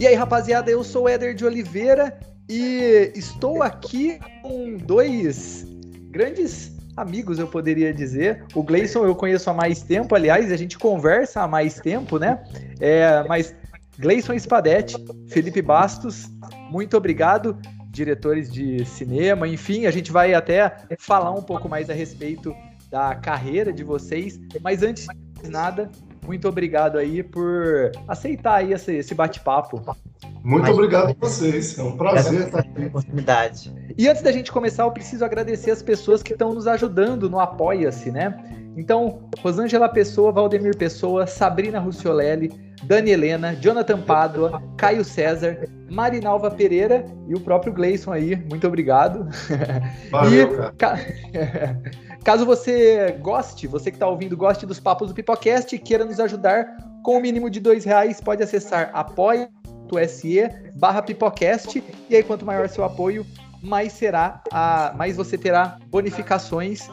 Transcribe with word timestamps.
E 0.00 0.06
aí, 0.06 0.14
rapaziada, 0.14 0.70
eu 0.70 0.84
sou 0.84 1.04
o 1.04 1.08
Éder 1.08 1.34
de 1.34 1.44
Oliveira 1.44 2.16
e 2.48 3.10
estou 3.16 3.62
aqui 3.62 4.20
com 4.42 4.76
dois 4.76 5.66
grandes 6.10 6.72
amigos, 6.96 7.38
eu 7.38 7.48
poderia 7.48 7.92
dizer. 7.92 8.44
O 8.54 8.62
Gleison 8.62 9.04
eu 9.04 9.14
conheço 9.14 9.50
há 9.50 9.54
mais 9.54 9.82
tempo, 9.82 10.14
aliás, 10.14 10.52
a 10.52 10.56
gente 10.56 10.78
conversa 10.78 11.42
há 11.42 11.48
mais 11.48 11.80
tempo, 11.80 12.18
né? 12.18 12.42
É, 12.80 13.24
mas 13.28 13.54
Gleison 13.98 14.38
Spadetti, 14.38 14.96
Felipe 15.28 15.60
Bastos, 15.60 16.30
muito 16.70 16.96
obrigado, 16.96 17.58
diretores 17.90 18.50
de 18.50 18.84
cinema, 18.84 19.48
enfim, 19.48 19.86
a 19.86 19.90
gente 19.90 20.12
vai 20.12 20.34
até 20.34 20.76
falar 20.98 21.32
um 21.32 21.42
pouco 21.42 21.68
mais 21.68 21.90
a 21.90 21.92
respeito 21.92 22.54
da 22.90 23.14
carreira 23.16 23.72
de 23.72 23.82
vocês, 23.82 24.38
mas 24.62 24.82
antes 24.82 25.06
de 25.42 25.50
nada, 25.50 25.90
muito 26.28 26.46
obrigado 26.46 26.98
aí 26.98 27.22
por 27.22 27.90
aceitar 28.06 28.56
aí 28.56 28.74
esse, 28.74 28.96
esse 28.96 29.14
bate-papo. 29.14 29.82
Muito 30.44 30.64
Mas, 30.64 30.74
obrigado 30.74 31.10
a 31.10 31.14
vocês. 31.18 31.78
É 31.78 31.82
um 31.82 31.96
prazer 31.96 32.42
estar 32.42 32.58
aqui. 32.58 32.84
Oportunidade. 32.84 33.74
E 33.96 34.06
antes 34.06 34.20
da 34.20 34.30
gente 34.30 34.52
começar, 34.52 34.82
eu 34.82 34.90
preciso 34.90 35.24
agradecer 35.24 35.70
as 35.70 35.82
pessoas 35.82 36.22
que 36.22 36.34
estão 36.34 36.52
nos 36.52 36.66
ajudando 36.66 37.30
no 37.30 37.40
Apoia-se, 37.40 38.10
né? 38.10 38.36
Então, 38.76 39.22
Rosângela 39.42 39.88
Pessoa, 39.88 40.30
Valdemir 40.30 40.76
Pessoa, 40.76 41.26
Sabrina 41.26 41.80
Russiolelli, 41.80 42.52
Dani 42.84 43.10
Helena, 43.10 43.54
Jonathan 43.54 44.00
Pádua, 44.00 44.62
Caio 44.76 45.04
César, 45.04 45.68
Marinalva 45.90 46.50
Pereira 46.50 47.04
e 47.26 47.34
o 47.34 47.40
próprio 47.40 47.72
Gleison 47.72 48.12
aí. 48.12 48.36
Muito 48.36 48.66
obrigado. 48.66 49.28
Valeu, 50.10 50.72
e. 50.76 50.98
Caso 52.24 52.44
você 52.44 53.16
goste, 53.20 53.66
você 53.66 53.90
que 53.90 53.96
está 53.96 54.06
ouvindo, 54.06 54.36
goste 54.36 54.66
dos 54.66 54.78
papos 54.78 55.08
do 55.08 55.14
Pipocast 55.14 55.74
e 55.74 55.78
queira 55.78 56.04
nos 56.04 56.20
ajudar 56.20 56.66
com 57.02 57.16
o 57.16 57.20
mínimo 57.20 57.48
de 57.48 57.60
dois 57.60 57.84
reais, 57.84 58.20
pode 58.20 58.42
acessar 58.42 58.90
apoia.se 58.92 60.48
barra 60.74 61.02
Pipocast 61.02 61.82
e 62.10 62.16
aí 62.16 62.22
quanto 62.22 62.44
maior 62.44 62.68
seu 62.68 62.84
apoio, 62.84 63.24
mais 63.62 63.92
será 63.92 64.42
a, 64.52 64.92
mais 64.96 65.16
você 65.16 65.38
terá 65.38 65.78
bonificações 65.90 66.88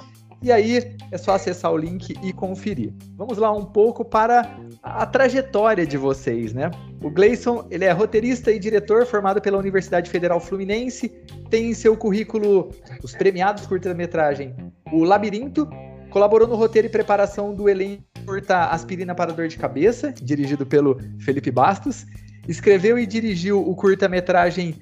e 0.46 0.52
aí 0.52 0.96
é 1.12 1.18
só 1.18 1.34
acessar 1.34 1.72
o 1.72 1.78
link 1.78 2.16
e 2.22 2.32
conferir. 2.32 2.94
Vamos 3.18 3.40
lá 3.40 3.52
um 3.52 3.66
pouco 3.66 4.06
para 4.06 4.60
a 4.84 5.04
trajetória 5.04 5.88
de 5.88 5.98
vocês, 5.98 6.54
né? 6.54 6.70
O 7.02 7.10
Gleison, 7.10 7.66
ele 7.72 7.84
é 7.84 7.92
roteirista 7.92 8.52
e 8.52 8.60
diretor 8.60 9.08
formado 9.08 9.42
pela 9.42 9.58
Universidade 9.58 10.08
Federal 10.08 10.40
Fluminense, 10.40 11.10
tem 11.50 11.72
em 11.72 11.74
seu 11.74 11.98
currículo 11.98 12.70
os 13.04 13.16
premiados 13.16 13.66
curta-metragem 13.66 14.56
O 14.94 15.04
Labirinto, 15.04 15.68
colaborou 16.12 16.48
no 16.48 16.56
roteiro 16.56 16.88
e 16.88 16.92
preparação 16.92 17.52
do 17.52 17.68
elenco 17.68 18.04
curta 18.26 18.66
Aspirina 18.66 19.14
para 19.14 19.32
Dor 19.32 19.48
de 19.48 19.58
Cabeça, 19.58 20.12
dirigido 20.12 20.66
pelo 20.66 21.00
Felipe 21.20 21.52
Bastos, 21.52 22.06
escreveu 22.48 22.98
e 22.98 23.06
dirigiu 23.06 23.60
o 23.60 23.76
curta-metragem 23.76 24.82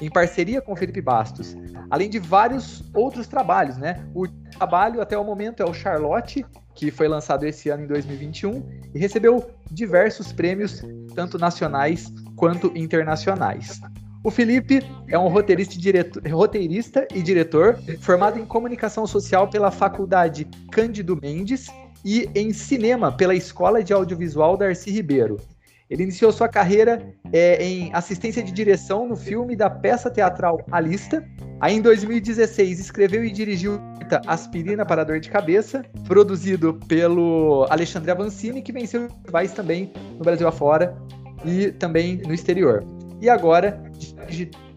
em 0.00 0.10
parceria 0.10 0.60
com 0.60 0.76
Felipe 0.76 1.00
Bastos, 1.00 1.56
além 1.90 2.10
de 2.10 2.18
vários 2.18 2.84
outros 2.94 3.26
trabalhos, 3.26 3.76
né? 3.76 4.04
O 4.14 4.26
trabalho 4.28 5.00
até 5.00 5.16
o 5.16 5.24
momento 5.24 5.62
é 5.62 5.66
o 5.66 5.74
Charlotte, 5.74 6.44
que 6.74 6.90
foi 6.90 7.08
lançado 7.08 7.46
esse 7.46 7.68
ano 7.70 7.84
em 7.84 7.86
2021 7.86 8.62
e 8.94 8.98
recebeu 8.98 9.50
diversos 9.70 10.32
prêmios, 10.32 10.82
tanto 11.14 11.38
nacionais 11.38 12.12
quanto 12.36 12.70
internacionais. 12.76 13.80
O 14.22 14.30
Felipe 14.30 14.80
é 15.08 15.18
um 15.18 15.28
roteirista 15.28 15.74
e, 15.74 15.78
diretor, 15.78 16.22
roteirista 16.28 17.06
e 17.14 17.22
diretor 17.22 17.78
formado 18.00 18.38
em 18.38 18.44
comunicação 18.44 19.06
social 19.06 19.48
pela 19.48 19.70
Faculdade 19.70 20.46
Cândido 20.72 21.16
Mendes 21.16 21.68
e 22.04 22.28
em 22.34 22.52
cinema 22.52 23.12
pela 23.12 23.34
Escola 23.34 23.82
de 23.82 23.92
Audiovisual 23.92 24.56
Darcy 24.56 24.90
Ribeiro. 24.90 25.36
Ele 25.88 26.02
iniciou 26.02 26.32
sua 26.32 26.48
carreira 26.48 27.14
é, 27.32 27.62
em 27.64 27.90
assistência 27.94 28.42
de 28.42 28.50
direção 28.50 29.06
no 29.06 29.16
filme 29.16 29.54
da 29.54 29.70
peça 29.70 30.10
teatral 30.10 30.64
A 30.70 30.80
Lista. 30.80 31.24
Aí, 31.60 31.76
em 31.76 31.80
2016, 31.80 32.80
escreveu 32.80 33.24
e 33.24 33.30
dirigiu 33.30 33.80
Aspirina 34.26 34.84
para 34.84 35.04
Dor 35.04 35.20
de 35.20 35.28
Cabeça, 35.28 35.84
produzido 36.06 36.74
pelo 36.86 37.66
Alexandre 37.70 38.10
Avancini, 38.10 38.62
que 38.62 38.72
venceu 38.72 39.08
festivais 39.08 39.52
também 39.52 39.92
no 40.12 40.24
Brasil 40.24 40.46
afora 40.46 40.96
e 41.44 41.72
também 41.72 42.18
no 42.18 42.32
exterior. 42.32 42.84
E 43.20 43.28
agora, 43.28 43.82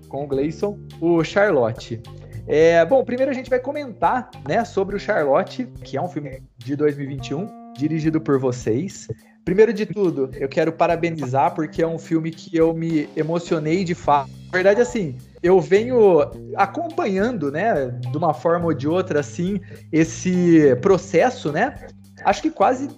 com 0.08 0.24
o 0.24 0.28
Gleison, 0.28 0.80
o 1.00 1.24
Charlotte. 1.24 2.02
É, 2.48 2.84
bom, 2.86 3.04
primeiro 3.04 3.32
a 3.32 3.36
gente 3.36 3.50
vai 3.50 3.60
comentar 3.60 4.30
né, 4.48 4.66
sobre 4.66 4.96
o 4.96 5.00
Charlotte, 5.00 5.68
que 5.84 5.98
é 5.98 6.02
um 6.02 6.08
filme 6.08 6.42
de 6.58 6.76
2021, 6.76 7.74
dirigido 7.78 8.20
por 8.20 8.40
vocês. 8.40 9.08
Primeiro 9.50 9.74
de 9.74 9.84
tudo, 9.84 10.30
eu 10.36 10.48
quero 10.48 10.72
parabenizar 10.72 11.56
porque 11.56 11.82
é 11.82 11.88
um 11.88 11.98
filme 11.98 12.30
que 12.30 12.56
eu 12.56 12.72
me 12.72 13.10
emocionei 13.16 13.84
de 13.84 13.96
fato. 13.96 14.30
Na 14.46 14.52
verdade, 14.52 14.80
assim, 14.80 15.18
eu 15.42 15.60
venho 15.60 16.20
acompanhando, 16.56 17.52
né, 17.52 17.88
de 18.12 18.16
uma 18.16 18.32
forma 18.32 18.68
ou 18.68 18.76
de 18.76 18.88
outra, 18.88 19.22
assim, 19.22 19.60
esse 19.92 20.76
processo, 20.84 21.52
né? 21.52 21.74
Acho 22.24 22.44
que 22.44 22.52
quase 22.52 22.90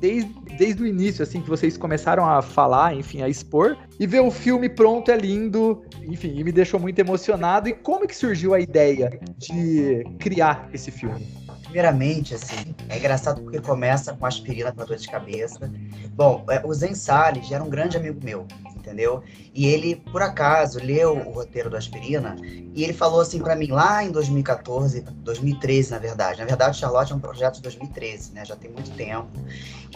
desde, 0.00 0.34
desde 0.58 0.82
o 0.82 0.86
início, 0.86 1.22
assim, 1.22 1.40
que 1.40 1.48
vocês 1.48 1.76
começaram 1.76 2.28
a 2.28 2.42
falar, 2.42 2.92
enfim, 2.96 3.22
a 3.22 3.28
expor. 3.28 3.76
E 4.00 4.04
ver 4.04 4.18
o 4.18 4.32
filme 4.32 4.68
pronto 4.68 5.12
é 5.12 5.16
lindo, 5.16 5.84
enfim, 6.02 6.42
me 6.42 6.50
deixou 6.50 6.80
muito 6.80 6.98
emocionado. 6.98 7.68
E 7.68 7.72
como 7.72 8.08
que 8.08 8.16
surgiu 8.16 8.52
a 8.52 8.58
ideia 8.58 9.16
de 9.38 10.02
criar 10.18 10.68
esse 10.74 10.90
filme? 10.90 11.43
Primeiramente, 11.74 12.36
assim, 12.36 12.72
é 12.88 12.96
engraçado 12.96 13.42
porque 13.42 13.60
começa 13.60 14.12
com 14.14 14.24
aspirina 14.24 14.72
para 14.72 14.84
dor 14.84 14.96
de 14.96 15.08
cabeça. 15.08 15.68
Bom, 16.12 16.44
é, 16.48 16.64
o 16.64 16.72
Zen 16.72 16.94
Salles 16.94 17.50
era 17.50 17.64
um 17.64 17.68
grande 17.68 17.96
amigo 17.96 18.20
meu, 18.22 18.46
entendeu? 18.84 19.22
E 19.54 19.66
ele, 19.66 19.96
por 19.96 20.20
acaso, 20.20 20.78
leu 20.78 21.16
o 21.16 21.32
roteiro 21.32 21.70
do 21.70 21.76
Aspirina 21.76 22.36
e 22.74 22.84
ele 22.84 22.92
falou 22.92 23.20
assim 23.20 23.38
para 23.38 23.56
mim 23.56 23.68
lá 23.68 24.04
em 24.04 24.10
2014, 24.10 25.00
2013, 25.00 25.90
na 25.90 25.98
verdade. 25.98 26.40
Na 26.40 26.44
verdade, 26.44 26.76
Charlotte 26.76 27.12
é 27.12 27.14
um 27.14 27.20
projeto 27.20 27.56
de 27.56 27.62
2013, 27.62 28.32
né? 28.32 28.44
Já 28.44 28.56
tem 28.56 28.70
muito 28.70 28.90
tempo. 28.90 29.28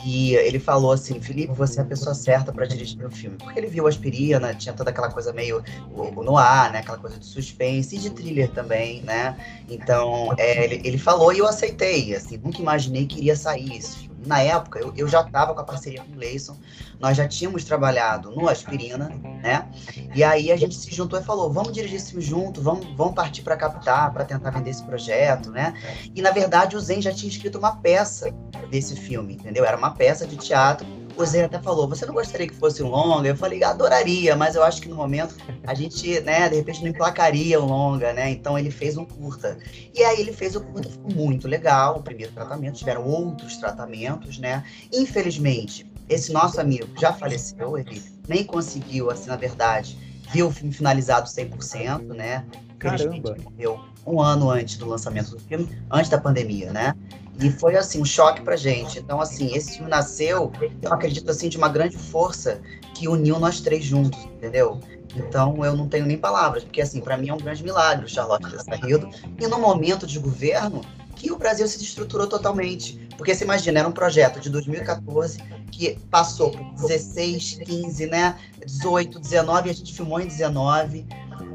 E 0.05 0.35
ele 0.35 0.59
falou 0.59 0.93
assim: 0.93 1.21
Felipe, 1.21 1.53
você 1.53 1.81
é 1.81 1.83
a 1.83 1.87
pessoa 1.87 2.15
certa 2.15 2.53
para 2.53 2.67
dirigir 2.67 3.05
o 3.05 3.11
filme. 3.11 3.37
Porque 3.37 3.59
ele 3.59 3.67
viu 3.67 3.87
Aspirina, 3.87 4.55
tinha 4.55 4.73
toda 4.73 4.91
aquela 4.91 5.11
coisa 5.11 5.33
meio 5.33 5.63
no 5.91 6.39
ar, 6.39 6.73
né? 6.73 6.79
Aquela 6.79 6.99
coisa 6.99 7.19
de 7.19 7.27
suspense 7.27 7.97
e 7.97 7.99
de 7.99 8.11
thriller 8.11 8.51
também, 8.51 9.03
né? 9.03 9.37
Então, 9.69 10.33
é, 10.39 10.65
ele, 10.65 10.81
ele 10.85 10.99
falou 10.99 11.33
e 11.33 11.39
eu 11.39 11.47
aceitei. 11.47 12.15
Assim, 12.15 12.39
nunca 12.39 12.61
imaginei 12.61 13.07
que 13.07 13.19
iria 13.19 13.37
sair 13.37 13.83
filme 13.83 14.08
na 14.29 14.43
época, 14.43 14.79
eu, 14.79 14.93
eu 14.95 15.09
já 15.09 15.23
estava 15.23 15.55
com 15.55 15.61
a 15.61 15.65
parceria 15.65 16.05
com 16.05 16.13
o 16.13 16.15
Gleison, 16.15 16.55
nós 17.01 17.17
já 17.17 17.27
tínhamos 17.27 17.65
trabalhado 17.65 18.31
no 18.31 18.47
Aspirina, 18.47 19.09
né? 19.43 19.67
E 20.15 20.23
aí 20.23 20.53
a 20.53 20.57
gente 20.57 20.75
se 20.75 20.95
juntou 20.95 21.19
e 21.19 21.23
falou: 21.25 21.51
vamos 21.51 21.73
dirigir 21.73 21.97
esse 21.97 22.11
filme 22.11 22.25
junto, 22.25 22.61
vamos, 22.61 22.87
vamos 22.95 23.15
partir 23.15 23.41
para 23.41 23.57
captar, 23.57 24.13
para 24.13 24.27
tentar 24.27 24.51
vender 24.51 24.71
esse 24.71 24.85
projeto, 24.85 25.51
né? 25.51 25.73
E 26.15 26.21
na 26.21 26.31
verdade 26.31 26.77
o 26.77 26.81
Zen 26.81 27.01
já 27.01 27.13
tinha 27.13 27.31
escrito 27.31 27.59
uma 27.59 27.77
peça 27.77 28.31
desse 28.71 28.95
filme, 28.95 29.33
entendeu? 29.35 29.65
Era 29.65 29.77
uma 29.77 29.93
peça 29.93 30.27
de 30.27 30.37
teatro 30.37 30.87
o 31.19 31.27
Zé 31.27 31.45
até 31.45 31.59
falou, 31.59 31.89
você 31.89 32.07
não 32.07 32.15
gostaria 32.15 32.47
que 32.47 32.55
fosse 32.55 32.83
um 32.83 32.89
longa? 32.89 33.29
Eu 33.29 33.37
falei, 33.37 33.63
adoraria, 33.65 34.37
mas 34.37 34.55
eu 34.55 34.63
acho 34.63 34.81
que 34.81 34.89
no 34.89 34.95
momento 34.95 35.35
a 35.67 35.75
gente, 35.75 36.21
né, 36.21 36.49
de 36.49 36.57
repente 36.57 36.81
não 36.81 36.89
emplacaria 36.89 37.61
um 37.61 37.67
longa, 37.67 38.13
né? 38.13 38.31
Então 38.31 38.57
ele 38.57 38.71
fez 38.71 38.97
um 38.97 39.05
curta. 39.05 39.59
E 39.93 40.03
aí 40.05 40.21
ele 40.21 40.33
fez 40.33 40.55
o 40.55 40.61
curta, 40.61 40.89
ficou 40.89 41.13
muito 41.13 41.49
legal, 41.49 41.99
o 41.99 42.03
primeiro 42.03 42.33
tratamento, 42.33 42.79
tiveram 42.79 43.05
outros 43.05 43.57
tratamentos, 43.57 44.39
né? 44.39 44.65
Infelizmente, 44.93 45.91
esse 46.09 46.33
nosso 46.33 46.61
amigo 46.61 46.89
já 46.99 47.13
faleceu, 47.13 47.77
ele 47.77 48.01
nem 48.29 48.45
conseguiu, 48.45 49.11
assim, 49.11 49.29
na 49.29 49.37
verdade, 49.37 49.99
ver 50.33 50.45
o 50.45 50.53
filme 50.53 50.73
finalizado 50.73 51.29
100%, 51.29 52.15
né? 52.15 52.45
Caramba! 52.79 53.37
Morreu 53.43 53.81
um 54.15 54.21
ano 54.21 54.51
antes 54.51 54.77
do 54.77 54.87
lançamento 54.87 55.31
do 55.31 55.41
filme, 55.41 55.69
antes 55.91 56.11
da 56.11 56.19
pandemia, 56.19 56.73
né? 56.73 56.95
E 57.41 57.51
foi, 57.51 57.77
assim, 57.77 58.01
um 58.01 58.05
choque 58.05 58.43
pra 58.43 58.57
gente. 58.57 58.99
Então, 58.99 59.21
assim, 59.21 59.55
esse 59.55 59.75
filme 59.75 59.89
nasceu, 59.89 60.51
eu 60.83 60.93
acredito, 60.93 61.31
assim, 61.31 61.49
de 61.49 61.57
uma 61.57 61.69
grande 61.69 61.97
força 61.97 62.61
que 62.95 63.07
uniu 63.07 63.39
nós 63.39 63.61
três 63.61 63.85
juntos, 63.85 64.19
entendeu? 64.25 64.81
Então, 65.15 65.65
eu 65.65 65.77
não 65.77 65.89
tenho 65.89 66.05
nem 66.05 66.19
palavras, 66.19 66.65
porque, 66.65 66.81
assim, 66.81 67.01
para 67.01 67.17
mim 67.17 67.29
é 67.29 67.35
um 67.35 67.39
grande 67.39 67.63
milagre 67.63 68.05
o 68.05 68.09
Charlotte 68.09 68.51
ter 68.51 68.61
saído. 68.61 69.09
E 69.41 69.47
no 69.47 69.59
momento 69.59 70.07
de 70.07 70.19
governo, 70.19 70.81
que 71.19 71.31
o 71.33 71.37
Brasil 71.37 71.67
se 71.67 71.83
estruturou 71.83 72.27
totalmente. 72.27 73.09
Porque 73.17 73.35
você 73.35 73.45
imagina, 73.45 73.81
era 73.81 73.89
um 73.89 73.93
projeto 73.93 74.41
de 74.41 74.49
2014 74.51 75.39
que 75.71 75.99
passou 76.11 76.51
por 76.51 76.65
16, 76.75 77.61
15, 77.65 78.07
né? 78.07 78.37
18, 78.65 79.19
19, 79.19 79.69
e 79.69 79.71
a 79.71 79.75
gente 79.75 79.93
filmou 79.93 80.21
em 80.21 80.27
19. 80.27 81.07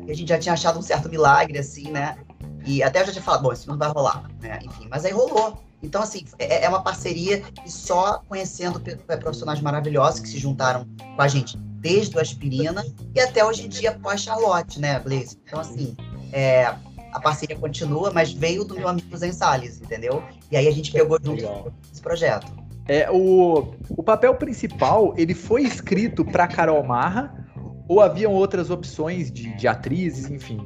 E 0.05 0.11
a 0.11 0.15
gente 0.15 0.29
já 0.29 0.37
tinha 0.37 0.53
achado 0.53 0.77
um 0.77 0.81
certo 0.81 1.09
milagre, 1.09 1.57
assim, 1.57 1.89
né? 1.91 2.17
E 2.65 2.81
até 2.81 3.01
eu 3.01 3.05
já 3.05 3.11
tinha 3.11 3.23
falado, 3.23 3.43
bom, 3.43 3.53
isso 3.53 3.69
não 3.69 3.77
vai 3.77 3.89
rolar, 3.89 4.29
né? 4.41 4.59
Enfim, 4.63 4.87
mas 4.89 5.05
aí 5.05 5.11
rolou. 5.11 5.61
Então, 5.81 6.01
assim, 6.01 6.25
é, 6.39 6.63
é 6.63 6.69
uma 6.69 6.81
parceria 6.81 7.43
e 7.65 7.69
só 7.69 8.21
conhecendo 8.29 8.81
profissionais 9.19 9.59
maravilhosos 9.59 10.21
que 10.21 10.29
se 10.29 10.39
juntaram 10.39 10.87
com 11.15 11.21
a 11.21 11.27
gente 11.27 11.57
desde 11.57 12.15
o 12.15 12.21
Aspirina 12.21 12.85
e 13.13 13.19
até 13.19 13.43
hoje 13.43 13.65
em 13.65 13.69
dia 13.69 13.91
pós-Charlotte, 13.91 14.79
né, 14.79 14.99
Blaze? 14.99 15.37
Então, 15.45 15.59
assim, 15.59 15.95
é, 16.31 16.73
a 17.11 17.19
parceria 17.19 17.57
continua, 17.57 18.11
mas 18.11 18.31
veio 18.31 18.63
do 18.63 18.75
meu 18.75 18.87
amigo 18.87 19.15
Zen 19.17 19.33
Salles, 19.33 19.81
entendeu? 19.81 20.23
E 20.49 20.55
aí 20.55 20.67
a 20.67 20.71
gente 20.71 20.91
pegou 20.91 21.19
junto 21.21 21.73
esse 21.91 22.01
projeto. 22.01 22.51
É, 22.87 23.09
o, 23.11 23.73
o 23.89 24.03
papel 24.03 24.35
principal, 24.35 25.13
ele 25.17 25.33
foi 25.33 25.63
escrito 25.63 26.23
para 26.23 26.47
Carol 26.47 26.83
Marra 26.83 27.45
ou 27.87 28.01
haviam 28.01 28.31
outras 28.31 28.69
opções 28.69 29.31
de, 29.31 29.53
de 29.55 29.67
atrizes, 29.67 30.29
enfim? 30.29 30.65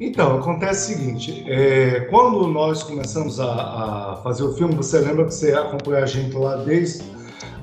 Então, 0.00 0.38
acontece 0.38 0.92
o 0.92 0.96
seguinte, 0.96 1.44
é, 1.46 2.00
quando 2.10 2.46
nós 2.46 2.82
começamos 2.82 3.38
a, 3.38 3.52
a, 3.52 4.16
fazer 4.22 4.42
o 4.42 4.52
filme, 4.54 4.74
você 4.74 4.98
lembra 4.98 5.24
que 5.26 5.34
você 5.34 5.52
acompanhou 5.52 6.02
a 6.02 6.06
gente 6.06 6.36
lá 6.36 6.56
desde 6.56 7.04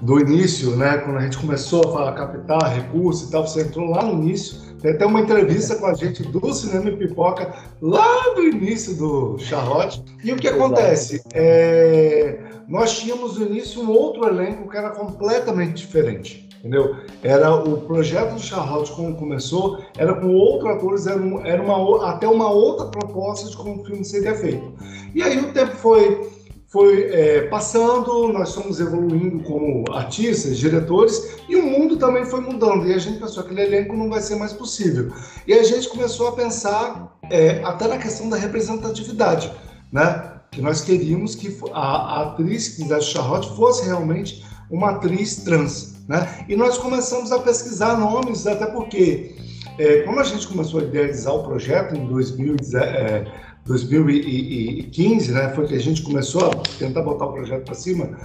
do 0.01 0.19
início, 0.19 0.75
né? 0.77 0.97
Quando 0.99 1.17
a 1.17 1.21
gente 1.21 1.37
começou 1.37 1.97
a 1.97 2.13
captar 2.13 2.73
recursos 2.73 3.27
e 3.27 3.31
tal, 3.31 3.45
você 3.45 3.61
entrou 3.61 3.89
lá 3.89 4.03
no 4.03 4.23
início. 4.23 4.57
Tem 4.81 4.91
até 4.91 5.05
uma 5.05 5.19
entrevista 5.19 5.75
com 5.75 5.87
a 5.87 5.93
gente 5.93 6.23
do 6.23 6.53
Cinema 6.53 6.89
e 6.89 6.95
Pipoca, 6.95 7.53
lá 7.81 8.33
do 8.33 8.43
início 8.43 8.95
do 8.95 9.37
Charlotte. 9.37 10.01
E 10.23 10.31
o 10.31 10.37
que 10.37 10.47
acontece? 10.47 11.21
É, 11.33 12.39
nós 12.67 12.97
tínhamos 12.97 13.37
no 13.37 13.45
início 13.47 13.81
um 13.81 13.91
outro 13.91 14.25
elenco 14.25 14.69
que 14.69 14.77
era 14.77 14.91
completamente 14.91 15.85
diferente 15.85 16.48
entendeu? 16.59 16.95
Era 17.23 17.55
o 17.55 17.81
projeto 17.81 18.35
do 18.35 18.39
Charlotte 18.39 18.91
quando 18.91 19.17
começou, 19.17 19.79
era 19.97 20.13
com 20.13 20.33
outros 20.33 20.75
atores, 20.75 21.07
era, 21.07 21.19
um, 21.19 21.45
era 21.45 21.61
uma, 21.61 22.09
até 22.09 22.27
uma 22.27 22.51
outra 22.51 22.85
proposta 22.85 23.49
de 23.49 23.57
como 23.57 23.81
o 23.81 23.85
filme 23.85 24.05
seria 24.05 24.35
feito. 24.35 24.73
E 25.15 25.23
aí 25.23 25.39
o 25.39 25.51
tempo 25.51 25.75
foi 25.75 26.39
foi 26.69 27.05
é, 27.11 27.41
passando, 27.47 28.31
nós 28.31 28.53
fomos 28.53 28.79
evoluindo 28.79 29.43
como 29.43 29.83
artistas, 29.91 30.55
diretores, 30.57 31.37
e 31.49 31.55
o 31.55 31.63
mundo 31.63 31.97
também 31.97 32.23
foi 32.25 32.41
mudando. 32.41 32.87
E 32.87 32.93
a 32.93 32.99
gente 32.99 33.19
pensou 33.19 33.43
que 33.43 33.51
aquele 33.51 33.75
elenco 33.75 33.97
não 33.97 34.07
vai 34.07 34.21
ser 34.21 34.35
mais 34.35 34.53
possível. 34.53 35.11
E 35.47 35.53
a 35.53 35.63
gente 35.63 35.89
começou 35.89 36.27
a 36.27 36.31
pensar 36.33 37.17
é, 37.31 37.61
até 37.63 37.87
na 37.87 37.97
questão 37.97 38.29
da 38.29 38.37
representatividade, 38.37 39.51
né? 39.91 40.33
Que 40.51 40.61
nós 40.61 40.81
queríamos 40.81 41.33
que 41.33 41.57
a, 41.73 41.79
a 41.79 42.21
atriz 42.27 42.69
que 42.69 42.83
fizesse 42.83 43.07
Charlotte 43.07 43.49
fosse 43.55 43.85
realmente 43.87 44.45
uma 44.69 44.91
atriz 44.91 45.37
trans, 45.37 45.95
né? 46.09 46.43
E 46.49 46.55
nós 46.55 46.79
começamos 46.79 47.31
a 47.31 47.37
pesquisar 47.37 47.95
nomes, 47.95 48.47
até 48.47 48.65
porque 48.65 49.35
é, 49.77 50.01
quando 50.01 50.19
a 50.19 50.23
gente 50.23 50.47
começou 50.47 50.79
a 50.79 50.83
idealizar 50.83 51.35
o 51.35 51.43
projeto 51.43 51.95
em 51.95 52.07
2010, 52.07 52.73
é, 52.73 53.25
2015, 53.63 55.31
né, 55.31 55.53
foi 55.53 55.67
que 55.67 55.75
a 55.75 55.79
gente 55.79 56.01
começou 56.01 56.49
a 56.49 56.55
tentar 56.79 57.03
botar 57.03 57.27
o 57.27 57.33
projeto 57.33 57.65
para 57.65 57.75
cima, 57.75 58.17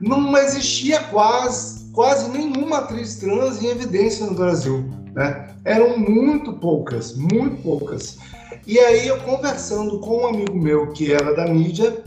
não 0.00 0.36
existia 0.36 1.00
quase, 1.04 1.90
quase 1.90 2.30
nenhuma 2.30 2.78
atriz 2.78 3.16
trans 3.16 3.60
em 3.60 3.66
evidência 3.66 4.24
no 4.26 4.34
Brasil. 4.34 4.84
Né? 5.12 5.48
Eram 5.64 5.98
muito 5.98 6.52
poucas, 6.52 7.16
muito 7.16 7.60
poucas. 7.62 8.18
E 8.64 8.78
aí 8.78 9.08
eu 9.08 9.18
conversando 9.22 9.98
com 9.98 10.22
um 10.22 10.26
amigo 10.28 10.56
meu 10.56 10.92
que 10.92 11.12
era 11.12 11.34
da 11.34 11.48
mídia, 11.48 12.04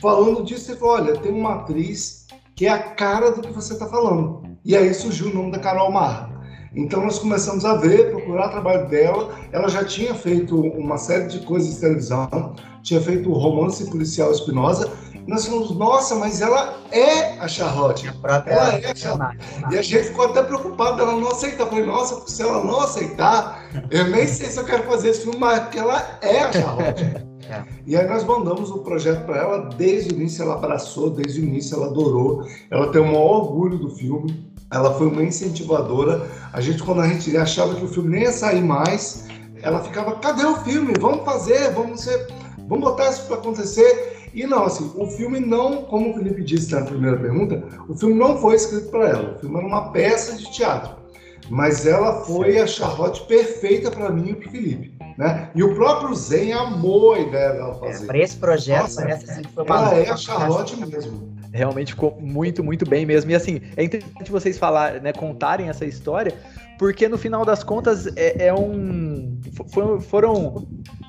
falando 0.00 0.42
disso, 0.42 0.70
ele 0.70 0.80
falou, 0.80 0.94
olha, 0.94 1.16
tem 1.18 1.32
uma 1.32 1.56
atriz 1.56 2.21
que 2.54 2.66
é 2.66 2.70
a 2.70 2.78
cara 2.78 3.30
do 3.30 3.40
que 3.40 3.52
você 3.52 3.72
está 3.72 3.86
falando. 3.86 4.42
E 4.64 4.76
aí 4.76 4.92
surgiu 4.94 5.28
o 5.28 5.34
nome 5.34 5.52
da 5.52 5.58
Carol 5.58 5.90
Marra. 5.90 6.30
Então 6.74 7.02
nós 7.02 7.18
começamos 7.18 7.64
a 7.64 7.74
ver, 7.76 8.10
procurar 8.10 8.48
o 8.48 8.50
trabalho 8.50 8.88
dela. 8.88 9.34
Ela 9.52 9.68
já 9.68 9.84
tinha 9.84 10.14
feito 10.14 10.58
uma 10.58 10.96
série 10.96 11.26
de 11.26 11.40
coisas 11.40 11.74
de 11.74 11.80
televisão, 11.80 12.54
tinha 12.82 13.00
feito 13.00 13.30
o 13.30 13.34
romance 13.34 13.84
policial 13.90 14.32
Espinosa. 14.32 14.90
Nós 15.26 15.46
falamos, 15.46 15.70
nossa, 15.76 16.16
mas 16.16 16.40
ela 16.40 16.80
é 16.90 17.38
a 17.38 17.46
Charlotte. 17.46 18.10
ela 18.24 18.74
é 18.74 18.90
a 18.90 18.94
Charlotte. 18.94 19.38
E 19.70 19.78
a 19.78 19.82
gente 19.82 20.08
ficou 20.08 20.26
até 20.26 20.42
preocupado 20.42 20.96
dela 20.96 21.12
não 21.12 21.28
aceitar. 21.28 21.64
Eu 21.64 21.68
falei, 21.68 21.86
nossa, 21.86 22.26
se 22.26 22.42
ela 22.42 22.64
não 22.64 22.80
aceitar, 22.80 23.62
eu 23.90 24.08
nem 24.08 24.26
sei 24.26 24.48
se 24.48 24.58
eu 24.58 24.64
quero 24.64 24.82
fazer 24.84 25.10
esse 25.10 25.22
filme, 25.22 25.38
mas 25.38 25.60
porque 25.60 25.78
ela 25.78 26.18
é 26.22 26.40
a 26.40 26.52
Charlotte. 26.52 27.26
É. 27.48 27.64
E 27.86 27.96
aí 27.96 28.06
nós 28.06 28.24
mandamos 28.24 28.70
o 28.70 28.78
projeto 28.78 29.24
para 29.26 29.38
ela 29.38 29.58
desde 29.76 30.14
o 30.14 30.16
início, 30.16 30.42
ela 30.42 30.54
abraçou, 30.54 31.10
desde 31.10 31.40
o 31.40 31.44
início 31.44 31.76
ela 31.76 31.86
adorou, 31.86 32.46
ela 32.70 32.90
tem 32.92 33.00
o 33.00 33.06
maior 33.06 33.42
orgulho 33.42 33.78
do 33.78 33.90
filme 33.90 34.52
ela 34.72 34.94
foi 34.94 35.06
uma 35.06 35.22
incentivadora. 35.22 36.26
A 36.52 36.60
gente, 36.60 36.82
quando 36.82 37.02
a 37.02 37.06
gente 37.06 37.36
achava 37.36 37.74
que 37.74 37.84
o 37.84 37.88
filme 37.88 38.08
nem 38.08 38.22
ia 38.22 38.32
sair 38.32 38.62
mais, 38.62 39.26
ela 39.60 39.80
ficava: 39.80 40.16
cadê 40.16 40.44
o 40.44 40.56
filme? 40.56 40.94
Vamos 40.98 41.24
fazer, 41.24 41.70
vamos 41.72 42.00
ser, 42.00 42.26
vamos 42.66 42.84
botar 42.84 43.10
isso 43.10 43.26
para 43.26 43.36
acontecer. 43.36 44.30
E 44.34 44.46
não, 44.46 44.64
assim, 44.64 44.90
o 44.96 45.06
filme 45.08 45.38
não, 45.38 45.82
como 45.82 46.10
o 46.10 46.14
Felipe 46.14 46.42
disse 46.42 46.72
na 46.72 46.86
primeira 46.86 47.18
pergunta, 47.18 47.62
o 47.86 47.94
filme 47.94 48.14
não 48.14 48.38
foi 48.38 48.54
escrito 48.54 48.88
para 48.88 49.10
ela. 49.10 49.34
O 49.36 49.40
filme 49.40 49.58
era 49.58 49.66
uma 49.66 49.92
peça 49.92 50.36
de 50.36 50.50
teatro. 50.50 51.01
Mas 51.50 51.86
ela 51.86 52.24
foi 52.24 52.58
a 52.58 52.66
Charlotte 52.66 53.22
perfeita 53.26 53.90
para 53.90 54.10
mim 54.10 54.30
e 54.30 54.34
para 54.34 54.48
o 54.48 54.50
Felipe. 54.50 54.94
Né? 55.18 55.50
E 55.54 55.62
o 55.62 55.74
próprio 55.74 56.14
Zen 56.14 56.52
amou 56.52 57.14
a 57.14 57.18
ideia 57.18 57.52
dela 57.52 57.74
fazer. 57.74 58.04
É, 58.04 58.06
para 58.06 58.18
esse 58.18 58.36
projeto, 58.36 58.82
Nossa, 58.82 59.02
parece 59.02 59.30
assim 59.30 59.42
foi 59.54 59.64
uma 59.64 59.76
Ela 59.76 59.94
é 59.94 60.10
a 60.10 60.16
Charlotte 60.16 60.76
mesmo 60.76 61.32
realmente 61.52 61.92
ficou 61.92 62.18
muito, 62.20 62.64
muito 62.64 62.88
bem 62.88 63.04
mesmo. 63.04 63.30
E 63.30 63.34
assim, 63.34 63.60
é 63.76 63.84
interessante 63.84 64.30
vocês 64.30 64.58
falar, 64.58 65.00
né, 65.00 65.12
contarem 65.12 65.68
essa 65.68 65.84
história, 65.84 66.34
porque 66.78 67.08
no 67.08 67.18
final 67.18 67.44
das 67.44 67.62
contas 67.62 68.06
é, 68.16 68.46
é 68.46 68.54
um. 68.54 69.38
For, 69.70 70.00
foram 70.00 70.66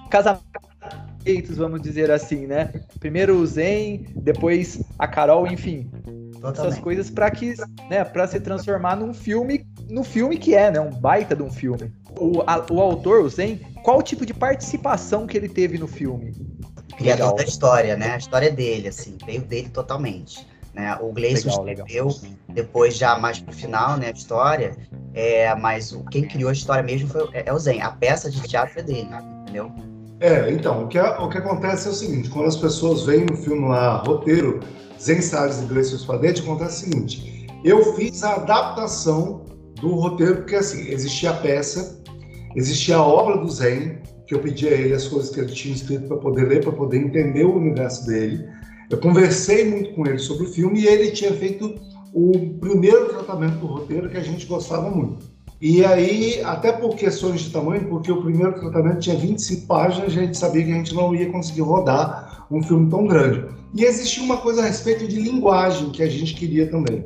casamentos, 0.10 1.58
vamos 1.58 1.82
dizer 1.82 2.12
assim, 2.12 2.46
né? 2.46 2.72
Primeiro 3.00 3.38
o 3.38 3.46
Zen, 3.46 4.06
depois 4.16 4.84
a 5.00 5.08
Carol, 5.08 5.48
enfim. 5.48 5.90
Totalmente. 6.34 6.60
Essas 6.60 6.80
coisas 6.80 7.10
para 7.10 7.32
que, 7.32 7.56
né, 7.90 8.04
para 8.04 8.28
se 8.28 8.40
transformar 8.40 8.98
num 8.98 9.14
filme, 9.14 9.66
no 9.90 10.04
filme 10.04 10.38
que 10.38 10.56
é, 10.56 10.72
né, 10.72 10.80
um 10.80 10.90
baita 10.90 11.36
de 11.36 11.44
um 11.44 11.52
filme. 11.52 11.92
O, 12.20 12.42
a, 12.48 12.66
o 12.72 12.80
autor, 12.80 13.24
o 13.24 13.30
Zen, 13.30 13.60
qual 13.84 14.00
o 14.00 14.04
tipo 14.04 14.26
de 14.26 14.34
participação 14.34 15.26
que 15.28 15.38
ele 15.38 15.50
teve 15.50 15.78
no 15.78 15.88
filme? 15.88 16.34
criador 16.94 17.32
legal. 17.32 17.36
da 17.36 17.44
história, 17.44 17.98
né? 17.98 18.12
A 18.12 18.18
história 18.18 18.52
dele, 18.52 18.88
assim, 18.88 19.18
veio 19.26 19.42
dele 19.42 19.70
totalmente. 19.70 20.48
Né? 20.74 20.96
O 21.02 21.12
Gleison 21.12 21.50
escreveu 21.50 22.10
depois 22.50 22.96
já 22.96 23.18
mais 23.18 23.40
pro 23.40 23.54
final, 23.54 23.96
né, 23.98 24.08
a 24.08 24.12
história, 24.12 24.76
é, 25.14 25.54
mas 25.54 25.92
o, 25.92 26.04
quem 26.06 26.28
criou 26.28 26.50
a 26.50 26.54
história 26.54 26.82
mesmo 26.82 27.10
foi, 27.10 27.30
é, 27.34 27.44
é 27.46 27.54
o 27.54 27.60
Zen. 27.60 27.82
A 27.82 27.92
peça 27.92 28.30
de 28.30 28.42
teatro 28.42 28.80
é 28.80 28.84
dele, 28.84 29.08
entendeu? 29.42 29.72
É, 30.20 30.50
então, 30.52 30.86
o 30.86 30.88
que, 30.88 31.00
o 31.00 31.30
que 31.30 31.38
acontece 31.38 31.88
é 31.88 31.92
o 31.92 31.94
seguinte, 31.94 32.30
quando 32.30 32.48
as 32.48 32.56
pessoas 32.56 33.04
veem 33.04 33.26
no 33.26 33.38
filme 33.38 33.68
lá, 33.68 33.98
roteiro, 33.98 34.62
Zen 35.00 35.22
Salles 35.22 35.62
e 35.62 35.66
Gleison 35.66 35.98
Spadetti, 35.98 36.42
acontece 36.42 36.86
o 36.86 36.90
seguinte, 36.90 37.48
eu 37.64 37.94
fiz 37.94 38.24
a 38.24 38.36
adaptação 38.36 39.43
do 39.84 39.96
roteiro, 39.96 40.38
porque 40.38 40.56
assim, 40.56 40.90
existia 40.90 41.32
a 41.32 41.34
peça, 41.34 42.02
existia 42.56 42.96
a 42.96 43.06
obra 43.06 43.38
do 43.38 43.52
Zen, 43.52 43.98
que 44.26 44.34
eu 44.34 44.40
pedi 44.40 44.66
a 44.66 44.72
ele 44.72 44.94
as 44.94 45.10
coisas 45.10 45.30
que 45.30 45.42
ele 45.42 45.52
tinha 45.52 45.76
escrito 45.76 46.08
para 46.08 46.16
poder 46.16 46.48
ler, 46.48 46.64
para 46.64 46.72
poder 46.72 47.00
entender 47.00 47.44
o 47.44 47.58
universo 47.58 48.08
dele. 48.08 48.48
Eu 48.90 48.98
conversei 49.00 49.70
muito 49.70 49.94
com 49.94 50.08
ele 50.08 50.20
sobre 50.20 50.46
o 50.46 50.50
filme 50.50 50.80
e 50.80 50.88
ele 50.88 51.12
tinha 51.12 51.34
feito 51.34 51.76
o 52.14 52.32
primeiro 52.62 53.10
tratamento 53.10 53.58
do 53.58 53.66
roteiro 53.66 54.10
que 54.10 54.16
a 54.16 54.24
gente 54.24 54.46
gostava 54.46 54.90
muito. 54.90 55.34
E 55.60 55.84
aí, 55.84 56.42
até 56.44 56.72
por 56.72 56.96
questões 56.96 57.42
de 57.42 57.50
tamanho, 57.50 57.90
porque 57.90 58.12
o 58.12 58.22
primeiro 58.22 58.54
tratamento 58.54 59.00
tinha 59.00 59.18
25 59.18 59.68
páginas, 59.68 60.08
a 60.08 60.22
gente 60.22 60.38
sabia 60.38 60.64
que 60.64 60.72
a 60.72 60.76
gente 60.76 60.96
não 60.96 61.14
ia 61.14 61.30
conseguir 61.30 61.62
rodar 61.62 62.46
um 62.50 62.64
filme 62.64 62.90
tão 62.90 63.06
grande. 63.06 63.46
E 63.76 63.84
existia 63.84 64.24
uma 64.24 64.38
coisa 64.38 64.62
a 64.62 64.66
respeito 64.66 65.08
de 65.08 65.20
linguagem 65.20 65.90
que 65.90 66.04
a 66.04 66.10
gente 66.10 66.36
queria 66.36 66.70
também. 66.70 67.06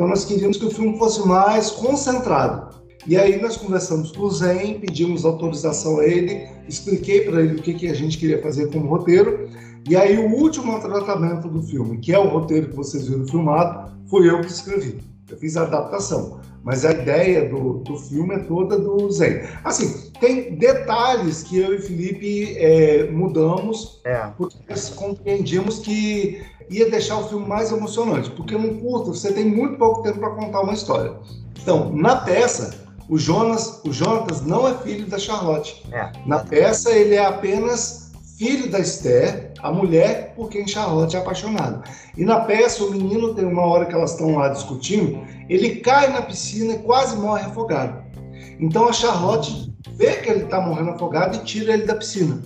Então 0.00 0.08
nós 0.08 0.24
queríamos 0.24 0.56
que 0.56 0.64
o 0.64 0.70
filme 0.70 0.96
fosse 0.96 1.28
mais 1.28 1.72
concentrado. 1.72 2.74
E 3.06 3.18
aí 3.18 3.38
nós 3.38 3.58
conversamos 3.58 4.10
com 4.12 4.22
o 4.22 4.30
Zen, 4.30 4.80
pedimos 4.80 5.26
autorização 5.26 6.00
a 6.00 6.06
ele, 6.06 6.48
expliquei 6.66 7.20
para 7.20 7.42
ele 7.42 7.56
o 7.56 7.62
que, 7.62 7.74
que 7.74 7.86
a 7.86 7.92
gente 7.92 8.16
queria 8.16 8.40
fazer 8.40 8.72
como 8.72 8.88
roteiro. 8.88 9.46
E 9.86 9.94
aí 9.94 10.16
o 10.16 10.34
último 10.36 10.80
tratamento 10.80 11.48
do 11.48 11.62
filme, 11.62 11.98
que 11.98 12.14
é 12.14 12.18
o 12.18 12.30
roteiro 12.30 12.70
que 12.70 12.76
vocês 12.76 13.08
viram 13.08 13.26
filmado, 13.26 13.92
fui 14.08 14.26
eu 14.26 14.40
que 14.40 14.46
escrevi. 14.46 15.00
Eu 15.30 15.36
fiz 15.36 15.58
a 15.58 15.64
adaptação, 15.64 16.40
mas 16.64 16.86
a 16.86 16.92
ideia 16.92 17.46
do, 17.50 17.80
do 17.80 17.94
filme 17.96 18.36
é 18.36 18.38
toda 18.38 18.78
do 18.78 19.10
Zen. 19.10 19.42
Assim, 19.62 20.10
tem 20.18 20.54
detalhes 20.56 21.42
que 21.42 21.58
eu 21.58 21.74
e 21.74 21.78
Felipe 21.78 22.56
é, 22.56 23.10
mudamos, 23.10 24.00
é. 24.06 24.16
porque 24.38 24.56
nós 24.66 24.88
compreendimos 24.88 25.80
que 25.80 26.40
ia 26.70 26.88
deixar 26.88 27.18
o 27.18 27.28
filme 27.28 27.46
mais 27.46 27.72
emocionante, 27.72 28.30
porque 28.30 28.56
num 28.56 28.78
curto 28.80 29.12
você 29.12 29.32
tem 29.32 29.44
muito 29.44 29.76
pouco 29.76 30.02
tempo 30.02 30.20
para 30.20 30.30
contar 30.30 30.60
uma 30.60 30.72
história. 30.72 31.12
Então, 31.60 31.92
na 31.92 32.16
peça, 32.16 32.86
o 33.08 33.18
Jonas, 33.18 33.80
o 33.84 33.92
Jonatas 33.92 34.42
não 34.42 34.68
é 34.68 34.74
filho 34.78 35.06
da 35.06 35.18
Charlotte. 35.18 35.84
É. 35.92 36.12
Na 36.24 36.38
peça 36.38 36.90
ele 36.92 37.16
é 37.16 37.26
apenas 37.26 38.12
filho 38.38 38.70
da 38.70 38.78
Esther, 38.78 39.52
a 39.60 39.70
mulher 39.70 40.32
por 40.34 40.48
quem 40.48 40.66
Charlotte 40.66 41.16
é 41.16 41.18
apaixonada. 41.18 41.82
E 42.16 42.24
na 42.24 42.40
peça 42.40 42.84
o 42.84 42.90
menino 42.90 43.34
tem 43.34 43.44
uma 43.44 43.66
hora 43.66 43.84
que 43.84 43.94
elas 43.94 44.12
estão 44.12 44.36
lá 44.36 44.48
discutindo, 44.48 45.20
ele 45.48 45.76
cai 45.76 46.10
na 46.10 46.22
piscina 46.22 46.74
e 46.74 46.78
quase 46.78 47.16
morre 47.16 47.42
afogado. 47.42 48.02
Então 48.58 48.88
a 48.88 48.92
Charlotte 48.92 49.74
vê 49.94 50.12
que 50.16 50.30
ele 50.30 50.44
está 50.44 50.60
morrendo 50.60 50.90
afogado 50.90 51.36
e 51.36 51.40
tira 51.40 51.74
ele 51.74 51.84
da 51.84 51.96
piscina. 51.96 52.40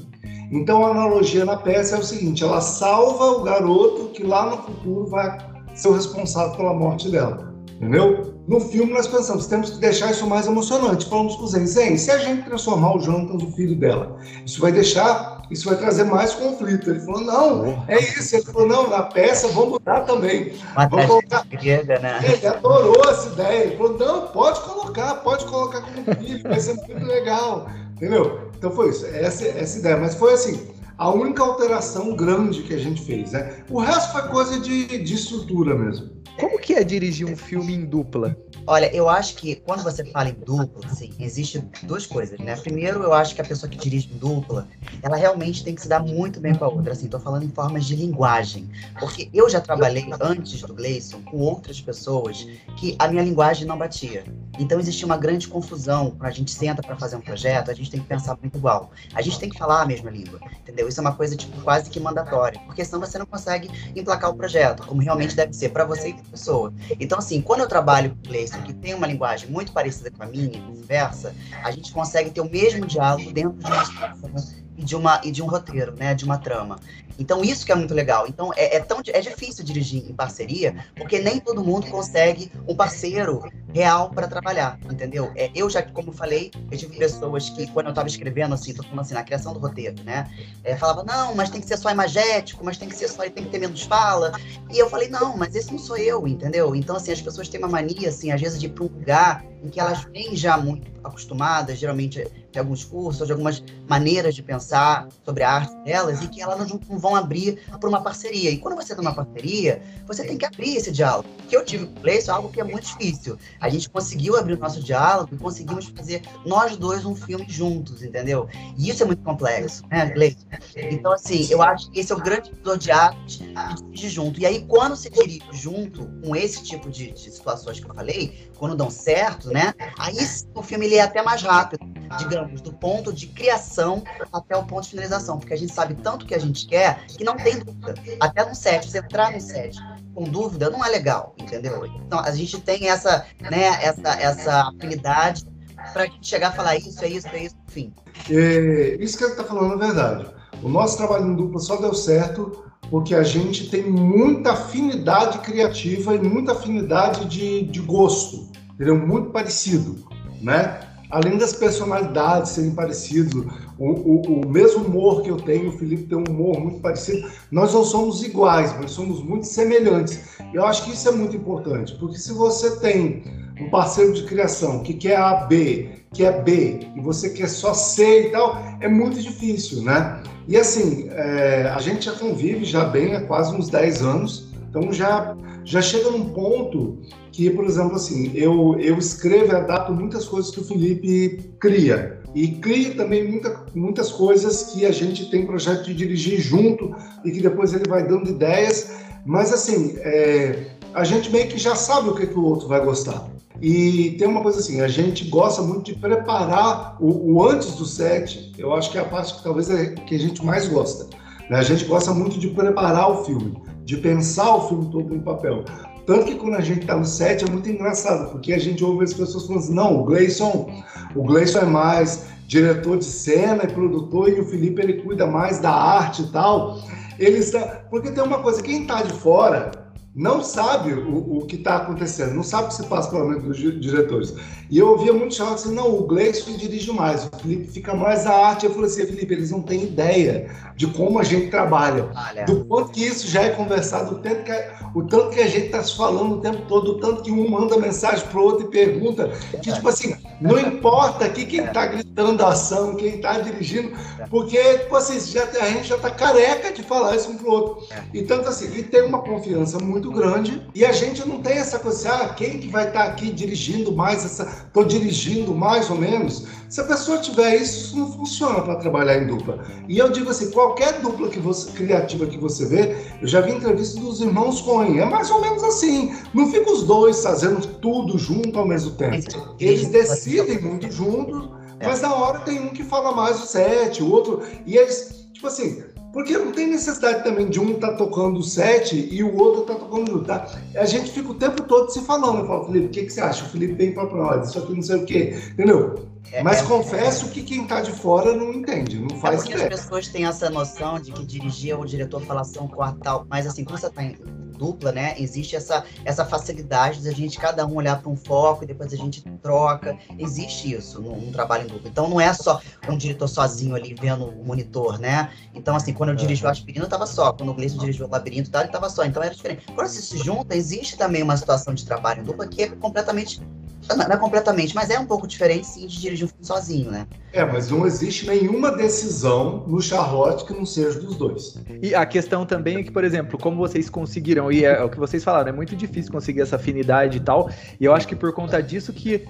Então 0.51 0.85
a 0.85 0.91
analogia 0.91 1.45
na 1.45 1.57
peça 1.57 1.97
é 1.97 1.99
o 1.99 2.03
seguinte: 2.03 2.45
ela 2.45 2.61
salva 2.61 3.39
o 3.39 3.43
garoto 3.43 4.11
que 4.11 4.23
lá 4.23 4.47
no 4.47 4.63
futuro 4.63 5.07
vai 5.07 5.39
ser 5.75 5.89
o 5.89 5.93
responsável 5.93 6.57
pela 6.57 6.75
morte 6.75 7.11
dela. 7.11 7.53
Entendeu? 7.77 8.35
No 8.47 8.61
filme 8.61 8.93
nós 8.93 9.07
pensamos, 9.07 9.47
temos 9.47 9.71
que 9.71 9.79
deixar 9.79 10.11
isso 10.11 10.27
mais 10.27 10.47
emocionante. 10.47 11.09
Falamos 11.09 11.35
com 11.37 11.45
o 11.45 11.47
Zen, 11.47 11.67
Zen, 11.67 11.97
se 11.97 12.11
a 12.11 12.19
gente 12.19 12.45
transformar 12.45 12.97
o 12.97 13.01
Jonathan 13.01 13.35
no 13.35 13.51
filho 13.53 13.75
dela, 13.75 14.17
isso 14.45 14.61
vai 14.61 14.71
deixar 14.71 15.35
isso 15.51 15.69
vai 15.69 15.77
trazer 15.77 16.05
mais 16.05 16.35
conflito. 16.35 16.91
Ele 16.91 17.01
falou, 17.01 17.21
não, 17.21 17.85
é 17.89 17.99
isso. 18.01 18.37
Ele 18.37 18.45
falou, 18.45 18.67
não, 18.67 18.89
na 18.89 19.03
peça 19.03 19.49
vamos 19.49 19.73
mudar 19.73 20.01
também. 20.01 20.55
Uma 20.73 20.89
vamos 20.89 21.07
colocar... 21.07 21.47
grega, 21.47 21.99
né? 21.99 22.21
Ele 22.25 22.47
adorou 22.47 23.03
essa 23.09 23.29
ideia. 23.29 23.65
Ele 23.65 23.77
falou, 23.77 23.99
não, 23.99 24.27
pode 24.29 24.61
colocar, 24.61 25.15
pode 25.17 25.45
colocar 25.45 25.83
como 25.83 26.17
filho, 26.17 26.43
vai 26.43 26.61
ser 26.61 26.75
muito 26.75 27.07
legal. 27.07 27.69
Entendeu? 28.05 28.51
Então 28.59 28.71
foi 28.71 28.91
isso, 28.91 29.07
essa, 29.07 29.47
essa 29.47 29.79
ideia. 29.79 29.97
Mas 29.97 30.15
foi 30.15 30.35
assim, 30.35 30.61
a 30.99 31.11
única 31.11 31.43
alteração 31.43 32.15
grande 32.15 32.63
que 32.63 32.75
a 32.75 32.79
gente 32.79 33.03
fez, 33.03 33.33
né? 33.33 33.65
O 33.71 33.81
resto 33.81 34.13
foi 34.13 34.29
coisa 34.29 34.61
de, 34.61 35.03
de 35.03 35.15
estrutura 35.15 35.75
mesmo. 35.75 36.11
Como 36.39 36.59
que 36.59 36.75
é 36.75 36.85
dirigir 36.85 37.27
um 37.27 37.35
filme 37.35 37.73
em 37.73 37.87
dupla? 37.87 38.37
Olha, 38.67 38.95
eu 38.95 39.11
acho 39.11 39.35
que 39.35 39.57
quando 39.57 39.83
você 39.83 40.03
fala 40.07 40.31
em 40.31 40.33
dupla, 40.33 40.87
assim, 40.87 41.13
existe 41.21 41.59
duas 41.83 42.07
coisas, 42.07 42.39
né? 42.39 42.57
Primeiro, 42.57 43.03
eu 43.03 43.13
acho 43.13 43.35
que 43.35 43.41
a 43.43 43.45
pessoa 43.45 43.69
que 43.69 43.77
dirige 43.77 44.09
em 44.11 44.17
dupla, 44.17 44.67
ela 45.03 45.17
realmente 45.17 45.63
tem 45.63 45.75
que 45.75 45.83
se 45.83 45.89
dar 45.89 46.03
muito 46.03 46.41
bem 46.41 46.55
com 46.55 46.65
a 46.65 46.69
outra, 46.69 46.93
assim, 46.93 47.07
tô 47.07 47.21
falando 47.21 47.45
em 47.45 47.51
formas 47.51 47.85
de 47.85 47.95
linguagem. 47.95 48.71
Porque 48.99 49.29
eu 49.35 49.51
já 49.51 49.61
trabalhei 49.61 50.07
antes 50.19 50.63
do 50.63 50.73
Gleison 50.73 51.21
com 51.23 51.39
outras 51.39 51.79
pessoas 51.81 52.47
que 52.77 52.97
a 52.99 53.07
minha 53.09 53.23
linguagem 53.23 53.67
não 53.67 53.77
batia. 53.77 54.25
Então 54.59 54.79
existia 54.79 55.05
uma 55.05 55.17
grande 55.17 55.49
confusão. 55.49 56.13
Quando 56.13 56.27
a 56.27 56.31
gente 56.31 56.51
senta 56.51 56.81
para 56.81 56.97
fazer 56.97 57.17
um 57.17 57.21
projeto, 57.21 57.71
a 57.71 57.75
gente 57.75 57.91
tem 57.91 58.01
que 58.01 58.07
pensar 58.07 58.39
muito 58.41 58.57
igual. 58.57 58.91
A 59.13 59.21
gente 59.21 59.39
tem 59.39 59.51
que 59.51 59.59
falar 59.59 59.83
a 59.83 59.87
mesma 59.87 60.11
língua, 60.11 60.41
entendeu? 60.61 60.89
Isso 60.89 61.01
é 61.01 61.03
uma 61.03 61.15
coisa, 61.15 61.37
tipo, 61.37 61.61
quase 61.63 61.91
que 61.91 62.01
mandatória. 62.01 62.61
Porque 62.65 62.85
senão 62.85 63.01
você 63.01 63.19
não 63.19 63.27
consegue 63.27 63.69
emplacar 63.97 64.31
o 64.31 64.35
projeto, 64.35 64.87
como 64.87 65.03
realmente 65.03 65.35
deve 65.35 65.53
ser 65.53 65.71
para 65.71 65.85
você 65.85 66.11
e 66.11 66.15
para 66.15 66.25
pessoa. 66.25 66.73
Então, 66.99 67.19
assim, 67.19 67.41
quando 67.41 67.61
eu 67.61 67.69
trabalho 67.69 68.11
com 68.11 68.17
o 68.17 68.29
Gleison, 68.29 68.54
que 68.63 68.73
tem 68.73 68.95
uma 68.95 69.07
linguagem 69.07 69.51
muito 69.51 69.73
parecida 69.73 70.11
com 70.11 70.23
a 70.23 70.27
minha, 70.27 70.61
vice-versa, 70.61 71.35
a 71.63 71.71
gente 71.71 71.93
consegue 71.93 72.31
ter 72.31 72.41
o 72.41 72.51
mesmo 72.51 72.87
diálogo 72.87 73.33
dentro 73.33 73.59
de 73.59 73.67
uma 73.67 73.85
situação 73.85 74.64
e 74.77 74.85
de, 74.85 74.97
uma, 74.97 75.21
e 75.25 75.31
de 75.31 75.43
um 75.43 75.47
roteiro, 75.47 75.95
né, 75.97 76.15
de 76.15 76.25
uma 76.25 76.39
trama. 76.39 76.77
Então 77.19 77.43
isso 77.43 77.65
que 77.65 77.73
é 77.73 77.75
muito 77.75 77.95
legal. 77.95 78.27
Então 78.27 78.53
é, 78.57 78.77
é, 78.77 78.81
tão 78.81 79.01
é 79.07 79.21
difícil 79.21 79.65
dirigir 79.65 80.09
em 80.09 80.15
parceria, 80.15 80.75
porque 80.97 81.19
nem 81.19 81.39
todo 81.39 81.63
mundo 81.63 81.87
consegue 81.87 82.51
um 82.67 82.75
parceiro 82.75 83.43
real 83.73 84.11
para 84.11 84.27
trabalhar, 84.27 84.79
entendeu? 84.91 85.31
É, 85.37 85.51
eu 85.55 85.69
já, 85.71 85.83
como 85.83 86.13
falei, 86.13 86.51
eu 86.71 86.79
tive 86.79 86.97
pessoas 86.97 87.51
que 87.51 87.67
quando 87.69 87.87
eu 87.87 87.91
estava 87.91 88.09
escrevendo 88.09 88.55
assim, 88.55 88.75
tô 88.75 88.83
falando 88.83 89.01
assim, 89.01 89.15
na 89.15 89.23
criação 89.23 89.53
do 89.53 89.59
roteiro, 89.59 89.97
né, 90.05 90.29
é, 90.63 90.77
falava 90.77 91.03
não, 91.05 91.35
mas 91.35 91.51
tem 91.51 91.61
que 91.61 91.67
ser 91.67 91.77
só 91.77 91.91
imagético, 91.91 92.65
mas 92.65 92.79
tem 92.79 92.89
que 92.89 92.97
ser 92.97 93.09
só, 93.09 93.23
tem 93.23 93.45
que 93.45 93.51
ter 93.51 93.59
menos 93.59 93.83
fala. 93.83 94.33
E 94.71 94.79
eu 94.79 94.89
falei 94.91 95.09
não, 95.09 95.37
mas 95.37 95.55
esse 95.55 95.71
não 95.71 95.79
sou 95.79 95.97
eu, 95.97 96.27
entendeu? 96.27 96.75
Então 96.75 96.97
assim 96.97 97.13
as 97.13 97.21
pessoas 97.21 97.49
têm 97.49 97.61
uma 97.61 97.69
mania 97.69 98.09
assim, 98.09 98.33
às 98.33 98.41
vezes 98.41 98.59
de 98.59 98.67
ir 98.67 98.71
para 98.71 98.85
um 98.85 98.89
lugar 98.89 99.45
em 99.65 99.71
que 99.71 99.81
elas 99.81 100.05
vêm 100.05 100.37
já 100.37 100.59
muito 100.59 100.93
acostumadas, 101.03 101.79
geralmente 101.79 102.27
de 102.53 102.59
alguns 102.59 102.85
cursos, 102.85 103.27
de 103.27 103.33
algumas 103.33 103.63
maneiras 103.89 104.35
de 104.35 104.43
pensar 104.43 105.09
sobre 105.25 105.43
a 105.43 105.51
arte 105.51 105.75
delas, 105.85 106.23
e 106.23 106.29
que 106.29 106.41
elas 106.41 106.69
não, 106.69 106.79
vão 106.99 107.17
abrir 107.17 107.59
para 107.81 107.89
uma 107.89 108.01
parceria. 108.01 108.51
E 108.51 108.59
quando 108.59 108.77
você 108.77 108.95
tem 108.95 109.03
uma 109.03 109.15
parceria, 109.15 109.83
você 110.07 110.25
tem 110.25 110.39
que 110.39 110.47
abrir 110.47 110.77
esse 110.77 110.93
diálogo. 110.93 111.29
O 111.45 111.47
que 111.49 111.57
eu 111.57 111.65
tive 111.65 111.87
com 111.87 111.99
o 111.99 112.03
Gleison 112.03 112.31
é 112.31 112.35
algo 112.35 112.51
que 112.51 112.61
é 112.61 112.65
muito 112.65 112.87
difícil. 112.87 113.37
A 113.61 113.69
gente 113.69 113.91
conseguiu 113.91 114.37
abrir 114.37 114.55
o 114.55 114.59
nosso 114.59 114.83
diálogo 114.83 115.35
e 115.35 115.39
conseguimos 115.39 115.87
fazer 115.87 116.23
nós 116.45 116.77
dois 116.77 117.05
um 117.05 117.15
filme 117.15 117.47
juntos, 117.49 118.03
entendeu? 118.03 118.49
E 118.77 118.89
isso 118.89 119.03
é 119.03 119.07
muito 119.07 119.23
complexo, 119.23 119.83
né, 119.91 120.07
Gleison? 120.11 120.47
Então, 120.77 121.13
assim, 121.13 121.47
eu 121.51 121.61
acho 121.61 121.91
que 121.91 122.01
esse 122.01 122.13
é 122.13 122.15
o 122.15 122.21
grande 122.21 122.51
divisor 122.51 122.79
de 122.79 124.09
junto. 124.09 124.41
E 124.41 124.47
aí, 124.47 124.65
quando 124.67 124.97
se 124.97 125.11
dirige 125.11 125.43
junto 125.53 126.07
com 126.23 126.37
esse 126.37 126.63
tipo 126.63 126.91
de, 126.91 127.13
de 127.13 127.31
situações 127.31 127.81
que 127.81 127.91
eu 127.91 127.95
falei, 127.95 128.51
quando 128.57 128.77
dão 128.77 128.91
certo, 128.91 129.51
né? 129.55 129.73
Aí 129.97 130.17
o 130.53 130.65
filme 130.65 130.87
ele 130.87 130.97
é 130.97 131.03
até 131.03 131.23
mais 131.23 131.41
rápido, 131.41 131.87
digamos, 132.19 132.61
do 132.61 132.73
ponto 132.73 133.13
de 133.13 133.29
criação 133.29 134.03
até 134.33 134.57
o 134.57 134.65
ponto 134.65 134.83
de 134.83 134.91
finalização, 134.91 135.39
porque 135.39 135.55
a 135.55 135.57
gente 135.57 135.73
sabe 135.73 135.95
tanto 135.95 136.27
que 136.27 136.35
a 136.35 136.41
gente 136.41 136.67
quer 136.67 137.07
que 137.07 137.23
não 137.23 137.37
tem 137.37 137.61
dúvida. 137.61 137.95
Até 138.19 138.45
no 138.45 138.53
set, 138.53 138.91
você 138.91 138.99
entrar 138.99 139.31
no 139.31 139.41
set 139.41 139.79
com 140.13 140.25
dúvida 140.25 140.71
não 140.71 140.85
é 140.85 140.89
legal, 140.89 141.37
entendeu? 141.41 141.87
Então 141.87 142.19
a 142.19 142.33
gente 142.33 142.61
tem 142.63 142.89
essa, 142.89 143.25
né, 143.41 143.79
essa, 143.81 144.09
essa 144.21 144.69
afinidade 144.71 145.47
para 145.93 146.09
chegar 146.21 146.49
a 146.49 146.53
falar 146.53 146.77
isso, 146.77 147.05
é 147.05 147.09
isso, 147.09 147.29
é 147.29 147.45
isso, 147.45 147.57
enfim. 147.69 147.93
É, 148.29 148.97
isso 148.99 149.17
que 149.17 149.23
ele 149.23 149.35
está 149.35 149.45
falando 149.45 149.75
é 149.75 149.87
verdade. 149.87 150.27
O 150.65 150.69
nosso 150.69 150.97
trabalho 150.97 151.29
em 151.29 151.37
dupla 151.37 151.61
só 151.61 151.77
deu 151.77 151.95
certo 151.95 152.65
porque 152.91 153.15
a 153.15 153.23
gente 153.23 153.71
tem 153.71 153.89
muita 153.89 154.53
afinidade 154.53 155.39
criativa 155.39 156.17
e 156.17 156.19
muita 156.19 156.53
afinidade 156.53 157.25
de, 157.27 157.63
de 157.63 157.81
gosto, 157.81 158.53
entendeu? 158.75 158.97
Muito 158.97 159.31
parecido, 159.31 159.97
né? 160.43 160.81
Além 161.11 161.39
das 161.39 161.53
personalidades 161.53 162.53
serem 162.53 162.73
parecidas, 162.73 163.45
o, 163.79 163.87
o, 163.87 164.41
o, 164.41 164.49
mesmo 164.49 164.85
humor 164.85 165.23
que 165.23 165.31
eu 165.31 165.37
tenho, 165.37 165.69
o 165.69 165.79
Felipe 165.79 166.05
tem 166.05 166.19
um 166.19 166.25
humor 166.29 166.59
muito 166.59 166.81
parecido, 166.81 167.29
nós 167.53 167.73
não 167.73 167.85
somos 167.85 168.23
iguais, 168.23 168.75
mas 168.81 168.91
somos 168.91 169.23
muito 169.23 169.47
semelhantes. 169.47 170.21
Eu 170.53 170.65
acho 170.65 170.85
que 170.85 170.93
isso 170.93 171.09
é 171.09 171.13
muito 171.13 171.37
importante, 171.37 171.95
porque 172.01 172.19
se 172.19 172.33
você 172.33 172.77
tem 172.81 173.23
um 173.61 173.71
parceiro 173.71 174.13
de 174.13 174.25
criação 174.25 174.83
que 174.83 174.95
quer 174.95 175.17
A, 175.17 175.45
B, 175.45 175.91
que 176.13 176.25
é 176.25 176.33
B, 176.43 176.81
e 176.97 177.01
você 177.01 177.31
quer 177.31 177.49
só 177.49 177.75
C 177.75 178.29
e 178.29 178.31
tal, 178.31 178.57
é 178.81 178.89
muito 178.89 179.21
difícil, 179.21 179.83
né? 179.83 180.23
E 180.49 180.57
assim, 180.57 181.09
é, 181.11 181.73
a 181.75 181.79
gente 181.79 182.07
já 182.07 182.13
convive 182.13 182.65
já 182.65 182.85
bem 182.85 183.15
há 183.15 183.21
quase 183.21 183.55
uns 183.55 183.69
10 183.69 184.03
anos, 184.03 184.49
então 184.69 184.93
já, 184.93 185.37
já 185.65 185.81
chega 185.81 186.11
num 186.11 186.31
ponto 186.31 186.99
que, 187.35 187.51
por 187.51 187.65
exemplo, 187.65 187.97
assim, 187.97 188.31
eu, 188.33 188.79
eu 188.79 188.97
escrevo 188.97 189.53
e 189.53 189.57
adapto 189.57 189.93
muitas 189.93 190.25
coisas 190.25 190.53
que 190.53 190.61
o 190.61 190.65
Felipe 190.65 191.51
cria. 191.59 192.21
E 192.33 192.47
cria 192.47 192.95
também 192.95 193.29
muita, 193.29 193.67
muitas 193.75 194.13
coisas 194.13 194.73
que 194.73 194.87
a 194.87 194.93
gente 194.93 195.29
tem 195.31 195.45
projeto 195.45 195.85
de 195.85 195.95
dirigir 195.95 196.41
junto 196.41 196.95
e 197.25 197.33
que 197.33 197.41
depois 197.41 197.75
ele 197.75 197.89
vai 197.89 198.07
dando 198.07 198.31
ideias. 198.31 198.99
Mas 199.27 199.53
assim, 199.53 199.97
é, 199.99 200.77
a 200.95 201.03
gente 201.03 201.29
meio 201.33 201.49
que 201.49 201.59
já 201.59 201.75
sabe 201.75 202.09
o 202.09 202.15
que, 202.15 202.29
que 202.29 202.39
o 202.39 202.45
outro 202.45 202.69
vai 202.69 202.85
gostar. 202.85 203.29
E 203.61 204.13
tem 204.13 204.29
uma 204.29 204.41
coisa 204.41 204.61
assim, 204.61 204.81
a 204.81 204.89
gente 204.89 205.25
gosta 205.25 205.61
muito 205.61 205.93
de 205.93 205.99
preparar 205.99 206.97
o, 207.01 207.35
o 207.35 207.49
antes 207.49 207.75
do 207.75 207.85
set. 207.85 208.53
Eu 208.57 208.73
acho 208.75 208.93
que 208.93 208.99
é 208.99 209.01
a 209.01 209.07
parte 209.07 209.35
que 209.35 209.43
talvez 209.43 209.69
é 209.71 209.87
que 209.87 210.15
a 210.15 210.21
gente 210.21 210.45
mais 210.45 210.69
gosta. 210.69 211.09
Né? 211.51 211.59
A 211.59 211.63
gente 211.63 211.85
gosta 211.85 212.15
muito 212.15 212.39
de 212.39 212.47
preparar 212.49 213.11
o 213.11 213.25
filme, 213.25 213.57
de 213.85 213.97
pensar 213.97 214.55
o 214.55 214.69
filme 214.69 214.89
todo 214.93 215.13
no 215.13 215.23
papel. 215.23 215.65
Tanto 216.07 216.27
que 216.27 216.35
quando 216.35 216.55
a 216.55 216.61
gente 216.61 216.87
tá 216.87 216.97
no 216.97 217.05
set 217.05 217.45
é 217.45 217.51
muito 217.51 217.69
engraçado, 217.69 218.31
porque 218.31 218.53
a 218.53 218.59
gente 218.59 218.85
ouve 218.85 219.05
as 219.05 219.15
pessoas 219.15 219.47
falando 219.47 219.63
assim, 219.63 219.75
não, 219.75 220.01
o 220.01 220.05
Gleison, 220.05 220.69
o 221.15 221.23
Gleison 221.23 221.61
é 221.61 221.65
mais 221.65 222.27
diretor 222.47 222.99
de 222.99 223.05
cena 223.05 223.65
e 223.65 223.73
produtor, 223.73 224.29
e 224.29 224.41
o 224.41 224.45
Felipe 224.45 224.83
ele 224.83 225.03
cuida 225.03 225.27
mais 225.27 225.61
da 225.61 225.71
arte 225.71 226.23
e 226.23 226.27
tal. 226.27 226.79
Eles, 227.19 227.53
porque 227.91 228.11
tem 228.11 228.23
uma 228.23 228.41
coisa, 228.41 228.63
quem 228.63 228.87
tá 228.87 229.03
de 229.03 229.13
fora 229.15 229.84
não 230.15 230.45
sabe 230.45 230.93
o, 230.93 231.39
o 231.39 231.47
que 231.47 231.57
está 231.57 231.77
acontecendo, 231.77 232.35
não 232.35 232.45
sabe 232.45 232.65
o 232.65 232.69
que 232.69 232.75
se 232.75 232.87
passa 232.87 233.11
pela 233.11 233.25
mente 233.25 233.45
dos 233.45 233.57
diretores. 233.57 234.35
E 234.71 234.79
eu 234.79 234.89
ouvia 234.91 235.13
muito 235.13 235.35
chamar 235.35 235.55
assim, 235.55 235.75
não, 235.75 235.93
o 235.93 236.05
Gleison 236.05 236.57
dirige 236.57 236.93
mais, 236.93 237.27
o 237.27 237.31
Felipe 237.39 237.71
fica 237.71 237.95
mais 237.95 238.27
a 238.27 238.33
arte. 238.33 238.65
Eu 238.65 238.73
falei 238.73 238.89
assim, 238.89 239.07
Felipe, 239.07 239.35
eles 239.35 239.51
não 239.51 239.61
têm 239.61 239.83
ideia 239.83 240.51
de 240.77 240.87
como 240.87 241.19
a 241.19 241.23
gente 241.23 241.51
trabalha, 241.51 242.09
Olha. 242.15 242.45
do 242.45 242.65
quanto 242.65 242.91
que 242.93 243.05
isso 243.05 243.29
já 243.29 243.43
é 243.43 243.51
conversado, 243.51 244.17
o 244.17 244.19
tanto 244.19 244.43
que, 244.43 244.53
o 244.95 245.03
tanto 245.05 245.31
que 245.31 245.41
a 245.41 245.47
gente 245.47 245.67
está 245.67 245.83
se 245.83 245.97
falando 245.97 246.37
o 246.37 246.41
tempo 246.41 246.63
todo, 246.67 246.93
o 246.93 247.01
tanto 247.01 247.23
que 247.23 247.31
um 247.31 247.49
manda 247.49 247.77
mensagem 247.77 248.27
para 248.27 248.41
o 248.41 248.43
outro 248.43 248.67
e 248.67 248.71
pergunta, 248.71 249.29
que 249.63 249.73
tipo 249.73 249.89
assim, 249.89 250.17
não 250.41 250.59
importa 250.59 251.25
aqui 251.25 251.45
quem 251.45 251.65
está 251.65 251.87
gritando 251.87 252.45
a 252.45 252.49
ação, 252.49 252.97
quem 252.97 253.17
está 253.17 253.39
dirigindo, 253.39 253.93
porque 254.29 254.79
tipo 254.79 254.97
assim, 254.97 255.21
já, 255.21 255.45
a 255.45 255.69
gente 255.69 255.89
já 255.89 255.97
está 255.97 256.11
careca 256.11 256.73
de 256.73 256.83
falar 256.83 257.15
isso 257.15 257.31
um 257.31 257.37
para 257.37 257.49
o 257.49 257.53
outro. 257.53 257.87
É. 257.91 258.03
E 258.13 258.23
tanto 258.23 258.49
assim, 258.49 258.67
ele 258.67 258.83
tem 258.85 259.03
uma 259.03 259.21
confiança 259.21 259.79
muito 259.79 260.04
muito 260.05 260.11
grande 260.11 260.63
e 260.75 260.85
a 260.85 260.93
gente 260.93 261.27
não 261.27 261.41
tem 261.41 261.55
essa 261.55 261.79
coisa 261.79 262.09
assim, 262.11 262.23
ah, 262.23 262.29
quem 262.35 262.59
que 262.59 262.69
vai 262.69 262.89
estar 262.89 263.05
tá 263.05 263.11
aqui 263.11 263.31
dirigindo 263.31 263.93
mais, 263.93 264.25
essa, 264.25 264.45
tô 264.73 264.85
dirigindo 264.85 265.55
mais 265.55 265.89
ou 265.89 265.97
menos. 265.97 266.47
Se 266.69 266.81
a 266.81 266.85
pessoa 266.85 267.19
tiver 267.19 267.57
isso, 267.57 267.87
isso 267.87 267.97
não 267.97 268.13
funciona 268.13 268.61
para 268.61 268.77
trabalhar 268.77 269.17
em 269.17 269.27
dupla. 269.27 269.65
E 269.89 269.99
eu 269.99 270.11
digo 270.11 270.31
assim, 270.31 270.51
qualquer 270.51 271.01
dupla 271.01 271.29
que 271.29 271.39
você, 271.39 271.71
criativa 271.73 272.27
que 272.27 272.37
você 272.37 272.67
vê, 272.67 272.97
eu 273.23 273.29
já 273.29 273.41
vi 273.41 273.53
entrevista 273.53 273.99
dos 274.01 274.21
irmãos 274.21 274.61
Coen, 274.61 274.99
é 274.99 275.05
mais 275.05 275.31
ou 275.31 275.41
menos 275.41 275.63
assim, 275.63 276.15
não 276.35 276.51
fica 276.51 276.71
os 276.71 276.83
dois 276.83 277.23
fazendo 277.23 277.67
tudo 277.79 278.19
junto 278.19 278.59
ao 278.59 278.67
mesmo 278.67 278.93
tempo. 278.93 279.57
Eles 279.59 279.89
decidem 279.89 280.61
muito 280.61 280.91
juntos, 280.91 281.49
mas 281.83 282.01
na 282.01 282.15
hora 282.15 282.41
tem 282.41 282.61
um 282.61 282.69
que 282.69 282.83
fala 282.85 283.13
mais 283.13 283.43
o 283.43 283.47
set, 283.47 284.03
o 284.03 284.11
outro, 284.11 284.43
e 284.67 284.77
eles, 284.77 285.27
tipo 285.33 285.47
assim, 285.47 285.83
porque 286.15 286.39
não 286.39 286.53
tem 286.53 286.69
necessidade 286.69 287.25
também 287.25 287.51
de 287.51 287.59
um 287.59 287.73
estar 287.73 287.91
tá 287.91 287.97
tocando 287.97 288.41
sete 288.41 289.09
e 289.11 289.23
o 289.25 289.37
outro 289.37 289.63
tá 289.63 289.75
tocando 289.75 290.23
tá? 290.23 290.47
A 290.77 290.85
gente 290.85 291.11
fica 291.11 291.33
o 291.33 291.35
tempo 291.35 291.65
todo 291.65 291.91
se 291.91 292.01
falando. 292.03 292.39
Eu 292.39 292.47
falo, 292.47 292.67
Felipe, 292.67 292.87
o 292.87 292.91
que, 292.91 293.03
que 293.03 293.13
você 293.13 293.21
acha? 293.21 293.45
O 293.45 293.49
Felipe 293.49 293.75
vem 293.75 293.93
para 293.93 294.05
olha, 294.15 294.43
isso 294.43 294.57
aqui 294.57 294.73
não 294.73 294.83
sei 294.83 294.97
o 294.97 295.05
quê, 295.05 295.37
entendeu? 295.53 296.14
É, 296.33 296.43
Mas 296.43 296.59
é, 296.59 296.65
confesso 296.65 297.29
que 297.29 297.43
quem 297.43 297.63
está 297.63 297.81
de 297.81 297.93
fora 297.93 298.35
não 298.35 298.53
entende, 298.53 298.99
não 298.99 299.17
faz 299.21 299.35
é 299.35 299.37
porque 299.39 299.53
ideia. 299.53 299.69
as 299.69 299.81
pessoas 299.81 300.09
têm 300.09 300.27
essa 300.27 300.51
noção 300.51 300.99
de 300.99 301.13
que 301.13 301.25
dirigir 301.25 301.79
o 301.79 301.85
diretor 301.85 302.21
falação 302.23 302.67
quartal, 302.67 303.27
mas 303.29 303.47
assim, 303.47 303.65
quando 303.65 303.79
você 303.79 303.87
está 303.87 304.03
em 304.03 304.17
dupla, 304.55 304.93
né, 304.93 305.15
existe 305.19 305.57
essa, 305.57 305.85
essa 306.05 306.25
facilidade 306.25 307.03
de 307.03 307.09
a 307.09 307.13
gente 307.13 307.39
cada 307.39 307.67
um 307.67 307.75
olhar 307.75 308.01
para 308.01 308.11
um 308.11 308.17
foco 308.17 308.65
e 308.65 308.67
depois 308.67 308.93
a 308.93 308.97
gente 308.97 309.23
troca. 309.43 309.97
Existe 310.19 310.73
isso 310.73 311.01
num, 311.01 311.17
num, 311.17 311.33
trabalho 311.33 311.65
em 311.65 311.67
dupla. 311.67 311.89
Então 311.89 312.09
não 312.09 312.21
é 312.21 312.33
só 312.33 312.61
um 312.89 312.97
diretor 312.97 313.29
sozinho 313.29 313.75
ali 313.75 313.95
vendo 313.95 314.27
o 314.27 314.45
monitor, 314.45 314.99
né? 314.99 315.31
Então, 315.55 315.77
assim, 315.77 315.93
quando 315.93 316.11
eu 316.11 316.15
dirigi 316.15 316.45
o 316.45 316.49
Aspirina, 316.49 316.85
eu 316.85 316.89
tava 316.89 317.07
só. 317.07 317.33
Quando 317.33 317.51
o 317.51 317.55
Gleison 317.55 317.79
dirigiu 317.79 318.07
o 318.07 318.11
Labirinto, 318.11 318.51
ele 318.57 318.69
tava 318.69 318.89
só. 318.89 319.05
Então 319.05 319.23
era 319.23 319.35
diferente. 319.35 319.67
Quando 319.75 319.89
você 319.89 320.01
se 320.01 320.19
junta, 320.19 320.57
existe 320.57 320.97
também 320.97 321.23
uma 321.23 321.37
situação 321.37 321.75
de 321.75 321.85
trabalho 321.85 322.23
em 322.23 322.25
dupla 322.25 322.47
que 322.47 322.63
é 322.63 322.69
completamente 322.69 323.41
não, 323.89 324.07
é 324.07 324.17
completamente, 324.17 324.75
mas 324.75 324.89
é 324.89 324.99
um 324.99 325.05
pouco 325.05 325.27
diferente 325.27 325.67
sim 325.67 325.87
de 325.87 326.01
dirigir 326.01 326.14
um 326.23 326.29
filme 326.29 326.45
sozinho, 326.45 326.91
né? 326.91 327.07
É, 327.33 327.45
mas 327.45 327.71
não 327.71 327.87
existe 327.87 328.27
nenhuma 328.27 328.71
decisão 328.71 329.65
no 329.67 329.81
Charlotte 329.81 330.45
que 330.45 330.53
não 330.53 330.67
seja 330.67 331.01
dos 331.01 331.17
dois. 331.17 331.59
E 331.83 331.95
a 331.95 332.07
questão 332.07 332.47
também 332.47 332.77
é 332.77 332.83
que, 332.83 332.91
por 332.91 333.03
exemplo, 333.03 333.39
como 333.39 333.57
vocês 333.57 333.91
conseguiram, 333.91 334.53
e 334.53 334.65
é 334.65 334.83
o 334.83 334.91
que 334.91 334.99
vocês 334.99 335.25
falaram, 335.25 335.49
é 335.49 335.53
muito 335.53 335.75
difícil 335.75 336.13
conseguir 336.13 336.43
essa 336.43 336.57
afinidade 336.57 337.19
e 337.19 337.21
tal, 337.21 337.51
e 337.81 337.85
eu 337.85 337.95
acho 337.95 338.07
que 338.07 338.15
por 338.15 338.33
conta 338.33 338.63
disso 338.63 338.93
que 338.93 339.27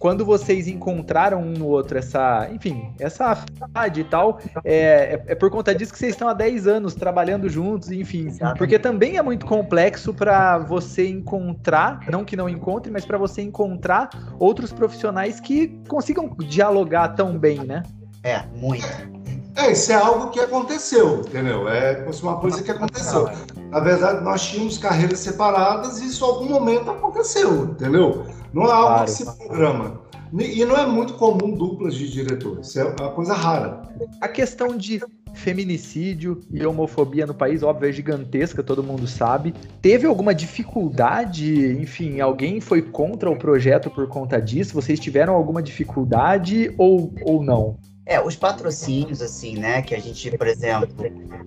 quando 0.00 0.24
vocês 0.24 0.66
encontraram 0.66 1.42
um 1.42 1.52
no 1.52 1.66
outro 1.66 1.98
essa, 1.98 2.48
enfim, 2.50 2.90
essa 2.98 3.26
afinidade 3.26 4.00
e 4.00 4.04
tal, 4.04 4.40
é, 4.64 4.74
é, 4.74 5.24
é, 5.26 5.34
por 5.34 5.50
conta 5.50 5.74
disso 5.74 5.92
que 5.92 5.98
vocês 5.98 6.14
estão 6.14 6.26
há 6.26 6.32
10 6.32 6.66
anos 6.66 6.94
trabalhando 6.94 7.50
juntos, 7.50 7.92
enfim. 7.92 8.28
Exatamente. 8.28 8.58
Porque 8.58 8.78
também 8.78 9.18
é 9.18 9.22
muito 9.22 9.44
complexo 9.44 10.14
para 10.14 10.56
você 10.56 11.06
encontrar, 11.06 12.00
não 12.10 12.24
que 12.24 12.34
não 12.34 12.48
encontre, 12.48 12.90
mas 12.90 13.04
para 13.04 13.18
você 13.18 13.42
encontrar 13.42 14.08
outros 14.38 14.72
profissionais 14.72 15.38
que 15.38 15.78
consigam 15.86 16.34
dialogar 16.38 17.08
tão 17.10 17.38
bem, 17.38 17.58
né? 17.58 17.82
É, 18.22 18.42
muito. 18.56 19.19
É, 19.56 19.72
isso 19.72 19.92
é 19.92 19.96
algo 19.96 20.30
que 20.30 20.40
aconteceu, 20.40 21.20
entendeu? 21.20 21.68
É 21.68 22.06
uma 22.22 22.36
coisa 22.38 22.62
que 22.62 22.70
aconteceu. 22.70 23.28
Na 23.70 23.80
verdade, 23.80 24.24
nós 24.24 24.42
tínhamos 24.42 24.78
carreiras 24.78 25.18
separadas 25.18 26.00
e 26.00 26.06
isso 26.06 26.24
em 26.24 26.28
algum 26.28 26.48
momento 26.48 26.90
aconteceu, 26.90 27.64
entendeu? 27.64 28.26
Não 28.52 28.64
é 28.64 28.72
algo 28.72 28.86
claro. 28.88 29.04
que 29.04 29.10
se 29.10 29.24
programa. 29.24 30.00
E 30.38 30.64
não 30.64 30.76
é 30.76 30.86
muito 30.86 31.14
comum 31.14 31.50
duplas 31.50 31.94
de 31.94 32.08
diretores, 32.08 32.76
é 32.76 32.84
uma 32.84 33.10
coisa 33.10 33.34
rara. 33.34 33.82
A 34.20 34.28
questão 34.28 34.76
de 34.76 35.02
feminicídio 35.34 36.40
e 36.52 36.64
homofobia 36.64 37.26
no 37.26 37.34
país, 37.34 37.62
óbvio, 37.62 37.88
é 37.88 37.92
gigantesca, 37.92 38.62
todo 38.62 38.82
mundo 38.82 39.06
sabe. 39.06 39.54
Teve 39.82 40.06
alguma 40.06 40.34
dificuldade? 40.34 41.72
Enfim, 41.80 42.20
alguém 42.20 42.60
foi 42.60 42.82
contra 42.82 43.30
o 43.30 43.36
projeto 43.36 43.90
por 43.90 44.06
conta 44.06 44.40
disso? 44.40 44.74
Vocês 44.74 45.00
tiveram 45.00 45.34
alguma 45.34 45.62
dificuldade 45.62 46.72
ou, 46.78 47.12
ou 47.22 47.42
não? 47.42 47.76
É, 48.10 48.20
os 48.20 48.34
patrocínios, 48.34 49.22
assim, 49.22 49.56
né? 49.56 49.82
Que 49.82 49.94
a 49.94 50.00
gente, 50.00 50.36
por 50.36 50.48
exemplo, 50.48 50.88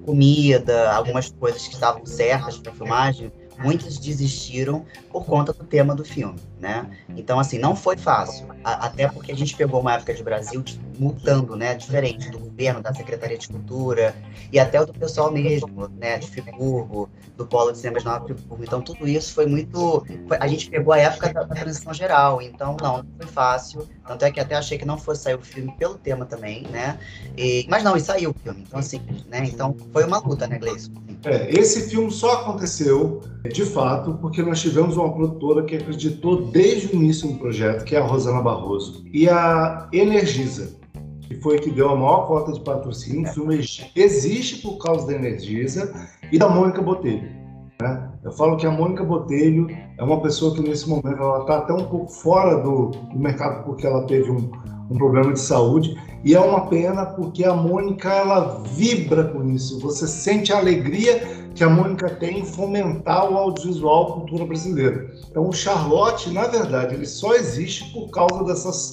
comida, 0.06 0.94
algumas 0.94 1.30
coisas 1.30 1.68
que 1.68 1.74
estavam 1.74 2.06
certas 2.06 2.58
para 2.58 2.72
filmagem, 2.72 3.30
muitos 3.60 4.00
desistiram 4.00 4.86
por 5.12 5.26
conta 5.26 5.52
do 5.52 5.66
tema 5.66 5.94
do 5.94 6.06
filme, 6.06 6.40
né? 6.64 6.90
Então, 7.10 7.38
assim, 7.40 7.60
não 7.60 7.76
foi 7.76 7.98
fácil. 7.98 8.48
A, 8.64 8.86
até 8.86 9.06
porque 9.10 9.34
a 9.34 9.36
gente 9.36 9.54
pegou 9.54 9.82
uma 9.82 9.96
época 9.96 10.14
de 10.14 10.24
Brasil 10.24 10.62
de, 10.62 10.80
mutando, 10.98 11.58
né? 11.58 11.76
Diferente 11.76 12.32
do 12.32 12.40
governo, 12.40 12.82
da 12.82 12.94
Secretaria 12.94 13.38
de 13.38 13.50
Cultura 13.50 14.16
e 14.50 14.58
até 14.58 14.84
do 14.84 14.94
pessoal 14.94 15.30
mesmo, 15.30 15.90
né? 16.00 16.18
De 16.18 16.28
Friburgo, 16.32 17.10
do 17.36 17.46
Polo 17.46 17.74
de 17.74 17.80
Cinemas 17.80 18.06
Nova 18.06 18.24
Friburgo. 18.24 18.64
Então, 18.64 18.82
tudo 18.82 19.06
isso 19.06 19.34
foi 19.34 19.46
muito... 19.46 20.06
Foi, 20.26 20.38
a 20.40 20.48
gente 20.48 20.70
pegou 20.70 20.94
a 20.94 21.00
época 21.00 21.34
da, 21.34 21.44
da, 21.44 21.54
transição 21.54 21.94
geral. 21.94 22.42
Então, 22.42 22.78
não, 22.82 22.98
não 23.00 23.06
foi 23.18 23.28
fácil. 23.28 23.86
Tanto 24.08 24.24
é 24.24 24.32
que 24.32 24.40
até 24.40 24.56
achei 24.56 24.78
que 24.78 24.86
não 24.86 24.98
fosse 24.98 25.24
sair 25.24 25.36
o 25.36 25.42
filme 25.42 25.74
pelo 25.78 25.96
tema 25.96 26.26
também, 26.26 26.64
né? 26.72 26.98
E, 27.38 27.66
mas 27.70 27.84
não, 27.84 27.98
e 27.98 28.00
saiu 28.00 28.32
o 28.32 28.34
filme. 28.34 28.64
Então, 28.66 28.80
assim, 28.80 29.02
né? 29.28 29.44
Então, 29.44 29.76
foi 29.92 30.06
uma 30.06 30.20
luta, 30.20 30.48
né, 30.48 30.58
Gleison? 30.58 30.94
É, 31.26 31.52
esse 31.58 31.90
filme 31.90 32.12
só 32.12 32.42
aconteceu, 32.42 33.22
de 33.44 33.66
fato, 33.66 34.14
porque 34.16 34.42
nós 34.42 34.62
tivemos 34.62 34.98
uma 34.98 35.14
produtora 35.14 35.64
que 35.64 35.76
acreditou 35.76 36.53
desde 36.54 36.88
o 36.88 36.96
início 36.96 37.28
no 37.28 37.40
projeto, 37.40 37.84
que 37.84 37.96
é 37.96 38.00
a 38.00 38.04
Rosana 38.04 38.40
Barroso, 38.40 39.04
e 39.12 39.28
a 39.28 39.90
Energisa, 39.92 40.78
que 41.22 41.34
foi 41.42 41.58
que 41.58 41.72
deu 41.72 41.90
a 41.90 41.96
maior 41.96 42.28
cota 42.28 42.54
de 42.54 42.62
patrocínio. 42.62 43.28
Filme 43.34 43.60
existe 43.96 44.62
por 44.62 44.78
causa 44.78 45.08
da 45.08 45.14
Energisa 45.14 45.92
e 46.32 46.38
da 46.38 46.48
Mônica 46.48 46.80
Botelho. 46.80 47.43
Né? 47.84 48.10
Eu 48.24 48.32
falo 48.32 48.56
que 48.56 48.66
a 48.66 48.72
Mônica 48.72 49.04
Botelho 49.04 49.68
é 49.98 50.04
uma 50.04 50.22
pessoa 50.22 50.56
que 50.56 50.62
nesse 50.62 50.88
momento 50.88 51.22
ela 51.22 51.42
está 51.42 51.58
até 51.58 51.74
um 51.74 51.86
pouco 51.86 52.10
fora 52.10 52.56
do, 52.64 52.88
do 52.88 53.20
mercado 53.20 53.66
porque 53.66 53.86
ela 53.86 54.08
teve 54.08 54.32
um, 54.32 54.50
um 54.90 54.98
problema 54.98 55.34
de 55.34 55.40
saúde 55.42 56.00
e 56.24 56.34
é 56.34 56.40
uma 56.40 56.68
pena 56.68 57.06
porque 57.06 57.44
a 57.44 57.54
Mônica 57.54 58.10
ela 58.10 58.64
vibra 58.74 59.26
com 59.26 59.44
isso. 59.50 59.82
Você 59.82 60.08
sente 60.08 60.54
a 60.54 60.60
alegria 60.60 61.20
que 61.54 61.62
a 61.62 61.70
Mônica 61.70 62.10
tem 62.10 62.40
em 62.40 62.46
fomentar 62.46 63.30
o 63.30 63.38
audiovisual, 63.38 64.08
a 64.08 64.14
cultura 64.14 64.46
brasileira. 64.46 65.12
Então 65.30 65.50
o 65.50 65.52
Charlotte, 65.52 66.32
na 66.32 66.48
verdade, 66.48 66.96
ele 66.96 67.06
só 67.06 67.36
existe 67.36 67.92
por 67.92 68.10
causa 68.12 68.46
dessas, 68.46 68.92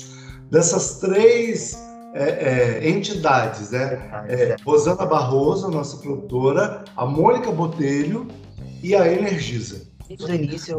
dessas 0.50 0.98
três 0.98 1.80
é, 2.12 2.80
é, 2.82 2.90
entidades, 2.90 3.70
né? 3.70 4.26
É, 4.28 4.56
Rosana 4.64 5.06
Barroso, 5.06 5.70
nossa 5.70 5.96
produtora, 5.98 6.84
a 6.96 7.06
Mônica 7.06 7.52
Botelho 7.52 8.26
e 8.82 8.94
a 8.94 9.12
Energisa. 9.12 9.88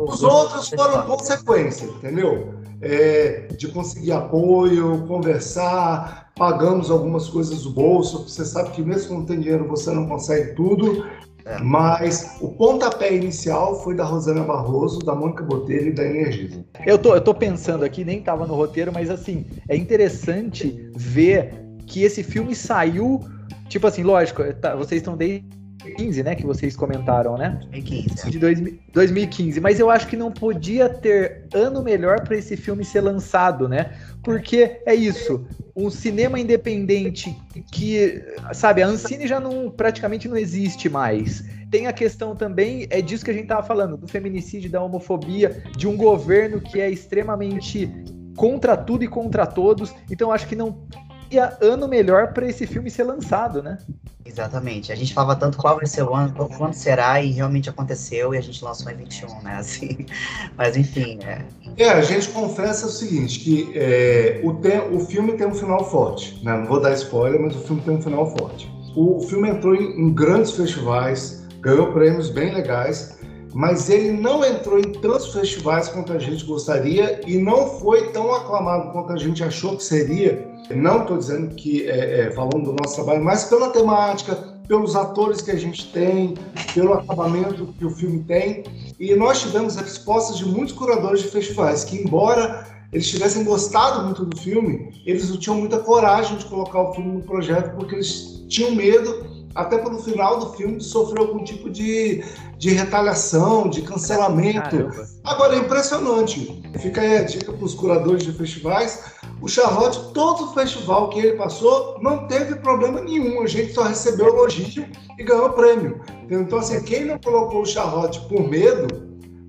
Os 0.09 0.23
outros 0.23 0.69
foram 0.69 1.05
consequência, 1.05 1.85
entendeu? 1.85 2.61
é, 2.81 3.47
de 3.55 3.67
conseguir 3.67 4.11
apoio, 4.11 5.05
conversar, 5.07 6.31
pagamos 6.35 6.89
algumas 6.89 7.29
coisas 7.29 7.63
do 7.63 7.69
bolso. 7.69 8.27
Você 8.27 8.43
sabe 8.43 8.71
que 8.71 8.81
mesmo 8.81 9.19
não 9.19 9.25
tem 9.25 9.39
dinheiro 9.39 9.67
você 9.67 9.91
não 9.91 10.07
consegue 10.07 10.55
tudo. 10.55 11.05
É. 11.45 11.59
Mas 11.59 12.37
o 12.39 12.49
pontapé 12.49 13.15
inicial 13.15 13.81
foi 13.83 13.95
da 13.95 14.03
Rosana 14.03 14.43
Barroso, 14.43 14.99
da 14.99 15.15
Mônica 15.15 15.43
Botelho 15.43 15.89
e 15.89 15.93
da 15.93 16.05
Energisa. 16.05 16.63
Eu 16.85 16.99
tô, 16.99 17.15
eu 17.15 17.21
tô 17.21 17.33
pensando 17.33 17.83
aqui, 17.83 18.03
nem 18.03 18.21
tava 18.21 18.45
no 18.45 18.55
roteiro, 18.55 18.91
mas 18.93 19.09
assim, 19.09 19.45
é 19.67 19.75
interessante 19.75 20.89
ver 20.95 21.53
que 21.87 22.03
esse 22.03 22.23
filme 22.23 22.55
saiu. 22.55 23.21
Tipo 23.69 23.87
assim, 23.87 24.03
lógico, 24.03 24.43
tá, 24.55 24.75
vocês 24.75 25.01
estão 25.01 25.17
desde 25.17 25.43
2015, 25.83 26.23
né? 26.23 26.35
Que 26.35 26.45
vocês 26.45 26.75
comentaram, 26.75 27.37
né? 27.37 27.59
2015. 27.71 28.29
De 28.29 28.39
dois, 28.39 28.61
2015. 28.93 29.59
Mas 29.59 29.79
eu 29.79 29.89
acho 29.89 30.07
que 30.07 30.15
não 30.15 30.31
podia 30.31 30.89
ter 30.89 31.45
ano 31.53 31.81
melhor 31.81 32.21
para 32.21 32.37
esse 32.37 32.55
filme 32.55 32.85
ser 32.85 33.01
lançado, 33.01 33.67
né? 33.67 33.93
Porque 34.23 34.81
é 34.85 34.93
isso. 34.93 35.45
Um 35.75 35.89
cinema 35.89 36.39
independente 36.39 37.35
que, 37.71 38.23
sabe, 38.53 38.81
a 38.83 38.87
Ancine 38.87 39.27
já 39.27 39.39
não 39.39 39.69
praticamente 39.69 40.27
não 40.27 40.37
existe 40.37 40.89
mais. 40.89 41.43
Tem 41.69 41.87
a 41.87 41.93
questão 41.93 42.35
também, 42.35 42.85
é 42.89 43.01
disso 43.01 43.23
que 43.23 43.31
a 43.31 43.33
gente 43.33 43.47
tava 43.47 43.63
falando, 43.63 43.95
do 43.95 44.07
feminicídio, 44.07 44.69
da 44.69 44.81
homofobia, 44.83 45.63
de 45.77 45.87
um 45.87 45.95
governo 45.95 46.59
que 46.59 46.81
é 46.81 46.89
extremamente 46.89 47.89
contra 48.35 48.75
tudo 48.75 49.03
e 49.03 49.07
contra 49.07 49.45
todos. 49.45 49.93
Então 50.09 50.31
acho 50.31 50.47
que 50.47 50.55
não 50.55 50.85
ia 51.31 51.57
ano 51.61 51.87
melhor 51.87 52.33
para 52.33 52.47
esse 52.47 52.67
filme 52.67 52.89
ser 52.89 53.03
lançado, 53.03 53.63
né? 53.63 53.77
Exatamente. 54.25 54.91
A 54.91 54.95
gente 54.95 55.13
falava 55.13 55.39
tanto 55.39 55.57
qual 55.57 55.77
vai 55.77 55.85
ser 55.85 56.03
o 56.03 56.13
ano, 56.13 56.33
quando 56.57 56.73
será, 56.73 57.21
e 57.21 57.31
realmente 57.31 57.69
aconteceu, 57.69 58.33
e 58.33 58.37
a 58.37 58.41
gente 58.41 58.63
lançou 58.63 58.91
em 58.91 58.95
21, 58.95 59.41
né? 59.41 59.55
Assim, 59.55 60.05
mas 60.55 60.77
enfim. 60.77 61.19
É, 61.23 61.43
é 61.77 61.89
a 61.89 62.01
gente 62.01 62.29
confessa 62.29 62.87
o 62.87 62.89
seguinte: 62.89 63.39
que 63.39 63.71
é, 63.75 64.41
o, 64.43 64.53
te, 64.53 64.77
o 64.91 64.99
filme 64.99 65.33
tem 65.33 65.47
um 65.47 65.55
final 65.55 65.89
forte. 65.89 66.43
Né? 66.43 66.55
Não 66.55 66.65
vou 66.65 66.79
dar 66.79 66.93
spoiler, 66.93 67.41
mas 67.41 67.55
o 67.55 67.59
filme 67.59 67.81
tem 67.81 67.95
um 67.95 68.01
final 68.01 68.25
forte. 68.37 68.71
O, 68.95 69.17
o 69.17 69.21
filme 69.21 69.49
entrou 69.49 69.75
em, 69.75 69.99
em 69.99 70.13
grandes 70.13 70.51
festivais, 70.51 71.47
ganhou 71.59 71.91
prêmios 71.91 72.29
bem 72.29 72.53
legais 72.53 73.20
mas 73.53 73.89
ele 73.89 74.11
não 74.11 74.43
entrou 74.45 74.79
em 74.79 74.91
tantos 74.93 75.33
festivais 75.33 75.89
quanto 75.89 76.13
a 76.13 76.19
gente 76.19 76.45
gostaria 76.45 77.21
e 77.27 77.37
não 77.37 77.67
foi 77.79 78.11
tão 78.11 78.33
aclamado 78.33 78.91
quanto 78.91 79.13
a 79.13 79.17
gente 79.17 79.43
achou 79.43 79.75
que 79.77 79.83
seria. 79.83 80.49
Não 80.69 81.01
estou 81.01 81.17
dizendo 81.17 81.53
que 81.55 81.87
é, 81.87 82.21
é, 82.21 82.31
falando 82.31 82.63
do 82.63 82.75
nosso 82.81 82.95
trabalho, 82.95 83.23
mas 83.23 83.45
pela 83.45 83.69
temática, 83.69 84.35
pelos 84.67 84.95
atores 84.95 85.41
que 85.41 85.51
a 85.51 85.57
gente 85.57 85.91
tem, 85.91 86.35
pelo 86.73 86.93
acabamento 86.93 87.67
que 87.77 87.85
o 87.85 87.89
filme 87.89 88.23
tem. 88.23 88.63
E 88.99 89.13
nós 89.15 89.41
tivemos 89.41 89.77
a 89.77 89.81
resposta 89.81 90.33
de 90.33 90.45
muitos 90.45 90.73
curadores 90.73 91.21
de 91.21 91.27
festivais 91.27 91.83
que, 91.83 91.97
embora 92.01 92.65
eles 92.93 93.09
tivessem 93.09 93.43
gostado 93.43 94.05
muito 94.05 94.25
do 94.25 94.37
filme, 94.37 95.01
eles 95.05 95.29
não 95.29 95.37
tinham 95.37 95.57
muita 95.57 95.79
coragem 95.79 96.37
de 96.37 96.45
colocar 96.45 96.81
o 96.81 96.93
filme 96.93 97.13
no 97.13 97.21
projeto 97.21 97.75
porque 97.75 97.95
eles 97.95 98.45
tinham 98.47 98.75
medo 98.75 99.40
até 99.53 99.77
pelo 99.77 100.01
final 100.01 100.39
do 100.39 100.53
filme, 100.53 100.81
sofreu 100.81 101.23
algum 101.23 101.43
tipo 101.43 101.69
de, 101.69 102.23
de 102.57 102.71
retaliação, 102.71 103.69
de 103.69 103.81
cancelamento. 103.81 104.69
Caramba. 104.69 105.07
Agora, 105.23 105.55
é 105.55 105.59
impressionante. 105.59 106.61
Fica 106.79 107.01
aí 107.01 107.17
a 107.17 107.23
dica 107.23 107.51
para 107.51 107.65
os 107.65 107.73
curadores 107.73 108.23
de 108.23 108.31
festivais. 108.31 109.03
O 109.41 109.47
Charlotte, 109.47 110.13
todo 110.13 110.53
festival 110.53 111.09
que 111.09 111.19
ele 111.19 111.37
passou, 111.37 111.99
não 112.01 112.27
teve 112.27 112.55
problema 112.55 113.01
nenhum. 113.01 113.41
A 113.41 113.47
gente 113.47 113.73
só 113.73 113.83
recebeu 113.83 114.27
elogio 114.27 114.85
e 115.17 115.23
ganhou 115.23 115.49
prêmio. 115.51 116.01
Então, 116.29 116.59
assim, 116.59 116.81
quem 116.83 117.05
não 117.05 117.17
colocou 117.19 117.61
o 117.61 117.65
Charlotte 117.65 118.19
por 118.27 118.47
medo, 118.47 118.87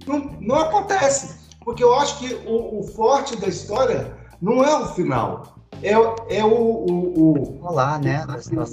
não, 0.07 0.31
não 0.41 0.57
acontece. 0.57 1.43
Porque 1.65 1.85
eu 1.85 1.95
acho 1.95 2.19
que 2.19 2.35
o, 2.47 2.81
o 2.81 2.83
forte 2.83 3.37
da 3.37 3.49
história 3.49 4.17
não 4.41 4.65
é 4.65 4.77
o 4.77 4.87
final. 4.87 5.62
É, 5.83 5.92
é 6.38 6.45
o, 6.45 6.49
o, 6.49 7.33
o 7.33 7.59
Rolar, 7.61 8.01
né? 8.01 8.25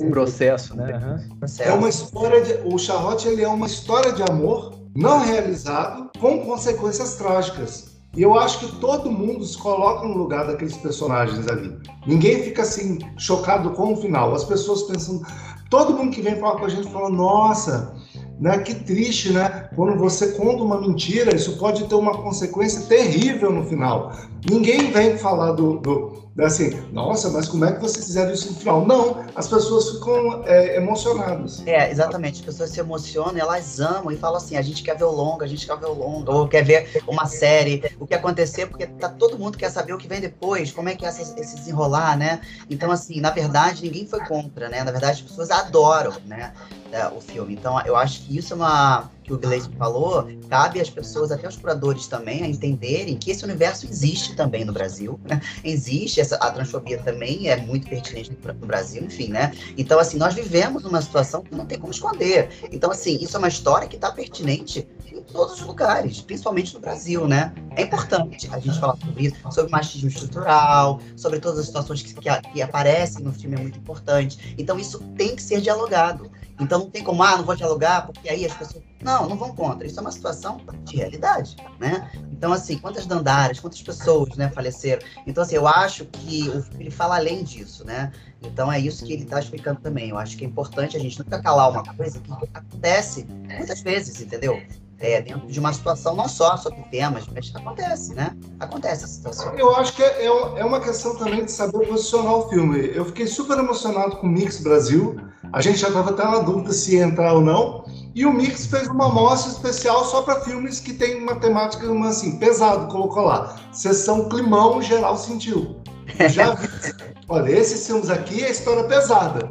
O 0.08 0.10
processo, 0.10 0.76
né? 0.76 1.00
Uhum. 1.41 1.45
É 1.60 1.74
uma 1.74 1.89
história 1.89 2.41
de. 2.41 2.54
O 2.65 2.78
Charlotte 2.78 3.28
ele 3.28 3.43
é 3.43 3.48
uma 3.48 3.65
história 3.65 4.13
de 4.13 4.24
amor 4.24 4.80
não 4.95 5.19
realizado 5.19 6.10
com 6.19 6.39
consequências 6.45 7.15
trágicas. 7.15 8.00
E 8.15 8.24
eu 8.24 8.38
acho 8.38 8.60
que 8.60 8.80
todo 8.80 9.12
mundo 9.12 9.45
se 9.45 9.58
coloca 9.58 10.08
no 10.08 10.17
lugar 10.17 10.48
daqueles 10.48 10.76
personagens 10.78 11.48
ali. 11.48 11.78
Ninguém 12.08 12.43
fica 12.43 12.63
assim 12.63 12.98
chocado 13.17 13.72
com 13.72 13.93
o 13.93 13.98
final. 13.98 14.34
As 14.34 14.43
pessoas 14.43 14.84
pensam, 14.84 15.22
todo 15.69 15.93
mundo 15.93 16.12
que 16.12 16.22
vem 16.22 16.36
falar 16.38 16.60
com 16.60 16.65
a 16.65 16.69
gente 16.69 16.91
fala: 16.91 17.10
"Nossa, 17.10 17.93
né? 18.39 18.58
Que 18.60 18.74
triste, 18.74 19.32
né? 19.32 19.69
Quando 19.76 19.98
você 19.98 20.32
conta 20.32 20.63
uma 20.63 20.80
mentira, 20.80 21.36
isso 21.36 21.58
pode 21.58 21.84
ter 21.86 21.95
uma 21.95 22.17
consequência 22.17 22.82
terrível 22.84 23.52
no 23.52 23.65
final. 23.65 24.13
Ninguém 24.50 24.91
vem 24.91 25.17
falar 25.17 25.52
do, 25.52 25.78
do 25.78 26.29
assim, 26.45 26.82
nossa, 26.91 27.30
mas 27.30 27.47
como 27.47 27.65
é 27.65 27.73
que 27.73 27.82
vocês 27.82 28.06
fizeram 28.06 28.32
isso 28.32 28.52
no 28.52 28.60
final? 28.60 28.86
Não, 28.86 29.23
as 29.36 29.47
pessoas 29.47 29.89
ficam 29.89 30.43
é, 30.45 30.78
emocionadas. 30.78 31.62
É, 31.65 31.89
exatamente. 31.91 32.39
As 32.39 32.45
pessoas 32.45 32.69
se 32.69 32.80
emocionam, 32.80 33.38
elas 33.38 33.80
amam 33.80 34.12
e 34.12 34.17
falam 34.17 34.38
assim: 34.38 34.58
a 34.58 34.62
gente 34.62 34.84
quer 34.84 34.97
ver 34.97 35.06
o 35.06 35.12
longo, 35.12 35.43
a 35.43 35.47
gente 35.47 35.65
quer 35.65 35.78
ver 35.78 35.88
o 35.88 35.93
longo, 35.93 36.32
ou 36.32 36.47
quer 36.47 36.63
ver 36.63 37.02
uma 37.08 37.25
série, 37.25 37.84
o 37.99 38.06
que 38.06 38.13
acontecer, 38.13 38.67
porque 38.67 38.88
tá, 38.88 39.10
todo 39.10 39.38
mundo 39.38 39.58
quer 39.58 39.69
saber 39.69 39.93
o 39.93 39.97
que 39.97 40.08
vem 40.08 40.21
depois, 40.21 40.71
como 40.71 40.89
é 40.89 40.95
que 40.95 41.06
é 41.06 41.10
esse, 41.10 41.21
esse 41.39 41.56
desenrolar, 41.56 42.17
né? 42.17 42.41
Então, 42.69 42.91
assim, 42.91 43.19
na 43.19 43.32
verdade, 43.32 43.84
ninguém 43.84 44.08
foi 44.08 44.19
contra, 44.25 44.69
né? 44.69 44.84
Na 44.84 44.91
verdade, 44.91 45.13
as 45.13 45.21
pessoas 45.21 45.52
adoram, 45.52 46.13
né? 46.25 46.54
É, 46.91 47.08
o 47.08 47.21
filme. 47.21 47.54
Então, 47.54 47.80
eu 47.86 47.95
acho 47.95 48.21
que 48.21 48.38
isso 48.38 48.54
é 48.54 48.56
uma 48.56 49.12
que 49.30 49.34
o 49.34 49.38
Gleison 49.38 49.72
falou, 49.78 50.28
cabe 50.50 50.82
às 50.82 50.89
pessoas, 50.89 51.32
até 51.32 51.48
os 51.48 51.56
curadores 51.56 52.08
também, 52.08 52.42
a 52.42 52.48
entenderem 52.48 53.15
que 53.15 53.30
esse 53.30 53.46
universo 53.46 53.86
existe 53.86 54.36
também 54.36 54.65
no 54.65 54.74
Brasil, 54.74 55.20
né? 55.24 55.39
Existe, 55.63 56.20
essa, 56.20 56.36
a 56.38 56.52
transfobia 56.52 56.98
também 56.98 57.48
é 57.48 57.56
muito 57.56 57.88
pertinente 57.88 58.32
no 58.32 58.65
Brasil, 58.65 59.04
enfim, 59.04 59.28
né? 59.28 59.54
Então, 59.78 60.00
assim, 60.00 60.18
nós 60.18 60.34
vivemos 60.34 60.82
numa 60.84 61.00
situação 61.00 61.44
que 61.44 61.54
não 61.54 61.65
tem 61.65 61.78
como 61.78 61.92
esconder. 61.92 62.50
Então, 62.72 62.89
assim, 62.89 63.20
isso 63.22 63.36
é 63.36 63.39
uma 63.39 63.48
história 63.48 63.88
que 63.88 63.98
está 63.98 64.12
pertinente 64.12 64.88
em 65.12 65.22
todos 65.22 65.60
os 65.60 65.62
lugares, 65.62 66.22
principalmente 66.22 66.74
no 66.74 66.80
Brasil, 66.80 67.28
né? 67.28 67.54
É 67.76 67.84
importante 67.84 68.50
a 68.52 68.60
gente 68.60 68.80
falar 68.80 68.98
sobre 68.98 69.28
isso, 69.28 69.36
sobre 69.52 69.72
machismo 69.72 70.10
estrutural, 70.10 71.00
sobre 71.15 71.39
todas 71.39 71.60
as 71.60 71.68
situações 71.68 72.02
que, 72.02 72.15
que, 72.15 72.42
que 72.52 72.62
aparecem 72.63 73.24
no 73.24 73.32
filme, 73.32 73.58
é 73.58 73.60
muito 73.60 73.78
importante. 73.78 74.56
Então, 74.58 74.80
isso 74.80 74.98
tem 75.15 75.36
que 75.36 75.44
ser 75.44 75.62
dialogado. 75.62 76.32
Então 76.60 76.80
não 76.80 76.89
tem 76.89 77.04
como, 77.04 77.24
ah, 77.24 77.38
não 77.38 77.45
vou 77.45 77.56
dialogar, 77.56 78.06
porque 78.06 78.30
aí 78.30 78.45
as 78.45 78.54
pessoas. 78.54 78.84
Não, 79.02 79.30
não 79.30 79.38
vão 79.38 79.56
contra. 79.56 79.88
Isso 79.88 79.98
é 79.98 80.02
uma 80.02 80.12
situação 80.12 80.60
de 80.84 80.98
realidade, 80.98 81.56
né? 81.80 82.12
Então, 82.34 82.52
assim, 82.52 82.78
quantas 82.78 83.06
dandaras, 83.06 83.60
quantas 83.60 83.82
pessoas, 83.82 84.36
né, 84.36 84.50
faleceram. 84.50 85.02
Então, 85.26 85.41
assim, 85.41 85.56
eu 85.56 85.65
acho 85.65 86.06
que 86.06 86.50
ele 86.78 86.91
fala 86.91 87.15
além 87.15 87.43
disso, 87.43 87.86
né? 87.86 88.12
Então 88.41 88.72
é 88.72 88.80
isso 88.80 89.06
que 89.06 89.13
ele 89.13 89.24
está 89.24 89.39
explicando 89.39 89.80
também. 89.80 90.10
Eu 90.10 90.17
acho 90.17 90.38
que 90.38 90.43
é 90.43 90.48
importante 90.48 90.98
a 90.98 91.00
gente 91.00 91.17
nunca 91.19 91.41
calar 91.41 91.72
uma 91.72 91.84
coisa 91.95 92.19
que 92.19 92.32
acontece 92.54 93.26
muitas 93.26 93.82
vezes, 93.82 94.22
entendeu? 94.22 94.62
É, 94.99 95.21
dentro 95.21 95.47
de 95.47 95.59
uma 95.59 95.71
situação 95.71 96.15
não 96.15 96.27
só 96.27 96.57
sobre 96.57 96.81
temas, 96.91 97.25
mas 97.33 97.51
acontece, 97.55 98.13
né? 98.13 98.35
Acontece 98.59 99.05
a 99.05 99.07
situação. 99.07 99.53
Eu 99.55 99.75
acho 99.75 99.95
que 99.95 100.03
é, 100.03 100.25
é, 100.25 100.27
é 100.27 100.65
uma 100.65 100.79
questão 100.79 101.15
também 101.15 101.45
de 101.45 101.51
saber 101.51 101.88
posicionar 101.88 102.33
o 102.33 102.49
filme. 102.49 102.91
Eu 102.93 103.05
fiquei 103.05 103.25
super 103.25 103.57
emocionado 103.57 104.17
com 104.17 104.27
o 104.27 104.29
Mix 104.29 104.62
Brasil. 104.62 105.17
A 105.53 105.62
gente 105.62 105.79
já 105.79 105.88
estava 105.88 106.12
até 106.12 106.23
na 106.23 106.39
dúvida 106.39 106.73
se 106.73 106.95
ia 106.95 107.05
entrar 107.05 107.33
ou 107.33 107.41
não. 107.41 107.85
E 108.13 108.25
o 108.25 108.33
Mix 108.33 108.65
fez 108.65 108.88
uma 108.88 109.07
mostra 109.07 109.51
especial 109.51 110.03
só 110.03 110.21
para 110.21 110.41
filmes 110.41 110.79
que 110.79 110.93
tem 110.93 111.21
uma 111.21 111.35
temática 111.35 111.89
uma, 111.89 112.09
assim, 112.09 112.38
pesado, 112.38 112.91
colocou 112.91 113.23
lá. 113.23 113.57
Sessão 113.71 114.27
Climão 114.27 114.81
Geral 114.81 115.15
Sentiu. 115.17 115.77
Eu 116.19 116.29
já 116.29 116.53
vi. 116.55 116.67
Olha, 117.29 117.51
esses 117.51 117.85
filmes 117.85 118.09
aqui 118.09 118.43
é 118.43 118.51
história 118.51 118.83
pesada. 118.85 119.49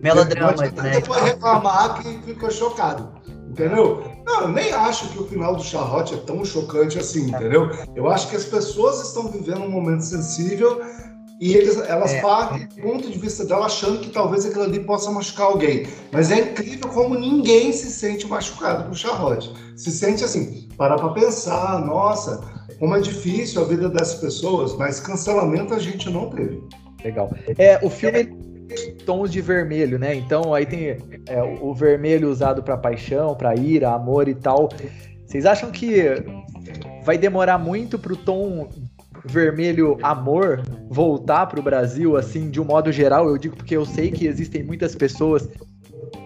Melodrama, 0.00 0.62
né? 0.62 0.90
Depois 0.92 1.22
reclamar 1.22 2.00
que 2.00 2.18
ficou 2.22 2.50
chocado. 2.50 3.17
Entendeu? 3.48 4.04
Não, 4.26 4.42
eu 4.42 4.48
nem 4.48 4.72
acho 4.72 5.08
que 5.08 5.18
o 5.18 5.26
final 5.26 5.56
do 5.56 5.62
Charlotte 5.62 6.14
é 6.14 6.18
tão 6.18 6.44
chocante 6.44 6.98
assim, 6.98 7.28
entendeu? 7.28 7.70
Eu 7.96 8.08
acho 8.08 8.28
que 8.28 8.36
as 8.36 8.44
pessoas 8.44 9.00
estão 9.06 9.28
vivendo 9.28 9.62
um 9.62 9.70
momento 9.70 10.02
sensível 10.02 10.80
e 11.40 11.54
eles, 11.54 11.76
elas 11.88 12.12
é. 12.12 12.20
partem 12.20 12.66
do 12.66 12.82
ponto 12.82 13.10
de 13.10 13.18
vista 13.18 13.44
dela 13.44 13.66
achando 13.66 14.00
que 14.00 14.10
talvez 14.10 14.44
aquilo 14.44 14.64
ali 14.64 14.80
possa 14.80 15.10
machucar 15.10 15.46
alguém. 15.46 15.86
Mas 16.12 16.30
é 16.30 16.40
incrível 16.40 16.88
como 16.88 17.14
ninguém 17.18 17.72
se 17.72 17.90
sente 17.90 18.26
machucado 18.26 18.84
com 18.84 18.90
o 18.90 18.94
Charlotte. 18.94 19.52
Se 19.76 19.90
sente 19.90 20.24
assim, 20.24 20.68
parar 20.76 20.96
para 20.96 21.10
pensar, 21.10 21.84
nossa, 21.86 22.40
como 22.78 22.96
é 22.96 23.00
difícil 23.00 23.62
a 23.62 23.64
vida 23.64 23.88
dessas 23.88 24.16
pessoas, 24.16 24.76
mas 24.76 25.00
cancelamento 25.00 25.74
a 25.74 25.78
gente 25.78 26.10
não 26.10 26.28
teve. 26.30 26.62
Legal. 27.04 27.30
É, 27.56 27.78
o 27.82 27.88
filme 27.88 28.24
tons 29.08 29.32
de 29.32 29.40
vermelho, 29.40 29.98
né? 29.98 30.14
Então 30.14 30.52
aí 30.52 30.66
tem 30.66 30.98
é, 31.26 31.42
o 31.62 31.72
vermelho 31.72 32.28
usado 32.28 32.62
para 32.62 32.76
paixão, 32.76 33.34
para 33.34 33.54
ira, 33.54 33.90
amor 33.90 34.28
e 34.28 34.34
tal. 34.34 34.68
Vocês 35.24 35.46
acham 35.46 35.70
que 35.70 36.22
vai 37.04 37.16
demorar 37.16 37.56
muito 37.56 37.98
para 37.98 38.12
o 38.12 38.16
tom 38.16 38.68
vermelho 39.24 39.96
amor 40.02 40.60
voltar 40.90 41.46
para 41.46 41.58
o 41.58 41.62
Brasil, 41.62 42.18
assim, 42.18 42.50
de 42.50 42.60
um 42.60 42.66
modo 42.66 42.92
geral? 42.92 43.26
Eu 43.26 43.38
digo 43.38 43.56
porque 43.56 43.74
eu 43.74 43.86
sei 43.86 44.10
que 44.10 44.26
existem 44.26 44.62
muitas 44.62 44.94
pessoas 44.94 45.48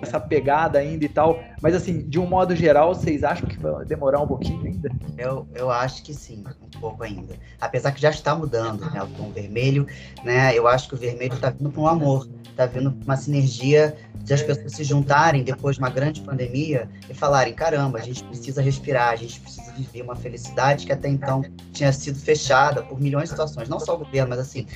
essa 0.03 0.19
pegada 0.19 0.81
ainda 0.81 1.05
e 1.05 1.09
tal. 1.09 1.39
Mas 1.63 1.77
assim, 1.77 2.01
de 2.01 2.19
um 2.19 2.27
modo 2.27 2.57
geral, 2.57 2.93
vocês 2.93 3.23
acham 3.23 3.49
que 3.49 3.57
vai 3.57 3.85
demorar 3.85 4.21
um 4.21 4.27
pouquinho 4.27 4.67
ainda? 4.67 4.91
Eu, 5.17 5.47
eu 5.55 5.71
acho 5.71 6.03
que 6.03 6.13
sim, 6.13 6.43
um 6.61 6.81
pouco 6.81 7.05
ainda. 7.05 7.37
Apesar 7.61 7.93
que 7.93 8.01
já 8.01 8.11
está 8.11 8.35
mudando, 8.35 8.91
né? 8.91 9.01
O 9.01 9.07
tom 9.07 9.31
vermelho, 9.31 9.87
né? 10.25 10.53
Eu 10.59 10.67
acho 10.67 10.89
que 10.89 10.95
o 10.95 10.99
vermelho 10.99 11.35
está 11.35 11.51
vindo 11.51 11.71
para 11.71 11.81
um 11.81 11.87
amor, 11.87 12.29
está 12.51 12.67
vindo 12.67 12.91
para 12.91 13.05
uma 13.05 13.17
sinergia 13.17 13.97
de 14.25 14.35
as 14.35 14.43
pessoas 14.43 14.73
se 14.73 14.85
juntarem 14.85 15.43
depois 15.43 15.77
de 15.77 15.83
uma 15.83 15.91
grande 15.91 16.21
pandemia 16.21 16.89
e 17.09 17.15
falarem: 17.15 17.55
caramba, 17.55 17.99
a 17.99 18.03
gente 18.03 18.25
precisa 18.25 18.61
respirar, 18.61 19.11
a 19.11 19.17
gente 19.17 19.41
precisa 19.41 19.73
viver 19.73 20.03
uma 20.03 20.17
felicidade 20.17 20.85
que 20.85 20.93
até 20.93 21.09
então 21.09 21.43
tinha 21.73 21.93
sido 21.93 22.19
fechada 22.19 22.83
por 22.83 23.01
milhões 23.01 23.25
de 23.25 23.31
situações, 23.31 23.69
não 23.69 23.79
só 23.79 23.95
o 23.95 23.99
governo, 23.99 24.31
mas 24.31 24.41
assim, 24.41 24.67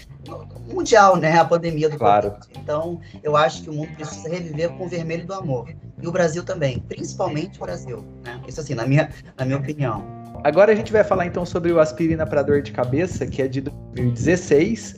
mundial, 0.72 1.16
né? 1.16 1.38
A 1.38 1.44
pandemia 1.44 1.88
do 1.88 1.96
claro. 1.96 2.30
COVID. 2.30 2.46
Então, 2.58 3.00
eu 3.22 3.36
acho 3.36 3.62
que 3.62 3.70
o 3.70 3.72
mundo 3.72 3.92
precisa 3.94 4.28
reviver 4.28 4.70
com 4.70 4.86
o 4.86 4.88
vermelho 4.88 5.26
do 5.26 5.34
amor. 5.34 5.68
E 6.02 6.06
o 6.06 6.12
Brasil 6.12 6.42
também, 6.42 6.78
principalmente 6.80 7.58
o 7.58 7.62
Brasil, 7.62 8.04
né? 8.24 8.40
Isso 8.46 8.60
assim, 8.60 8.74
na 8.74 8.86
minha, 8.86 9.10
na 9.36 9.44
minha 9.44 9.58
opinião. 9.58 10.04
Agora 10.44 10.72
a 10.72 10.74
gente 10.74 10.92
vai 10.92 11.02
falar 11.02 11.26
então 11.26 11.44
sobre 11.44 11.72
o 11.72 11.80
aspirina 11.80 12.26
para 12.26 12.42
dor 12.42 12.62
de 12.62 12.72
cabeça, 12.72 13.26
que 13.26 13.42
é 13.42 13.48
de 13.48 13.62
2016. 13.62 14.96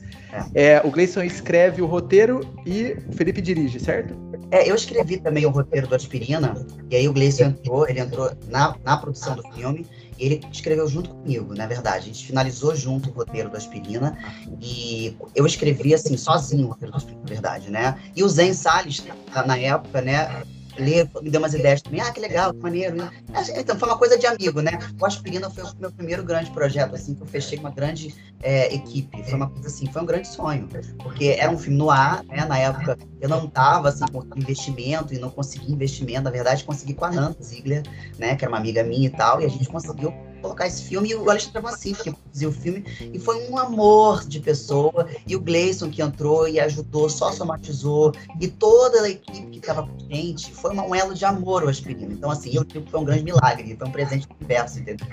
É. 0.55 0.75
É, 0.75 0.83
o 0.85 0.91
Gleison 0.91 1.23
escreve 1.23 1.81
o 1.81 1.87
roteiro 1.87 2.41
e 2.67 2.97
o 3.09 3.13
Felipe 3.13 3.41
dirige, 3.41 3.81
certo? 3.81 4.15
É, 4.51 4.71
eu 4.71 4.75
escrevi 4.75 5.19
também 5.19 5.45
o 5.45 5.51
roteiro 5.51 5.87
do 5.87 5.95
Aspirina, 5.95 6.55
e 6.91 6.97
aí 6.97 7.09
o 7.09 7.13
Gleison 7.13 7.45
entrou, 7.45 7.89
ele 7.89 8.01
entrou 8.01 8.31
na, 8.49 8.75
na 8.83 8.97
produção 8.97 9.37
do 9.37 9.43
filme, 9.53 9.87
e 10.19 10.27
ele 10.27 10.41
escreveu 10.51 10.89
junto 10.89 11.11
comigo, 11.11 11.55
na 11.55 11.67
verdade. 11.67 11.99
A 11.99 12.13
gente 12.13 12.27
finalizou 12.27 12.75
junto 12.75 13.11
o 13.11 13.13
roteiro 13.13 13.51
do 13.51 13.57
Aspirina, 13.57 14.17
e 14.61 15.17
eu 15.35 15.47
escrevi, 15.47 15.95
assim, 15.95 16.17
sozinho 16.17 16.67
o 16.67 16.69
roteiro 16.71 16.93
do 16.93 16.97
Aspirina, 16.97 17.23
na 17.23 17.29
verdade, 17.29 17.71
né? 17.71 17.99
E 18.17 18.23
o 18.23 18.29
Zen 18.29 18.55
Salles, 18.55 19.05
na 19.47 19.59
época, 19.59 20.01
né, 20.01 20.43
ler, 20.79 21.09
me 21.23 21.31
deu 21.31 21.41
umas 21.41 21.55
ideias 21.55 21.83
também. 21.83 22.01
Ah, 22.01 22.13
que 22.13 22.21
legal, 22.21 22.53
que 22.53 22.61
maneiro, 22.61 22.97
né? 22.97 23.11
Então, 23.57 23.79
foi 23.79 23.89
uma 23.89 23.99
coisa 23.99 24.19
de 24.19 24.27
amigo, 24.27 24.61
né? 24.61 24.79
O 25.01 25.07
Aspirina 25.07 25.51
foi 25.51 25.65
o 25.65 25.73
meu 25.79 25.93
primeiro 25.93 26.23
grande 26.23 26.51
projeto, 26.51 26.95
assim, 26.95 27.15
que 27.15 27.23
eu 27.23 27.27
fechei 27.27 27.59
com 27.59 27.65
uma 27.65 27.75
grande 27.75 28.15
é, 28.43 28.75
equipe. 28.75 29.23
Foi 29.25 29.35
uma 29.35 29.49
coisa 29.49 29.69
assim, 29.69 29.87
foi 29.91 30.03
um 30.03 30.07
grande 30.07 30.29
sonho. 30.29 30.69
Porque 31.03 31.37
era 31.39 31.51
um 31.51 31.59
filme 31.59 31.77
no 31.77 31.91
ar, 31.91 32.25
né? 32.25 32.45
Na 32.45 32.59
época 32.59 32.97
eu 33.21 33.29
não 33.29 33.49
tava, 33.49 33.89
assim, 33.89 34.05
com 34.07 34.25
investimento 34.39 35.13
e 35.13 35.19
não 35.19 35.31
consegui 35.31 35.73
investimento. 35.73 36.23
Na 36.23 36.31
verdade, 36.31 36.65
consegui 36.65 36.95
com 36.95 37.05
a 37.05 37.11
Nanta 37.11 37.43
Ziegler, 37.43 37.83
né? 38.19 38.37
Que 38.37 38.45
era 38.45 38.53
uma 38.53 38.59
amiga 38.59 38.83
minha 38.83 39.07
e 39.07 39.11
tal, 39.11 39.41
e 39.41 39.45
a 39.45 39.49
gente 39.49 39.69
conseguiu 39.69 40.13
colocar 40.41 40.67
esse 40.67 40.83
filme 40.83 41.11
e 41.11 41.15
o 41.15 41.29
Alexandre 41.29 41.61
Vancini 41.61 41.97
que 41.97 42.13
produziu 42.13 42.51
o 42.51 42.53
filme 42.53 42.85
e 43.13 43.19
foi 43.19 43.49
um 43.49 43.59
amor 43.59 44.25
de 44.27 44.41
pessoa 44.41 45.09
e 45.27 45.37
o 45.37 45.41
Gleison 45.41 45.91
que 45.91 46.03
entrou 46.03 46.49
e 46.49 46.61
ajudou, 46.61 47.09
só 47.09 47.33
somatizou 47.33 48.13
e 48.41 48.49
toda 48.49 49.03
a 49.03 49.09
equipe 49.09 49.47
que 49.49 49.59
estava 49.59 49.87
com 49.87 49.95
a 49.95 50.15
gente 50.15 50.53
foi 50.53 50.75
um 50.75 50.95
elo 50.95 51.15
de 51.15 51.25
amor 51.25 51.65
o 51.65 51.69
Aspirina. 51.69 52.13
Então 52.13 52.31
assim, 52.31 52.55
eu 52.55 52.65
digo 52.65 52.85
que 52.85 52.91
foi 52.91 53.01
um 53.01 53.05
grande 53.05 53.25
milagre, 53.25 53.77
foi 53.77 53.89
um 53.89 53.93
presente 53.93 54.27
do 54.29 54.35
universo, 54.37 54.79
entendeu? 54.79 55.07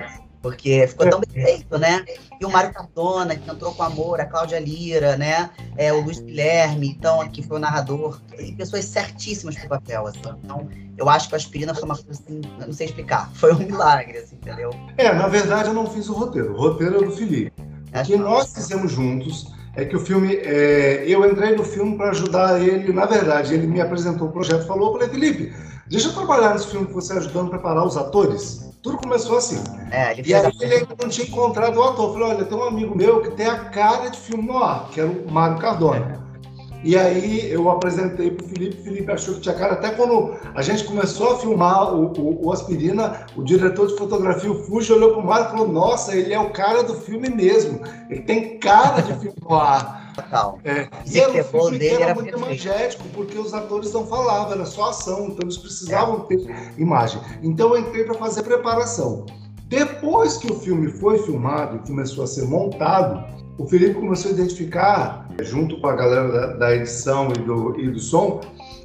Porque 0.46 0.86
ficou 0.88 1.10
tão 1.10 1.20
bem 1.20 1.44
feito, 1.44 1.76
né? 1.80 2.06
E 2.40 2.46
o 2.46 2.52
Mário 2.52 2.72
Cardona, 2.72 3.36
que 3.36 3.50
entrou 3.50 3.74
com 3.74 3.82
amor, 3.82 4.22
a 4.22 4.26
Cláudia 4.28 4.60
Lira, 4.60 5.18
né? 5.18 5.50
É, 5.76 5.92
o 5.92 6.02
Luiz 6.02 6.20
Guilherme, 6.20 6.90
então, 6.90 7.28
que 7.30 7.42
foi 7.42 7.58
o 7.58 7.60
narrador, 7.60 8.22
e 8.38 8.52
pessoas 8.52 8.86
certíssimas 8.86 9.56
pro 9.56 9.70
papel, 9.70 10.06
assim. 10.06 10.20
Então, 10.44 10.70
eu 10.96 11.10
acho 11.10 11.30
que 11.30 11.34
a 11.34 11.38
aspirina 11.38 11.74
foi 11.74 11.86
uma 11.86 11.96
coisa 11.96 12.12
assim, 12.12 12.42
não 12.64 12.72
sei 12.72 12.86
explicar, 12.86 13.28
foi 13.34 13.54
um 13.54 13.58
milagre, 13.58 14.20
assim, 14.20 14.36
entendeu? 14.36 14.70
É, 15.00 15.12
na 15.12 15.28
verdade 15.28 15.70
eu 15.70 15.74
não 15.74 15.90
fiz 15.90 16.08
o 16.10 16.14
roteiro, 16.14 16.54
o 16.54 16.58
roteiro 16.58 17.04
é 17.04 17.08
do 17.08 17.12
Felipe. 17.12 17.52
O 17.92 18.04
que 18.04 18.16
nós 18.16 18.54
fizemos 18.54 18.92
juntos 18.92 19.52
é 19.76 19.84
que 19.84 19.96
o 19.96 20.00
filme, 20.00 20.36
é, 20.36 21.06
eu 21.08 21.28
entrei 21.28 21.56
no 21.56 21.64
filme 21.64 21.98
para 21.98 22.12
ajudar 22.12 22.62
ele, 22.62 22.94
na 22.94 23.08
verdade, 23.08 23.56
ele 23.56 23.66
me 23.66 23.82
apresentou 23.82 24.28
o 24.28 24.32
projeto, 24.32 24.68
falou, 24.68 24.90
eu 24.90 24.94
falei, 24.94 25.10
Felipe, 25.10 25.56
deixa 25.88 26.10
eu 26.10 26.14
trabalhar 26.14 26.54
nesse 26.54 26.68
filme 26.68 26.86
que 26.86 26.94
você 26.94 27.14
ajudando 27.14 27.48
a 27.48 27.50
preparar 27.50 27.84
os 27.84 27.98
atores. 27.98 28.75
Tudo 28.86 28.98
começou 29.00 29.38
assim. 29.38 29.62
É, 29.92 30.12
ele 30.12 30.30
E 30.30 30.34
aí 30.34 30.46
a... 30.46 30.52
ele 30.64 30.74
ainda 30.76 30.96
não 31.02 31.10
tinha 31.10 31.26
encontrado 31.28 31.76
o 31.78 31.84
ator. 31.84 32.06
Eu 32.10 32.14
Falei, 32.14 32.28
olha, 32.36 32.46
tem 32.46 32.58
um 32.58 32.64
amigo 32.64 32.96
meu 32.96 33.22
que 33.24 33.32
tem 33.32 33.48
a 33.48 33.66
cara 33.66 34.10
de 34.10 34.18
filme 34.20 34.44
no 34.46 34.58
ar, 34.60 34.90
que 34.92 35.00
era 35.02 35.10
o 35.10 35.32
Mário 35.32 35.58
Cardona. 35.58 36.24
E 36.84 36.96
aí 36.96 37.50
eu 37.52 37.68
apresentei 37.72 38.30
pro 38.30 38.46
Felipe, 38.48 38.80
o 38.80 38.84
Felipe 38.84 39.12
achou 39.12 39.34
que 39.34 39.40
tinha 39.42 39.56
cara. 39.56 39.74
Até 39.74 39.90
quando 39.90 40.36
a 40.54 40.62
gente 40.62 40.84
começou 40.84 41.32
a 41.34 41.40
filmar 41.40 41.96
o, 41.96 42.14
o- 42.14 42.46
o 42.46 42.52
Aspirina, 42.54 43.26
o 43.36 43.44
diretor 43.44 43.88
de 43.88 43.98
fotografia, 43.98 44.52
o 44.52 44.64
Fuji, 44.66 44.94
olhou 44.94 45.14
pro 45.14 45.24
Mário 45.26 45.48
e 45.48 45.50
falou, 45.50 45.68
nossa, 45.68 46.16
ele 46.16 46.32
é 46.32 46.40
o 46.40 46.52
cara 46.52 46.84
do 46.84 46.94
filme 46.94 47.28
mesmo. 47.28 47.80
Ele 48.08 48.22
tem 48.22 48.60
cara 48.60 49.02
de 49.02 49.14
filme 49.16 49.36
no 49.42 49.56
ar. 49.56 50.05
Total. 50.16 50.60
É, 50.64 50.88
Esse 51.06 51.18
e 51.18 51.22
era 51.22 51.30
um 51.30 51.34
terror 51.34 51.52
filme 51.52 51.72
que 51.72 51.78
dele 51.80 51.96
era 51.96 52.04
era 52.06 52.16
muito 52.16 52.38
imagético, 52.38 53.04
porque 53.14 53.38
os 53.38 53.54
atores 53.54 53.92
não 53.92 54.08
falavam, 54.08 54.54
era 54.54 54.66
só 54.66 54.90
ação, 54.90 55.26
então 55.26 55.40
eles 55.42 55.58
precisavam 55.58 56.22
ter 56.22 56.40
imagem. 56.78 57.22
Então 57.44 57.76
eu 57.76 57.82
entrei 57.82 58.06
para 58.06 58.16
fazer 58.16 58.44
preparação. 58.44 59.26
Depois 59.68 60.38
que 60.38 60.52
o 60.52 60.56
filme 60.60 60.92
foi 60.92 61.18
filmado 61.20 61.78
e 61.78 61.88
começou 61.88 62.24
a 62.24 62.28
ser 62.28 62.46
montado, 62.46 63.24
o 63.58 63.66
Felipe 63.68 63.96
começou 63.96 64.32
a 64.32 64.34
identificar, 64.34 65.28
junto 65.42 65.80
com 65.82 65.88
a 65.88 65.96
galera 65.96 66.32
da, 66.32 66.48
da 66.54 66.76
edição 66.76 67.30
e 67.30 67.40
do, 67.40 67.80
e 67.80 67.90
do 67.90 68.00
som, 68.00 68.42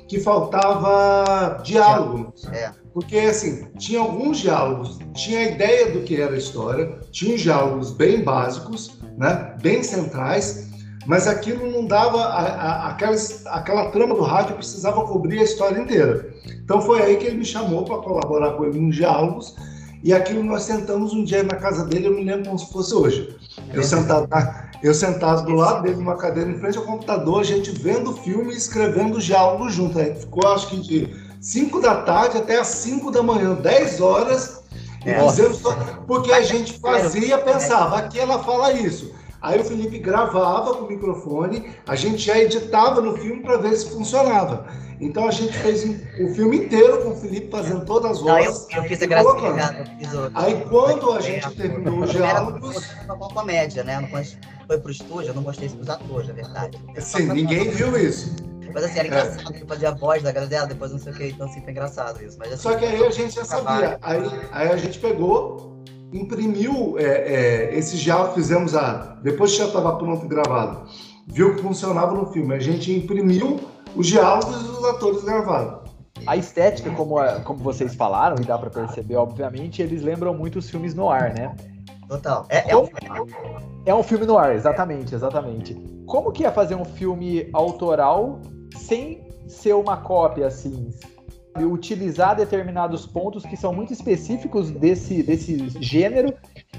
que 0.09 0.19
faltava 0.19 1.63
diálogo. 1.63 2.33
É. 2.53 2.73
Porque, 2.93 3.17
assim, 3.19 3.67
tinha 3.79 4.01
alguns 4.01 4.39
diálogos, 4.39 4.99
tinha 5.15 5.41
a 5.41 5.45
ideia 5.45 5.93
do 5.93 6.01
que 6.01 6.21
era 6.21 6.35
a 6.35 6.39
história, 6.39 6.99
tinha 7.13 7.37
diálogos 7.37 7.93
bem 7.93 8.25
básicos, 8.25 8.99
né, 9.17 9.55
bem 9.63 9.83
centrais, 9.83 10.70
mas 11.07 11.27
aquilo 11.27 11.71
não 11.71 11.87
dava, 11.87 12.23
a, 12.23 12.41
a, 12.41 12.89
aquela, 12.91 13.17
aquela 13.47 13.91
trama 13.91 14.15
do 14.15 14.23
rádio 14.23 14.57
precisava 14.57 15.05
cobrir 15.07 15.41
a 15.41 15.45
história 15.45 15.81
inteira. 15.81 16.29
Então 16.63 16.81
foi 16.81 17.03
aí 17.03 17.17
que 17.17 17.27
ele 17.27 17.39
me 17.39 17.45
chamou 17.45 17.85
para 17.85 17.99
colaborar 17.99 18.53
com 18.53 18.65
ele 18.65 18.79
em 18.79 18.91
diálogos, 18.91 19.55
e 20.03 20.13
aquilo 20.15 20.43
nós 20.43 20.63
sentamos 20.63 21.13
um 21.13 21.25
dia 21.25 21.43
na 21.43 21.57
casa 21.57 21.85
dele, 21.85 22.07
eu 22.07 22.15
me 22.15 22.25
lembro 22.25 22.47
como 22.47 22.59
se 22.59 22.73
fosse 22.73 22.95
hoje. 22.95 23.37
Eu 23.73 23.83
sentado, 23.83 24.29
eu 24.83 24.95
sentado 24.95 25.45
do 25.45 25.53
lado 25.53 25.83
dele, 25.83 25.97
numa 25.97 26.17
cadeira 26.17 26.51
em 26.51 26.59
frente 26.59 26.79
ao 26.79 26.85
computador, 26.85 27.41
a 27.41 27.45
gente 27.45 27.71
vendo 27.71 28.11
o 28.11 28.17
filme 28.17 28.55
e 28.55 28.57
escrevendo 28.57 29.19
diálogo 29.21 29.69
junto. 29.69 29.99
Aí 29.99 30.15
ficou, 30.15 30.51
acho 30.51 30.69
que 30.69 30.81
de 30.81 31.15
5 31.41 31.81
da 31.81 31.97
tarde 32.03 32.39
até 32.39 32.59
as 32.59 32.69
5 32.69 33.11
da 33.11 33.23
manhã, 33.23 33.55
10 33.55 34.01
horas, 34.01 34.63
e 35.05 35.11
É. 35.11 35.29
fizemos 35.29 35.59
só- 35.59 35.75
porque 36.07 36.33
a 36.33 36.41
gente 36.43 36.79
fazia, 36.79 37.37
pensava, 37.39 37.99
aqui 37.99 38.19
ela 38.19 38.39
fala 38.43 38.73
isso. 38.73 39.13
Aí 39.43 39.59
o 39.61 39.65
Felipe 39.65 39.99
gravava 39.99 40.75
com 40.77 40.85
o 40.85 40.89
microfone, 40.89 41.71
a 41.87 41.97
gente 41.97 42.19
já 42.19 42.39
editava 42.39 43.01
no 43.01 43.17
filme 43.17 43.43
para 43.43 43.57
ver 43.57 43.75
se 43.77 43.89
funcionava. 43.91 44.67
Então 45.01 45.27
a 45.27 45.31
gente 45.31 45.55
fez 45.55 45.83
o 46.21 46.35
filme 46.35 46.59
inteiro 46.59 47.03
com 47.03 47.11
o 47.13 47.17
Felipe 47.17 47.51
fazendo 47.51 47.87
todas 47.87 48.11
as 48.13 48.21
Não, 48.23 48.39
eu, 48.39 48.45
vozes. 48.53 48.67
eu 48.77 48.83
fiz 48.83 49.03
a 49.03 49.07
graça 49.07 49.33
fiz 49.99 50.13
o... 50.13 50.31
Aí 50.35 50.63
quando 50.69 51.11
a 51.13 51.21
gente 51.23 51.47
É, 51.47 51.51
terminou 51.51 52.01
os 52.01 52.11
Era 52.15 52.19
diálogos, 52.19 52.87
uma 53.07 53.17
comédia, 53.31 53.83
né? 53.83 53.99
Não 53.99 54.09
foi- 54.09 54.27
foi 54.67 54.79
pro 54.79 54.91
estúdio, 54.93 55.29
eu 55.31 55.35
não 55.35 55.43
isso 55.43 55.75
pros 55.77 55.89
atores, 55.89 56.29
na 56.29 56.35
verdade. 56.35 56.79
assim, 56.97 57.25
ninguém 57.33 57.71
viu 57.71 57.97
isso. 57.99 58.37
Mas 58.75 58.85
assim, 58.85 58.99
era 58.99 59.09
engraçado, 59.09 59.55
ele 59.55 59.65
fazia 59.67 59.89
a 59.89 59.95
voz 59.95 60.23
da 60.23 60.31
galera, 60.33 60.67
depois 60.67 60.93
não 60.93 60.99
sei 60.99 61.13
o 61.13 61.17
que, 61.17 61.29
então 61.31 61.47
assim, 61.47 61.61
foi 61.63 61.71
engraçado 61.73 62.23
isso. 62.23 62.37
Mas, 62.39 62.53
assim, 62.53 62.63
Só 62.63 62.75
que 62.77 62.85
aí 62.85 63.05
a 63.05 63.11
gente 63.11 63.35
já 63.35 63.45
sabia. 63.45 63.99
Aí, 64.03 64.23
aí 64.53 64.69
a 64.69 64.77
gente 64.77 64.99
pegou, 65.01 65.80
imprimiu 66.13 66.99
é, 66.99 67.05
é, 67.05 67.79
esse 67.79 67.97
diálogo, 67.97 68.35
fizemos 68.35 68.75
a. 68.75 69.19
Depois 69.23 69.53
que 69.53 69.59
já 69.59 69.67
estava 69.67 69.97
pronto 69.97 70.25
e 70.25 70.29
gravado, 70.29 70.89
viu 71.27 71.55
que 71.55 71.63
funcionava 71.63 72.15
no 72.15 72.27
filme. 72.27 72.55
A 72.55 72.59
gente 72.59 72.93
imprimiu 72.93 73.61
os 73.95 74.07
diálogos 74.07 74.67
e 74.67 74.69
os 74.69 74.85
atores 74.85 75.23
gravaram. 75.25 75.81
A 76.27 76.37
estética, 76.37 76.91
como, 76.91 77.17
como 77.45 77.61
vocês 77.61 77.95
falaram, 77.95 78.37
e 78.41 78.45
dá 78.45 78.59
pra 78.59 78.69
perceber, 78.69 79.17
obviamente, 79.17 79.81
eles 79.81 80.03
lembram 80.03 80.35
muito 80.35 80.59
os 80.59 80.69
filmes 80.69 80.95
no 80.95 81.09
ar, 81.09 81.33
né? 81.33 81.55
Total. 82.09 82.45
É, 82.49 82.73
é 82.73 82.77
um 82.77 82.89
É 83.87 83.95
um 83.95 84.03
filme 84.03 84.27
no 84.27 84.37
ar, 84.37 84.55
exatamente, 84.55 85.15
exatamente. 85.15 85.75
Como 86.07 86.33
que 86.33 86.45
é 86.45 86.51
fazer 86.51 86.75
um 86.75 86.85
filme 86.85 87.49
autoral 87.53 88.41
sem 88.77 89.27
ser 89.47 89.75
uma 89.75 89.97
cópia, 89.97 90.47
assim? 90.47 90.91
Utilizar 91.65 92.37
determinados 92.37 93.07
pontos 93.07 93.45
que 93.45 93.57
são 93.57 93.73
muito 93.73 93.93
específicos 93.93 94.71
desse, 94.71 95.23
desse 95.23 95.71
gênero 95.81 96.35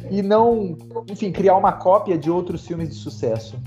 e 0.09 0.21
não, 0.21 0.77
enfim, 1.09 1.31
criar 1.31 1.55
uma 1.55 1.71
cópia 1.73 2.17
de 2.17 2.29
outros 2.29 2.65
filmes 2.65 2.89
de 2.89 2.95
sucesso. 2.95 3.57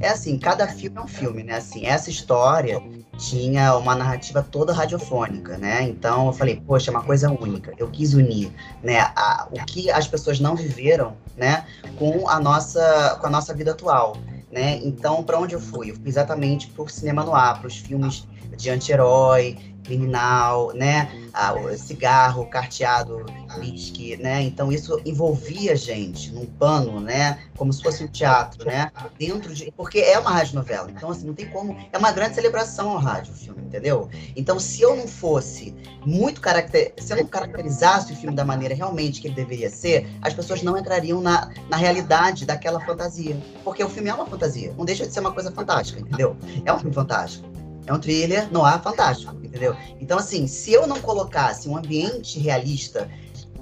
É 0.00 0.08
assim, 0.08 0.36
cada 0.36 0.66
filme 0.66 0.96
é 0.96 1.00
um 1.00 1.06
filme, 1.06 1.44
né? 1.44 1.56
Assim, 1.56 1.86
essa 1.86 2.10
história 2.10 2.82
tinha 3.18 3.76
uma 3.76 3.94
narrativa 3.94 4.42
toda 4.42 4.72
radiofônica, 4.72 5.56
né? 5.58 5.82
Então 5.84 6.26
eu 6.26 6.32
falei, 6.32 6.60
poxa, 6.66 6.90
é 6.90 6.92
uma 6.92 7.04
coisa 7.04 7.30
única. 7.30 7.72
Eu 7.78 7.88
quis 7.88 8.12
unir, 8.12 8.52
né, 8.82 8.98
a- 9.14 9.46
o 9.52 9.64
que 9.64 9.90
as 9.90 10.08
pessoas 10.08 10.40
não 10.40 10.56
viveram, 10.56 11.16
né, 11.36 11.64
com 11.98 12.28
a 12.28 12.40
nossa, 12.40 13.16
com 13.20 13.26
a 13.28 13.30
nossa 13.30 13.54
vida 13.54 13.70
atual, 13.70 14.16
né? 14.50 14.80
Então, 14.82 15.22
para 15.22 15.38
onde 15.38 15.54
eu 15.54 15.60
fui? 15.60 15.90
Eu 15.90 15.94
fui 15.94 16.08
exatamente 16.08 16.66
pro 16.68 16.88
cinema 16.88 17.22
no 17.24 17.32
ar, 17.32 17.60
pros 17.60 17.76
filmes 17.76 18.26
de 18.56 18.70
anti-herói, 18.70 19.56
criminal, 19.82 20.72
né? 20.74 21.10
Ah, 21.32 21.54
o 21.54 21.76
cigarro, 21.76 22.46
carteado, 22.46 23.24
whisky, 23.58 24.16
né? 24.16 24.42
Então 24.42 24.72
isso 24.72 25.00
envolvia 25.04 25.72
a 25.72 25.76
gente 25.76 26.32
num 26.32 26.46
pano, 26.46 27.00
né? 27.00 27.38
Como 27.56 27.72
se 27.72 27.82
fosse 27.82 28.04
um 28.04 28.08
teatro, 28.08 28.66
né? 28.66 28.90
Dentro 29.18 29.54
de. 29.54 29.72
Porque 29.76 29.98
é 29.98 30.18
uma 30.18 30.30
rádio 30.30 30.54
novela. 30.54 30.90
Então, 30.90 31.10
assim, 31.10 31.26
não 31.26 31.34
tem 31.34 31.46
como. 31.46 31.76
É 31.92 31.98
uma 31.98 32.12
grande 32.12 32.34
celebração 32.34 32.90
ao 32.90 32.98
rádio, 32.98 33.32
o 33.32 33.36
filme, 33.36 33.62
entendeu? 33.62 34.08
Então, 34.36 34.58
se 34.58 34.82
eu 34.82 34.96
não 34.96 35.06
fosse 35.06 35.74
muito 36.04 36.40
caracter... 36.40 36.92
Se 36.98 37.12
eu 37.12 37.18
não 37.18 37.26
caracterizasse 37.26 38.12
o 38.12 38.16
filme 38.16 38.34
da 38.34 38.44
maneira 38.44 38.74
realmente 38.74 39.20
que 39.20 39.28
ele 39.28 39.34
deveria 39.34 39.70
ser, 39.70 40.08
as 40.20 40.34
pessoas 40.34 40.62
não 40.62 40.76
entrariam 40.76 41.20
na, 41.20 41.50
na 41.68 41.76
realidade 41.76 42.44
daquela 42.44 42.80
fantasia. 42.80 43.36
Porque 43.64 43.82
o 43.82 43.88
filme 43.88 44.08
é 44.08 44.14
uma 44.14 44.26
fantasia. 44.26 44.74
Não 44.76 44.84
deixa 44.84 45.06
de 45.06 45.12
ser 45.12 45.20
uma 45.20 45.32
coisa 45.32 45.50
fantástica, 45.52 46.00
entendeu? 46.00 46.36
É 46.64 46.72
um 46.72 46.78
filme 46.78 46.94
fantástico. 46.94 47.51
É 47.86 47.92
um 47.92 47.98
thriller 47.98 48.52
no 48.52 48.64
ar 48.64 48.82
fantástico, 48.82 49.34
entendeu? 49.42 49.76
Então, 50.00 50.18
assim, 50.18 50.46
se 50.46 50.72
eu 50.72 50.86
não 50.86 51.00
colocasse 51.00 51.68
um 51.68 51.76
ambiente 51.76 52.38
realista 52.38 53.10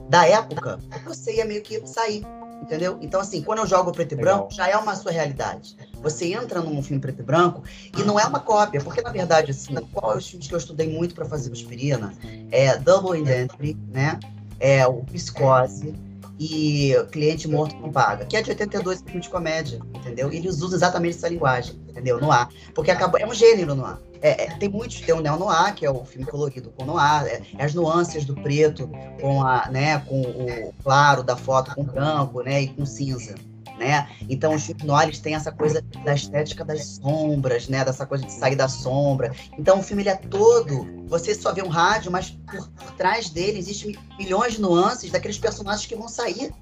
da 0.08 0.26
época, 0.26 0.78
você 1.04 1.36
ia 1.36 1.44
meio 1.44 1.62
que 1.62 1.86
sair, 1.86 2.22
entendeu? 2.62 2.98
Então, 3.00 3.20
assim, 3.20 3.42
quando 3.42 3.60
eu 3.60 3.66
jogo 3.66 3.92
preto 3.92 4.12
e 4.12 4.16
Legal. 4.16 4.38
branco, 4.38 4.54
já 4.54 4.68
é 4.68 4.76
uma 4.76 4.94
sua 4.94 5.12
realidade. 5.12 5.76
Você 6.02 6.32
entra 6.32 6.60
num 6.60 6.82
filme 6.82 7.00
preto 7.00 7.20
e 7.20 7.22
branco 7.22 7.62
e 7.96 8.02
não 8.02 8.18
é 8.18 8.26
uma 8.26 8.40
cópia, 8.40 8.80
porque, 8.80 9.00
na 9.00 9.10
verdade, 9.10 9.52
assim, 9.52 9.74
qual 9.92 10.14
é 10.14 10.16
os 10.18 10.28
filmes 10.28 10.48
que 10.48 10.54
eu 10.54 10.58
estudei 10.58 10.88
muito 10.88 11.14
para 11.14 11.24
fazer 11.24 11.50
o 11.50 11.52
Aspirina? 11.52 12.12
É 12.50 12.76
Double 12.76 13.18
Indentry, 13.18 13.76
né? 13.90 14.18
É 14.58 14.86
o 14.86 15.02
Psicose 15.04 15.94
e 16.40 16.94
Cliente 17.12 17.46
Morto 17.46 17.76
Não 17.76 17.92
Paga, 17.92 18.24
que 18.24 18.34
é 18.34 18.40
de 18.40 18.48
82, 18.48 18.96
esse 18.96 19.04
filme 19.04 19.20
de 19.20 19.28
comédia, 19.28 19.78
entendeu? 19.94 20.32
E 20.32 20.38
eles 20.38 20.62
usam 20.62 20.78
exatamente 20.78 21.18
essa 21.18 21.28
linguagem, 21.28 21.78
entendeu? 21.86 22.18
No 22.18 22.32
ar. 22.32 22.48
Porque 22.74 22.90
acabou, 22.90 23.20
é 23.20 23.26
um 23.26 23.34
gênero 23.34 23.74
no 23.74 23.84
ar. 23.84 24.00
É, 24.22 24.44
é, 24.44 24.56
tem 24.56 24.68
muitos, 24.68 25.00
tem 25.00 25.14
o 25.14 25.20
Neo 25.20 25.38
Noir, 25.38 25.74
que 25.74 25.84
é 25.84 25.90
o 25.90 26.02
filme 26.04 26.26
colorido 26.26 26.70
com 26.70 26.84
noir, 26.84 27.26
é, 27.26 27.42
é 27.58 27.64
as 27.64 27.74
nuances 27.74 28.24
do 28.24 28.34
preto 28.34 28.90
com 29.20 29.42
a, 29.42 29.68
né, 29.70 29.98
com 30.00 30.20
o 30.22 30.74
claro 30.82 31.22
da 31.22 31.36
foto 31.36 31.74
com 31.74 31.84
branco, 31.84 32.42
né, 32.42 32.62
e 32.62 32.68
com 32.68 32.84
cinza, 32.86 33.34
né? 33.80 34.06
Então 34.28 34.54
os 34.54 34.64
filmes 34.64 34.84
noir 34.84 35.08
eles 35.08 35.18
têm 35.20 35.34
essa 35.34 35.50
coisa 35.50 35.82
da 36.04 36.14
estética 36.14 36.64
das 36.64 37.00
sombras, 37.02 37.66
né, 37.66 37.82
dessa 37.82 38.04
coisa 38.06 38.24
de 38.24 38.32
sair 38.32 38.54
da 38.54 38.68
sombra. 38.68 39.34
Então 39.58 39.80
o 39.80 39.82
filme 39.82 40.02
ele 40.02 40.10
é 40.10 40.16
todo, 40.16 40.86
você 41.08 41.34
só 41.34 41.52
vê 41.52 41.62
um 41.62 41.68
rádio, 41.68 42.12
mas 42.12 42.30
por, 42.30 42.68
por 42.68 42.92
trás 42.92 43.30
dele 43.30 43.58
existem 43.58 43.96
milhões 44.18 44.54
de 44.54 44.60
nuances 44.60 45.10
daqueles 45.10 45.38
personagens 45.38 45.86
que 45.86 45.96
vão 45.96 46.08
sair 46.08 46.52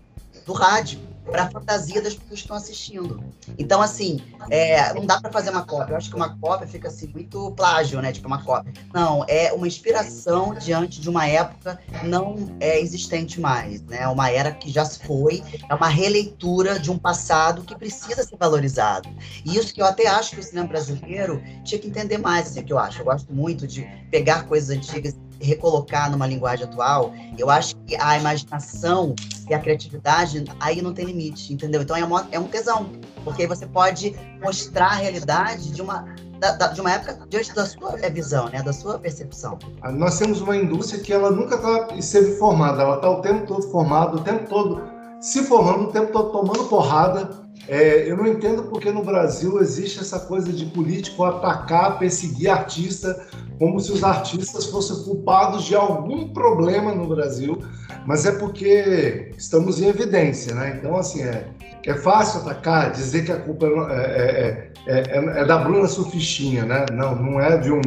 do 0.46 0.52
rádio 0.52 1.00
para 1.30 1.44
a 1.44 1.50
fantasia 1.50 2.00
das 2.00 2.14
pessoas 2.14 2.28
que 2.28 2.34
estão 2.34 2.56
assistindo. 2.56 3.22
Então, 3.58 3.80
assim, 3.80 4.20
é, 4.50 4.92
não 4.94 5.06
dá 5.06 5.20
para 5.20 5.30
fazer 5.30 5.50
uma 5.50 5.64
cópia. 5.64 5.92
Eu 5.92 5.96
acho 5.96 6.10
que 6.10 6.16
uma 6.16 6.36
cópia 6.38 6.66
fica 6.66 6.88
assim 6.88 7.08
muito 7.08 7.52
plágio, 7.52 8.00
né? 8.00 8.12
Tipo 8.12 8.26
uma 8.26 8.42
cópia. 8.42 8.72
Não, 8.92 9.24
é 9.28 9.52
uma 9.52 9.66
inspiração 9.66 10.54
diante 10.54 11.00
de 11.00 11.08
uma 11.08 11.26
época 11.26 11.78
não 12.04 12.56
é 12.60 12.80
existente 12.80 13.40
mais, 13.40 13.82
né? 13.82 14.06
Uma 14.08 14.30
era 14.30 14.52
que 14.52 14.70
já 14.70 14.84
se 14.84 15.04
foi, 15.04 15.42
é 15.68 15.74
uma 15.74 15.88
releitura 15.88 16.78
de 16.78 16.90
um 16.90 16.98
passado 16.98 17.62
que 17.62 17.74
precisa 17.76 18.22
ser 18.22 18.36
valorizado. 18.36 19.08
E 19.44 19.56
isso 19.56 19.72
que 19.74 19.80
eu 19.80 19.86
até 19.86 20.06
acho 20.06 20.32
que 20.32 20.40
o 20.40 20.42
cinema 20.42 20.68
brasileiro 20.68 21.42
tinha 21.64 21.80
que 21.80 21.88
entender 21.88 22.18
mais, 22.18 22.48
assim, 22.48 22.62
que 22.62 22.72
eu 22.72 22.78
acho. 22.78 23.00
Eu 23.00 23.04
gosto 23.04 23.32
muito 23.32 23.66
de 23.66 23.82
pegar 24.10 24.46
coisas 24.46 24.70
antigas 24.70 25.14
recolocar 25.40 26.10
numa 26.10 26.26
linguagem 26.26 26.64
atual. 26.66 27.12
Eu 27.36 27.50
acho 27.50 27.76
que 27.86 27.96
a 27.96 28.16
imaginação 28.18 29.14
e 29.48 29.54
a 29.54 29.58
criatividade 29.58 30.44
aí 30.60 30.82
não 30.82 30.92
tem 30.92 31.06
limite, 31.06 31.52
entendeu? 31.52 31.82
Então 31.82 31.96
é, 31.96 32.04
uma, 32.04 32.26
é 32.30 32.38
um 32.38 32.48
tesão, 32.48 32.90
porque 33.24 33.46
você 33.46 33.66
pode 33.66 34.14
mostrar 34.42 34.88
a 34.88 34.94
realidade 34.94 35.70
de 35.70 35.80
uma, 35.80 36.04
da, 36.38 36.52
da, 36.52 36.68
de 36.68 36.80
uma 36.80 36.92
época 36.92 37.26
diante 37.28 37.54
da 37.54 37.66
sua 37.66 37.96
visão, 38.10 38.48
né? 38.48 38.62
Da 38.62 38.72
sua 38.72 38.98
percepção. 38.98 39.58
Nós 39.94 40.18
temos 40.18 40.40
uma 40.40 40.56
indústria 40.56 41.02
que 41.02 41.12
ela 41.12 41.30
nunca 41.30 41.58
tá, 41.58 41.94
esteve 41.94 42.36
formada, 42.36 42.82
ela 42.82 42.96
está 42.96 43.10
o 43.10 43.20
tempo 43.20 43.46
todo 43.46 43.62
formada, 43.70 44.16
o 44.16 44.20
tempo 44.20 44.48
todo 44.48 44.82
se 45.20 45.42
formando, 45.42 45.84
o 45.84 45.92
tempo 45.92 46.12
todo 46.12 46.30
tomando 46.30 46.64
porrada. 46.64 47.47
É, 47.68 48.10
eu 48.10 48.16
não 48.16 48.26
entendo 48.26 48.62
porque 48.64 48.90
no 48.90 49.04
Brasil 49.04 49.60
existe 49.60 50.00
essa 50.00 50.18
coisa 50.20 50.50
de 50.50 50.64
político 50.64 51.22
atacar, 51.22 51.98
perseguir 51.98 52.48
artista, 52.48 53.28
como 53.58 53.78
se 53.78 53.92
os 53.92 54.02
artistas 54.02 54.64
fossem 54.66 55.04
culpados 55.04 55.64
de 55.64 55.74
algum 55.74 56.28
problema 56.28 56.94
no 56.94 57.06
Brasil, 57.06 57.58
mas 58.06 58.24
é 58.24 58.32
porque 58.32 59.32
estamos 59.36 59.82
em 59.82 59.86
evidência, 59.86 60.54
né? 60.54 60.78
Então, 60.78 60.96
assim, 60.96 61.22
é, 61.22 61.46
é 61.84 61.94
fácil 61.94 62.40
atacar, 62.40 62.90
dizer 62.90 63.26
que 63.26 63.32
a 63.32 63.38
culpa 63.38 63.66
é, 63.66 64.70
é, 64.86 64.96
é, 64.96 65.40
é 65.40 65.44
da 65.44 65.58
Bruna 65.58 65.88
Surfistinha, 65.88 66.64
né? 66.64 66.86
Não, 66.90 67.14
não 67.16 67.38
é 67.38 67.58
de, 67.58 67.70
um, 67.70 67.82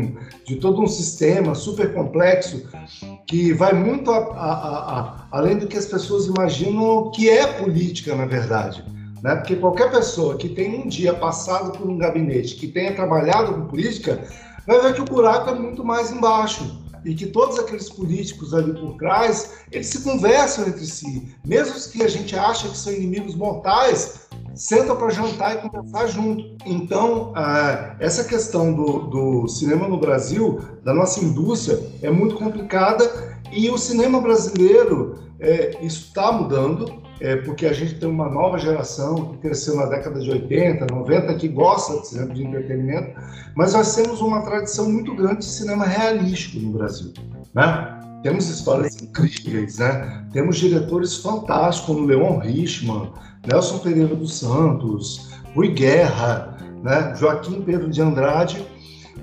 de 0.45 0.57
todo 0.57 0.79
um 0.79 0.87
sistema 0.87 1.55
super 1.55 1.91
complexo 1.91 2.69
que 3.25 3.51
vai 3.51 3.73
muito 3.73 4.11
a, 4.11 4.17
a, 4.17 4.99
a, 4.99 5.27
além 5.31 5.57
do 5.57 5.65
que 5.65 5.77
as 5.77 5.87
pessoas 5.87 6.27
imaginam 6.27 7.09
que 7.09 7.27
é 7.27 7.47
política, 7.47 8.15
na 8.15 8.27
verdade. 8.27 8.83
Né? 9.21 9.35
Porque 9.35 9.55
qualquer 9.55 9.91
pessoa 9.91 10.37
que 10.37 10.49
tenha 10.49 10.83
um 10.83 10.87
dia 10.87 11.13
passado 11.13 11.77
por 11.77 11.89
um 11.89 11.97
gabinete, 11.97 12.55
que 12.55 12.67
tenha 12.67 12.95
trabalhado 12.95 13.53
com 13.53 13.67
política, 13.67 14.27
vai 14.65 14.79
ver 14.81 14.93
que 14.93 15.01
o 15.01 15.05
buraco 15.05 15.49
é 15.49 15.55
muito 15.55 15.83
mais 15.83 16.11
embaixo 16.11 16.81
e 17.03 17.15
que 17.15 17.27
todos 17.27 17.57
aqueles 17.57 17.89
políticos 17.89 18.53
ali 18.53 18.73
por 18.73 18.95
trás, 18.97 19.53
eles 19.71 19.87
se 19.87 20.03
conversam 20.03 20.67
entre 20.67 20.85
si. 20.85 21.35
Mesmo 21.45 21.75
os 21.75 21.87
que 21.87 22.03
a 22.03 22.07
gente 22.07 22.35
acha 22.35 22.69
que 22.69 22.77
são 22.77 22.93
inimigos 22.93 23.35
mortais, 23.35 24.27
sentam 24.53 24.95
para 24.95 25.09
jantar 25.09 25.55
e 25.55 25.69
conversar 25.69 26.07
junto. 26.07 26.55
Então, 26.65 27.33
ah, 27.35 27.95
essa 27.99 28.23
questão 28.23 28.73
do, 28.73 28.99
do 29.07 29.47
cinema 29.47 29.87
no 29.87 29.99
Brasil, 29.99 30.61
da 30.83 30.93
nossa 30.93 31.23
indústria, 31.23 31.79
é 32.03 32.11
muito 32.11 32.35
complicada 32.35 33.39
e 33.51 33.69
o 33.69 33.77
cinema 33.77 34.21
brasileiro, 34.21 35.19
é, 35.39 35.77
isso 35.81 36.07
está 36.07 36.31
mudando, 36.31 37.01
é, 37.21 37.35
porque 37.35 37.67
a 37.67 37.73
gente 37.73 37.99
tem 37.99 38.09
uma 38.09 38.27
nova 38.27 38.57
geração 38.57 39.33
que 39.33 39.37
cresceu 39.37 39.75
na 39.75 39.85
década 39.85 40.19
de 40.19 40.29
80, 40.29 40.87
90, 40.91 41.35
que 41.35 41.47
gosta 41.47 42.01
de 42.01 42.07
cinema 42.07 42.33
de 42.33 42.43
entretenimento, 42.43 43.19
mas 43.55 43.73
nós 43.73 43.95
temos 43.95 44.21
uma 44.21 44.41
tradição 44.41 44.91
muito 44.91 45.15
grande 45.15 45.39
de 45.39 45.45
cinema 45.45 45.85
realístico 45.85 46.59
no 46.59 46.71
Brasil, 46.71 47.13
né? 47.53 47.99
Temos 48.23 48.49
histórias 48.49 48.99
incríveis, 48.99 49.77
né? 49.77 50.25
Temos 50.33 50.57
diretores 50.57 51.17
fantásticos 51.17 51.95
como 51.95 52.07
Leon 52.07 52.39
Richman, 52.39 53.13
Nelson 53.47 53.77
Pereira 53.79 54.15
dos 54.15 54.39
Santos, 54.39 55.29
Rui 55.53 55.69
Guerra, 55.69 56.57
né? 56.83 57.13
Joaquim 57.15 57.61
Pedro 57.61 57.89
de 57.91 58.01
Andrade, 58.01 58.65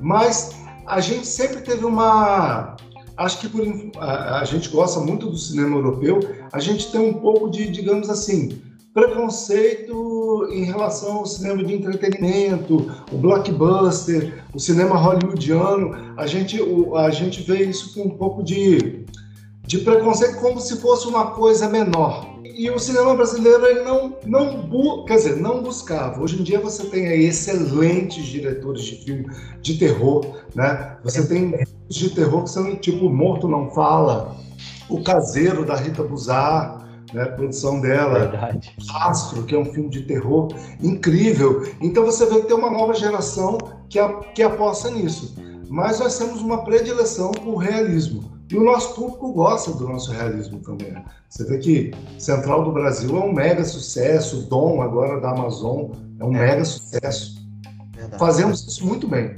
mas 0.01 0.57
a 0.87 1.01
gente 1.01 1.27
sempre 1.27 1.63
teve 1.63 1.85
uma 1.85 2.77
acho 3.19 3.41
que 3.41 3.49
por, 3.49 3.63
a, 3.99 4.41
a, 4.41 4.45
gente 4.45 4.69
gosta 4.69 5.01
muito 5.01 5.29
do 5.29 5.37
cinema 5.37 5.77
europeu, 5.77 6.21
a 6.53 6.61
gente 6.61 6.91
tem 6.91 7.01
um 7.01 7.15
pouco 7.15 7.51
de, 7.51 7.69
digamos 7.69 8.09
assim, 8.09 8.63
preconceito 8.95 10.49
em 10.51 10.65
relação 10.65 11.19
ao 11.19 11.27
cinema 11.27 11.63
de 11.63 11.75
entretenimento, 11.75 12.91
o 13.13 13.19
blockbuster, 13.19 14.45
o 14.55 14.59
cinema 14.59 14.97
hollywoodiano. 14.97 16.15
A 16.17 16.27
gente, 16.27 16.61
o, 16.63 16.97
a 16.97 17.11
gente 17.11 17.43
vê 17.43 17.65
isso 17.65 17.93
com 17.95 18.09
um 18.09 18.17
pouco 18.17 18.43
de, 18.43 19.05
de 19.67 19.79
preconceito, 19.79 20.41
como 20.41 20.61
se 20.61 20.81
fosse 20.81 21.07
uma 21.07 21.33
coisa 21.33 21.69
menor 21.69 22.38
e 22.59 22.69
o 22.71 22.79
cinema 22.79 23.15
brasileiro 23.15 23.65
ele 23.67 23.83
não, 23.85 24.17
não 24.27 24.63
bu 24.63 25.05
quer 25.05 25.15
dizer, 25.15 25.37
não 25.37 25.63
buscava. 25.63 26.21
Hoje 26.21 26.41
em 26.41 26.43
dia 26.43 26.59
você 26.59 26.85
tem 26.87 27.07
aí 27.07 27.27
excelentes 27.27 28.27
diretores 28.27 28.83
de 28.83 28.97
filme 28.97 29.27
de 29.63 29.79
terror, 29.79 30.27
né? 30.57 30.97
Você 31.05 31.25
tem 31.25 31.55
de 31.89 32.11
terror 32.11 32.43
que 32.43 32.51
são 32.51 32.75
tipo 32.75 33.09
Morto 33.09 33.47
Não 33.47 33.71
Fala, 33.71 34.37
O 34.91 35.01
Caseiro 35.05 35.65
da 35.65 35.77
Rita 35.77 36.03
Buzar, 36.03 36.85
né? 37.15 37.27
Produção 37.27 37.81
dela, 37.81 38.19
Verdade. 38.19 38.75
Astro, 38.93 39.45
que 39.45 39.55
é 39.55 39.59
um 39.59 39.65
filme 39.65 39.89
de 39.89 40.03
terror 40.03 40.49
incrível. 40.83 41.65
Então 41.81 42.05
você 42.05 42.27
vê 42.27 42.41
que 42.41 42.49
tem 42.49 42.57
uma 42.57 42.73
nova 42.73 42.93
geração 42.93 43.57
que, 43.89 44.01
a, 44.01 44.13
que 44.35 44.43
aposta 44.43 44.91
nisso. 44.91 45.37
Mas 45.69 46.01
nós 46.01 46.19
temos 46.19 46.43
uma 46.43 46.65
predileção 46.65 47.31
por 47.31 47.59
realismo. 47.59 48.38
E 48.51 48.57
o 48.57 48.65
nosso 48.65 48.95
público 48.95 49.33
gosta 49.33 49.73
do 49.73 49.89
nosso 49.89 50.11
realismo 50.11 50.61
também. 50.61 50.93
Né? 50.93 51.05
Você 51.29 51.45
vê 51.45 51.59
que 51.59 51.91
Central 52.19 52.65
do 52.65 52.73
Brasil 52.73 53.17
é 53.17 53.21
um 53.21 53.33
mega 53.33 53.65
sucesso, 53.65 54.49
Dom 54.49 54.81
agora 54.81 55.21
da 55.21 55.31
Amazon 55.31 55.91
é 56.19 56.25
um 56.25 56.35
é. 56.35 56.47
mega 56.47 56.65
sucesso. 56.65 57.47
Verdade. 57.95 58.19
Fazemos 58.19 58.67
isso 58.67 58.87
muito 58.87 59.07
bem. 59.07 59.35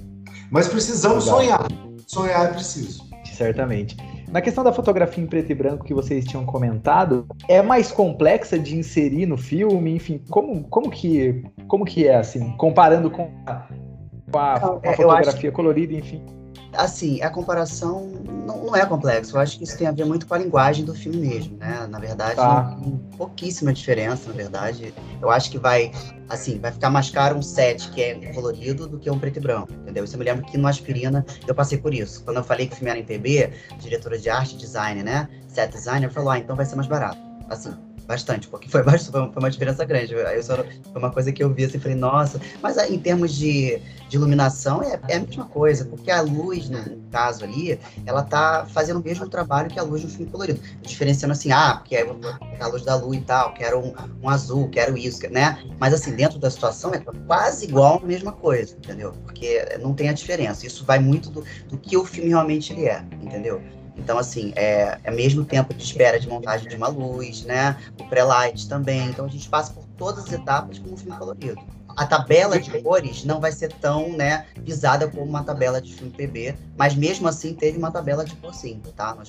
Mas 0.50 0.68
precisamos 0.68 1.24
Verdade. 1.24 1.44
sonhar. 1.44 1.68
Sonhar 2.06 2.50
é 2.50 2.52
preciso. 2.52 3.08
Certamente. 3.24 3.96
Na 4.30 4.40
questão 4.40 4.62
da 4.62 4.72
fotografia 4.72 5.24
em 5.24 5.26
preto 5.26 5.50
e 5.50 5.54
branco 5.54 5.84
que 5.84 5.92
vocês 5.92 6.24
tinham 6.24 6.46
comentado, 6.46 7.26
é 7.48 7.60
mais 7.60 7.90
complexa 7.90 8.56
de 8.56 8.76
inserir 8.76 9.26
no 9.26 9.36
filme, 9.36 9.92
enfim, 9.92 10.22
como, 10.30 10.62
como, 10.68 10.88
que, 10.88 11.42
como 11.66 11.84
que 11.84 12.06
é, 12.06 12.16
assim, 12.16 12.52
comparando 12.56 13.10
com 13.10 13.28
a, 13.44 13.66
com 14.30 14.38
a, 14.38 14.60
com 14.60 14.88
a 14.88 14.92
fotografia 14.92 15.50
colorida, 15.50 15.94
enfim? 15.94 16.24
Assim, 16.72 17.20
a 17.22 17.30
comparação 17.30 18.06
não, 18.46 18.64
não, 18.64 18.76
é 18.76 18.84
complexo. 18.86 19.36
Eu 19.36 19.40
acho 19.40 19.58
que 19.58 19.64
isso 19.64 19.76
tem 19.76 19.86
a 19.86 19.92
ver 19.92 20.04
muito 20.04 20.26
com 20.26 20.34
a 20.34 20.38
linguagem 20.38 20.84
do 20.84 20.94
filme 20.94 21.18
mesmo, 21.18 21.56
né? 21.56 21.86
Na 21.88 21.98
verdade, 21.98 22.36
tá. 22.36 22.76
tem 22.80 23.00
pouquíssima 23.16 23.72
diferença, 23.72 24.28
na 24.28 24.34
verdade. 24.34 24.94
Eu 25.20 25.30
acho 25.30 25.50
que 25.50 25.58
vai, 25.58 25.92
assim, 26.28 26.58
vai 26.58 26.72
ficar 26.72 26.90
mais 26.90 27.10
caro 27.10 27.36
um 27.36 27.42
set 27.42 27.90
que 27.90 28.02
é 28.02 28.32
colorido 28.32 28.86
do 28.86 28.98
que 28.98 29.10
um 29.10 29.18
preto 29.18 29.38
e 29.38 29.40
branco, 29.40 29.72
entendeu? 29.72 30.04
Isso 30.04 30.14
eu 30.14 30.18
me 30.18 30.24
lembro 30.24 30.44
que 30.46 30.56
no 30.56 30.68
Aspirina 30.68 31.24
eu 31.46 31.54
passei 31.54 31.78
por 31.78 31.92
isso. 31.92 32.22
Quando 32.24 32.38
eu 32.38 32.44
falei 32.44 32.66
que 32.66 32.74
o 32.74 32.76
filme 32.76 32.90
era 32.90 32.98
em 32.98 33.04
PB, 33.04 33.52
diretora 33.78 34.18
de 34.18 34.30
arte 34.30 34.54
e 34.54 34.58
design, 34.58 35.02
né? 35.02 35.28
Set 35.48 35.72
designer 35.72 36.10
falou, 36.10 36.30
ah, 36.30 36.38
então 36.38 36.54
vai 36.54 36.64
ser 36.64 36.76
mais 36.76 36.88
barato. 36.88 37.18
Assim, 37.48 37.74
bastante, 38.10 38.48
porque 38.48 38.68
foi, 38.68 38.82
foi 38.82 39.22
uma 39.36 39.50
diferença 39.50 39.84
grande. 39.84 40.16
Aí 40.16 40.42
só, 40.42 40.56
foi 40.56 40.96
uma 40.96 41.12
coisa 41.12 41.30
que 41.30 41.42
eu 41.44 41.54
vi 41.54 41.64
assim, 41.64 41.78
falei, 41.78 41.96
nossa, 41.96 42.40
mas 42.60 42.76
em 42.76 42.98
termos 42.98 43.32
de, 43.32 43.80
de 44.08 44.16
iluminação 44.16 44.82
é, 44.82 44.98
é, 45.06 45.16
a 45.16 45.20
mesma 45.20 45.44
coisa, 45.44 45.84
porque 45.84 46.10
a 46.10 46.20
luz, 46.20 46.68
no, 46.68 47.00
caso 47.12 47.44
ali, 47.44 47.78
ela 48.04 48.24
tá 48.24 48.66
fazendo 48.68 48.98
o 48.98 49.04
mesmo 49.04 49.28
trabalho 49.28 49.70
que 49.70 49.78
a 49.78 49.82
luz 49.84 50.02
no 50.02 50.10
filme 50.10 50.30
colorido. 50.30 50.60
Diferenciando 50.82 51.32
assim, 51.32 51.52
ah, 51.52 51.76
porque 51.76 51.94
é 51.94 52.04
a 52.60 52.66
luz 52.66 52.82
da 52.82 52.96
lua 52.96 53.14
e 53.14 53.20
tal, 53.20 53.54
quero 53.54 53.78
um, 53.78 53.94
um 54.22 54.28
azul, 54.28 54.68
quero 54.68 54.98
isso, 54.98 55.20
né? 55.30 55.62
Mas 55.78 55.94
assim, 55.94 56.16
dentro 56.16 56.40
da 56.40 56.50
situação 56.50 56.92
é 56.92 56.98
quase 57.28 57.66
igual 57.66 58.00
a 58.02 58.06
mesma 58.06 58.32
coisa, 58.32 58.74
entendeu? 58.76 59.12
Porque 59.24 59.78
não 59.80 59.94
tem 59.94 60.08
a 60.08 60.12
diferença. 60.12 60.66
Isso 60.66 60.84
vai 60.84 60.98
muito 60.98 61.30
do, 61.30 61.44
do 61.68 61.78
que 61.78 61.96
o 61.96 62.04
filme 62.04 62.30
realmente 62.30 62.72
ele 62.72 62.86
é, 62.86 63.04
entendeu? 63.22 63.62
Então, 64.00 64.18
assim, 64.18 64.52
é, 64.56 64.98
é 65.04 65.10
mesmo 65.10 65.44
tempo 65.44 65.74
de 65.74 65.82
espera 65.82 66.18
de 66.18 66.28
montagem 66.28 66.68
de 66.68 66.74
uma 66.74 66.88
luz, 66.88 67.44
né? 67.44 67.76
O 68.00 68.04
pré-light 68.04 68.68
também. 68.68 69.08
Então, 69.08 69.26
a 69.26 69.28
gente 69.28 69.48
passa 69.48 69.72
por 69.72 69.84
todas 69.96 70.24
as 70.24 70.32
etapas 70.32 70.78
como 70.78 70.94
um 70.94 70.96
filme 70.96 71.16
colorido. 71.16 71.60
A 71.96 72.06
tabela 72.06 72.58
de 72.58 72.80
cores 72.80 73.24
não 73.24 73.40
vai 73.40 73.52
ser 73.52 73.72
tão, 73.74 74.16
né, 74.16 74.46
pisada 74.64 75.08
como 75.08 75.24
uma 75.24 75.42
tabela 75.42 75.82
de 75.82 75.92
filme 75.92 76.12
PB, 76.12 76.56
mas 76.76 76.94
mesmo 76.94 77.28
assim 77.28 77.52
teve 77.52 77.76
uma 77.76 77.90
tabela 77.90 78.24
de 78.24 78.34
cor 78.36 78.54
sim, 78.54 78.80
tá? 78.96 79.14
No 79.14 79.22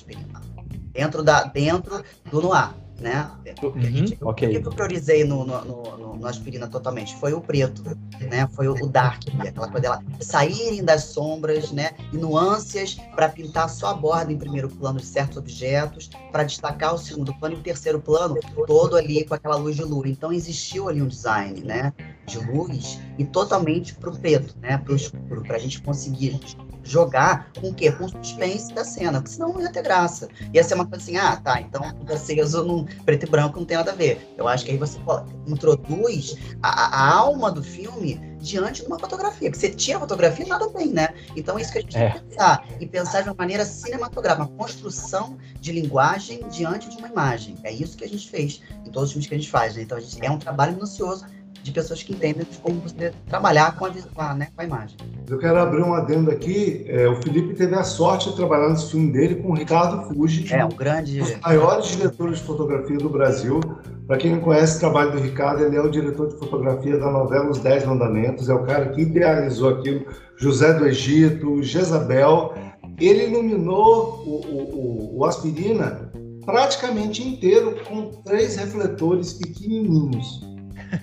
Dentro, 0.92 1.22
da, 1.22 1.44
dentro 1.44 2.04
do 2.30 2.40
noir 2.40 2.72
né? 3.02 3.30
Uhum, 3.62 4.28
okay. 4.28 4.56
O 4.56 4.62
que 4.62 4.68
eu 4.68 4.72
priorizei 4.72 5.24
no, 5.24 5.44
no, 5.44 5.64
no, 5.64 6.16
no, 6.16 6.26
aspirina 6.26 6.68
totalmente 6.68 7.16
foi 7.16 7.32
o 7.32 7.40
preto, 7.40 7.82
né? 8.20 8.48
Foi 8.52 8.68
o, 8.68 8.74
o 8.74 8.88
dark, 8.88 9.22
aquela 9.40 9.68
coisa 9.68 9.80
dela 9.80 10.04
saírem 10.20 10.84
das 10.84 11.04
sombras, 11.04 11.72
né? 11.72 11.90
E 12.12 12.16
nuances 12.16 12.94
para 13.14 13.28
pintar 13.28 13.68
só 13.68 13.88
a 13.88 13.94
borda 13.94 14.32
em 14.32 14.38
primeiro 14.38 14.68
plano 14.68 14.98
de 14.98 15.06
certos 15.06 15.36
objetos, 15.36 16.08
para 16.30 16.44
destacar 16.44 16.94
o 16.94 16.98
segundo 16.98 17.34
plano 17.34 17.56
e 17.56 17.58
o 17.58 17.62
terceiro 17.62 18.00
plano 18.00 18.36
todo 18.66 18.96
ali 18.96 19.24
com 19.24 19.34
aquela 19.34 19.56
luz 19.56 19.76
de 19.76 19.82
lua. 19.82 20.08
Então 20.08 20.32
existiu 20.32 20.88
ali 20.88 21.02
um 21.02 21.08
design, 21.08 21.60
né? 21.62 21.92
De 22.26 22.38
luz 22.38 23.00
e 23.18 23.24
totalmente 23.24 23.94
pro 23.94 24.12
preto, 24.12 24.54
né? 24.60 24.78
Pro 24.78 24.94
escuro, 24.94 25.42
para 25.42 25.56
a 25.56 25.58
gente 25.58 25.82
conseguir 25.82 26.40
jogar 26.82 27.50
com 27.60 27.68
o 27.68 27.74
quê? 27.74 27.90
Com 27.92 28.04
o 28.04 28.08
suspense 28.08 28.72
da 28.72 28.84
cena, 28.84 29.20
porque 29.20 29.34
senão 29.34 29.52
não 29.52 29.60
ia 29.60 29.72
ter 29.72 29.82
graça. 29.82 30.28
Ia 30.52 30.64
ser 30.64 30.74
uma 30.74 30.86
coisa 30.86 31.02
assim, 31.02 31.16
ah, 31.16 31.36
tá, 31.36 31.60
então 31.60 31.82
fica 32.00 32.14
aceso 32.14 32.64
num 32.64 32.84
preto 33.04 33.26
e 33.26 33.30
branco 33.30 33.58
não 33.58 33.66
tem 33.66 33.76
nada 33.76 33.92
a 33.92 33.94
ver. 33.94 34.34
Eu 34.36 34.48
acho 34.48 34.64
que 34.64 34.72
aí 34.72 34.76
você 34.76 34.98
introduz 35.46 36.36
a, 36.62 36.96
a 36.96 37.14
alma 37.14 37.50
do 37.50 37.62
filme 37.62 38.20
diante 38.42 38.82
de 38.82 38.88
uma 38.88 38.98
fotografia, 38.98 39.50
que 39.50 39.56
você 39.56 39.70
tira 39.70 39.98
a 39.98 40.00
fotografia 40.00 40.44
nada 40.46 40.68
bem, 40.68 40.88
né? 40.88 41.14
Então 41.36 41.58
é 41.58 41.62
isso 41.62 41.72
que 41.72 41.78
a 41.78 41.80
gente 41.80 41.96
é. 41.96 42.10
tem 42.10 42.20
que 42.20 42.28
pensar. 42.28 42.66
E 42.80 42.86
pensar 42.86 43.20
de 43.22 43.28
uma 43.28 43.36
maneira 43.36 43.64
cinematográfica, 43.64 44.44
uma 44.44 44.58
construção 44.58 45.38
de 45.60 45.72
linguagem 45.72 46.46
diante 46.48 46.88
de 46.88 46.96
uma 46.96 47.08
imagem. 47.08 47.56
É 47.62 47.72
isso 47.72 47.96
que 47.96 48.04
a 48.04 48.08
gente 48.08 48.28
fez 48.28 48.60
em 48.84 48.90
todos 48.90 49.08
os 49.08 49.12
filmes 49.12 49.28
que 49.28 49.34
a 49.34 49.38
gente 49.38 49.50
faz, 49.50 49.76
né? 49.76 49.82
Então 49.82 49.96
a 49.96 50.00
gente, 50.00 50.18
é 50.24 50.30
um 50.30 50.38
trabalho 50.38 50.74
minucioso 50.74 51.24
de 51.62 51.70
pessoas 51.70 52.02
que 52.02 52.12
entendem 52.12 52.46
como 52.60 52.80
você 52.80 53.12
trabalhar 53.28 53.76
com 53.76 53.86
a, 54.16 54.34
né, 54.34 54.48
com 54.54 54.62
a 54.62 54.64
imagem. 54.64 54.96
Eu 55.28 55.38
quero 55.38 55.58
abrir 55.58 55.82
um 55.82 55.94
adendo 55.94 56.30
aqui. 56.30 56.84
É, 56.88 57.08
o 57.08 57.16
Felipe 57.22 57.54
teve 57.54 57.74
a 57.74 57.84
sorte 57.84 58.30
de 58.30 58.36
trabalhar 58.36 58.68
nesse 58.68 58.90
filme 58.90 59.12
dele 59.12 59.36
com 59.36 59.50
o 59.50 59.54
Ricardo 59.54 60.08
Fuji. 60.08 60.52
É, 60.52 60.64
um 60.64 60.68
grande. 60.68 61.20
Um 61.20 61.24
dos 61.24 61.40
maiores 61.40 61.86
diretores 61.86 62.38
de 62.38 62.44
fotografia 62.44 62.98
do 62.98 63.08
Brasil. 63.08 63.60
Para 64.06 64.18
quem 64.18 64.32
não 64.32 64.40
conhece 64.40 64.76
o 64.76 64.80
trabalho 64.80 65.12
do 65.12 65.18
Ricardo, 65.18 65.64
ele 65.64 65.76
é 65.76 65.80
o 65.80 65.90
diretor 65.90 66.28
de 66.28 66.38
fotografia 66.38 66.98
da 66.98 67.10
novela 67.10 67.48
Os 67.48 67.58
Dez 67.58 67.84
Mandamentos. 67.86 68.48
É 68.48 68.54
o 68.54 68.64
cara 68.64 68.88
que 68.88 69.02
idealizou 69.02 69.70
aquilo. 69.70 70.04
José 70.36 70.74
do 70.74 70.86
Egito, 70.86 71.62
Jezabel. 71.62 72.54
Ele 72.98 73.28
iluminou 73.28 74.22
o, 74.26 75.16
o, 75.16 75.18
o 75.18 75.24
Aspirina 75.24 76.10
praticamente 76.44 77.26
inteiro 77.26 77.76
com 77.88 78.10
três 78.24 78.56
refletores 78.56 79.32
pequenininhos 79.34 80.51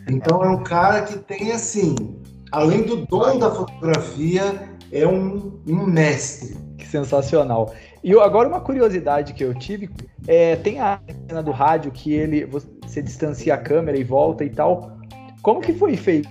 Então 0.10 0.44
é 0.44 0.50
um 0.50 0.64
cara 0.64 1.02
que 1.02 1.18
tem 1.18 1.52
assim, 1.52 1.96
além 2.52 2.84
do 2.84 3.06
dom 3.06 3.38
da 3.40 3.52
fotografia, 3.52 4.70
é 4.92 5.08
um, 5.08 5.62
um 5.68 5.86
mestre. 5.86 6.58
Que 6.78 6.88
sensacional. 6.88 7.74
E 8.04 8.14
agora 8.14 8.48
uma 8.48 8.62
curiosidade 8.62 9.34
que 9.34 9.44
eu 9.44 9.54
tive, 9.54 9.90
é, 10.28 10.56
tem 10.56 10.80
a 10.80 11.00
cena 11.28 11.44
do 11.44 11.52
rádio 11.52 11.92
que 11.92 12.14
ele 12.14 12.46
você 12.46 13.02
distancia 13.02 13.54
a 13.54 13.58
câmera 13.58 13.98
e 13.98 14.04
volta 14.04 14.44
e 14.44 14.50
tal. 14.50 14.98
Como 15.42 15.62
que 15.62 15.74
foi 15.74 15.98
feito? 15.98 16.30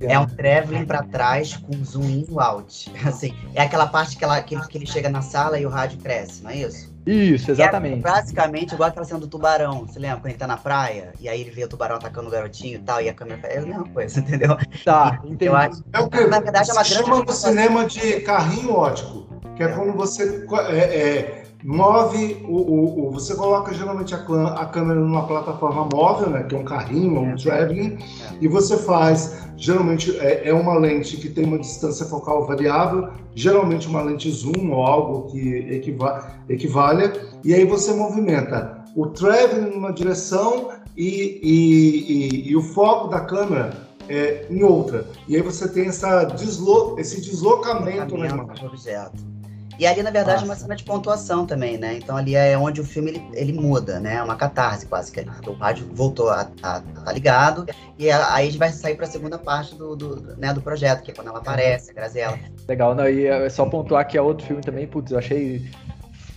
É 0.00 0.16
um 0.18 0.26
traveling 0.26 0.84
para 0.84 1.02
trás 1.02 1.56
com 1.56 1.72
zoom 1.84 2.04
in 2.04 2.26
e 2.30 2.38
out. 2.38 2.92
Assim, 3.04 3.34
é 3.54 3.62
aquela 3.62 3.86
parte 3.86 4.16
que, 4.16 4.24
ela, 4.24 4.40
que, 4.40 4.54
ele, 4.54 4.64
que 4.66 4.78
ele 4.78 4.86
chega 4.86 5.08
na 5.08 5.22
sala 5.22 5.58
e 5.58 5.66
o 5.66 5.68
rádio 5.68 5.98
cresce, 5.98 6.42
não 6.42 6.50
é 6.50 6.58
isso? 6.58 6.87
Isso, 7.06 7.50
exatamente. 7.50 7.98
É 7.98 8.10
basicamente 8.10 8.74
igual 8.74 8.88
aquela 8.88 9.04
cena 9.04 9.20
do 9.20 9.26
tubarão. 9.26 9.86
Você 9.86 9.98
lembra 9.98 10.18
quando 10.18 10.26
ele 10.26 10.38
tá 10.38 10.46
na 10.46 10.56
praia 10.56 11.12
e 11.20 11.28
aí 11.28 11.40
ele 11.40 11.50
vê 11.50 11.64
o 11.64 11.68
tubarão 11.68 11.96
atacando 11.96 12.28
o 12.28 12.30
garotinho 12.30 12.76
e 12.76 12.82
tal, 12.82 13.00
e 13.00 13.08
a 13.08 13.14
câmera 13.14 13.40
é 13.48 13.58
a 13.58 13.62
mesma 13.62 13.88
coisa, 13.88 14.20
entendeu? 14.20 14.56
Tá, 14.84 15.20
entendi. 15.24 15.46
Eu 15.46 15.56
acho, 15.56 15.82
é 15.92 16.00
o 16.00 16.08
que? 16.08 16.26
Na 16.26 16.40
verdade, 16.40 16.70
é 16.70 16.72
uma 16.72 16.84
chama 16.84 17.24
no 17.24 17.32
cinema 17.32 17.86
de 17.86 18.20
carrinho 18.20 18.74
ótico, 18.74 19.26
que 19.56 19.62
é, 19.62 19.66
é. 19.66 19.68
quando 19.72 19.92
você 19.94 20.46
é, 20.70 20.76
é, 20.76 21.44
move 21.64 22.36
o, 22.46 22.56
o, 22.56 23.08
o, 23.08 23.10
você 23.10 23.34
coloca 23.34 23.74
geralmente 23.74 24.14
a, 24.14 24.18
a, 24.18 24.66
câmera 24.66 25.00
numa 25.00 25.26
plataforma 25.26 25.88
móvel, 25.92 26.30
né, 26.30 26.44
que 26.44 26.54
é 26.54 26.58
um 26.58 26.64
carrinho, 26.64 27.20
um 27.20 27.30
é. 27.32 27.36
traveling, 27.36 27.98
é. 27.98 28.36
e 28.40 28.46
você 28.46 28.76
faz 28.76 29.48
geralmente 29.56 30.16
é, 30.18 30.48
é, 30.48 30.54
uma 30.54 30.78
lente 30.78 31.16
que 31.16 31.28
tem 31.28 31.44
uma 31.44 31.58
distância 31.58 32.06
focal 32.06 32.46
variável, 32.46 33.08
geralmente 33.34 33.88
uma 33.88 34.02
lente 34.02 34.30
zoom 34.30 34.70
ou 34.70 34.84
algo 34.84 35.30
que 35.30 35.56
equiva, 35.70 36.32
equivale, 36.48 37.12
e 37.44 37.52
aí 37.52 37.64
você 37.64 37.92
movimenta 37.92 38.84
o 38.94 39.06
traveling 39.06 39.70
numa 39.70 39.92
direção 39.92 40.70
e, 40.96 41.40
e, 41.42 42.12
e, 42.12 42.50
e 42.50 42.56
o 42.56 42.62
foco 42.62 43.08
da 43.08 43.20
câmera 43.20 43.88
é, 44.08 44.46
em 44.48 44.62
outra. 44.62 45.06
E 45.26 45.36
aí 45.36 45.42
você 45.42 45.68
tem 45.68 45.86
essa 45.86 46.24
deslo 46.24 46.98
esse 46.98 47.20
deslocamento, 47.20 48.16
na 48.16 48.26
imagem. 48.26 48.66
objeto. 48.66 49.37
E 49.78 49.86
ali, 49.86 50.02
na 50.02 50.10
verdade, 50.10 50.42
é 50.42 50.44
uma 50.44 50.56
cena 50.56 50.74
de 50.74 50.82
pontuação 50.82 51.46
também, 51.46 51.78
né? 51.78 51.96
Então 51.96 52.16
ali 52.16 52.34
é 52.34 52.58
onde 52.58 52.80
o 52.80 52.84
filme 52.84 53.10
ele, 53.10 53.24
ele 53.32 53.52
muda, 53.52 54.00
né? 54.00 54.16
É 54.16 54.22
uma 54.22 54.34
catarse 54.34 54.86
quase 54.86 55.12
que. 55.12 55.24
O 55.46 55.52
rádio 55.52 55.88
voltou 55.92 56.30
a, 56.30 56.50
a, 56.62 56.80
tá 56.80 57.12
ligado. 57.12 57.66
E 57.96 58.10
aí 58.10 58.42
a 58.42 58.44
gente 58.44 58.58
vai 58.58 58.70
sair 58.70 58.96
para 58.96 59.06
a 59.06 59.08
segunda 59.08 59.38
parte 59.38 59.74
do, 59.74 59.94
do, 59.94 60.36
né, 60.36 60.52
do 60.52 60.60
projeto, 60.60 61.02
que 61.02 61.10
é 61.10 61.14
quando 61.14 61.28
ela 61.28 61.38
aparece, 61.38 61.90
a 61.90 61.94
Graziella. 61.94 62.38
Legal, 62.66 62.94
não, 62.94 63.08
e 63.08 63.26
é 63.26 63.48
só 63.48 63.64
pontuar 63.66 64.06
que 64.06 64.18
é 64.18 64.22
outro 64.22 64.46
filme 64.46 64.62
também, 64.62 64.86
putz, 64.86 65.12
eu 65.12 65.18
achei 65.18 65.70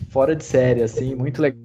fora 0.09 0.35
de 0.35 0.43
série, 0.43 0.83
assim, 0.83 1.15
muito 1.15 1.41
legal. 1.41 1.59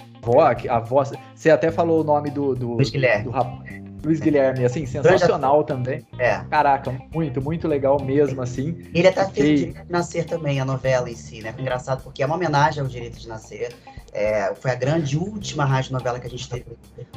A 0.69 0.81
voz, 0.81 1.13
você 1.35 1.51
até 1.51 1.71
falou 1.71 2.01
o 2.01 2.05
nome 2.05 2.31
do, 2.31 2.55
do. 2.55 2.77
Do, 3.23 3.31
do, 3.31 3.86
Luiz 4.07 4.21
Guilherme, 4.21 4.65
assim, 4.65 4.87
sensacional 4.87 5.65
também. 5.65 6.07
É. 6.17 6.37
Caraca, 6.49 6.97
muito, 7.13 7.43
muito 7.43 7.67
legal 7.67 8.01
mesmo, 8.01 8.41
assim. 8.41 8.89
Ele 8.95 9.09
até 9.09 9.25
fez 9.25 9.51
o 9.51 9.55
Direito 9.57 9.85
de 9.85 9.93
Nascer 9.93 10.25
também, 10.25 10.61
a 10.61 10.65
novela 10.65 11.11
em 11.11 11.17
si, 11.17 11.43
né? 11.43 11.53
Foi 11.53 11.61
engraçado 11.61 12.05
porque 12.05 12.23
é 12.23 12.27
uma 12.27 12.37
homenagem 12.37 12.81
ao 12.81 12.89
Direito 12.89 13.19
de 13.19 13.27
Nascer. 13.27 13.75
É, 14.13 14.55
foi 14.55 14.71
a 14.71 14.75
grande 14.77 15.19
última 15.19 15.65
rádio 15.65 15.93
novela 15.93 16.19
que 16.21 16.27
a 16.27 16.31
gente 16.31 16.49
teve 16.49 16.65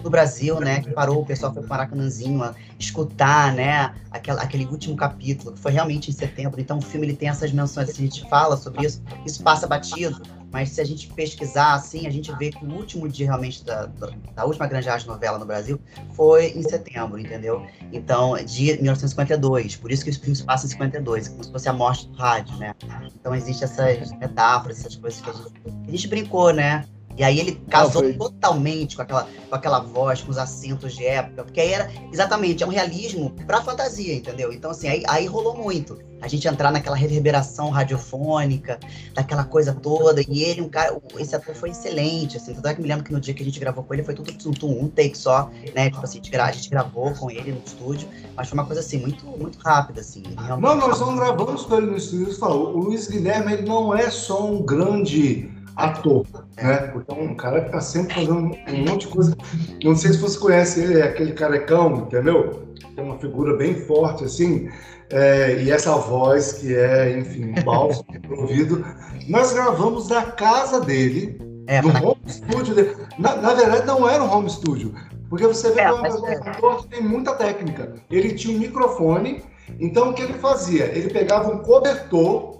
no 0.03 0.09
Brasil, 0.09 0.59
né? 0.59 0.81
Que 0.81 0.91
parou, 0.91 1.21
o 1.21 1.25
pessoal 1.25 1.53
foi 1.53 1.61
para 1.61 1.67
o 1.67 1.69
Maracanãzinho 1.69 2.43
a 2.43 2.55
escutar, 2.77 3.53
né? 3.53 3.93
Aquela, 4.09 4.41
aquele 4.41 4.65
último 4.65 4.95
capítulo, 4.97 5.53
que 5.53 5.59
foi 5.59 5.71
realmente 5.71 6.09
em 6.09 6.13
setembro. 6.13 6.59
Então 6.59 6.79
o 6.79 6.81
filme 6.81 7.05
ele 7.05 7.15
tem 7.15 7.29
essas 7.29 7.51
menções, 7.51 7.89
assim, 7.89 8.03
a 8.03 8.05
gente 8.05 8.27
fala 8.27 8.57
sobre 8.57 8.85
isso, 8.85 9.01
isso 9.25 9.43
passa 9.43 9.67
batido. 9.67 10.19
Mas 10.51 10.69
se 10.69 10.81
a 10.81 10.83
gente 10.83 11.07
pesquisar, 11.13 11.73
assim, 11.73 12.07
a 12.07 12.09
gente 12.09 12.31
vê 12.37 12.49
que 12.49 12.65
o 12.65 12.71
último 12.71 13.07
dia 13.07 13.27
realmente 13.27 13.63
da, 13.63 13.85
da, 13.85 14.09
da 14.35 14.45
última 14.45 14.67
grande 14.67 14.89
arte 14.89 15.07
novela 15.07 15.37
no 15.37 15.45
Brasil 15.45 15.79
foi 16.13 16.47
em 16.47 16.63
setembro, 16.63 17.19
entendeu? 17.19 17.65
Então, 17.91 18.35
de 18.43 18.73
1952. 18.77 19.75
Por 19.75 19.91
isso 19.91 20.03
que 20.03 20.09
os 20.09 20.17
filmes 20.17 20.41
passam 20.41 20.67
em 20.67 20.71
52, 20.71 21.27
como 21.27 21.43
se 21.43 21.51
fosse 21.51 21.69
a 21.69 21.73
morte 21.73 22.07
do 22.07 22.17
rádio, 22.17 22.55
né? 22.57 22.73
Então, 23.19 23.35
existem 23.35 23.65
essas 23.65 24.11
metáforas, 24.17 24.79
essas 24.79 24.95
coisas 24.95 25.21
que 25.21 25.29
a 25.29 25.33
gente, 25.33 25.53
a 25.87 25.91
gente 25.91 26.07
brincou, 26.07 26.53
né? 26.53 26.85
E 27.19 27.23
aí 27.23 27.37
ele 27.37 27.61
casou 27.69 28.01
Não, 28.01 28.13
totalmente 28.13 28.95
com 28.95 29.01
aquela, 29.01 29.27
com 29.49 29.53
aquela 29.53 29.79
voz, 29.81 30.21
com 30.21 30.31
os 30.31 30.37
acentos 30.37 30.95
de 30.95 31.05
época, 31.05 31.43
porque 31.43 31.59
aí 31.59 31.73
era 31.73 31.91
exatamente, 32.13 32.63
é 32.63 32.65
um 32.65 32.69
realismo 32.69 33.31
pra 33.45 33.61
fantasia, 33.61 34.15
entendeu? 34.15 34.53
Então, 34.53 34.71
assim, 34.71 34.87
aí, 34.87 35.03
aí 35.05 35.25
rolou 35.25 35.53
muito. 35.53 35.99
A 36.21 36.29
gente 36.29 36.47
entrar 36.47 36.71
naquela 36.71 36.95
reverberação 36.95 37.69
radiofônica, 37.71 38.79
daquela 39.13 39.43
coisa 39.43 39.73
toda, 39.73 40.21
e 40.21 40.43
ele, 40.43 40.61
um 40.61 40.69
cara, 40.69 40.97
esse 41.17 41.35
ator 41.35 41.53
foi 41.55 41.71
excelente, 41.71 42.37
assim, 42.37 42.53
tanto 42.53 42.67
é 42.69 42.73
que 42.73 42.81
me 42.81 42.87
lembro 42.87 43.03
que 43.03 43.11
no 43.11 43.19
dia 43.19 43.33
que 43.33 43.41
a 43.41 43.45
gente 43.45 43.59
gravou 43.59 43.83
com 43.83 43.93
ele 43.93 44.03
foi 44.03 44.15
tudo 44.15 44.67
um, 44.67 44.83
um 44.83 44.87
take 44.87 45.17
só, 45.17 45.49
né? 45.75 45.89
Tipo 45.89 46.03
assim, 46.03 46.21
a 46.33 46.51
gente 46.51 46.69
gravou 46.69 47.13
com 47.15 47.29
ele 47.29 47.51
no 47.51 47.61
estúdio, 47.65 48.07
mas 48.33 48.47
foi 48.47 48.57
uma 48.57 48.65
coisa 48.65 48.79
assim, 48.79 48.97
muito, 48.97 49.25
muito 49.25 49.59
rápida, 49.59 49.99
assim. 49.99 50.23
Realmente... 50.37 50.61
Não, 50.61 50.87
nós 50.87 50.99
não 51.01 51.17
gravamos 51.17 51.65
com 51.65 51.75
ele 51.75 51.87
no 51.87 51.97
estúdio, 51.97 52.33
falou, 52.37 52.77
o 52.77 52.79
Luiz 52.79 53.09
Guilherme, 53.09 53.53
ele 53.53 53.67
não 53.67 53.93
é 53.93 54.09
só 54.09 54.45
um 54.45 54.61
grande 54.61 55.58
ator, 55.85 56.25
né? 56.57 56.77
Porque 56.93 57.11
é 57.11 57.15
um 57.15 57.35
cara 57.35 57.61
que 57.61 57.71
tá 57.71 57.81
sempre 57.81 58.13
fazendo 58.15 58.33
um 58.33 58.85
monte 58.89 59.01
de 59.01 59.07
coisa. 59.07 59.35
Não 59.83 59.95
sei 59.95 60.13
se 60.13 60.17
você 60.19 60.37
conhece 60.37 60.81
ele, 60.81 60.99
é 60.99 61.03
aquele 61.03 61.33
carecão, 61.33 61.97
entendeu? 61.97 62.67
Tem 62.95 63.03
uma 63.03 63.17
figura 63.17 63.55
bem 63.55 63.75
forte, 63.75 64.25
assim, 64.25 64.69
é, 65.11 65.61
e 65.61 65.71
essa 65.71 65.95
voz 65.95 66.53
que 66.53 66.75
é, 66.75 67.17
enfim, 67.17 67.53
um 67.57 67.63
bálsamo 67.63 68.05
pro 68.21 68.41
ouvido. 68.41 68.85
Nós 69.27 69.53
gravamos 69.53 70.07
da 70.07 70.23
casa 70.23 70.81
dele, 70.81 71.39
é, 71.67 71.81
no 71.81 71.89
home 71.89 72.21
studio 72.27 72.75
dele. 72.75 72.95
Na, 73.17 73.35
na, 73.37 73.53
verdade, 73.53 73.85
não 73.85 74.07
era 74.07 74.23
um 74.23 74.31
home 74.31 74.49
studio, 74.49 74.93
porque 75.29 75.47
você 75.47 75.71
vê 75.71 75.81
é, 75.81 75.85
que 75.85 76.05
é 76.05 76.13
um 76.13 76.49
ator 76.49 76.83
que 76.83 76.87
tem 76.89 77.03
muita 77.03 77.33
técnica. 77.33 77.93
Ele 78.09 78.33
tinha 78.33 78.55
um 78.55 78.59
microfone, 78.59 79.43
então 79.79 80.09
o 80.09 80.13
que 80.13 80.21
ele 80.21 80.33
fazia? 80.33 80.85
Ele 80.85 81.09
pegava 81.09 81.51
um 81.51 81.59
cobertor 81.59 82.58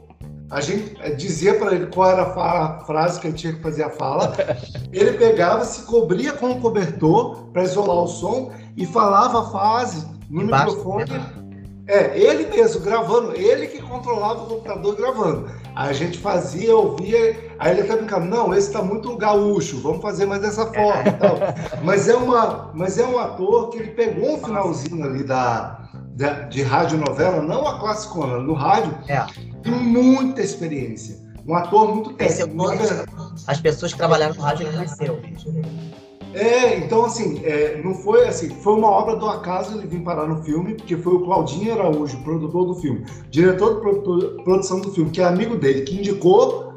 a 0.50 0.62
gente 0.62 0.98
eh, 1.02 1.12
dizia 1.12 1.54
para 1.54 1.76
ele 1.76 1.88
qual 1.88 2.10
era 2.10 2.24
a 2.24 2.80
frase 2.86 3.20
que 3.20 3.28
ele 3.28 3.36
tinha 3.36 3.54
que 3.54 3.62
fazer 3.62 3.84
a 3.84 3.90
fala. 3.90 4.34
Ele 4.92 5.14
pegava, 5.14 5.64
se 5.64 5.84
cobria 5.84 6.34
com 6.34 6.48
um 6.48 6.60
cobertor 6.60 7.46
para 7.54 7.64
isolar 7.64 8.04
o 8.04 8.08
som 8.08 8.52
e 8.76 8.86
falava 8.86 9.42
a 9.42 9.52
frase 9.52 10.08
no 10.30 10.44
Embaixo, 10.44 10.76
microfone. 10.76 11.06
É, 11.86 12.18
ele 12.20 12.48
mesmo 12.56 12.82
gravando, 12.82 13.36
ele 13.36 13.68
que 13.68 13.82
controlava 13.82 14.44
o 14.44 14.48
computador 14.48 14.96
gravando. 14.96 15.50
A 15.76 15.92
gente 15.94 16.20
fazia, 16.20 16.76
ouvia, 16.76 17.54
aí 17.58 17.72
ele 17.72 17.82
até 17.82 17.96
brincando, 17.96 18.26
não, 18.26 18.54
esse 18.54 18.68
está 18.68 18.82
muito 18.82 19.16
gaúcho, 19.18 19.80
vamos 19.82 20.02
fazer 20.02 20.26
mais 20.26 20.42
dessa 20.42 20.66
forma. 20.68 21.04
Mas 21.84 22.08
é, 22.08 22.16
uma, 22.16 22.72
mas 22.74 23.00
é 23.00 23.06
um 23.06 23.18
ator 23.18 23.70
que 23.70 23.78
ele 23.78 23.92
pegou 23.92 24.36
um 24.36 24.38
finalzinho 24.38 25.04
ali 25.04 25.24
da, 25.24 25.80
da 26.16 26.34
de 26.44 26.62
rádio 26.62 27.00
novela, 27.00 27.42
não 27.42 27.68
a 27.68 27.80
classicona, 27.80 28.38
no 28.38 28.54
rádio, 28.54 28.96
é 29.08 29.26
tem 29.64 29.74
muita 29.74 30.42
experiência. 30.42 31.20
Um 31.48 31.56
ator 31.56 31.94
muito 31.94 32.14
técnico. 32.14 32.56
As 33.48 33.60
pessoas 33.60 33.92
que 33.92 33.98
trabalharam 33.98 34.36
no 34.36 34.42
rádio 34.42 34.68
ele 34.68 34.76
conheceu. 34.78 35.20
É, 36.34 36.78
então 36.78 37.06
assim, 37.06 37.44
é, 37.44 37.82
não 37.84 37.96
foi 37.96 38.28
assim, 38.28 38.50
foi 38.62 38.76
uma 38.76 38.88
obra 38.88 39.16
do 39.16 39.28
acaso 39.28 39.76
ele 39.76 39.88
vir 39.88 40.04
parar 40.04 40.28
no 40.28 40.44
filme, 40.44 40.76
porque 40.76 40.96
foi 40.96 41.14
o 41.16 41.22
Claudinho 41.22 41.74
Araújo, 41.74 42.22
produtor 42.24 42.68
do 42.68 42.76
filme, 42.76 43.04
diretor 43.32 43.76
de 43.76 44.44
produção 44.44 44.80
do 44.80 44.92
filme, 44.92 45.10
que 45.10 45.22
é 45.22 45.26
amigo 45.26 45.56
dele, 45.56 45.82
que 45.82 45.98
indicou, 45.98 46.76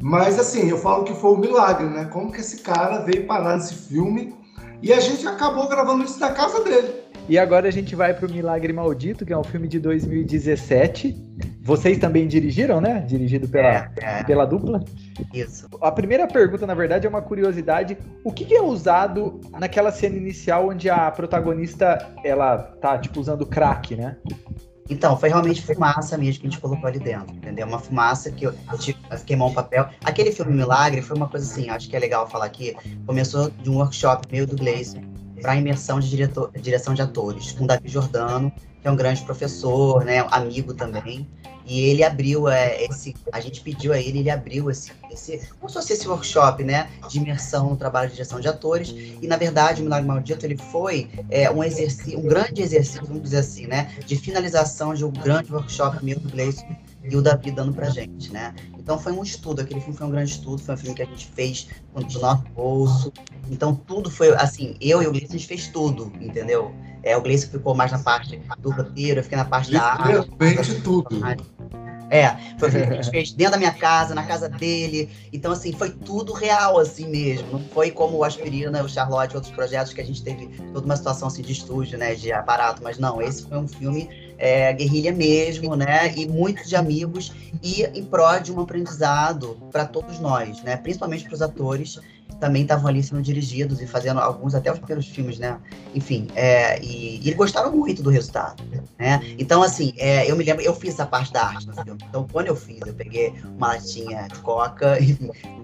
mas 0.00 0.38
assim, 0.38 0.68
eu 0.68 0.78
falo 0.78 1.02
que 1.02 1.12
foi 1.14 1.32
um 1.32 1.38
milagre, 1.38 1.86
né? 1.86 2.04
Como 2.04 2.30
que 2.30 2.40
esse 2.40 2.58
cara 2.58 2.98
veio 2.98 3.26
parar 3.26 3.56
nesse 3.56 3.74
filme 3.74 4.32
e 4.80 4.92
a 4.92 5.00
gente 5.00 5.26
acabou 5.26 5.68
gravando 5.68 6.04
isso 6.04 6.20
na 6.20 6.30
casa 6.30 6.62
dele. 6.62 7.03
E 7.26 7.38
agora 7.38 7.68
a 7.68 7.70
gente 7.70 7.96
vai 7.96 8.12
para 8.12 8.26
o 8.26 8.30
Milagre 8.30 8.70
Maldito, 8.70 9.24
que 9.24 9.32
é 9.32 9.38
um 9.38 9.44
filme 9.44 9.66
de 9.66 9.80
2017. 9.80 11.16
Vocês 11.62 11.96
também 11.96 12.28
dirigiram, 12.28 12.82
né? 12.82 13.00
Dirigido 13.00 13.48
pela, 13.48 13.68
é, 13.68 13.90
é. 13.96 14.24
pela 14.24 14.44
dupla. 14.44 14.84
Isso. 15.32 15.66
A 15.80 15.90
primeira 15.90 16.26
pergunta, 16.26 16.66
na 16.66 16.74
verdade, 16.74 17.06
é 17.06 17.08
uma 17.08 17.22
curiosidade. 17.22 17.96
O 18.22 18.30
que, 18.30 18.44
que 18.44 18.54
é 18.54 18.60
usado 18.60 19.40
naquela 19.58 19.90
cena 19.90 20.16
inicial 20.16 20.68
onde 20.68 20.90
a 20.90 21.10
protagonista 21.10 22.14
ela 22.22 22.58
tá 22.58 22.98
tipo 22.98 23.18
usando 23.18 23.46
crack, 23.46 23.96
né? 23.96 24.16
Então, 24.90 25.16
foi 25.16 25.30
realmente 25.30 25.62
fumaça 25.62 26.18
mesmo 26.18 26.42
que 26.42 26.46
a 26.46 26.50
gente 26.50 26.60
colocou 26.60 26.86
ali 26.86 26.98
dentro, 26.98 27.34
entendeu? 27.34 27.66
Uma 27.66 27.78
fumaça 27.78 28.30
que 28.30 28.44
eu, 28.44 28.54
queimou 29.24 29.48
um 29.48 29.54
papel. 29.54 29.88
Aquele 30.04 30.30
filme 30.30 30.52
Milagre 30.52 31.00
foi 31.00 31.16
uma 31.16 31.26
coisa 31.26 31.50
assim, 31.50 31.70
acho 31.70 31.88
que 31.88 31.96
é 31.96 31.98
legal 31.98 32.28
falar 32.28 32.44
aqui. 32.44 32.76
Começou 33.06 33.48
de 33.48 33.70
um 33.70 33.76
workshop 33.76 34.28
meio 34.30 34.46
do 34.46 34.54
Glaze 34.54 35.13
para 35.44 35.56
imersão 35.56 36.00
de 36.00 36.08
diretor, 36.08 36.50
direção 36.58 36.94
de 36.94 37.02
atores, 37.02 37.52
com 37.52 37.66
Davi 37.66 37.86
Jordano, 37.86 38.50
que 38.80 38.88
é 38.88 38.90
um 38.90 38.96
grande 38.96 39.20
professor, 39.24 40.02
né, 40.02 40.24
amigo 40.30 40.72
também. 40.72 41.28
E 41.66 41.80
ele 41.80 42.02
abriu 42.02 42.48
é, 42.48 42.82
esse, 42.84 43.14
a 43.30 43.40
gente 43.40 43.60
pediu 43.60 43.92
a 43.92 43.98
ele, 43.98 44.20
ele 44.20 44.30
abriu 44.30 44.70
esse, 44.70 44.90
esse, 45.10 45.46
como 45.60 45.68
se 45.68 45.74
fosse 45.74 45.92
esse 45.92 46.08
workshop, 46.08 46.64
né, 46.64 46.88
de 47.10 47.18
imersão 47.18 47.68
no 47.68 47.76
trabalho 47.76 48.08
de 48.08 48.14
direção 48.14 48.40
de 48.40 48.48
atores. 48.48 48.94
E 49.20 49.26
na 49.26 49.36
verdade, 49.36 49.82
o 49.82 49.84
Milagre 49.84 50.08
Maldito 50.08 50.46
ele 50.46 50.56
foi 50.56 51.10
é, 51.28 51.50
um 51.50 51.62
exercício, 51.62 52.18
um 52.18 52.22
grande 52.22 52.62
exercício, 52.62 53.04
vamos 53.06 53.24
dizer 53.24 53.38
assim, 53.40 53.66
né, 53.66 53.94
de 54.06 54.16
finalização 54.16 54.94
de 54.94 55.04
um 55.04 55.10
grande 55.10 55.52
workshop 55.52 56.02
meu 56.02 56.18
do 56.18 56.30
Gleison 56.30 56.74
e 57.04 57.16
o 57.16 57.22
Davi 57.22 57.50
dando 57.50 57.72
pra 57.72 57.90
gente, 57.90 58.32
né? 58.32 58.54
Então 58.78 58.98
foi 58.98 59.12
um 59.12 59.22
estudo, 59.22 59.60
aquele 59.60 59.80
filme 59.80 59.96
foi 59.96 60.06
um 60.06 60.10
grande 60.10 60.30
estudo, 60.30 60.62
foi 60.62 60.74
um 60.74 60.78
filme 60.78 60.94
que 60.94 61.02
a 61.02 61.06
gente 61.06 61.26
fez 61.26 61.68
do 61.94 62.20
nosso 62.20 62.44
bolso. 62.54 63.12
Então 63.50 63.74
tudo 63.74 64.10
foi 64.10 64.34
assim, 64.34 64.76
eu 64.80 65.02
e 65.02 65.06
o 65.06 65.10
Gleice 65.10 65.28
a 65.28 65.38
gente 65.38 65.46
fez 65.46 65.68
tudo, 65.68 66.12
entendeu? 66.20 66.74
É, 67.02 67.16
o 67.16 67.20
Gleison 67.20 67.48
ficou 67.48 67.74
mais 67.74 67.92
na 67.92 67.98
parte 67.98 68.40
do 68.58 68.70
roteiro, 68.70 69.20
eu 69.20 69.24
fiquei 69.24 69.36
na 69.36 69.44
parte 69.44 69.70
da 69.70 69.82
arte. 69.82 70.12
Literalmente 70.12 70.80
tudo. 70.80 71.20
É, 72.10 72.36
foi 72.58 72.68
o 72.68 72.72
que 72.72 72.78
a 72.78 72.94
gente 72.94 73.10
fez 73.10 73.32
dentro 73.32 73.52
da 73.52 73.58
minha 73.58 73.72
casa, 73.72 74.14
na 74.14 74.22
casa 74.22 74.48
dele. 74.48 75.10
Então, 75.32 75.52
assim, 75.52 75.72
foi 75.72 75.90
tudo 75.90 76.32
real, 76.32 76.78
assim 76.78 77.08
mesmo. 77.08 77.52
Não 77.52 77.60
foi 77.70 77.90
como 77.90 78.18
o 78.18 78.24
Aspirina, 78.24 78.82
o 78.82 78.88
Charlotte, 78.88 79.34
outros 79.34 79.52
projetos 79.52 79.92
que 79.92 80.00
a 80.00 80.04
gente 80.04 80.22
teve 80.22 80.46
toda 80.72 80.84
uma 80.84 80.96
situação 80.96 81.28
assim 81.28 81.42
de 81.42 81.52
estúdio, 81.52 81.98
né, 81.98 82.14
de 82.14 82.32
aparato. 82.32 82.82
Mas 82.82 82.98
não, 82.98 83.20
esse 83.20 83.46
foi 83.46 83.58
um 83.58 83.66
filme 83.66 84.08
é, 84.38 84.72
guerrilha 84.72 85.12
mesmo, 85.12 85.74
né? 85.76 86.12
E 86.16 86.26
muitos 86.26 86.68
de 86.68 86.76
amigos 86.76 87.32
e 87.62 87.82
em 87.82 88.04
prol 88.04 88.40
de 88.40 88.52
um 88.52 88.60
aprendizado 88.60 89.56
para 89.70 89.84
todos 89.84 90.18
nós, 90.18 90.62
né? 90.62 90.76
Principalmente 90.76 91.24
para 91.24 91.34
os 91.34 91.42
atores 91.42 91.98
também 92.44 92.60
estavam 92.60 92.88
ali 92.88 93.02
sendo 93.02 93.22
dirigidos 93.22 93.80
e 93.80 93.86
fazendo 93.86 94.20
alguns 94.20 94.54
até 94.54 94.70
os 94.70 94.78
primeiros 94.78 95.06
filmes, 95.08 95.38
né? 95.38 95.58
Enfim, 95.94 96.28
é, 96.34 96.78
e, 96.82 97.16
e 97.16 97.28
eles 97.28 97.36
gostaram 97.36 97.74
muito 97.74 98.02
do 98.02 98.10
resultado, 98.10 98.62
né? 98.98 99.22
Então, 99.38 99.62
assim, 99.62 99.94
é, 99.96 100.30
eu 100.30 100.36
me 100.36 100.44
lembro, 100.44 100.62
eu 100.62 100.74
fiz 100.74 100.92
essa 100.92 101.06
parte 101.06 101.32
da 101.32 101.42
arte 101.42 101.66
no 101.66 101.72
filme. 101.72 101.98
Então, 102.06 102.28
quando 102.30 102.48
eu 102.48 102.56
fiz, 102.56 102.80
eu 102.86 102.92
peguei 102.92 103.32
uma 103.56 103.68
latinha 103.68 104.28
de 104.28 104.38
coca 104.40 105.00
e 105.00 105.16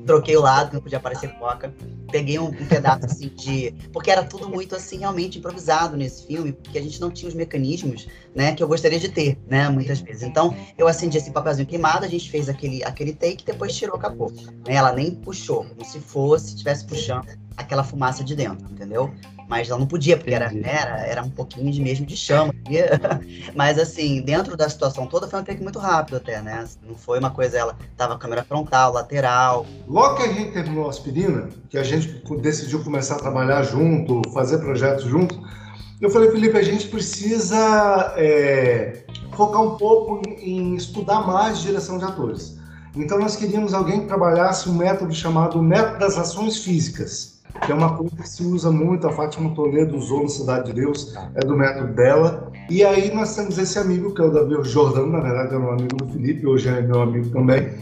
troquei 0.07 0.35
o 0.39 0.41
lado, 0.41 0.71
que 0.71 0.75
não 0.75 0.83
podia 0.83 0.97
aparecer 0.97 1.29
coca. 1.35 1.71
Peguei 2.11 2.39
um, 2.39 2.47
um, 2.47 2.67
pedaço, 2.67 3.05
assim, 3.05 3.29
de... 3.29 3.75
Porque 3.93 4.11
era 4.11 4.25
tudo 4.25 4.49
muito, 4.49 4.75
assim, 4.75 5.01
realmente 5.01 5.39
improvisado 5.39 5.99
nesse 5.99 6.27
filme, 6.27 6.53
porque 6.53 6.79
a 6.79 6.83
gente 6.83 6.99
não 6.99 7.11
tinha 7.11 7.29
os 7.29 7.35
mecanismos, 7.35 8.09
né, 8.35 8.55
que 8.55 8.63
eu 8.63 8.69
gostaria 8.69 8.99
de 8.99 9.09
ter, 9.09 9.39
né, 9.47 9.69
muitas 9.69 10.01
vezes. 10.01 10.23
Então, 10.23 10.57
eu 10.79 10.89
acendi 10.89 11.19
esse 11.19 11.31
papelzinho 11.31 11.69
queimado, 11.69 12.05
a 12.05 12.09
gente 12.09 12.31
fez 12.31 12.49
aquele, 12.49 12.83
aquele 12.85 13.13
take, 13.13 13.45
depois 13.45 13.77
tirou, 13.77 13.97
acabou. 13.97 14.33
Ela 14.67 14.93
nem 14.93 15.15
puxou, 15.15 15.65
como 15.65 15.85
se 15.85 16.01
fosse, 16.01 16.57
estivesse 16.73 16.85
puxando 16.85 17.27
aquela 17.57 17.85
fumaça 17.85 18.25
de 18.25 18.35
dentro, 18.35 18.67
entendeu? 18.71 19.13
Mas 19.49 19.69
ela 19.69 19.79
não 19.79 19.87
podia, 19.87 20.17
porque 20.17 20.33
era, 20.33 20.51
né, 20.51 20.77
era, 20.81 21.07
era 21.07 21.23
um 21.23 21.31
pouquinho 21.31 21.71
de 21.73 21.81
mesmo 21.81 22.07
de 22.07 22.17
chama. 22.17 22.55
Mas 23.55 23.79
assim, 23.79 24.23
dentro 24.23 24.57
da 24.57 24.69
situação 24.69 25.07
toda 25.07 25.27
foi 25.27 25.41
um 25.41 25.45
take 25.45 25.63
muito 25.63 25.79
rápido 25.79 26.19
até, 26.19 26.41
né? 26.41 26.65
Não 26.87 26.95
foi 26.95 27.19
uma 27.19 27.31
coisa, 27.31 27.59
ela 27.59 27.77
tava 27.97 28.17
câmera 28.17 28.45
frontal, 28.45 28.93
lateral. 28.93 29.67
Logo 29.89 30.17
que 30.17 30.23
a 30.23 30.33
gente 30.33 30.53
terminou 30.53 30.87
a 30.87 30.91
aspirina, 30.91 31.49
que 31.69 31.77
a 31.77 31.83
gente 31.83 32.23
decidiu 32.41 32.83
começar 32.85 33.17
a 33.17 33.19
trabalhar 33.19 33.63
junto, 33.65 34.23
fazer 34.33 34.59
projetos 34.59 35.05
junto, 35.05 35.41
eu 36.01 36.09
falei, 36.09 36.31
Felipe, 36.31 36.57
a 36.57 36.63
gente 36.63 36.89
precisa 36.89 38.15
é, 38.17 39.05
focar 39.33 39.61
um 39.61 39.77
pouco 39.77 40.23
em, 40.27 40.73
em 40.73 40.75
estudar 40.77 41.27
mais 41.27 41.61
direção 41.61 41.99
de 41.99 42.05
atores. 42.05 42.60
Então 43.01 43.19
nós 43.19 43.35
queríamos 43.35 43.73
alguém 43.73 44.01
que 44.01 44.07
trabalhasse 44.07 44.69
um 44.69 44.75
método 44.75 45.15
chamado 45.15 45.63
método 45.63 45.99
das 46.01 46.19
ações 46.19 46.59
físicas, 46.59 47.41
que 47.65 47.73
é 47.73 47.75
uma 47.75 47.97
coisa 47.97 48.15
que 48.15 48.29
se 48.29 48.45
usa 48.45 48.71
muito, 48.71 49.07
a 49.07 49.13
Fátima 49.13 49.55
Toledo 49.55 49.97
usou 49.97 50.23
no 50.23 50.29
Cidade 50.29 50.67
de 50.67 50.75
Deus, 50.75 51.15
é 51.35 51.41
do 51.41 51.57
método 51.57 51.95
dela. 51.95 52.53
E 52.69 52.85
aí 52.85 53.13
nós 53.15 53.35
temos 53.35 53.57
esse 53.57 53.79
amigo, 53.79 54.15
que 54.15 54.21
é 54.21 54.25
o 54.25 54.31
Davi 54.31 54.55
Jordano, 54.69 55.11
na 55.11 55.21
verdade 55.21 55.55
era 55.55 55.65
um 55.65 55.71
amigo 55.71 55.97
do 55.97 56.13
Felipe, 56.13 56.47
hoje 56.47 56.69
é 56.69 56.83
meu 56.83 57.01
amigo 57.01 57.31
também. 57.31 57.73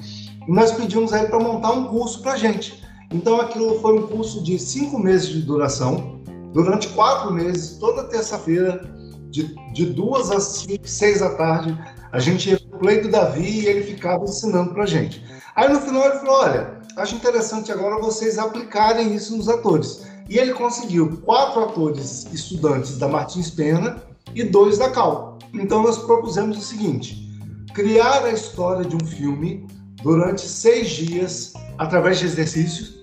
E 0.47 0.53
nós 0.53 0.71
pedimos 0.71 1.13
a 1.13 1.19
ele 1.19 1.29
para 1.29 1.41
montar 1.41 1.73
um 1.73 1.87
curso 1.87 2.23
para 2.23 2.37
gente. 2.37 2.81
Então 3.13 3.41
aquilo 3.41 3.81
foi 3.81 3.99
um 3.99 4.07
curso 4.07 4.43
de 4.45 4.57
cinco 4.57 5.01
meses 5.01 5.29
de 5.29 5.43
duração, 5.43 6.21
durante 6.53 6.87
quatro 6.89 7.33
meses, 7.33 7.77
toda 7.79 8.05
terça-feira, 8.05 8.89
de, 9.31 9.55
de 9.75 9.87
duas 9.87 10.31
às 10.31 10.45
cinco, 10.45 10.87
seis 10.87 11.21
da 11.21 11.31
tarde, 11.31 11.77
a 12.13 12.19
gente 12.19 12.51
ia 12.51 12.59
pro 12.59 12.79
play 12.79 13.01
do 13.01 13.11
Davi 13.11 13.61
e 13.61 13.67
ele 13.67 13.83
ficava 13.83 14.25
ensinando 14.25 14.73
pra 14.73 14.87
gente. 14.87 15.23
Aí 15.55 15.69
no 15.69 15.81
final 15.81 16.05
ele 16.07 16.19
falou: 16.21 16.41
olha, 16.41 16.81
acho 16.97 17.15
interessante 17.15 17.71
agora 17.71 18.01
vocês 18.01 18.39
aplicarem 18.39 19.15
isso 19.15 19.37
nos 19.37 19.49
atores. 19.49 20.07
E 20.29 20.39
ele 20.39 20.53
conseguiu 20.53 21.21
quatro 21.25 21.65
atores 21.65 22.27
estudantes 22.33 22.99
da 22.99 23.09
Martins 23.09 23.51
Pena 23.51 24.03
e 24.35 24.45
dois 24.45 24.79
da 24.79 24.91
Cal. 24.91 25.39
Então 25.55 25.83
nós 25.83 25.99
propusemos 25.99 26.59
o 26.59 26.61
seguinte: 26.61 27.27
criar 27.75 28.25
a 28.25 28.31
história 28.31 28.85
de 28.85 28.97
um 28.97 29.07
filme 29.07 29.67
durante 30.03 30.43
seis 30.43 30.91
dias 30.91 31.53
através 31.77 32.19
de 32.19 32.27
exercícios. 32.27 32.99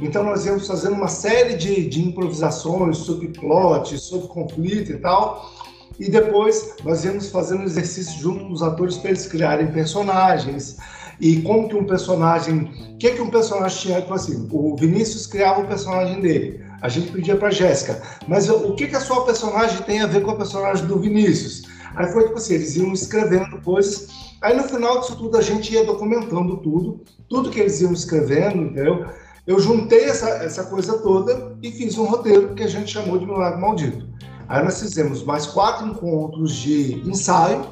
Então 0.00 0.22
nós 0.22 0.46
íamos 0.46 0.66
fazendo 0.66 0.94
uma 0.94 1.08
série 1.08 1.54
de, 1.56 1.86
de 1.86 2.02
improvisações 2.02 2.96
sobre 2.96 3.28
plot, 3.28 3.98
sobre 3.98 4.28
conflito 4.28 4.92
e 4.92 4.98
tal 4.98 5.60
e 6.00 6.10
depois 6.10 6.76
nós 6.82 7.04
íamos 7.04 7.28
fazendo 7.28 7.62
exercício 7.64 8.18
junto 8.18 8.46
com 8.46 8.52
os 8.52 8.62
atores 8.62 8.96
para 8.96 9.10
eles 9.10 9.26
criarem 9.26 9.70
personagens 9.70 10.78
e 11.20 11.42
como 11.42 11.68
que 11.68 11.76
um 11.76 11.84
personagem, 11.84 12.72
o 12.94 12.96
que 12.96 13.10
que 13.10 13.20
um 13.20 13.28
personagem 13.28 13.78
tinha, 13.78 14.00
tipo 14.00 14.14
assim, 14.14 14.48
o 14.50 14.74
Vinícius 14.74 15.26
criava 15.26 15.60
o 15.60 15.68
personagem 15.68 16.22
dele, 16.22 16.64
a 16.80 16.88
gente 16.88 17.12
pedia 17.12 17.36
para 17.36 17.50
Jéssica, 17.50 18.00
mas 18.26 18.48
o 18.48 18.74
que 18.74 18.88
que 18.88 18.96
a 18.96 19.00
sua 19.00 19.26
personagem 19.26 19.82
tem 19.82 20.00
a 20.00 20.06
ver 20.06 20.22
com 20.22 20.30
a 20.30 20.36
personagem 20.36 20.86
do 20.86 20.98
Vinícius? 20.98 21.68
Aí 21.94 22.10
foi 22.10 22.24
tipo 22.24 22.38
assim, 22.38 22.54
eles 22.54 22.74
iam 22.76 22.94
escrevendo 22.94 23.60
coisas, 23.62 24.08
aí 24.40 24.56
no 24.56 24.62
final 24.62 25.00
disso 25.00 25.16
tudo 25.16 25.36
a 25.36 25.42
gente 25.42 25.74
ia 25.74 25.84
documentando 25.84 26.56
tudo, 26.56 27.02
tudo 27.28 27.50
que 27.50 27.60
eles 27.60 27.78
iam 27.82 27.92
escrevendo, 27.92 28.62
entendeu? 28.62 29.04
Eu 29.46 29.60
juntei 29.60 30.04
essa, 30.04 30.28
essa 30.44 30.64
coisa 30.64 30.96
toda 30.98 31.58
e 31.62 31.70
fiz 31.70 31.98
um 31.98 32.04
roteiro 32.04 32.54
que 32.54 32.62
a 32.62 32.68
gente 32.68 32.90
chamou 32.90 33.18
de 33.18 33.26
Milagre 33.26 33.60
Maldito. 33.60 34.08
Aí 34.50 34.64
nós 34.64 34.80
fizemos 34.80 35.22
mais 35.22 35.46
quatro 35.46 35.86
encontros 35.86 36.56
de 36.56 36.94
ensaio, 37.08 37.64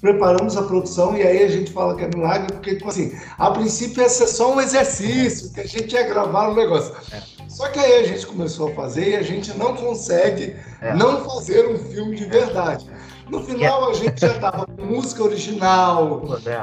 preparamos 0.00 0.56
a 0.56 0.62
produção 0.62 1.14
e 1.14 1.22
aí 1.22 1.42
a 1.42 1.48
gente 1.48 1.70
fala 1.70 1.94
que 1.94 2.02
é 2.02 2.08
milagre, 2.08 2.50
porque, 2.50 2.76
tipo 2.76 2.88
assim, 2.88 3.12
a 3.36 3.50
princípio 3.50 4.02
ia 4.02 4.08
ser 4.08 4.26
só 4.28 4.54
um 4.54 4.58
exercício, 4.58 5.52
que 5.52 5.60
a 5.60 5.66
gente 5.66 5.94
ia 5.94 6.02
gravar 6.04 6.48
o 6.48 6.54
negócio. 6.54 6.94
É. 7.12 7.20
Só 7.46 7.68
que 7.68 7.78
aí 7.78 8.04
a 8.04 8.06
gente 8.06 8.26
começou 8.26 8.68
a 8.68 8.74
fazer 8.74 9.10
e 9.10 9.16
a 9.16 9.22
gente 9.22 9.52
não 9.58 9.76
consegue 9.76 10.56
é. 10.80 10.94
não 10.94 11.22
fazer 11.28 11.68
um 11.68 11.76
filme 11.76 12.16
de 12.16 12.24
verdade. 12.24 12.90
No 13.28 13.42
final, 13.42 13.90
a 13.90 13.94
gente 13.94 14.20
já 14.20 14.32
estava 14.32 14.66
com 14.66 14.84
música 14.84 15.22
original, 15.22 16.20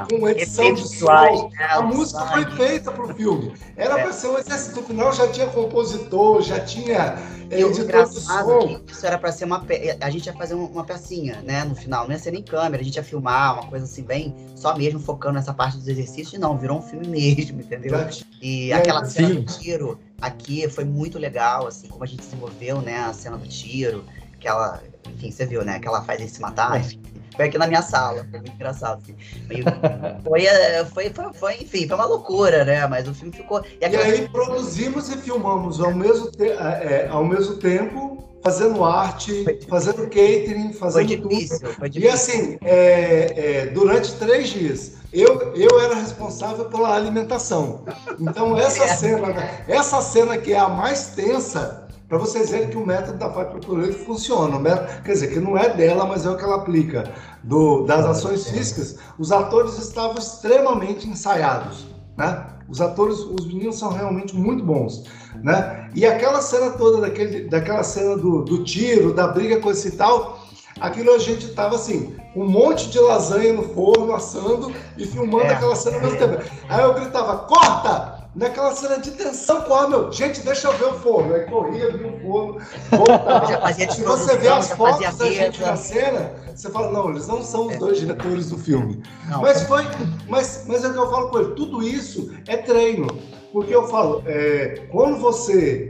com 0.08 0.28
edição 0.28 0.72
de 0.74 0.88
som. 0.96 1.50
Né, 1.50 1.66
a 1.68 1.82
música 1.82 2.24
foi 2.26 2.44
feita 2.52 2.92
para 2.92 3.04
o 3.04 3.14
filme. 3.14 3.52
Era 3.76 3.94
para 3.94 4.12
ser 4.12 4.28
um 4.28 4.38
exercício. 4.38 4.76
No 4.76 4.82
final, 4.82 5.12
já 5.12 5.28
tinha 5.28 5.46
compositor, 5.48 6.40
já 6.40 6.60
tinha 6.60 7.18
é, 7.50 7.60
editor 7.60 8.08
de 8.08 8.20
som. 8.20 8.80
Isso 8.86 9.06
era 9.06 9.18
para 9.18 9.32
ser 9.32 9.44
uma. 9.44 9.60
Pe... 9.60 9.96
A 10.00 10.10
gente 10.10 10.26
ia 10.26 10.32
fazer 10.32 10.54
uma 10.54 10.84
pecinha, 10.84 11.42
né? 11.42 11.64
No 11.64 11.74
final. 11.74 12.04
Não 12.04 12.12
ia 12.12 12.18
ser 12.18 12.30
nem 12.30 12.42
câmera, 12.42 12.80
a 12.80 12.84
gente 12.84 12.96
ia 12.96 13.02
filmar, 13.02 13.54
uma 13.54 13.66
coisa 13.66 13.84
assim, 13.84 14.02
bem. 14.02 14.34
Só 14.54 14.76
mesmo 14.76 15.00
focando 15.00 15.34
nessa 15.34 15.52
parte 15.52 15.76
dos 15.76 15.88
exercícios. 15.88 16.40
Não, 16.40 16.56
virou 16.56 16.78
um 16.78 16.82
filme 16.82 17.06
mesmo, 17.08 17.60
entendeu? 17.60 17.98
E 18.40 18.70
é, 18.70 18.76
aquela 18.76 19.04
cena 19.04 19.28
sim. 19.28 19.34
do 19.34 19.44
tiro 19.44 19.98
aqui 20.20 20.68
foi 20.68 20.84
muito 20.84 21.18
legal, 21.18 21.66
assim, 21.66 21.88
como 21.88 22.04
a 22.04 22.06
gente 22.06 22.20
desenvolveu, 22.20 22.80
né? 22.80 22.98
A 23.00 23.12
cena 23.12 23.36
do 23.36 23.48
tiro, 23.48 24.04
aquela 24.34 24.80
enfim, 25.08 25.30
você 25.30 25.46
viu, 25.46 25.64
né? 25.64 25.78
Que 25.78 25.88
ela 25.88 26.02
faz 26.02 26.20
ele 26.20 26.28
se 26.28 26.40
matar, 26.40 26.80
enfim. 26.80 27.00
Foi 27.34 27.46
aqui 27.46 27.58
na 27.58 27.66
minha 27.66 27.82
sala, 27.82 28.26
foi 28.30 28.40
muito 28.40 28.52
engraçado. 28.52 29.02
Assim. 29.02 29.14
Foi, 30.22 30.44
eh, 30.44 30.84
foi, 30.84 31.10
foi, 31.10 31.32
foi, 31.32 31.54
enfim, 31.54 31.86
foi 31.86 31.96
uma 31.96 32.04
loucura, 32.04 32.64
né? 32.64 32.86
Mas 32.86 33.08
o 33.08 33.14
filme 33.14 33.34
ficou. 33.34 33.62
E, 33.80 33.86
e 33.86 33.96
aí 33.96 34.28
produzimos 34.28 35.08
e 35.10 35.16
filmamos 35.16 35.80
ao 35.80 35.94
mesmo, 35.94 36.30
te... 36.30 36.48
é, 36.48 37.08
ao 37.10 37.24
mesmo 37.24 37.56
tempo, 37.56 38.22
fazendo 38.42 38.84
arte, 38.84 39.44
fazendo 39.68 40.02
catering, 40.04 40.72
fazendo 40.72 40.92
foi 40.92 41.04
difícil, 41.04 41.60
tudo. 41.60 41.72
Foi 41.74 41.88
difícil. 41.88 42.10
E 42.10 42.14
assim, 42.14 42.58
é, 42.62 43.32
é, 43.36 43.66
durante 43.66 44.12
três 44.14 44.50
dias. 44.50 44.92
Eu, 45.12 45.52
eu 45.54 45.78
era 45.80 45.94
responsável 45.94 46.64
pela 46.66 46.94
alimentação. 46.94 47.84
Então, 48.18 48.56
essa 48.56 48.84
é. 48.84 48.88
cena, 48.88 49.28
essa 49.68 50.00
cena 50.00 50.38
que 50.38 50.52
é 50.52 50.58
a 50.58 50.68
mais 50.68 51.08
tensa, 51.08 51.86
para 52.12 52.18
vocês 52.18 52.50
verem 52.50 52.68
que 52.68 52.76
o 52.76 52.84
método 52.84 53.16
da 53.16 53.30
Fátima 53.30 53.58
Toledo 53.58 53.94
funciona. 53.94 54.58
Método, 54.58 55.02
quer 55.02 55.12
dizer, 55.12 55.28
que 55.28 55.40
não 55.40 55.56
é 55.56 55.70
dela, 55.74 56.04
mas 56.04 56.26
é 56.26 56.30
o 56.30 56.36
que 56.36 56.44
ela 56.44 56.56
aplica. 56.56 57.10
Do, 57.42 57.86
das 57.86 58.04
ações 58.04 58.50
físicas, 58.50 58.98
os 59.18 59.32
atores 59.32 59.78
estavam 59.78 60.18
extremamente 60.18 61.08
ensaiados. 61.08 61.86
Né? 62.14 62.46
Os 62.68 62.82
atores, 62.82 63.16
os 63.16 63.46
meninos 63.46 63.78
são 63.78 63.90
realmente 63.90 64.36
muito 64.36 64.62
bons. 64.62 65.04
Né? 65.42 65.88
E 65.94 66.04
aquela 66.04 66.42
cena 66.42 66.72
toda, 66.72 67.00
daquele, 67.00 67.48
daquela 67.48 67.82
cena 67.82 68.14
do, 68.14 68.42
do 68.42 68.62
tiro, 68.62 69.14
da 69.14 69.28
briga 69.28 69.58
com 69.58 69.70
esse 69.70 69.92
tal, 69.92 70.38
aquilo 70.82 71.14
a 71.14 71.18
gente 71.18 71.54
tava 71.54 71.76
assim, 71.76 72.14
um 72.36 72.46
monte 72.46 72.90
de 72.90 72.98
lasanha 72.98 73.54
no 73.54 73.62
forno, 73.62 74.14
assando 74.14 74.70
e 74.98 75.06
filmando 75.06 75.44
é. 75.44 75.54
aquela 75.54 75.74
cena 75.74 75.96
ao 75.96 76.02
mesmo 76.02 76.18
tempo. 76.18 76.42
Aí 76.68 76.82
eu 76.82 76.92
gritava, 76.92 77.38
corta! 77.46 78.21
Naquela 78.34 78.74
cena 78.74 78.98
de 78.98 79.10
tensão 79.12 79.62
com 79.62 79.74
a 79.74 79.88
meu, 79.88 80.10
gente, 80.10 80.40
deixa 80.40 80.68
eu 80.68 80.78
ver 80.78 80.86
o 80.86 80.94
forno. 80.94 81.34
Aí 81.34 81.44
corria, 81.46 81.96
via 81.96 82.08
o 82.08 82.20
forno, 82.20 82.60
voltava. 82.90 83.72
Se 83.72 84.02
você 84.02 84.36
vê 84.38 84.48
as 84.48 84.72
fotos 84.72 85.16
da 85.16 85.30
gente 85.30 85.60
na 85.60 85.76
cena, 85.76 86.32
você 86.54 86.70
fala, 86.70 86.90
não, 86.90 87.10
eles 87.10 87.26
não 87.26 87.42
são 87.42 87.66
os 87.66 87.74
é. 87.74 87.78
dois 87.78 87.98
diretores 87.98 88.50
do 88.50 88.58
filme. 88.58 89.02
Não. 89.28 89.42
Mas 89.42 89.62
foi, 89.64 89.84
mas, 90.28 90.64
mas 90.66 90.84
é 90.84 90.88
o 90.88 90.92
que 90.92 90.98
eu 90.98 91.10
falo 91.10 91.28
com 91.28 91.38
ele, 91.38 91.54
tudo 91.54 91.82
isso 91.82 92.32
é 92.46 92.56
treino. 92.56 93.06
Porque 93.52 93.74
eu 93.74 93.86
falo, 93.86 94.22
é, 94.26 94.86
quando 94.90 95.18
você 95.18 95.88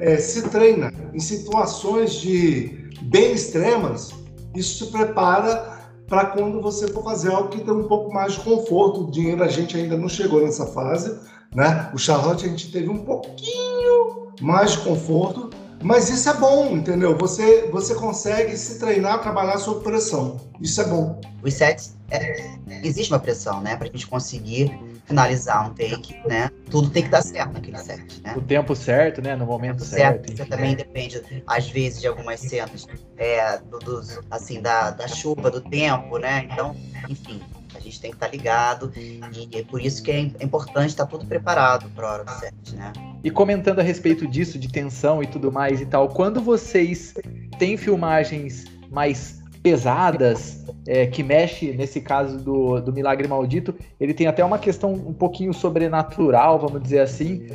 é, 0.00 0.16
se 0.16 0.48
treina 0.48 0.92
em 1.12 1.20
situações 1.20 2.14
de 2.14 2.90
bem 3.02 3.32
extremas, 3.32 4.12
isso 4.54 4.84
te 4.84 4.90
prepara 4.90 5.74
para 6.08 6.26
quando 6.26 6.60
você 6.60 6.88
for 6.88 7.02
fazer 7.02 7.32
algo 7.32 7.48
que 7.48 7.60
tem 7.60 7.72
um 7.72 7.88
pouco 7.88 8.12
mais 8.12 8.34
de 8.34 8.40
conforto. 8.40 9.02
O 9.02 9.10
dinheiro 9.10 9.42
a 9.42 9.48
gente 9.48 9.76
ainda 9.76 9.96
não 9.96 10.08
chegou 10.08 10.42
nessa 10.42 10.66
fase, 10.66 11.18
né? 11.54 11.90
O 11.94 11.98
Charlotte 11.98 12.44
a 12.44 12.48
gente 12.48 12.70
teve 12.70 12.88
um 12.88 13.04
pouquinho 13.04 14.28
mais 14.40 14.72
de 14.72 14.78
conforto, 14.78 15.50
Mas 15.84 16.08
isso 16.08 16.30
é 16.30 16.34
bom, 16.34 16.74
entendeu? 16.74 17.14
Você, 17.18 17.68
você 17.70 17.94
consegue 17.94 18.56
se 18.56 18.78
treinar, 18.78 19.20
trabalhar 19.20 19.58
sob 19.58 19.84
pressão. 19.84 20.40
Isso 20.58 20.80
é 20.80 20.84
bom. 20.84 21.20
Os 21.42 21.52
sets, 21.52 21.94
é, 22.10 22.56
existe 22.82 23.12
uma 23.12 23.18
pressão, 23.18 23.60
né? 23.60 23.76
Pra 23.76 23.88
gente 23.88 24.06
conseguir 24.06 24.72
finalizar 25.04 25.68
um 25.68 25.74
take, 25.74 26.16
né? 26.26 26.50
Tudo 26.70 26.88
tem 26.88 27.02
que 27.02 27.10
dar 27.10 27.20
certo 27.20 27.52
naquele 27.52 27.76
set, 27.76 28.22
né? 28.22 28.32
O 28.34 28.40
tempo 28.40 28.74
certo, 28.74 29.20
né? 29.20 29.36
No 29.36 29.44
momento 29.44 29.84
certo. 29.84 30.26
certo 30.26 30.36
você 30.38 30.46
também 30.46 30.74
depende, 30.74 31.22
às 31.46 31.68
vezes, 31.68 32.00
de 32.00 32.06
algumas 32.06 32.40
cenas, 32.40 32.86
é, 33.18 33.58
do, 33.58 33.78
dos, 33.78 34.18
assim, 34.30 34.62
da, 34.62 34.90
da 34.90 35.06
chuva, 35.06 35.50
do 35.50 35.60
tempo, 35.60 36.16
né? 36.16 36.48
Então, 36.50 36.74
enfim, 37.10 37.42
a 37.74 37.80
gente 37.80 38.00
tem 38.00 38.10
que 38.10 38.16
estar 38.16 38.26
tá 38.26 38.32
ligado 38.32 38.92
e 38.96 39.48
é 39.58 39.62
por 39.62 39.80
isso 39.80 40.02
que 40.02 40.10
é 40.10 40.20
importante 40.20 40.90
estar 40.90 41.06
tudo 41.06 41.26
preparado 41.26 41.88
para 41.90 42.08
a 42.08 42.12
hora 42.12 42.24
do 42.24 42.30
set, 42.32 42.54
né? 42.74 42.92
E 43.22 43.30
comentando 43.30 43.80
a 43.80 43.82
respeito 43.82 44.26
disso, 44.26 44.58
de 44.58 44.68
tensão 44.68 45.22
e 45.22 45.26
tudo 45.26 45.50
mais 45.50 45.80
e 45.80 45.86
tal, 45.86 46.08
quando 46.08 46.40
vocês 46.40 47.14
têm 47.58 47.76
filmagens 47.76 48.64
mais 48.90 49.42
pesadas, 49.62 50.62
é, 50.86 51.06
que 51.06 51.22
mexe, 51.22 51.72
nesse 51.72 51.98
caso 51.98 52.36
do, 52.36 52.80
do 52.82 52.92
Milagre 52.92 53.26
Maldito, 53.26 53.74
ele 53.98 54.12
tem 54.12 54.26
até 54.26 54.44
uma 54.44 54.58
questão 54.58 54.92
um 54.92 55.14
pouquinho 55.14 55.54
sobrenatural, 55.54 56.58
vamos 56.58 56.82
dizer 56.82 57.00
assim. 57.00 57.46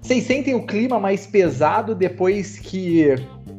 Vocês 0.00 0.22
sentem 0.22 0.54
o 0.54 0.64
clima 0.64 1.00
mais 1.00 1.26
pesado 1.26 1.96
depois 1.96 2.60
que, 2.60 3.16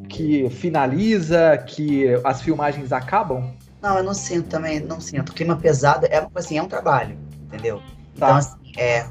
que 0.08 0.48
finaliza, 0.48 1.58
que 1.58 2.06
as 2.24 2.40
filmagens 2.40 2.90
acabam? 2.90 3.52
Não, 3.82 3.96
eu 3.96 4.04
não 4.04 4.14
sinto 4.14 4.48
também, 4.48 4.80
não 4.80 5.00
sinto. 5.00 5.32
Clima 5.32 5.56
pesado 5.56 6.06
é, 6.06 6.26
assim, 6.34 6.58
é 6.58 6.62
um 6.62 6.68
trabalho, 6.68 7.18
entendeu? 7.42 7.82
Então, 8.14 8.28
tá. 8.28 8.36
assim, 8.36 8.72
é, 8.76 9.06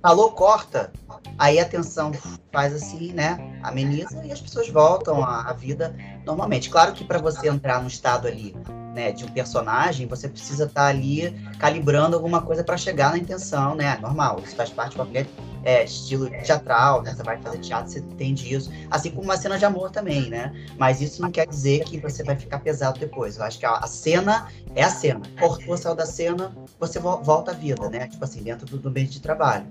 falou, 0.00 0.32
corta, 0.32 0.92
aí 1.38 1.58
a 1.58 1.64
tensão 1.64 2.12
faz 2.50 2.74
assim, 2.74 3.12
né? 3.12 3.38
Ameniza 3.62 4.24
e 4.24 4.32
as 4.32 4.40
pessoas 4.40 4.68
voltam 4.68 5.22
à, 5.24 5.50
à 5.50 5.52
vida 5.52 5.94
normalmente. 6.24 6.70
Claro 6.70 6.92
que 6.92 7.04
para 7.04 7.18
você 7.18 7.48
entrar 7.48 7.80
no 7.80 7.88
estado 7.88 8.26
ali, 8.26 8.54
né, 8.94 9.10
de 9.10 9.24
um 9.24 9.28
personagem, 9.28 10.06
você 10.06 10.28
precisa 10.28 10.64
estar 10.64 10.82
tá 10.82 10.88
ali 10.88 11.34
calibrando 11.58 12.14
alguma 12.14 12.42
coisa 12.42 12.62
para 12.62 12.76
chegar 12.76 13.10
na 13.10 13.18
intenção, 13.18 13.74
né? 13.74 13.96
Normal, 14.00 14.40
isso 14.44 14.54
faz 14.54 14.70
parte 14.70 14.90
de 14.90 14.96
qualquer 14.96 15.26
é, 15.64 15.84
estilo 15.84 16.28
teatral, 16.28 17.02
né? 17.02 17.14
Você 17.14 17.22
vai 17.22 17.40
fazer 17.40 17.58
teatro, 17.58 17.90
você 17.90 18.00
entende 18.00 18.52
isso. 18.52 18.70
Assim 18.90 19.10
como 19.10 19.22
uma 19.22 19.36
cena 19.36 19.58
de 19.58 19.64
amor 19.64 19.90
também, 19.90 20.28
né? 20.28 20.52
Mas 20.76 21.00
isso 21.00 21.22
não 21.22 21.30
quer 21.30 21.46
dizer 21.46 21.84
que 21.84 21.98
você 21.98 22.22
vai 22.22 22.36
ficar 22.36 22.58
pesado 22.58 22.98
depois. 22.98 23.36
Eu 23.36 23.44
acho 23.44 23.58
que 23.58 23.66
a, 23.66 23.76
a 23.76 23.86
cena 23.86 24.48
é 24.74 24.82
a 24.82 24.90
cena. 24.90 25.22
Cortou, 25.38 25.76
saiu 25.76 25.94
da 25.94 26.06
cena, 26.06 26.52
você 26.78 26.98
volta 26.98 27.52
à 27.52 27.54
vida, 27.54 27.88
né? 27.88 28.08
Tipo 28.08 28.24
assim, 28.24 28.42
dentro 28.42 28.66
do, 28.66 28.78
do 28.78 28.88
ambiente 28.88 29.12
de 29.12 29.20
trabalho. 29.20 29.66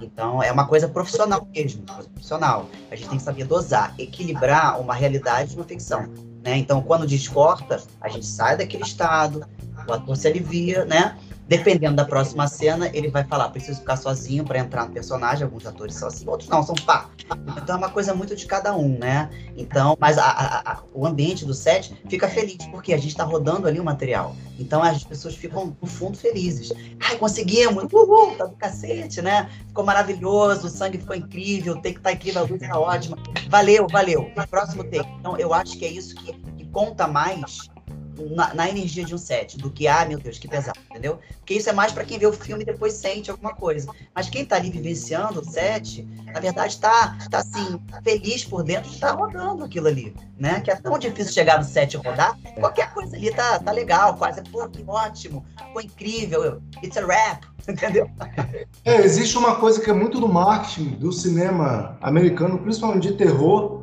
Então, 0.00 0.42
é 0.42 0.50
uma 0.50 0.66
coisa 0.66 0.88
profissional 0.88 1.46
mesmo, 1.54 1.82
profissional. 1.82 2.68
A 2.90 2.96
gente 2.96 3.08
tem 3.08 3.18
que 3.18 3.24
saber 3.24 3.44
dosar, 3.44 3.94
equilibrar 3.98 4.80
uma 4.80 4.94
realidade 4.94 5.50
de 5.50 5.56
uma 5.56 5.64
ficção. 5.64 6.06
Né? 6.42 6.56
Então, 6.56 6.82
quando 6.82 7.06
descorta, 7.06 7.82
a 8.00 8.08
gente 8.08 8.26
sai 8.26 8.56
daquele 8.56 8.82
estado, 8.82 9.46
o 9.86 9.92
ator 9.92 10.16
se 10.16 10.26
alivia, 10.26 10.84
né? 10.84 11.16
Dependendo 11.50 11.96
da 11.96 12.04
próxima 12.04 12.46
cena, 12.46 12.88
ele 12.94 13.08
vai 13.08 13.24
falar: 13.24 13.48
preciso 13.48 13.80
ficar 13.80 13.96
sozinho 13.96 14.44
para 14.44 14.60
entrar 14.60 14.86
no 14.86 14.92
personagem. 14.92 15.42
Alguns 15.42 15.66
atores 15.66 15.96
são 15.96 16.06
assim, 16.06 16.24
outros 16.28 16.48
não, 16.48 16.62
são 16.62 16.76
pá. 16.76 17.10
Então 17.60 17.74
é 17.74 17.78
uma 17.78 17.90
coisa 17.90 18.14
muito 18.14 18.36
de 18.36 18.46
cada 18.46 18.72
um, 18.76 18.96
né? 18.96 19.28
Então, 19.56 19.96
mas 19.98 20.16
a, 20.16 20.26
a, 20.26 20.72
a, 20.72 20.82
o 20.94 21.04
ambiente 21.04 21.44
do 21.44 21.52
set 21.52 22.00
fica 22.08 22.28
feliz, 22.28 22.64
porque 22.70 22.94
a 22.94 22.96
gente 22.96 23.08
está 23.08 23.24
rodando 23.24 23.66
ali 23.66 23.80
o 23.80 23.84
material. 23.84 24.36
Então 24.60 24.80
as 24.80 25.02
pessoas 25.02 25.34
ficam, 25.34 25.76
no 25.82 25.88
fundo, 25.88 26.16
felizes. 26.16 26.72
Ai, 27.00 27.16
conseguimos! 27.16 27.82
Uhul! 27.92 28.36
Tá 28.36 28.46
do 28.46 28.54
cacete, 28.54 29.20
né? 29.20 29.50
Ficou 29.66 29.84
maravilhoso, 29.84 30.68
o 30.68 30.70
sangue 30.70 30.98
ficou 30.98 31.16
incrível, 31.16 31.74
o 31.74 31.82
take 31.82 31.98
tá 31.98 32.12
incrível, 32.12 32.42
a 32.42 32.44
luz 32.44 32.60
tá 32.60 32.78
ótima. 32.78 33.18
Valeu, 33.48 33.88
valeu. 33.90 34.30
Próximo 34.48 34.84
take. 34.84 35.08
Então 35.18 35.36
eu 35.36 35.52
acho 35.52 35.76
que 35.76 35.84
é 35.84 35.88
isso 35.88 36.14
que, 36.14 36.32
que 36.32 36.64
conta 36.66 37.08
mais 37.08 37.68
na, 38.30 38.54
na, 38.54 38.68
energia 38.68 39.04
de 39.04 39.14
um 39.14 39.18
set, 39.18 39.56
do 39.58 39.70
que, 39.70 39.88
ah, 39.88 40.04
meu 40.04 40.18
Deus, 40.18 40.38
que 40.38 40.48
pesado, 40.48 40.78
entendeu? 40.90 41.18
Porque 41.38 41.54
isso 41.54 41.68
é 41.68 41.72
mais 41.72 41.92
para 41.92 42.04
quem 42.04 42.18
vê 42.18 42.26
o 42.26 42.32
filme 42.32 42.62
e 42.62 42.66
depois 42.66 42.94
sente 42.94 43.30
alguma 43.30 43.54
coisa. 43.54 43.90
Mas 44.14 44.28
quem 44.28 44.44
tá 44.44 44.56
ali 44.56 44.70
vivenciando 44.70 45.40
o 45.40 45.44
set, 45.44 46.06
na 46.32 46.40
verdade, 46.40 46.78
tá, 46.78 47.16
tá 47.30 47.38
assim, 47.38 47.80
feliz 48.02 48.44
por 48.44 48.62
dentro 48.62 48.88
de 48.88 48.96
estar 48.96 49.12
tá 49.12 49.14
rodando 49.14 49.64
aquilo 49.64 49.88
ali, 49.88 50.14
né? 50.38 50.60
Que 50.60 50.70
é 50.70 50.76
tão 50.76 50.98
difícil 50.98 51.32
chegar 51.32 51.58
no 51.58 51.64
set 51.64 51.94
e 51.94 51.96
rodar. 51.96 52.38
Qualquer 52.58 52.92
coisa 52.92 53.16
ali 53.16 53.32
tá, 53.34 53.58
tá 53.58 53.72
legal, 53.72 54.16
quase, 54.16 54.42
pô, 54.42 54.68
que 54.68 54.84
ótimo, 54.86 55.44
foi 55.72 55.84
incrível, 55.84 56.60
it's 56.82 56.96
a 56.96 57.06
rap, 57.06 57.46
entendeu? 57.68 58.08
É, 58.84 58.96
existe 58.96 59.36
uma 59.36 59.56
coisa 59.56 59.80
que 59.80 59.90
é 59.90 59.94
muito 59.94 60.20
do 60.20 60.28
marketing 60.28 60.90
do 60.96 61.12
cinema 61.12 61.98
americano, 62.00 62.58
principalmente 62.58 63.08
de 63.08 63.14
terror, 63.14 63.79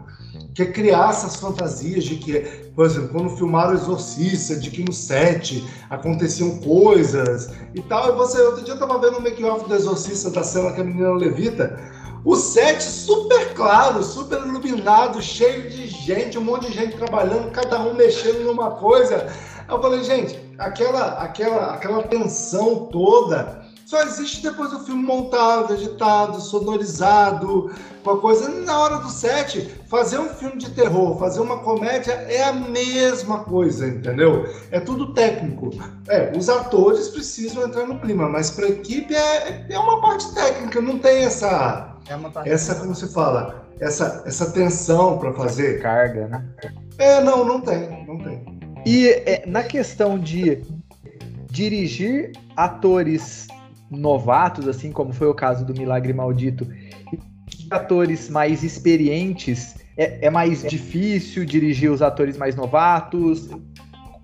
que 0.58 0.64
é 0.64 0.66
criar 0.66 1.12
essas 1.12 1.36
fantasias 1.36 2.04
de 2.04 2.16
que, 2.16 2.40
por 2.76 2.88
exemplo, 2.88 3.10
quando 3.10 3.38
filmaram 3.38 3.74
o 3.74 3.76
Exorcista, 3.76 4.56
de 4.56 4.72
que 4.72 4.84
no 4.84 4.92
set 4.92 5.64
aconteciam 5.88 6.58
coisas 6.58 7.52
e 7.76 7.82
tal. 7.84 8.10
E 8.10 8.12
você, 8.14 8.42
outro 8.42 8.64
dia 8.64 8.74
eu 8.74 8.80
tava 8.80 8.98
vendo 8.98 9.20
o 9.20 9.22
make-off 9.22 9.70
do 9.70 9.76
Exorcista 9.76 10.32
da 10.32 10.44
cena 10.44 10.74
que 10.74 10.82
a 10.82 10.84
menina 10.84 11.14
levita. 11.14 11.80
O 12.26 12.36
set 12.36 12.82
super 12.82 13.54
claro, 13.54 14.02
super 14.02 14.40
iluminado, 14.40 15.22
cheio 15.22 15.70
de 15.70 15.86
gente, 15.86 16.40
um 16.40 16.44
monte 16.44 16.72
de 16.72 16.74
gente 16.74 16.98
trabalhando, 16.98 17.52
cada 17.52 17.80
um 17.82 17.94
mexendo 17.94 18.44
numa 18.44 18.72
coisa. 18.72 19.28
Eu 19.70 19.80
falei, 19.80 20.04
gente, 20.04 20.40
aquela, 20.58 21.22
aquela, 21.22 21.76
aquela 21.76 22.02
tensão 22.02 22.88
toda 22.88 23.64
só 23.88 24.02
existe 24.04 24.44
depois 24.44 24.70
do 24.72 24.82
filme 24.82 25.02
montado, 25.02 25.74
editado, 25.74 26.42
sonorizado, 26.42 27.72
com 28.04 28.12
a 28.12 28.20
coisa. 28.20 28.50
Na 28.50 28.78
hora 28.82 28.98
do 28.98 29.10
set, 29.10 29.62
fazer 29.88 30.20
um 30.20 30.28
filme 30.28 30.58
de 30.58 30.72
terror, 30.72 31.18
fazer 31.18 31.40
uma 31.40 31.60
comédia 31.60 32.12
é 32.12 32.44
a 32.44 32.52
mesma 32.52 33.46
coisa, 33.46 33.88
entendeu? 33.88 34.46
É 34.72 34.82
tudo 34.82 35.14
técnico. 35.14 35.70
É, 36.10 36.34
os 36.38 36.50
atores 36.50 37.08
precisam 37.08 37.64
entrar 37.64 37.88
no 37.88 37.98
clima, 38.02 38.28
mas 38.28 38.52
para 38.52 38.66
a 38.66 38.70
equipe 38.72 39.16
é, 39.16 39.66
é 39.70 39.80
uma 39.80 40.02
parte 40.02 40.34
técnica, 40.34 40.82
não 40.82 41.00
tem 41.00 41.24
essa. 41.24 41.96
É 42.10 42.52
essa, 42.52 42.76
como 42.76 42.94
se 42.94 43.08
fala, 43.14 43.66
essa, 43.80 44.22
essa 44.26 44.52
tensão 44.52 45.18
para 45.18 45.32
fazer. 45.32 45.82
Carga, 45.82 46.28
né? 46.28 46.46
É, 46.98 47.22
não, 47.22 47.46
não 47.46 47.62
tem, 47.62 48.06
não 48.06 48.18
tem. 48.18 48.60
E 48.86 49.08
é, 49.08 49.46
na 49.48 49.64
questão 49.64 50.20
de 50.20 50.62
dirigir 51.50 52.34
atores 52.58 53.48
novatos, 53.90 54.68
assim 54.68 54.92
como 54.92 55.14
foi 55.14 55.28
o 55.28 55.34
caso 55.34 55.66
do 55.66 55.74
Milagre 55.74 56.14
Maldito, 56.14 56.68
e 57.12 57.20
atores 57.72 58.30
mais 58.30 58.64
experientes, 58.64 59.76
é, 59.96 60.28
é 60.28 60.30
mais 60.30 60.62
difícil 60.64 61.46
dirigir 61.46 61.92
os 61.92 62.02
atores 62.02 62.38
mais 62.38 62.56
novatos? 62.56 63.50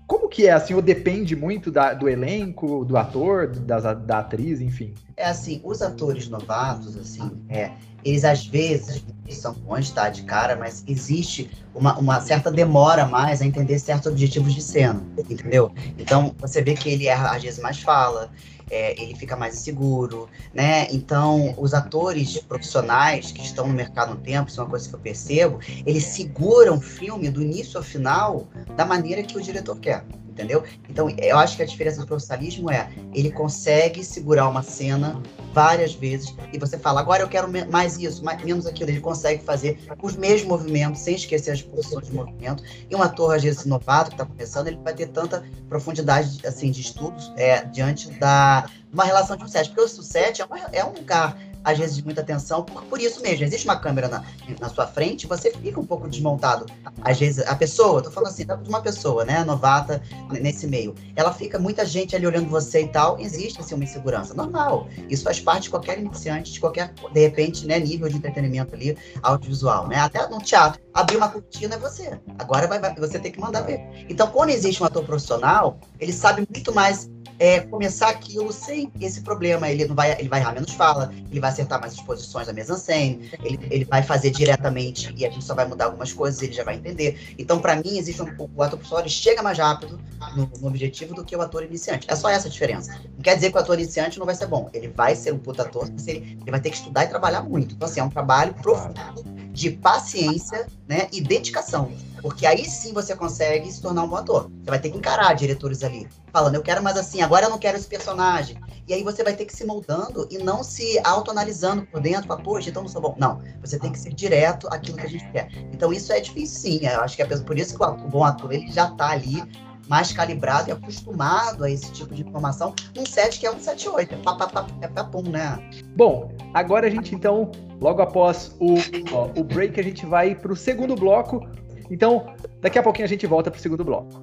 Como 0.06 0.28
que 0.28 0.46
é, 0.46 0.52
assim, 0.52 0.74
ou 0.74 0.82
depende 0.82 1.34
muito 1.34 1.70
da, 1.70 1.94
do 1.94 2.08
elenco, 2.08 2.84
do 2.84 2.96
ator, 2.96 3.48
da, 3.48 3.94
da 3.94 4.18
atriz, 4.18 4.60
enfim? 4.60 4.92
É 5.16 5.26
assim, 5.26 5.60
os 5.64 5.80
atores 5.80 6.28
novatos, 6.28 6.96
assim, 6.96 7.30
é, 7.48 7.70
eles 8.04 8.24
às 8.24 8.46
vezes 8.46 9.02
são 9.30 9.54
bons, 9.54 9.90
tá, 9.90 10.10
de 10.10 10.22
cara, 10.22 10.56
mas 10.56 10.84
existe 10.86 11.50
uma, 11.74 11.98
uma 11.98 12.20
certa 12.20 12.50
demora 12.52 13.06
mais 13.06 13.40
a 13.40 13.46
entender 13.46 13.78
certos 13.78 14.12
objetivos 14.12 14.54
de 14.54 14.62
cena, 14.62 15.02
entendeu? 15.18 15.72
Então, 15.98 16.34
você 16.38 16.60
vê 16.60 16.74
que 16.74 16.90
ele 16.90 17.06
erra, 17.06 17.34
às 17.34 17.42
vezes 17.42 17.58
mais 17.60 17.80
fala, 17.80 18.30
é, 18.74 19.00
ele 19.00 19.14
fica 19.14 19.36
mais 19.36 19.54
inseguro, 19.54 20.28
né? 20.52 20.88
Então, 20.90 21.54
os 21.56 21.72
atores 21.72 22.38
profissionais 22.38 23.30
que 23.30 23.40
estão 23.40 23.68
no 23.68 23.74
mercado 23.74 24.10
há 24.10 24.14
um 24.14 24.20
tempo, 24.20 24.50
isso 24.50 24.60
é 24.60 24.64
uma 24.64 24.70
coisa 24.70 24.88
que 24.88 24.94
eu 24.94 24.98
percebo, 24.98 25.60
eles 25.86 26.04
seguram 26.04 26.76
o 26.76 26.80
filme 26.80 27.30
do 27.30 27.40
início 27.40 27.78
ao 27.78 27.84
final 27.84 28.48
da 28.76 28.84
maneira 28.84 29.22
que 29.22 29.36
o 29.38 29.40
diretor 29.40 29.78
quer 29.78 30.04
entendeu? 30.34 30.64
Então, 30.88 31.08
eu 31.10 31.38
acho 31.38 31.56
que 31.56 31.62
a 31.62 31.66
diferença 31.66 32.00
do 32.00 32.06
profissionalismo 32.06 32.70
é 32.70 32.90
ele 33.14 33.30
consegue 33.30 34.04
segurar 34.04 34.48
uma 34.48 34.62
cena 34.62 35.22
várias 35.52 35.94
vezes 35.94 36.34
e 36.52 36.58
você 36.58 36.76
fala, 36.76 37.00
agora 37.00 37.22
eu 37.22 37.28
quero 37.28 37.48
mais 37.70 37.96
isso, 37.96 38.22
mais, 38.24 38.42
menos 38.42 38.66
aquilo. 38.66 38.90
Ele 38.90 39.00
consegue 39.00 39.42
fazer 39.44 39.78
os 40.02 40.16
mesmos 40.16 40.48
movimentos 40.48 41.00
sem 41.00 41.14
esquecer 41.14 41.52
as 41.52 41.62
posições 41.62 42.08
de 42.08 42.12
movimento. 42.12 42.62
E 42.90 42.94
um 42.94 43.02
ator, 43.02 43.36
às 43.36 43.42
vezes, 43.42 43.64
novato, 43.64 44.10
que 44.10 44.14
está 44.14 44.26
começando, 44.26 44.66
ele 44.66 44.78
vai 44.82 44.92
ter 44.92 45.06
tanta 45.06 45.44
profundidade 45.68 46.44
assim, 46.44 46.70
de 46.70 46.80
estudos 46.80 47.32
é, 47.36 47.64
diante 47.64 48.10
da 48.18 48.68
uma 48.92 49.04
relação 49.04 49.36
de 49.36 49.44
um 49.44 49.48
set. 49.48 49.68
Porque 49.68 49.82
o 49.82 49.88
set 49.88 50.42
é, 50.42 50.44
uma, 50.44 50.58
é 50.72 50.84
um 50.84 50.92
lugar 50.92 51.38
às 51.64 51.78
vezes, 51.78 51.96
de 51.96 52.04
muita 52.04 52.20
atenção, 52.20 52.62
por, 52.62 52.82
por 52.84 53.00
isso 53.00 53.22
mesmo. 53.22 53.44
Existe 53.44 53.66
uma 53.66 53.76
câmera 53.76 54.08
na, 54.08 54.22
na 54.60 54.68
sua 54.68 54.86
frente, 54.86 55.26
você 55.26 55.50
fica 55.50 55.80
um 55.80 55.86
pouco 55.86 56.08
desmontado. 56.08 56.66
Às 57.00 57.18
vezes, 57.18 57.44
a 57.46 57.54
pessoa, 57.56 58.02
tô 58.02 58.10
falando 58.10 58.30
assim, 58.30 58.44
de 58.44 58.68
uma 58.68 58.82
pessoa, 58.82 59.24
né, 59.24 59.42
novata 59.44 60.02
nesse 60.30 60.66
meio, 60.66 60.94
ela 61.16 61.32
fica, 61.32 61.58
muita 61.58 61.84
gente 61.86 62.14
ali 62.14 62.26
olhando 62.26 62.48
você 62.48 62.82
e 62.82 62.88
tal, 62.88 63.18
existe 63.18 63.60
assim, 63.60 63.74
uma 63.74 63.84
insegurança. 63.84 64.34
Normal. 64.34 64.88
Isso 65.08 65.24
faz 65.24 65.40
parte 65.40 65.64
de 65.64 65.70
qualquer 65.70 65.98
iniciante, 65.98 66.52
de 66.52 66.60
qualquer, 66.60 66.92
de 67.12 67.20
repente, 67.20 67.66
né, 67.66 67.78
nível 67.78 68.08
de 68.08 68.16
entretenimento 68.16 68.74
ali, 68.74 68.96
audiovisual, 69.22 69.88
né? 69.88 69.96
Até 69.96 70.28
no 70.28 70.38
teatro, 70.38 70.80
abrir 70.92 71.16
uma 71.16 71.28
cortina 71.28 71.74
é 71.74 71.78
você. 71.78 72.18
Agora 72.38 72.66
vai, 72.66 72.78
vai, 72.78 72.94
você 72.94 73.18
tem 73.18 73.32
que 73.32 73.40
mandar 73.40 73.62
ver. 73.62 73.80
Então, 74.08 74.26
quando 74.28 74.50
existe 74.50 74.82
um 74.82 74.86
ator 74.86 75.04
profissional, 75.04 75.78
ele 75.98 76.12
sabe 76.12 76.46
muito 76.52 76.74
mais 76.74 77.10
é, 77.38 77.60
começar 77.60 78.08
aquilo 78.08 78.52
sem 78.52 78.90
esse 79.00 79.22
problema. 79.22 79.68
Ele 79.68 79.86
não 79.86 79.94
vai, 79.94 80.12
ele 80.18 80.28
vai 80.28 80.40
errar 80.40 80.52
menos 80.52 80.72
fala, 80.72 81.12
ele 81.30 81.40
vai 81.40 81.50
acertar 81.50 81.80
mais 81.80 81.94
as 81.94 82.00
posições 82.00 82.46
da 82.46 82.52
mesa 82.52 82.76
scène, 82.76 83.30
ele, 83.42 83.58
ele 83.70 83.84
vai 83.84 84.02
fazer 84.02 84.30
diretamente 84.30 85.12
e 85.16 85.26
a 85.26 85.30
gente 85.30 85.44
só 85.44 85.54
vai 85.54 85.66
mudar 85.66 85.86
algumas 85.86 86.12
coisas, 86.12 86.40
ele 86.42 86.52
já 86.52 86.64
vai 86.64 86.76
entender. 86.76 87.34
Então, 87.38 87.58
para 87.58 87.76
mim, 87.76 87.98
existe 87.98 88.22
um, 88.22 88.26
o 88.54 88.62
ator 88.62 88.78
profissional 88.78 89.08
chega 89.08 89.42
mais 89.42 89.58
rápido 89.58 90.00
no, 90.36 90.50
no, 90.60 90.68
objetivo 90.68 91.14
do 91.14 91.24
que 91.24 91.36
o 91.36 91.40
ator 91.40 91.62
iniciante. 91.62 92.06
É 92.10 92.16
só 92.16 92.28
essa 92.28 92.48
a 92.48 92.50
diferença. 92.50 92.98
Não 93.14 93.22
quer 93.22 93.34
dizer 93.34 93.50
que 93.50 93.56
o 93.56 93.60
ator 93.60 93.78
iniciante 93.78 94.18
não 94.18 94.26
vai 94.26 94.34
ser 94.34 94.46
bom. 94.46 94.68
Ele 94.72 94.88
vai 94.88 95.14
ser 95.14 95.32
um 95.32 95.38
puta 95.38 95.62
ator, 95.62 95.88
mas 95.92 96.06
ele, 96.06 96.38
ele 96.40 96.50
vai 96.50 96.60
ter 96.60 96.70
que 96.70 96.76
estudar 96.76 97.04
e 97.04 97.08
trabalhar 97.08 97.42
muito. 97.42 97.74
Então, 97.74 97.86
assim, 97.86 98.00
é 98.00 98.04
um 98.04 98.10
trabalho 98.10 98.54
profundo 98.54 99.43
de 99.54 99.70
paciência 99.70 100.66
né, 100.86 101.08
e 101.12 101.20
dedicação. 101.20 101.92
Porque 102.20 102.46
aí 102.46 102.64
sim 102.64 102.92
você 102.92 103.14
consegue 103.14 103.70
se 103.70 103.80
tornar 103.80 104.02
um 104.02 104.08
bom 104.08 104.16
ator. 104.16 104.50
Você 104.50 104.70
vai 104.70 104.80
ter 104.80 104.90
que 104.90 104.98
encarar 104.98 105.32
diretores 105.34 105.84
ali, 105.84 106.08
falando, 106.32 106.56
eu 106.56 106.62
quero 106.62 106.82
mais 106.82 106.96
assim, 106.96 107.22
agora 107.22 107.46
eu 107.46 107.50
não 107.50 107.58
quero 107.58 107.76
esse 107.76 107.86
personagem. 107.86 108.58
E 108.88 108.92
aí 108.92 109.04
você 109.04 109.22
vai 109.22 109.34
ter 109.34 109.44
que 109.44 109.54
se 109.54 109.64
moldando 109.64 110.26
e 110.30 110.38
não 110.38 110.64
se 110.64 110.98
autoanalisando 111.04 111.86
por 111.86 112.00
dentro, 112.00 112.26
para, 112.26 112.42
poxa, 112.42 112.70
então 112.70 112.82
não 112.82 112.88
sou 112.88 113.00
bom. 113.00 113.14
Não, 113.16 113.40
você 113.60 113.78
tem 113.78 113.92
que 113.92 113.98
ser 113.98 114.12
direto 114.12 114.66
aquilo 114.72 114.98
que 114.98 115.06
a 115.06 115.08
gente 115.08 115.30
quer. 115.30 115.48
Então 115.72 115.92
isso 115.92 116.12
é 116.12 116.20
difícil 116.20 116.60
sim, 116.60 116.86
eu 116.86 117.00
acho 117.00 117.14
que 117.14 117.22
é 117.22 117.26
por 117.26 117.58
isso 117.58 117.76
que 117.76 117.84
o, 117.84 118.08
bom 118.08 118.24
ator, 118.24 118.52
ele 118.52 118.72
já 118.72 118.88
está 118.88 119.10
ali 119.10 119.42
mais 119.88 120.12
calibrado 120.12 120.68
e 120.68 120.72
acostumado 120.72 121.64
a 121.64 121.70
esse 121.70 121.90
tipo 121.92 122.14
de 122.14 122.22
informação 122.22 122.74
num 122.96 123.04
set 123.04 123.38
que 123.38 123.46
é 123.46 123.50
um 123.50 123.58
78, 123.58 124.14
é 124.14 124.16
papapá, 124.18 124.66
é 124.80 124.88
papum, 124.88 125.22
né? 125.22 125.58
Bom, 125.96 126.32
agora 126.52 126.86
a 126.86 126.90
gente 126.90 127.14
então, 127.14 127.50
logo 127.80 128.02
após 128.02 128.54
o, 128.60 128.74
ó, 129.12 129.28
o 129.38 129.44
break, 129.44 129.78
a 129.78 129.84
gente 129.84 130.06
vai 130.06 130.34
para 130.34 130.52
o 130.52 130.56
segundo 130.56 130.94
bloco. 130.94 131.46
Então, 131.90 132.34
daqui 132.60 132.78
a 132.78 132.82
pouquinho 132.82 133.04
a 133.04 133.08
gente 133.08 133.26
volta 133.26 133.50
para 133.50 133.58
o 133.58 133.62
segundo 133.62 133.84
bloco. 133.84 134.22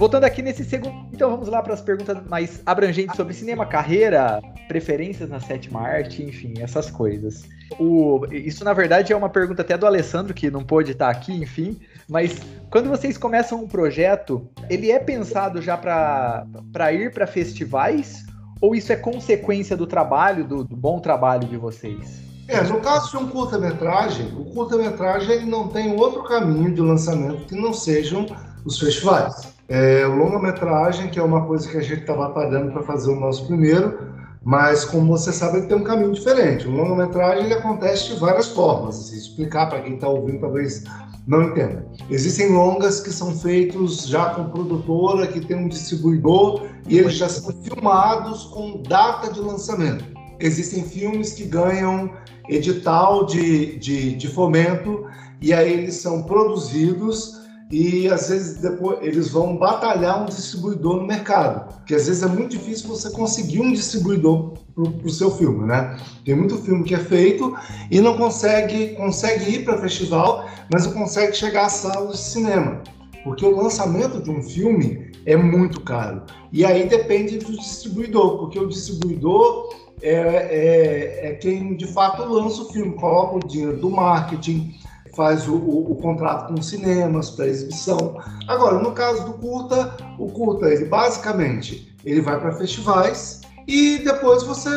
Voltando 0.00 0.24
aqui 0.24 0.40
nesse 0.40 0.64
segundo, 0.64 0.94
então 1.12 1.30
vamos 1.30 1.46
lá 1.46 1.62
para 1.62 1.74
as 1.74 1.82
perguntas 1.82 2.16
mais 2.26 2.62
abrangentes 2.64 3.14
sobre 3.14 3.34
cinema, 3.34 3.66
carreira, 3.66 4.40
preferências 4.66 5.28
na 5.28 5.38
sétima 5.40 5.82
arte, 5.82 6.22
enfim, 6.22 6.54
essas 6.58 6.90
coisas. 6.90 7.46
O, 7.78 8.22
isso 8.32 8.64
na 8.64 8.72
verdade 8.72 9.12
é 9.12 9.16
uma 9.16 9.28
pergunta 9.28 9.60
até 9.60 9.76
do 9.76 9.84
Alessandro 9.84 10.32
que 10.32 10.50
não 10.50 10.64
pôde 10.64 10.92
estar 10.92 11.10
aqui, 11.10 11.34
enfim, 11.34 11.78
mas 12.08 12.40
quando 12.70 12.88
vocês 12.88 13.18
começam 13.18 13.62
um 13.62 13.68
projeto, 13.68 14.48
ele 14.70 14.90
é 14.90 14.98
pensado 14.98 15.60
já 15.60 15.76
para 15.76 16.46
ir 16.94 17.12
para 17.12 17.26
festivais 17.26 18.24
ou 18.58 18.74
isso 18.74 18.94
é 18.94 18.96
consequência 18.96 19.76
do 19.76 19.86
trabalho, 19.86 20.48
do, 20.48 20.64
do 20.64 20.76
bom 20.76 20.98
trabalho 20.98 21.46
de 21.46 21.58
vocês? 21.58 22.22
É, 22.48 22.62
no 22.62 22.80
caso 22.80 23.10
de 23.10 23.16
um 23.18 23.28
curta-metragem, 23.28 24.28
o 24.34 24.46
curta-metragem 24.46 25.44
não 25.44 25.68
tem 25.68 25.94
outro 25.94 26.24
caminho 26.24 26.72
de 26.72 26.80
lançamento 26.80 27.44
que 27.44 27.54
não 27.54 27.74
sejam 27.74 28.24
os 28.64 28.78
festivais. 28.78 29.52
É, 29.68 30.04
longa-metragem, 30.06 31.10
que 31.10 31.18
é 31.18 31.22
uma 31.22 31.46
coisa 31.46 31.68
que 31.68 31.76
a 31.76 31.82
gente 31.82 32.00
está 32.00 32.14
batalhando 32.14 32.72
para 32.72 32.82
fazer 32.82 33.10
o 33.10 33.18
nosso 33.18 33.46
primeiro, 33.46 33.98
mas 34.42 34.84
como 34.84 35.16
você 35.16 35.32
sabe, 35.32 35.58
ele 35.58 35.66
tem 35.66 35.76
um 35.76 35.84
caminho 35.84 36.12
diferente. 36.12 36.66
O 36.66 36.70
longa-metragem 36.70 37.52
acontece 37.52 38.08
de 38.08 38.18
várias 38.18 38.48
formas. 38.48 38.98
Assim, 38.98 39.16
explicar 39.16 39.68
para 39.68 39.80
quem 39.80 39.94
está 39.94 40.08
ouvindo 40.08 40.40
talvez 40.40 40.84
não 41.26 41.42
entenda. 41.42 41.86
Existem 42.08 42.50
longas 42.50 43.00
que 43.00 43.12
são 43.12 43.32
feitos 43.32 44.06
já 44.06 44.30
com 44.30 44.50
produtora, 44.50 45.26
que 45.26 45.40
tem 45.40 45.56
um 45.56 45.68
distribuidor 45.68 46.66
e 46.88 46.98
eles 46.98 47.14
já 47.14 47.28
são 47.28 47.52
filmados 47.62 48.44
com 48.44 48.82
data 48.82 49.32
de 49.32 49.40
lançamento. 49.40 50.04
Existem 50.40 50.82
filmes 50.82 51.34
que 51.34 51.44
ganham 51.44 52.10
edital 52.48 53.26
de, 53.26 53.78
de, 53.78 54.16
de 54.16 54.28
fomento 54.28 55.06
e 55.40 55.52
aí 55.52 55.72
eles 55.72 55.96
são 55.96 56.22
produzidos 56.22 57.39
e 57.70 58.08
às 58.08 58.28
vezes 58.28 58.60
depois 58.60 58.98
eles 59.00 59.30
vão 59.30 59.56
batalhar 59.56 60.22
um 60.22 60.26
distribuidor 60.26 60.96
no 60.96 61.06
mercado, 61.06 61.72
porque 61.74 61.94
às 61.94 62.06
vezes 62.06 62.22
é 62.22 62.26
muito 62.26 62.50
difícil 62.50 62.88
você 62.88 63.10
conseguir 63.10 63.60
um 63.60 63.72
distribuidor 63.72 64.54
para 64.74 65.06
o 65.06 65.10
seu 65.10 65.30
filme, 65.30 65.66
né? 65.66 65.96
Tem 66.24 66.34
muito 66.34 66.58
filme 66.58 66.82
que 66.82 66.94
é 66.94 66.98
feito 66.98 67.54
e 67.90 68.00
não 68.00 68.16
consegue 68.16 68.94
consegue 68.94 69.50
ir 69.50 69.64
para 69.64 69.78
festival, 69.78 70.48
mas 70.72 70.84
não 70.86 70.94
consegue 70.94 71.36
chegar 71.36 71.66
às 71.66 71.74
salas 71.74 72.12
de 72.12 72.24
cinema, 72.24 72.82
porque 73.22 73.46
o 73.46 73.54
lançamento 73.54 74.20
de 74.20 74.30
um 74.30 74.42
filme 74.42 75.12
é 75.24 75.36
muito 75.36 75.82
caro 75.82 76.22
e 76.52 76.64
aí 76.64 76.88
depende 76.88 77.38
do 77.38 77.52
distribuidor, 77.56 78.38
porque 78.38 78.58
o 78.58 78.66
distribuidor 78.66 79.72
é, 80.02 80.12
é, 80.12 81.26
é 81.28 81.34
quem 81.34 81.76
de 81.76 81.86
fato 81.86 82.24
lança 82.24 82.62
o 82.62 82.72
filme, 82.72 82.94
coloca 82.94 83.36
o 83.36 83.48
dinheiro 83.48 83.76
do 83.76 83.90
marketing 83.90 84.74
faz 85.14 85.48
o, 85.48 85.54
o, 85.54 85.92
o 85.92 85.96
contrato 85.96 86.52
com 86.52 86.62
cinemas 86.62 87.30
para 87.30 87.46
exibição. 87.46 88.16
Agora, 88.46 88.78
no 88.78 88.92
caso 88.92 89.24
do 89.24 89.34
curta, 89.34 89.96
o 90.18 90.26
curta, 90.28 90.68
ele 90.68 90.86
basicamente 90.86 91.94
ele 92.04 92.20
vai 92.20 92.40
para 92.40 92.52
festivais 92.52 93.40
e 93.66 93.98
depois 93.98 94.42
você, 94.42 94.70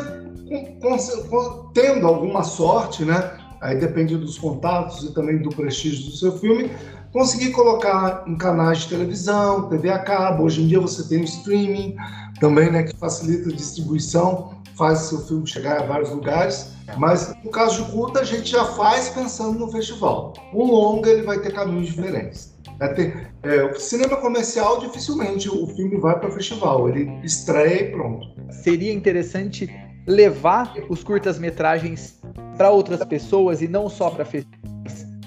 com, 0.82 0.98
com, 1.30 1.70
tendo 1.74 2.06
alguma 2.08 2.44
sorte, 2.44 3.04
né? 3.06 3.40
Aí 3.62 3.78
depende 3.78 4.18
dos 4.18 4.38
contatos 4.38 5.04
e 5.04 5.14
também 5.14 5.42
do 5.42 5.50
prestígio 5.50 6.06
do 6.06 6.12
seu 6.12 6.38
filme, 6.38 6.70
conseguir 7.14 7.52
colocar 7.52 8.24
em 8.28 8.36
canais 8.36 8.80
de 8.80 8.90
televisão, 8.90 9.70
TV 9.70 9.90
a 9.90 10.00
cabo. 10.00 10.44
Hoje 10.44 10.64
em 10.64 10.68
dia 10.68 10.80
você 10.80 11.08
tem 11.08 11.22
o 11.22 11.24
streaming 11.24 11.96
também, 12.40 12.72
né, 12.72 12.84
que 12.84 12.98
facilita 12.98 13.50
a 13.50 13.54
distribuição, 13.54 14.56
faz 14.76 15.00
seu 15.00 15.20
filme 15.20 15.48
chegar 15.48 15.80
a 15.80 15.86
vários 15.86 16.10
lugares. 16.10 16.74
Mas 16.98 17.34
no 17.44 17.52
caso 17.52 17.86
de 17.86 17.92
curta, 17.92 18.22
a 18.22 18.24
gente 18.26 18.50
já 18.50 18.66
faz 18.66 19.10
pensando 19.10 19.58
no 19.58 19.72
festival. 19.72 20.34
O 20.52 20.66
longa, 20.66 21.10
ele 21.10 21.22
vai 21.22 21.40
ter 21.40 21.54
caminhos 21.54 21.88
diferentes. 21.88 22.54
É 22.80 22.88
ter, 22.88 23.32
é, 23.44 23.64
o 23.64 23.80
cinema 23.80 24.18
comercial, 24.18 24.80
dificilmente 24.80 25.48
o 25.48 25.68
filme 25.68 25.98
vai 26.00 26.20
para 26.20 26.28
o 26.28 26.32
festival. 26.32 26.90
Ele 26.90 27.10
estreia 27.24 27.84
e 27.84 27.92
pronto. 27.92 28.28
Seria 28.64 28.92
interessante 28.92 29.70
levar 30.08 30.74
os 30.90 31.04
curtas-metragens 31.04 32.20
para 32.58 32.72
outras 32.72 33.04
pessoas 33.06 33.62
e 33.62 33.68
não 33.68 33.88
só 33.88 34.10
para 34.10 34.26
festivais. 34.26 34.73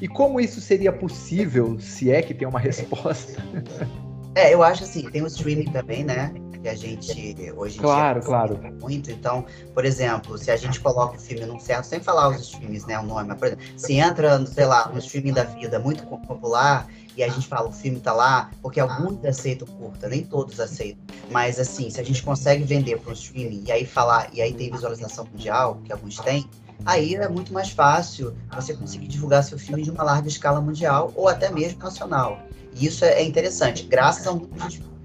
E 0.01 0.09
como 0.09 0.41
isso 0.41 0.61
seria 0.61 0.93
possível, 0.93 1.79
se 1.81 2.11
é 2.11 2.23
que 2.23 2.35
tem 2.35 2.47
uma 2.47 2.59
resposta? 2.61 3.43
É, 4.35 4.53
eu 4.53 4.63
acho 4.63 4.85
assim, 4.85 5.09
tem 5.11 5.23
o 5.23 5.27
streaming 5.27 5.71
também, 5.73 6.05
né? 6.05 6.33
que 6.67 6.69
a 6.69 6.75
gente 6.75 7.37
hoje 7.57 7.79
claro, 7.79 8.21
dia 8.21 8.29
claro. 8.29 8.61
muito. 8.81 9.11
Então, 9.11 9.47
por 9.73 9.85
exemplo, 9.85 10.37
se 10.37 10.51
a 10.51 10.57
gente 10.57 10.81
coloca 10.81 11.17
o 11.17 11.21
filme 11.21 11.47
num 11.47 11.61
certo, 11.61 11.85
sem 11.85 12.01
falar 12.01 12.29
os 12.31 12.41
streams, 12.41 12.87
né, 12.87 12.99
o 12.99 13.05
nome, 13.05 13.29
mas, 13.29 13.39
por 13.39 13.47
exemplo, 13.47 13.65
se 13.77 13.95
entra, 13.95 14.45
sei 14.47 14.65
lá, 14.65 14.89
no 14.89 14.99
streaming 14.99 15.33
da 15.33 15.45
vida 15.45 15.79
muito 15.79 16.05
popular 16.05 16.89
e 17.17 17.23
a 17.23 17.29
gente 17.29 17.47
fala 17.47 17.69
o 17.69 17.73
filme 17.73 18.01
tá 18.01 18.13
lá, 18.13 18.51
porque 18.61 18.81
alguns 18.81 19.25
aceitam 19.25 19.67
curta, 19.67 20.09
nem 20.09 20.25
todos 20.25 20.59
aceitam. 20.61 21.03
Mas 21.31 21.59
assim, 21.59 21.89
se 21.89 22.01
a 22.01 22.05
gente 22.05 22.23
consegue 22.23 22.65
vender 22.65 22.99
para 22.99 23.11
um 23.11 23.15
streaming 23.15 23.63
e 23.67 23.73
aí 23.73 23.87
falar, 23.87 24.29
e 24.33 24.43
aí 24.43 24.53
tem 24.53 24.71
visualização 24.71 25.27
mundial, 25.33 25.81
que 25.85 25.93
alguns 25.93 26.19
têm, 26.19 26.45
aí 26.85 27.15
é 27.15 27.29
muito 27.29 27.53
mais 27.53 27.71
fácil 27.71 28.37
você 28.55 28.75
conseguir 28.75 29.09
divulgar 29.09 29.43
seu 29.43 29.59
filme 29.59 29.83
de 29.83 29.91
uma 29.91 30.03
larga 30.03 30.29
escala 30.29 30.61
mundial 30.61 31.13
ou 31.15 31.29
até 31.29 31.51
mesmo 31.51 31.79
nacional. 31.79 32.41
E 32.75 32.87
isso 32.87 33.05
é 33.05 33.23
interessante, 33.23 33.85
graças 33.85 34.27
a 34.27 34.33
um 34.33 34.47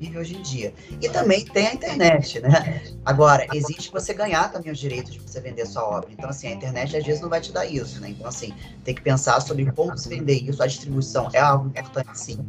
vive 0.01 0.17
hoje 0.17 0.36
em 0.36 0.41
dia. 0.41 0.74
E 0.99 1.07
também 1.07 1.45
tem 1.45 1.67
a 1.67 1.74
internet, 1.76 2.39
né? 2.39 2.82
Agora, 3.05 3.45
existe 3.53 3.91
você 3.91 4.13
ganhar 4.13 4.51
também 4.51 4.72
os 4.72 4.80
direitos 4.80 5.13
de 5.13 5.19
você 5.19 5.39
vender 5.39 5.67
sua 5.67 5.84
obra. 5.88 6.09
Então, 6.11 6.30
assim, 6.30 6.47
a 6.47 6.51
internet 6.51 6.97
às 6.97 7.05
vezes 7.05 7.22
não 7.22 7.30
vai 7.30 7.39
te 7.39 7.51
dar 7.51 7.65
isso, 7.67 8.01
né? 8.01 8.09
Então, 8.09 8.28
assim, 8.28 8.51
tem 8.84 8.95
que 8.95 9.01
pensar 9.01 9.39
sobre 9.41 9.72
como 9.72 9.95
se 9.95 10.09
vender 10.09 10.41
isso. 10.41 10.61
A 10.63 10.67
distribuição 10.67 11.30
é 11.32 11.39
algo 11.39 11.67
importante, 11.67 12.17
sim, 12.17 12.39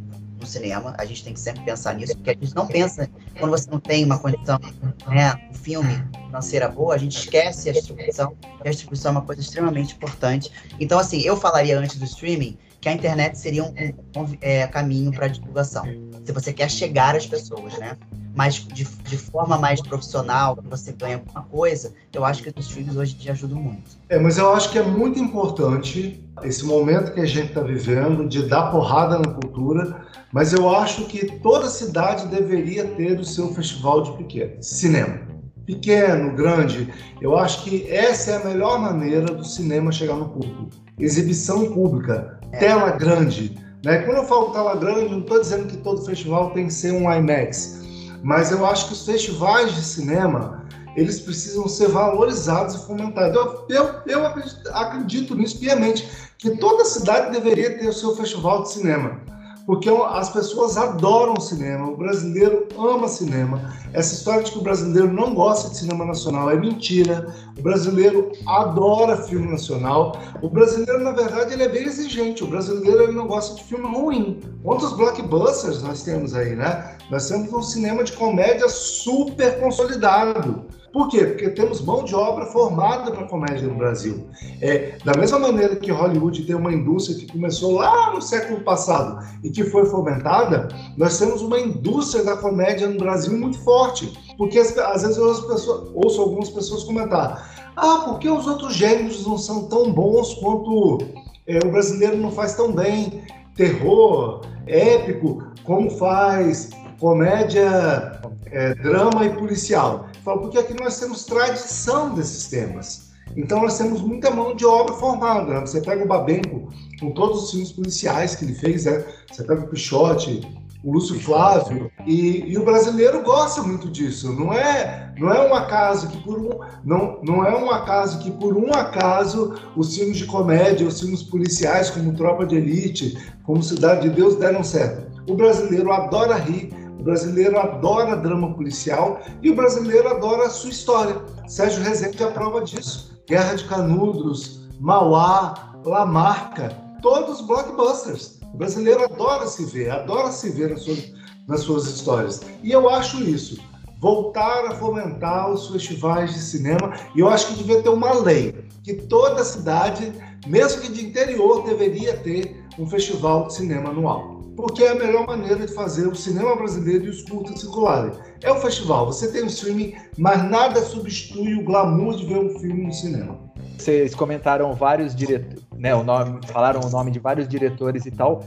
no 0.43 0.47
cinema. 0.47 0.93
A 0.97 1.05
gente 1.05 1.23
tem 1.23 1.33
que 1.33 1.39
sempre 1.39 1.63
pensar 1.63 1.95
nisso, 1.95 2.15
porque 2.15 2.31
a 2.31 2.33
gente 2.33 2.55
não 2.55 2.67
pensa, 2.67 3.09
quando 3.39 3.51
você 3.51 3.69
não 3.69 3.79
tem 3.79 4.05
uma 4.05 4.19
condição, 4.19 4.59
né, 5.07 5.33
um 5.49 5.53
filme 5.53 6.03
financeira 6.25 6.67
boa, 6.67 6.95
a 6.95 6.97
gente 6.97 7.17
esquece 7.17 7.69
a 7.69 7.73
distribuição. 7.73 8.35
E 8.63 8.67
a 8.67 8.71
distribuição 8.71 9.09
é 9.09 9.11
uma 9.13 9.21
coisa 9.21 9.41
extremamente 9.41 9.95
importante. 9.95 10.51
Então, 10.79 10.99
assim, 10.99 11.21
eu 11.21 11.35
falaria 11.37 11.79
antes 11.79 11.97
do 11.97 12.05
streaming 12.05 12.57
que 12.79 12.89
a 12.89 12.93
internet 12.93 13.37
seria 13.37 13.63
um, 13.63 13.69
um, 13.69 14.21
um 14.21 14.37
é, 14.41 14.67
caminho 14.67 15.11
para 15.11 15.27
divulgação. 15.27 15.85
Se 16.23 16.31
você 16.31 16.53
quer 16.53 16.69
chegar 16.69 17.15
às 17.15 17.25
pessoas, 17.25 17.77
né? 17.77 17.97
Mas 18.35 18.55
de, 18.55 18.83
de 18.83 19.17
forma 19.17 19.57
mais 19.57 19.81
profissional, 19.81 20.55
que 20.55 20.67
você 20.67 20.91
ganha 20.91 21.17
alguma 21.17 21.43
coisa, 21.43 21.93
eu 22.13 22.25
acho 22.25 22.41
que 22.41 22.49
os 22.49 22.65
streams 22.65 22.97
hoje 22.97 23.13
te 23.13 23.29
ajudam 23.29 23.59
muito. 23.59 23.97
É, 24.09 24.17
mas 24.17 24.37
eu 24.37 24.51
acho 24.53 24.71
que 24.71 24.79
é 24.79 24.83
muito 24.83 25.19
importante 25.19 26.23
esse 26.41 26.65
momento 26.65 27.13
que 27.13 27.19
a 27.19 27.25
gente 27.25 27.49
está 27.49 27.61
vivendo 27.61 28.27
de 28.27 28.47
dar 28.47 28.71
porrada 28.71 29.19
na 29.19 29.33
cultura, 29.33 30.05
mas 30.31 30.51
eu 30.51 30.67
acho 30.75 31.05
que 31.05 31.39
toda 31.39 31.69
cidade 31.69 32.27
deveria 32.27 32.85
ter 32.85 33.19
o 33.19 33.25
seu 33.25 33.53
festival 33.53 34.01
de 34.01 34.17
pequeno, 34.17 34.63
cinema. 34.63 35.21
Pequeno, 35.65 36.35
grande, 36.35 36.91
eu 37.21 37.37
acho 37.37 37.63
que 37.63 37.89
essa 37.89 38.31
é 38.31 38.35
a 38.41 38.45
melhor 38.45 38.79
maneira 38.79 39.27
do 39.27 39.45
cinema 39.45 39.91
chegar 39.91 40.15
no 40.15 40.27
público. 40.27 40.69
Exibição 40.99 41.71
pública, 41.71 42.39
tela 42.59 42.91
grande. 42.91 43.62
Né? 43.83 43.99
Quando 44.03 44.17
eu 44.17 44.23
falo 44.23 44.51
tela 44.51 44.75
grande, 44.75 45.09
não 45.09 45.19
estou 45.19 45.41
dizendo 45.41 45.67
que 45.67 45.77
todo 45.77 46.05
festival 46.05 46.51
tem 46.51 46.67
que 46.67 46.73
ser 46.73 46.93
um 46.93 47.11
IMAX, 47.11 47.81
mas 48.23 48.51
eu 48.51 48.65
acho 48.65 48.87
que 48.87 48.93
os 48.93 49.05
festivais 49.05 49.75
de 49.75 49.81
cinema 49.81 50.63
eles 50.95 51.19
precisam 51.19 51.67
ser 51.67 51.89
valorizados 51.89 52.75
e 52.75 52.85
fomentados. 52.85 53.35
Eu, 53.35 53.65
eu, 53.67 53.95
eu 54.05 54.27
acredito, 54.27 54.69
acredito 54.69 55.35
nisso 55.35 55.59
piamente, 55.59 56.07
que 56.37 56.57
toda 56.57 56.85
cidade 56.85 57.31
deveria 57.31 57.77
ter 57.77 57.87
o 57.87 57.93
seu 57.93 58.15
festival 58.15 58.63
de 58.63 58.71
cinema 58.71 59.19
porque 59.65 59.89
as 59.89 60.29
pessoas 60.29 60.75
adoram 60.75 61.39
cinema, 61.39 61.89
o 61.89 61.95
brasileiro 61.95 62.67
ama 62.77 63.07
cinema. 63.07 63.73
Essa 63.93 64.13
história 64.13 64.43
de 64.43 64.51
que 64.51 64.57
o 64.57 64.61
brasileiro 64.61 65.11
não 65.11 65.33
gosta 65.33 65.69
de 65.69 65.77
cinema 65.77 66.03
nacional 66.03 66.49
é 66.49 66.55
mentira. 66.55 67.33
O 67.57 67.61
brasileiro 67.61 68.31
adora 68.45 69.15
filme 69.15 69.49
nacional. 69.49 70.17
O 70.41 70.49
brasileiro, 70.49 71.01
na 71.01 71.11
verdade, 71.11 71.53
ele 71.53 71.63
é 71.63 71.69
bem 71.69 71.83
exigente. 71.83 72.43
O 72.43 72.47
brasileiro 72.47 73.03
ele 73.03 73.13
não 73.13 73.27
gosta 73.27 73.55
de 73.55 73.63
filme 73.63 73.87
ruim. 73.87 74.41
Quantos 74.63 74.93
blockbusters 74.93 75.81
nós 75.81 76.03
temos 76.03 76.33
aí, 76.35 76.55
né? 76.55 76.97
Nós 77.09 77.29
temos 77.29 77.53
um 77.53 77.61
cinema 77.61 78.03
de 78.03 78.11
comédia 78.13 78.67
super 78.67 79.59
consolidado. 79.61 80.65
Por 80.93 81.07
quê? 81.07 81.25
Porque 81.25 81.49
temos 81.49 81.81
mão 81.81 82.03
de 82.03 82.13
obra 82.13 82.45
formada 82.45 83.09
para 83.09 83.25
comédia 83.25 83.67
no 83.67 83.73
Brasil. 83.73 84.27
É, 84.61 84.95
da 85.03 85.17
mesma 85.17 85.39
maneira 85.39 85.75
que 85.75 85.91
Hollywood 85.91 86.43
tem 86.43 86.55
uma 86.55 86.71
indústria 86.71 87.17
que 87.17 87.25
começou 87.25 87.71
lá 87.71 88.13
no 88.13 88.21
século 88.21 88.59
passado 88.61 89.19
e 89.43 89.49
que 89.49 89.63
foi 89.63 89.85
fomentada, 89.87 90.67
nós 90.95 91.17
temos 91.17 91.41
uma 91.41 91.59
indústria 91.59 92.23
da 92.23 92.37
comédia 92.37 92.87
no 92.87 92.99
Brasil 92.99 93.35
muito 93.35 93.57
forte. 93.63 94.13
Porque 94.37 94.59
às 94.59 95.01
vezes 95.01 95.17
eu 95.17 95.25
ouço, 95.25 95.47
pessoas, 95.47 95.91
ouço 95.95 96.21
algumas 96.21 96.49
pessoas 96.51 96.83
comentar: 96.83 97.71
ah, 97.75 98.03
por 98.05 98.19
que 98.19 98.29
os 98.29 98.45
outros 98.45 98.75
gêneros 98.75 99.25
não 99.25 99.39
são 99.39 99.67
tão 99.67 99.91
bons 99.91 100.35
quanto 100.35 100.99
é, 101.47 101.57
o 101.65 101.71
brasileiro 101.71 102.17
não 102.17 102.31
faz 102.31 102.53
tão 102.53 102.71
bem? 102.71 103.23
Terror, 103.55 104.41
épico, 104.67 105.43
como 105.63 105.89
faz 105.89 106.69
comédia, 106.99 108.21
é, 108.51 108.75
drama 108.75 109.25
e 109.25 109.31
policial. 109.31 110.07
Falo, 110.23 110.41
porque 110.41 110.57
aqui 110.57 110.73
nós 110.79 110.97
temos 110.99 111.25
tradição 111.25 112.13
desses 112.15 112.47
temas. 112.47 113.11
Então 113.35 113.61
nós 113.61 113.77
temos 113.77 114.01
muita 114.01 114.31
mão 114.31 114.55
de 114.55 114.65
obra 114.65 114.93
formada. 114.95 115.53
Né? 115.53 115.59
Você 115.59 115.81
pega 115.81 116.03
o 116.03 116.07
Babenco, 116.07 116.71
com 116.99 117.11
todos 117.11 117.43
os 117.43 117.51
filmes 117.51 117.71
policiais 117.71 118.35
que 118.35 118.45
ele 118.45 118.55
fez, 118.55 118.85
né? 118.85 119.03
você 119.29 119.43
pega 119.43 119.61
o 119.61 119.67
Pichote, 119.67 120.41
o 120.83 120.93
Lúcio 120.93 121.19
Flávio, 121.19 121.91
e, 122.05 122.51
e, 122.51 122.57
o 122.57 122.63
brasileiro 122.63 123.21
gosta 123.23 123.63
muito 123.63 123.89
disso. 123.89 124.31
Não 124.33 124.53
é, 124.53 125.13
não 125.17 125.29
é 125.29 125.49
um 125.49 125.53
acaso 125.53 126.09
que 126.09 126.17
por 126.23 126.39
um, 126.39 126.59
não, 126.83 127.19
não 127.23 127.45
é 127.45 127.55
um 127.57 127.69
acaso 127.69 128.19
que 128.19 128.31
por 128.31 128.55
um 128.55 128.73
acaso 128.73 129.55
os 129.75 129.95
filmes 129.95 130.17
de 130.17 130.25
comédia, 130.25 130.87
os 130.87 130.99
filmes 130.99 131.23
policiais 131.23 131.89
como 131.89 132.13
Tropa 132.13 132.45
de 132.45 132.55
Elite, 132.55 133.17
como 133.43 133.63
Cidade 133.63 134.09
de 134.09 134.15
Deus 134.15 134.35
deram 134.35 134.63
certo. 134.63 135.11
O 135.27 135.35
brasileiro 135.35 135.91
adora 135.91 136.35
rir, 136.35 136.69
o 137.03 137.11
brasileiro 137.11 137.59
adora 137.59 138.15
drama 138.15 138.53
policial 138.53 139.19
e 139.41 139.49
o 139.49 139.55
brasileiro 139.55 140.07
adora 140.07 140.45
a 140.45 140.49
sua 140.49 140.69
história. 140.69 141.21
Sérgio 141.45 141.83
Rezende 141.83 142.23
é 142.23 142.25
a 142.25 142.31
prova 142.31 142.61
disso. 142.61 143.21
Guerra 143.27 143.55
de 143.55 143.65
Canudos, 143.65 144.69
Mauá, 144.79 145.73
Lamarca, 145.83 146.69
todos 147.01 147.41
blockbusters. 147.41 148.39
O 148.53 148.57
brasileiro 148.57 149.03
adora 149.03 149.47
se 149.47 149.65
ver, 149.65 149.91
adora 149.91 150.31
se 150.31 150.49
ver 150.49 150.69
nas 150.69 150.83
suas, 150.83 151.11
nas 151.45 151.59
suas 151.59 151.87
histórias. 151.87 152.39
E 152.63 152.71
eu 152.71 152.89
acho 152.89 153.21
isso. 153.21 153.61
Voltar 153.99 154.65
a 154.67 154.75
fomentar 154.75 155.51
os 155.51 155.67
festivais 155.67 156.33
de 156.33 156.39
cinema. 156.39 156.93
E 157.13 157.19
eu 157.19 157.27
acho 157.27 157.47
que 157.47 157.55
devia 157.55 157.83
ter 157.83 157.89
uma 157.89 158.13
lei 158.13 158.65
que 158.81 158.93
toda 158.93 159.43
cidade, 159.43 160.13
mesmo 160.47 160.81
que 160.81 160.89
de 160.89 161.05
interior, 161.05 161.65
deveria 161.65 162.15
ter 162.15 162.63
um 162.79 162.87
festival 162.87 163.47
de 163.47 163.55
cinema 163.55 163.89
anual 163.89 164.32
porque 164.55 164.83
é 164.83 164.91
a 164.91 164.95
melhor 164.95 165.25
maneira 165.25 165.65
de 165.65 165.73
fazer 165.73 166.07
o 166.07 166.15
cinema 166.15 166.55
brasileiro 166.55 167.05
e 167.05 167.09
os 167.09 167.21
curtas 167.23 167.59
circularem. 167.59 168.11
É 168.41 168.51
o 168.51 168.59
festival, 168.59 169.05
você 169.05 169.31
tem 169.31 169.43
o 169.43 169.47
streaming, 169.47 169.93
mas 170.17 170.43
nada 170.49 170.81
substitui 170.81 171.55
o 171.55 171.63
glamour 171.63 172.15
de 172.15 172.25
ver 172.25 172.37
um 172.37 172.59
filme 172.59 172.85
no 172.85 172.93
cinema. 172.93 173.39
Vocês 173.77 174.13
comentaram 174.13 174.73
vários 174.73 175.15
diretores, 175.15 175.63
né, 175.77 175.93
o 175.95 176.03
nome, 176.03 176.39
falaram 176.47 176.81
o 176.81 176.89
nome 176.89 177.11
de 177.11 177.19
vários 177.19 177.47
diretores 177.47 178.05
e 178.05 178.11
tal, 178.11 178.43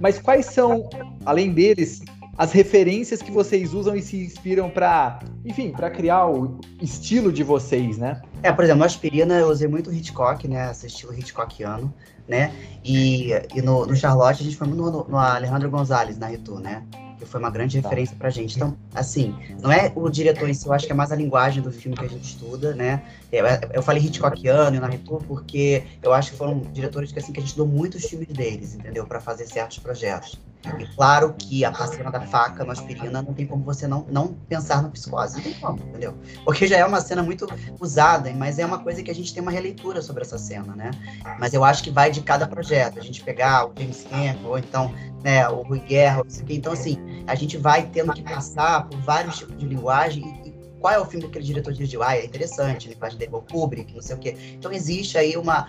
mas 0.00 0.18
quais 0.18 0.46
são, 0.46 0.88
além 1.24 1.52
deles, 1.52 2.00
as 2.40 2.52
referências 2.52 3.20
que 3.20 3.30
vocês 3.30 3.74
usam 3.74 3.94
e 3.94 4.00
se 4.00 4.16
inspiram 4.16 4.70
para, 4.70 5.20
enfim, 5.44 5.72
para 5.72 5.90
criar 5.90 6.26
o 6.26 6.58
estilo 6.80 7.30
de 7.30 7.42
vocês, 7.42 7.98
né? 7.98 8.22
É, 8.42 8.50
por 8.50 8.64
exemplo, 8.64 8.78
no 8.78 8.86
Aspirina 8.86 9.34
eu 9.34 9.48
usei 9.48 9.68
muito 9.68 9.92
Hitchcock, 9.92 10.48
né, 10.48 10.70
esse 10.70 10.86
estilo 10.86 11.12
Hitchcockiano, 11.12 11.92
né? 12.30 12.54
E, 12.84 13.32
e 13.54 13.60
no, 13.60 13.84
no 13.84 13.96
Charlotte 13.96 14.40
a 14.40 14.44
gente 14.44 14.56
foi 14.56 14.68
muito 14.68 14.90
no, 14.90 15.04
no 15.04 15.18
Alejandro 15.18 15.68
Gonzalez, 15.68 16.16
na 16.16 16.28
Ritu, 16.28 16.58
né? 16.60 16.82
Que 17.18 17.26
foi 17.26 17.40
uma 17.40 17.50
grande 17.50 17.78
tá. 17.82 17.88
referência 17.88 18.16
pra 18.16 18.30
gente. 18.30 18.56
Então, 18.56 18.74
assim, 18.94 19.34
não 19.60 19.70
é 19.70 19.92
o 19.94 20.08
diretor 20.08 20.48
em 20.48 20.54
si, 20.54 20.66
eu 20.66 20.72
acho 20.72 20.86
que 20.86 20.92
é 20.92 20.94
mais 20.94 21.12
a 21.12 21.16
linguagem 21.16 21.62
do 21.62 21.70
filme 21.70 21.96
que 21.96 22.04
a 22.04 22.08
gente 22.08 22.24
estuda, 22.24 22.72
né? 22.74 23.02
Eu, 23.30 23.44
eu 23.74 23.82
falei 23.82 24.02
Hitchcockiano 24.02 24.76
e 24.76 24.90
Ritu 24.90 25.22
porque 25.26 25.82
eu 26.02 26.12
acho 26.14 26.30
que 26.30 26.38
foram 26.38 26.60
diretores 26.72 27.12
que, 27.12 27.18
assim, 27.18 27.32
que 27.32 27.40
a 27.40 27.42
gente 27.42 27.50
estudou 27.50 27.66
muitos 27.66 28.04
filmes 28.04 28.28
deles, 28.28 28.74
entendeu? 28.74 29.04
para 29.06 29.20
fazer 29.20 29.46
certos 29.46 29.78
projetos. 29.80 30.40
E 30.78 30.86
claro 30.94 31.34
que 31.38 31.64
a 31.64 31.72
cena 31.86 32.10
da 32.10 32.20
faca 32.20 32.64
no 32.64 32.70
aspirina 32.70 33.22
não 33.22 33.32
tem 33.32 33.46
como 33.46 33.64
você 33.64 33.86
não, 33.86 34.06
não 34.10 34.34
pensar 34.48 34.82
no 34.82 34.90
psicose. 34.90 35.36
Não 35.36 35.42
tem 35.42 35.54
como, 35.54 35.78
entendeu? 35.78 36.14
Porque 36.44 36.66
já 36.66 36.76
é 36.76 36.84
uma 36.84 37.00
cena 37.00 37.22
muito 37.22 37.46
usada, 37.80 38.30
mas 38.34 38.58
é 38.58 38.66
uma 38.66 38.78
coisa 38.78 39.02
que 39.02 39.10
a 39.10 39.14
gente 39.14 39.32
tem 39.32 39.42
uma 39.42 39.50
releitura 39.50 40.02
sobre 40.02 40.22
essa 40.22 40.36
cena, 40.36 40.74
né? 40.76 40.90
Mas 41.38 41.54
eu 41.54 41.64
acho 41.64 41.82
que 41.82 41.90
vai 41.90 42.10
de 42.10 42.20
cada 42.20 42.46
projeto. 42.46 42.98
A 42.98 43.02
gente 43.02 43.22
pegar 43.22 43.66
o 43.66 43.72
James 43.76 44.06
Cameron, 44.08 44.48
ou 44.48 44.58
então 44.58 44.94
né, 45.24 45.48
o 45.48 45.62
Rui 45.62 45.80
Guerra, 45.80 46.22
então 46.48 46.72
assim, 46.72 46.98
a 47.26 47.34
gente 47.34 47.56
vai 47.56 47.86
tendo 47.86 48.12
que 48.12 48.22
passar 48.22 48.86
por 48.88 48.98
vários 49.00 49.38
tipos 49.38 49.56
de 49.58 49.66
linguagem 49.66 50.39
qual 50.80 50.94
é 50.94 50.98
o 50.98 51.04
filme 51.04 51.24
que 51.24 51.30
aquele 51.30 51.44
diretor 51.44 51.72
dirigiu? 51.72 52.02
Ah, 52.02 52.16
é 52.16 52.24
interessante, 52.24 52.88
a 52.88 52.92
linguagem 52.92 53.18
dele 53.18 53.30
é 53.32 53.36
o 53.36 53.42
Kubrick, 53.42 53.94
não 53.94 54.02
sei 54.02 54.16
o 54.16 54.18
quê. 54.18 54.36
Então 54.54 54.72
existe 54.72 55.18
aí 55.18 55.36
uma. 55.36 55.68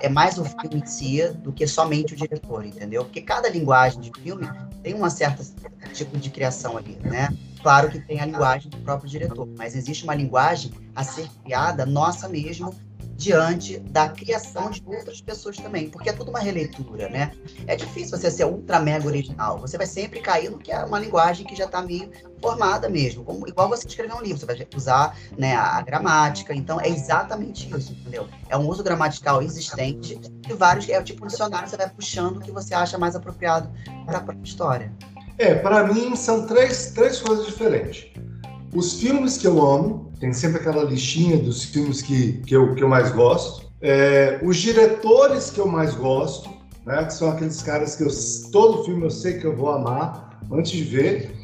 É 0.00 0.08
mais 0.08 0.38
o 0.38 0.44
filme 0.44 0.76
em 0.76 0.86
si 0.86 1.26
do 1.38 1.52
que 1.52 1.66
somente 1.66 2.12
o 2.12 2.16
diretor, 2.16 2.64
entendeu? 2.64 3.04
Porque 3.04 3.22
cada 3.22 3.48
linguagem 3.48 4.00
de 4.00 4.12
filme 4.20 4.46
tem 4.82 4.94
uma 4.94 5.10
certa 5.10 5.42
tipo 5.92 6.16
de 6.18 6.30
criação 6.30 6.76
ali, 6.76 6.98
né? 7.02 7.28
Claro 7.62 7.90
que 7.90 7.98
tem 7.98 8.20
a 8.20 8.26
linguagem 8.26 8.70
do 8.70 8.78
próprio 8.78 9.08
diretor, 9.08 9.48
mas 9.56 9.74
existe 9.74 10.04
uma 10.04 10.14
linguagem 10.14 10.72
a 10.94 11.04
ser 11.04 11.28
criada 11.42 11.84
nossa 11.84 12.28
mesmo 12.28 12.74
diante 13.20 13.78
da 13.78 14.08
criação 14.08 14.70
de 14.70 14.82
outras 14.86 15.20
pessoas 15.20 15.58
também, 15.58 15.90
porque 15.90 16.08
é 16.08 16.12
tudo 16.12 16.30
uma 16.30 16.40
releitura, 16.40 17.06
né? 17.10 17.32
É 17.66 17.76
difícil 17.76 18.16
você 18.16 18.30
ser 18.30 18.46
ultra 18.46 18.80
mega 18.80 19.06
original, 19.06 19.58
você 19.58 19.76
vai 19.76 19.86
sempre 19.86 20.20
cair 20.20 20.50
no 20.50 20.58
que 20.58 20.72
é 20.72 20.82
uma 20.82 20.98
linguagem 20.98 21.46
que 21.46 21.54
já 21.54 21.66
está 21.66 21.82
meio 21.82 22.10
formada 22.40 22.88
mesmo, 22.88 23.22
como, 23.22 23.46
igual 23.46 23.68
você 23.68 23.86
escrever 23.86 24.14
um 24.14 24.22
livro, 24.22 24.38
você 24.38 24.46
vai 24.46 24.66
usar 24.74 25.14
né, 25.36 25.54
a 25.54 25.82
gramática, 25.82 26.54
então 26.54 26.80
é 26.80 26.88
exatamente 26.88 27.70
isso, 27.76 27.92
entendeu? 27.92 28.26
É 28.48 28.56
um 28.56 28.66
uso 28.66 28.82
gramatical 28.82 29.42
existente 29.42 30.18
e 30.48 30.54
vários, 30.54 30.88
é 30.88 30.98
o 30.98 31.04
tipo 31.04 31.26
de 31.26 31.32
dicionário, 31.32 31.68
você 31.68 31.76
vai 31.76 31.90
puxando 31.90 32.38
o 32.38 32.40
que 32.40 32.50
você 32.50 32.72
acha 32.72 32.96
mais 32.96 33.14
apropriado 33.14 33.70
para 34.06 34.16
a 34.16 34.20
própria 34.22 34.48
história. 34.48 34.90
É, 35.36 35.54
para 35.56 35.86
mim 35.92 36.16
são 36.16 36.46
três, 36.46 36.92
três 36.92 37.20
coisas 37.20 37.44
diferentes. 37.44 38.06
Os 38.74 38.98
filmes 38.98 39.36
que 39.36 39.46
eu 39.46 39.60
amo, 39.60 40.09
tem 40.20 40.32
sempre 40.34 40.60
aquela 40.60 40.84
listinha 40.84 41.38
dos 41.38 41.64
filmes 41.64 42.02
que, 42.02 42.34
que, 42.46 42.54
eu, 42.54 42.74
que 42.74 42.82
eu 42.84 42.88
mais 42.88 43.10
gosto. 43.10 43.68
É, 43.80 44.38
os 44.42 44.58
diretores 44.58 45.50
que 45.50 45.58
eu 45.58 45.66
mais 45.66 45.94
gosto, 45.94 46.50
né, 46.84 47.04
que 47.04 47.14
são 47.14 47.30
aqueles 47.30 47.62
caras 47.62 47.96
que 47.96 48.02
eu, 48.02 48.10
todo 48.52 48.84
filme 48.84 49.04
eu 49.04 49.10
sei 49.10 49.38
que 49.38 49.46
eu 49.46 49.56
vou 49.56 49.70
amar 49.70 50.38
antes 50.52 50.72
de 50.72 50.84
ver. 50.84 51.34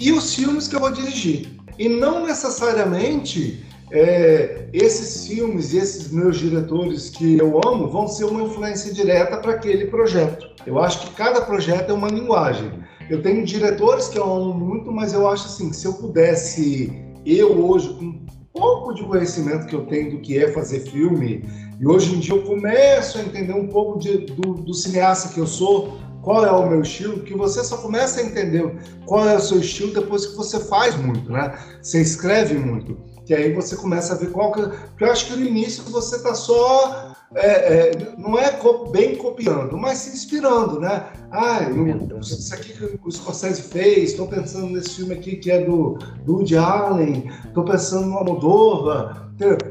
E 0.00 0.10
os 0.10 0.34
filmes 0.34 0.66
que 0.66 0.74
eu 0.74 0.80
vou 0.80 0.90
dirigir. 0.90 1.60
E 1.78 1.88
não 1.88 2.26
necessariamente 2.26 3.64
é, 3.92 4.68
esses 4.72 5.28
filmes 5.28 5.72
e 5.72 5.78
esses 5.78 6.10
meus 6.10 6.38
diretores 6.38 7.10
que 7.10 7.38
eu 7.38 7.60
amo 7.64 7.88
vão 7.88 8.08
ser 8.08 8.24
uma 8.24 8.42
influência 8.42 8.92
direta 8.92 9.36
para 9.36 9.52
aquele 9.52 9.86
projeto. 9.86 10.48
Eu 10.66 10.80
acho 10.80 11.00
que 11.06 11.14
cada 11.14 11.42
projeto 11.42 11.90
é 11.90 11.92
uma 11.92 12.08
linguagem. 12.08 12.72
Eu 13.08 13.22
tenho 13.22 13.44
diretores 13.44 14.08
que 14.08 14.18
eu 14.18 14.24
amo 14.24 14.54
muito, 14.54 14.90
mas 14.90 15.12
eu 15.12 15.28
acho 15.28 15.46
assim, 15.46 15.70
que 15.70 15.76
se 15.76 15.86
eu 15.86 15.92
pudesse, 15.92 17.03
eu 17.26 17.64
hoje, 17.64 17.88
com 17.94 18.24
pouco 18.52 18.94
de 18.94 19.02
conhecimento 19.04 19.66
que 19.66 19.74
eu 19.74 19.86
tenho 19.86 20.12
do 20.12 20.20
que 20.20 20.38
é 20.38 20.52
fazer 20.52 20.80
filme, 20.80 21.44
e 21.80 21.86
hoje 21.86 22.14
em 22.14 22.20
dia 22.20 22.34
eu 22.34 22.42
começo 22.44 23.18
a 23.18 23.22
entender 23.22 23.52
um 23.52 23.66
pouco 23.66 23.98
de, 23.98 24.18
do, 24.18 24.54
do 24.54 24.74
cineasta 24.74 25.34
que 25.34 25.40
eu 25.40 25.46
sou, 25.46 25.98
qual 26.22 26.44
é 26.44 26.50
o 26.50 26.68
meu 26.68 26.80
estilo, 26.80 27.20
que 27.20 27.34
você 27.34 27.62
só 27.62 27.76
começa 27.78 28.20
a 28.20 28.24
entender 28.24 28.74
qual 29.04 29.28
é 29.28 29.36
o 29.36 29.40
seu 29.40 29.58
estilo 29.58 29.92
depois 29.92 30.26
que 30.26 30.36
você 30.36 30.58
faz 30.60 30.96
muito, 30.96 31.30
né? 31.30 31.52
Você 31.82 32.00
escreve 32.00 32.54
muito. 32.54 32.96
Que 33.24 33.34
aí 33.34 33.52
você 33.52 33.76
começa 33.76 34.14
a 34.14 34.16
ver 34.16 34.30
qual 34.30 34.52
que. 34.52 34.60
Porque 34.62 35.04
eu 35.04 35.12
acho 35.12 35.26
que 35.26 35.36
no 35.36 35.46
início 35.46 35.82
você 35.84 36.16
está 36.16 36.34
só 36.34 37.14
é, 37.34 37.90
é, 37.90 38.14
não 38.16 38.38
é 38.38 38.56
bem 38.90 39.16
copiando, 39.16 39.76
mas 39.76 39.98
se 39.98 40.10
inspirando, 40.10 40.78
né? 40.78 41.06
Ah, 41.32 41.64
eu, 41.64 42.20
isso 42.20 42.54
aqui 42.54 42.72
que 42.72 42.98
o 43.02 43.10
Scorsese 43.10 43.62
fez, 43.62 44.10
estou 44.10 44.28
pensando 44.28 44.70
nesse 44.70 44.90
filme 44.90 45.14
aqui 45.14 45.36
que 45.36 45.50
é 45.50 45.64
do, 45.64 45.98
do 46.24 46.36
Woody 46.36 46.56
Allen, 46.56 47.28
estou 47.44 47.64
pensando 47.64 48.06
no 48.06 48.18
Almodóvar? 48.18 49.23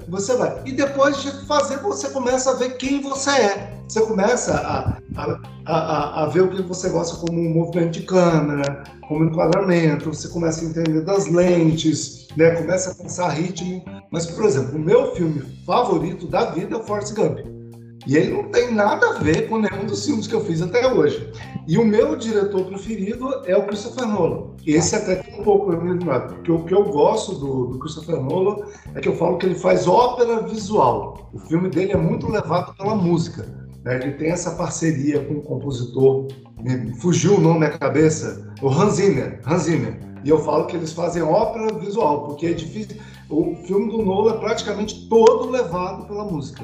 Você 0.09 0.36
vai. 0.36 0.61
E 0.66 0.72
depois 0.74 1.22
de 1.22 1.32
fazer, 1.45 1.78
você 1.78 2.09
começa 2.09 2.51
a 2.51 2.55
ver 2.55 2.78
quem 2.78 3.01
você 3.01 3.30
é. 3.30 3.74
Você 3.88 4.01
começa 4.01 4.55
a, 4.55 4.97
a, 5.16 5.39
a, 5.66 6.24
a 6.24 6.26
ver 6.28 6.41
o 6.41 6.49
que 6.49 6.61
você 6.61 6.89
gosta 6.89 7.18
como 7.18 7.39
um 7.39 7.53
movimento 7.53 7.91
de 7.91 8.01
câmera, 8.03 8.84
como 9.07 9.26
enquadramento, 9.26 10.14
você 10.14 10.28
começa 10.28 10.61
a 10.61 10.68
entender 10.68 11.01
das 11.01 11.28
lentes, 11.28 12.28
né? 12.36 12.51
começa 12.55 12.91
a 12.91 12.95
pensar 12.95 13.30
ritmo. 13.30 13.84
Mas, 14.11 14.26
por 14.26 14.45
exemplo, 14.45 14.76
o 14.76 14.80
meu 14.80 15.16
filme 15.16 15.41
favorito 15.66 16.28
da 16.28 16.45
vida 16.51 16.76
é 16.76 16.78
o 16.78 16.84
Force 16.84 17.14
Gump. 17.14 17.39
E 18.06 18.18
ele 18.18 18.34
não 18.34 18.43
tem 18.49 18.72
nada 18.72 19.08
a 19.08 19.20
ver 19.20 19.47
com 19.47 19.58
nenhum 19.58 19.86
dos 19.86 20.06
filmes 20.06 20.28
que 20.28 20.34
eu 20.34 20.43
fiz 20.43 20.62
até 20.62 20.91
hoje. 20.91 21.32
E 21.68 21.78
o 21.78 21.86
meu 21.86 22.16
diretor 22.18 22.66
preferido 22.66 23.30
é 23.45 23.56
o 23.56 23.66
Christopher 23.66 24.08
Nolan. 24.08 24.47
Esse 24.66 24.95
até 24.95 25.16
tem 25.16 25.39
um 25.39 25.43
pouco 25.43 25.72
eliminado, 25.72 26.36
porque 26.36 26.51
o 26.51 26.64
que 26.66 26.74
eu 26.74 26.84
gosto 26.84 27.36
do, 27.36 27.68
do, 27.68 27.80
Christopher 27.80 28.22
Nolan 28.22 28.66
é 28.93 28.99
que 28.99 29.08
eu 29.08 29.16
falo 29.16 29.38
que 29.38 29.45
ele 29.45 29.56
faz 29.56 29.88
ópera 29.88 30.41
visual. 30.41 31.30
O 31.34 31.39
filme 31.39 31.70
dele 31.70 31.93
é 31.93 31.97
muito 31.97 32.30
levado 32.30 32.76
pela 32.76 32.95
música. 32.95 33.47
Né? 33.86 33.95
Ele 34.01 34.12
tem 34.14 34.32
essa 34.32 34.51
parceria 34.51 35.24
com 35.24 35.36
o 35.36 35.41
compositor, 35.41 36.28
fugiu 36.99 37.36
o 37.36 37.41
nome 37.41 37.60
na 37.62 37.70
cabeça, 37.70 38.54
o 38.62 38.68
Hans 38.68 38.95
Zimmer. 38.95 39.39
Hans 39.45 39.64
Zimmer. 39.64 39.97
E 40.26 40.30
eu 40.30 40.39
falo 40.39 40.68
que 40.68 40.76
eles 40.76 40.91
fazem 40.91 41.22
ópera 41.22 41.74
visual, 41.80 42.26
porque 42.26 42.47
é 42.47 42.54
difícil. 42.54 42.97
O 43.30 43.56
filme 43.66 43.89
do 43.89 44.04
Nolan 44.04 44.36
é 44.36 44.38
praticamente 44.38 45.08
todo 45.10 45.49
levado 45.49 46.06
pela 46.06 46.24
música 46.24 46.64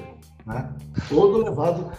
né? 0.49 0.67
Todo 1.07 1.37
levado 1.37 1.91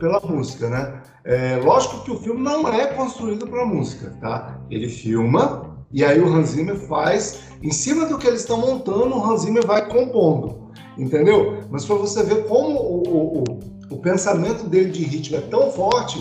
pela 0.00 0.20
música, 0.20 0.68
né? 0.68 1.02
É, 1.24 1.56
lógico 1.62 2.02
que 2.02 2.10
o 2.10 2.18
filme 2.18 2.40
não 2.40 2.66
é 2.72 2.86
construído 2.86 3.46
para 3.46 3.64
música, 3.66 4.16
tá? 4.20 4.58
Ele 4.70 4.88
filma 4.88 5.76
e 5.92 6.04
aí 6.04 6.18
o 6.20 6.26
Hans 6.26 6.50
Zimmer 6.50 6.76
faz, 6.76 7.40
em 7.62 7.70
cima 7.70 8.06
do 8.06 8.16
que 8.16 8.26
eles 8.26 8.40
estão 8.40 8.56
montando, 8.56 9.16
o 9.16 9.24
Hans 9.24 9.42
Zimmer 9.42 9.66
vai 9.66 9.86
compondo, 9.88 10.70
entendeu? 10.96 11.64
Mas 11.70 11.84
para 11.84 11.96
você 11.96 12.22
ver 12.22 12.46
como 12.46 12.78
o, 12.78 13.02
o, 13.08 13.38
o, 13.38 13.44
o 13.90 13.96
pensamento 13.98 14.64
dele 14.68 14.90
de 14.90 15.04
ritmo 15.04 15.36
é 15.36 15.40
tão 15.42 15.70
forte 15.70 16.18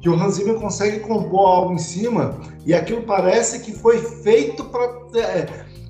que 0.00 0.08
o 0.08 0.14
Hans 0.14 0.34
Zimmer 0.34 0.54
consegue 0.54 1.00
compor 1.00 1.48
algo 1.48 1.74
em 1.74 1.78
cima 1.78 2.40
e 2.64 2.72
aquilo 2.72 3.02
parece 3.02 3.60
que 3.60 3.72
foi 3.72 3.98
feito 3.98 4.64
para 4.64 4.84
é, 5.16 5.46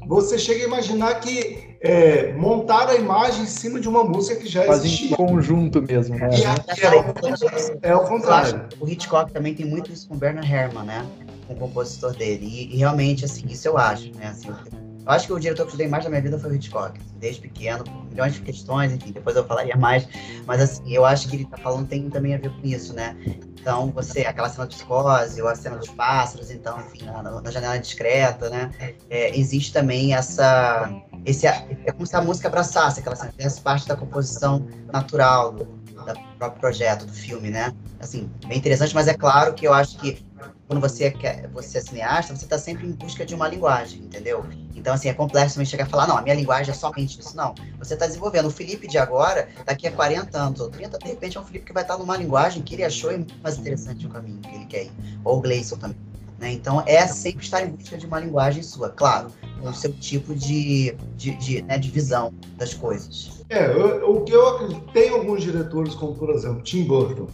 você 0.06 0.38
chega 0.38 0.64
a 0.64 0.66
imaginar 0.66 1.20
que 1.20 1.67
é, 1.80 2.32
montar 2.32 2.88
a 2.88 2.94
imagem 2.96 3.42
em 3.42 3.46
cima 3.46 3.80
de 3.80 3.88
uma 3.88 4.02
música 4.02 4.40
que 4.40 4.48
já 4.48 4.64
Faz 4.64 4.84
existia. 4.84 5.12
em 5.12 5.14
conjunto 5.14 5.80
mesmo. 5.80 6.16
Né? 6.16 6.30
E 6.38 6.44
aqui 6.44 6.84
é, 6.84 6.90
o, 6.90 7.78
é 7.82 7.94
o 7.94 8.00
contrário. 8.00 8.62
O 8.80 8.88
Hitchcock 8.88 9.32
também 9.32 9.54
tem 9.54 9.66
muito 9.66 9.92
isso 9.92 10.08
com 10.08 10.14
o 10.14 10.18
Bernard 10.18 10.50
Herrmann, 10.50 10.84
né? 10.84 11.06
Com 11.46 11.54
o 11.54 11.56
compositor 11.56 12.12
dele. 12.14 12.46
E, 12.46 12.74
e, 12.74 12.78
realmente, 12.78 13.24
assim, 13.24 13.46
isso 13.48 13.68
eu 13.68 13.78
acho, 13.78 14.10
né? 14.16 14.28
Assim, 14.28 14.48
eu 15.08 15.14
acho 15.14 15.26
que 15.26 15.32
o 15.32 15.40
diretor 15.40 15.62
que 15.62 15.62
eu 15.62 15.68
estudei 15.68 15.88
mais 15.88 16.04
na 16.04 16.10
minha 16.10 16.20
vida 16.20 16.38
foi 16.38 16.50
o 16.50 16.54
Hitchcock, 16.54 17.00
desde 17.18 17.40
pequeno, 17.40 17.82
milhões 18.10 18.34
de 18.34 18.42
questões, 18.42 18.92
enfim, 18.92 19.10
depois 19.10 19.34
eu 19.36 19.44
falaria 19.44 19.74
mais, 19.74 20.06
mas 20.46 20.60
assim, 20.60 20.92
eu 20.92 21.02
acho 21.06 21.30
que 21.30 21.36
ele 21.36 21.44
tá 21.46 21.56
falando 21.56 21.88
tem 21.88 22.10
também 22.10 22.34
a 22.34 22.38
ver 22.38 22.50
com 22.50 22.66
isso, 22.66 22.92
né? 22.92 23.16
Então, 23.58 23.90
você, 23.90 24.26
aquela 24.26 24.50
cena 24.50 24.66
de 24.66 24.76
psicose, 24.76 25.40
ou 25.40 25.48
a 25.48 25.54
cena 25.54 25.78
dos 25.78 25.88
pássaros, 25.88 26.50
então, 26.50 26.78
enfim, 26.80 27.06
na, 27.06 27.22
na 27.22 27.50
janela 27.50 27.78
discreta, 27.78 28.50
né? 28.50 28.70
É, 29.08 29.34
existe 29.34 29.72
também 29.72 30.14
essa. 30.14 30.90
Esse, 31.24 31.46
é 31.46 31.90
como 31.90 32.06
se 32.06 32.14
a 32.14 32.20
música 32.20 32.48
abraçasse 32.48 33.00
aquela 33.00 33.16
cena, 33.16 33.32
fizesse 33.34 33.62
parte 33.62 33.88
da 33.88 33.96
composição 33.96 34.66
natural 34.92 35.52
do, 35.52 35.64
do 35.64 36.36
próprio 36.38 36.60
projeto, 36.60 37.06
do 37.06 37.12
filme, 37.12 37.50
né? 37.50 37.74
Assim, 37.98 38.30
bem 38.46 38.58
interessante, 38.58 38.94
mas 38.94 39.08
é 39.08 39.14
claro 39.14 39.54
que 39.54 39.66
eu 39.66 39.72
acho 39.72 39.96
que 39.98 40.22
quando 40.68 40.80
você 40.80 41.10
quer, 41.10 41.48
você 41.48 41.78
é 41.78 41.80
cineasta, 41.80 42.36
você 42.36 42.44
está 42.44 42.58
sempre 42.58 42.86
em 42.86 42.92
busca 42.92 43.24
de 43.24 43.34
uma 43.34 43.48
linguagem, 43.48 44.02
entendeu? 44.02 44.44
Então, 44.76 44.92
assim, 44.92 45.08
é 45.08 45.14
complexo 45.14 45.54
também 45.54 45.64
chegar 45.64 45.84
a 45.84 45.88
falar, 45.88 46.06
não, 46.06 46.18
a 46.18 46.22
minha 46.22 46.34
linguagem 46.34 46.70
é 46.70 46.74
somente 46.74 47.18
isso. 47.18 47.34
Não. 47.34 47.54
Você 47.78 47.94
está 47.94 48.06
desenvolvendo. 48.06 48.46
O 48.46 48.50
Felipe 48.50 48.86
de 48.86 48.98
agora, 48.98 49.48
daqui 49.64 49.86
a 49.86 49.92
40 49.92 50.38
anos 50.38 50.60
ou 50.60 50.68
30, 50.68 50.98
de 50.98 51.06
repente 51.06 51.38
é 51.38 51.40
um 51.40 51.44
Felipe 51.44 51.64
que 51.64 51.72
vai 51.72 51.82
estar 51.82 51.96
numa 51.96 52.16
linguagem 52.18 52.62
que 52.62 52.74
ele 52.74 52.84
achou 52.84 53.10
muito 53.10 53.34
mais 53.42 53.56
interessante 53.58 54.06
o 54.06 54.10
caminho 54.10 54.40
que 54.40 54.54
ele 54.54 54.66
quer 54.66 54.84
ir. 54.84 54.92
Ou 55.24 55.38
o 55.38 55.40
Gleison 55.40 55.78
também. 55.78 55.96
Né? 56.38 56.52
Então, 56.52 56.82
é 56.86 57.06
sempre 57.06 57.44
estar 57.44 57.62
em 57.62 57.70
busca 57.70 57.96
de 57.96 58.06
uma 58.06 58.20
linguagem 58.20 58.62
sua, 58.62 58.90
claro, 58.90 59.32
com 59.60 59.70
o 59.70 59.74
seu 59.74 59.92
tipo 59.94 60.34
de, 60.34 60.94
de, 61.16 61.34
de, 61.36 61.62
né, 61.62 61.78
de 61.78 61.90
visão 61.90 62.32
das 62.58 62.74
coisas. 62.74 63.42
É, 63.48 63.70
o 63.70 64.20
que 64.20 64.32
eu 64.32 64.46
acredito, 64.48 64.92
tem 64.92 65.08
alguns 65.08 65.42
diretores, 65.42 65.94
como 65.94 66.14
por 66.14 66.30
exemplo 66.30 66.62
Tim 66.62 66.84
Burton, 66.84 67.26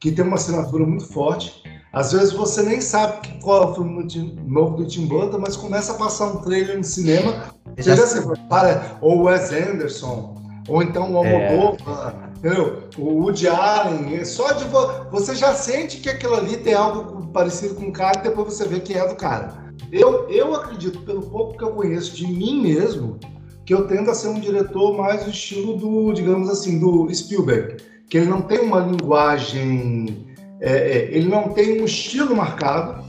que 0.00 0.10
tem 0.10 0.24
uma 0.24 0.34
assinatura 0.34 0.84
muito 0.84 1.06
forte, 1.06 1.62
às 1.92 2.12
vezes 2.12 2.32
você 2.32 2.62
nem 2.62 2.80
sabe 2.80 3.40
qual 3.42 3.62
é 3.62 3.66
o 3.66 3.74
filme 3.74 4.38
novo 4.46 4.76
do 4.76 4.86
Tim 4.86 5.06
Burton, 5.06 5.38
mas 5.38 5.56
começa 5.56 5.92
a 5.92 5.96
passar 5.96 6.26
um 6.26 6.36
trailer 6.36 6.78
no 6.78 6.84
cinema, 6.84 7.52
já 7.76 7.96
se 8.06 8.20
para, 8.48 8.98
ou 9.00 9.24
Wes 9.24 9.50
Anderson, 9.50 10.36
ou 10.68 10.82
então 10.82 11.12
o 11.12 11.16
Almodóvar, 11.16 12.30
é. 12.42 12.50
O 12.96 13.22
Woody 13.22 13.48
Allen, 13.48 14.14
é 14.14 14.24
só 14.24 14.52
de 14.52 14.64
vo... 14.64 14.88
você 15.10 15.34
já 15.34 15.52
sente 15.52 15.98
que 15.98 16.08
aquilo 16.08 16.34
ali 16.34 16.56
tem 16.56 16.72
algo 16.72 17.26
parecido 17.26 17.74
com 17.74 17.88
o 17.88 17.92
cara 17.92 18.20
e 18.20 18.22
depois 18.22 18.54
você 18.54 18.66
vê 18.66 18.80
que 18.80 18.94
é 18.94 19.06
do 19.06 19.14
cara. 19.14 19.70
Eu, 19.92 20.28
eu 20.30 20.54
acredito, 20.54 21.00
pelo 21.00 21.22
pouco 21.22 21.58
que 21.58 21.64
eu 21.64 21.72
conheço 21.72 22.16
de 22.16 22.26
mim 22.26 22.62
mesmo, 22.62 23.18
que 23.66 23.74
eu 23.74 23.86
tendo 23.86 24.10
a 24.10 24.14
ser 24.14 24.28
um 24.28 24.40
diretor 24.40 24.96
mais 24.96 25.24
do 25.24 25.30
estilo 25.30 25.76
do, 25.76 26.12
digamos 26.12 26.48
assim, 26.48 26.78
do 26.78 27.12
Spielberg, 27.14 27.82
que 28.08 28.16
ele 28.18 28.26
não 28.26 28.40
tem 28.40 28.60
uma 28.60 28.80
linguagem 28.80 30.29
é, 30.60 30.72
é, 30.72 31.08
ele 31.10 31.28
não 31.28 31.50
tem 31.50 31.80
um 31.80 31.84
estilo 31.84 32.36
marcado. 32.36 33.04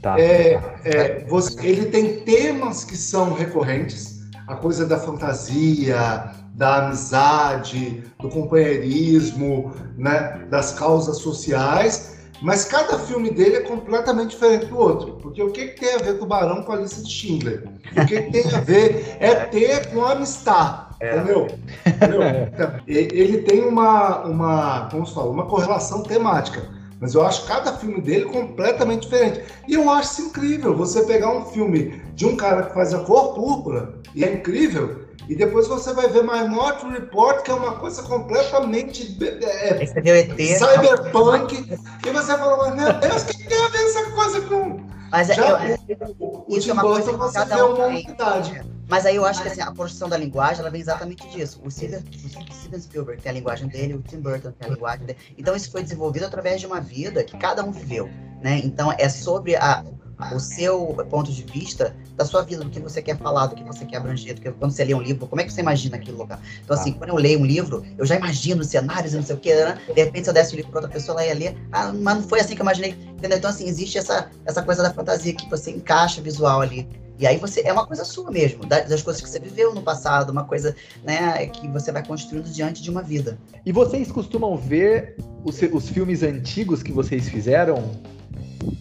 Tá. 0.00 0.18
É, 0.18 0.60
é, 0.84 1.24
você, 1.28 1.66
ele 1.66 1.86
tem 1.86 2.20
temas 2.20 2.84
que 2.84 2.96
são 2.96 3.34
recorrentes, 3.34 4.20
a 4.46 4.54
coisa 4.56 4.86
da 4.86 4.98
fantasia, 4.98 6.30
da 6.54 6.86
amizade, 6.86 8.02
do 8.18 8.28
companheirismo, 8.28 9.72
né, 9.96 10.46
das 10.48 10.72
causas 10.72 11.18
sociais, 11.18 12.16
mas 12.40 12.64
cada 12.64 12.98
filme 12.98 13.30
dele 13.30 13.56
é 13.56 13.60
completamente 13.60 14.30
diferente 14.30 14.66
do 14.66 14.78
outro. 14.78 15.12
Porque 15.22 15.42
o 15.42 15.50
que, 15.50 15.68
que 15.68 15.80
tem 15.80 15.94
a 15.94 15.98
ver 15.98 16.18
Tubarão 16.18 16.62
com 16.62 16.72
a 16.72 16.76
lista 16.76 17.02
de 17.02 17.10
Schindler? 17.10 17.64
O 17.96 18.06
que, 18.06 18.22
que 18.22 18.30
tem 18.30 18.54
a 18.54 18.60
ver 18.60 19.16
é 19.20 19.34
ter 19.34 19.86
com 19.88 20.04
Amistad. 20.04 20.86
É. 21.00 21.16
Entendeu? 21.16 21.46
entendeu? 21.86 22.20
Então, 22.52 22.80
ele 22.86 23.38
tem 23.38 23.62
uma, 23.62 24.24
uma, 24.24 24.88
como 24.90 25.06
se 25.06 25.14
fala, 25.14 25.30
uma 25.30 25.46
correlação 25.46 26.02
temática. 26.02 26.75
Mas 27.00 27.14
eu 27.14 27.24
acho 27.24 27.46
cada 27.46 27.74
filme 27.74 28.00
dele 28.00 28.24
completamente 28.26 29.02
diferente. 29.02 29.44
E 29.68 29.74
eu 29.74 29.90
acho 29.90 30.12
isso 30.12 30.28
incrível. 30.30 30.74
Você 30.76 31.04
pegar 31.04 31.30
um 31.30 31.44
filme 31.46 32.02
de 32.14 32.26
um 32.26 32.36
cara 32.36 32.64
que 32.64 32.74
faz 32.74 32.94
a 32.94 33.00
cor 33.00 33.34
púrpura, 33.34 34.00
e 34.14 34.24
é 34.24 34.32
incrível, 34.32 35.06
e 35.28 35.34
depois 35.34 35.66
você 35.66 35.92
vai 35.92 36.08
ver 36.08 36.22
Minority 36.22 36.86
Report, 36.88 37.42
que 37.42 37.50
é 37.50 37.54
uma 37.54 37.76
coisa 37.76 38.02
completamente 38.02 39.18
é, 39.20 39.86
cyberpunk. 39.86 41.78
e 42.06 42.10
você 42.10 42.38
fala, 42.38 42.56
mas 42.56 42.76
meu 42.76 42.92
Deus, 43.00 43.22
o 43.22 43.26
que 43.26 43.48
tem 43.48 43.58
a 43.58 43.68
ver 43.68 43.84
essa 43.84 44.10
coisa 44.12 44.40
com. 44.42 44.86
Mas 45.10 45.28
Já, 45.28 45.64
é, 45.64 45.78
o, 46.18 46.44
o, 46.48 46.56
isso 46.56 46.70
é 46.70 46.72
uma 46.72 46.82
coisa 46.82 47.12
que 47.12 47.18
você 47.18 47.44
vê 47.44 47.54
uma 47.54 47.86
unidade. 47.86 48.75
Mas 48.88 49.04
aí 49.04 49.16
eu 49.16 49.24
acho 49.24 49.42
que 49.42 49.48
assim, 49.48 49.60
a 49.60 49.66
construção 49.66 50.08
da 50.08 50.16
linguagem 50.16 50.60
ela 50.60 50.70
vem 50.70 50.80
exatamente 50.80 51.28
disso. 51.28 51.60
O 51.64 51.70
Steven, 51.70 52.00
o 52.00 52.54
Steven 52.54 52.80
Spielberg 52.80 53.22
tem 53.22 53.30
a 53.30 53.34
linguagem 53.34 53.68
dele, 53.68 53.94
o 53.94 54.02
Tim 54.02 54.20
Burton 54.20 54.52
tem 54.52 54.68
a 54.68 54.74
linguagem 54.74 55.06
dele. 55.06 55.18
Então 55.36 55.56
isso 55.56 55.70
foi 55.70 55.82
desenvolvido 55.82 56.24
através 56.24 56.60
de 56.60 56.66
uma 56.66 56.80
vida 56.80 57.24
que 57.24 57.36
cada 57.36 57.64
um 57.64 57.72
viveu. 57.72 58.08
Né? 58.42 58.60
Então 58.62 58.94
é 58.96 59.08
sobre 59.08 59.56
a, 59.56 59.84
o 60.32 60.38
seu 60.38 60.94
ponto 61.10 61.32
de 61.32 61.42
vista 61.42 61.94
da 62.16 62.24
sua 62.24 62.42
vida, 62.42 62.64
do 62.64 62.70
que 62.70 62.80
você 62.80 63.02
quer 63.02 63.18
falar, 63.18 63.46
do 63.46 63.56
que 63.56 63.64
você 63.64 63.84
quer 63.84 63.96
abranger, 63.96 64.34
do 64.34 64.40
que 64.40 64.50
quando 64.52 64.70
você 64.70 64.84
lê 64.84 64.94
um 64.94 65.02
livro, 65.02 65.26
como 65.26 65.40
é 65.40 65.44
que 65.44 65.52
você 65.52 65.60
imagina 65.60 65.96
aquele 65.96 66.16
lugar? 66.16 66.40
Então, 66.64 66.76
assim, 66.76 66.92
tá. 66.92 66.98
quando 66.98 67.10
eu 67.10 67.16
leio 67.16 67.40
um 67.40 67.44
livro, 67.44 67.84
eu 67.98 68.06
já 68.06 68.14
imagino 68.14 68.64
cenários 68.64 69.12
e 69.12 69.16
não 69.16 69.24
sei 69.24 69.36
o 69.36 69.38
que, 69.38 69.54
né? 69.54 69.78
De 69.86 70.02
repente, 70.02 70.24
se 70.24 70.30
eu 70.30 70.34
desse 70.34 70.54
o 70.54 70.56
livro 70.56 70.70
para 70.70 70.80
outra 70.80 70.92
pessoa, 70.92 71.20
ela 71.20 71.26
ia 71.26 71.34
ler, 71.34 71.58
ah, 71.72 71.92
mas 71.92 72.16
não 72.16 72.22
foi 72.22 72.40
assim 72.40 72.54
que 72.54 72.62
eu 72.62 72.64
imaginei, 72.64 72.92
entendeu? 72.92 73.36
Então, 73.36 73.50
assim, 73.50 73.66
existe 73.66 73.98
essa, 73.98 74.30
essa 74.44 74.62
coisa 74.62 74.82
da 74.82 74.92
fantasia 74.92 75.34
que 75.34 75.48
você 75.50 75.70
encaixa 75.70 76.22
visual 76.22 76.60
ali 76.60 76.88
e 77.18 77.26
aí 77.26 77.38
você 77.38 77.62
é 77.62 77.72
uma 77.72 77.86
coisa 77.86 78.04
sua 78.04 78.30
mesmo, 78.30 78.64
das 78.66 79.02
coisas 79.02 79.22
que 79.22 79.28
você 79.28 79.38
viveu 79.38 79.74
no 79.74 79.82
passado, 79.82 80.30
uma 80.30 80.44
coisa 80.44 80.74
né, 81.02 81.46
que 81.46 81.66
você 81.68 81.90
vai 81.90 82.04
construindo 82.04 82.50
diante 82.50 82.82
de 82.82 82.90
uma 82.90 83.02
vida. 83.02 83.38
E 83.64 83.72
vocês 83.72 84.12
costumam 84.12 84.56
ver 84.56 85.16
os, 85.44 85.60
os 85.72 85.88
filmes 85.88 86.22
antigos 86.22 86.82
que 86.82 86.92
vocês 86.92 87.28
fizeram? 87.28 87.98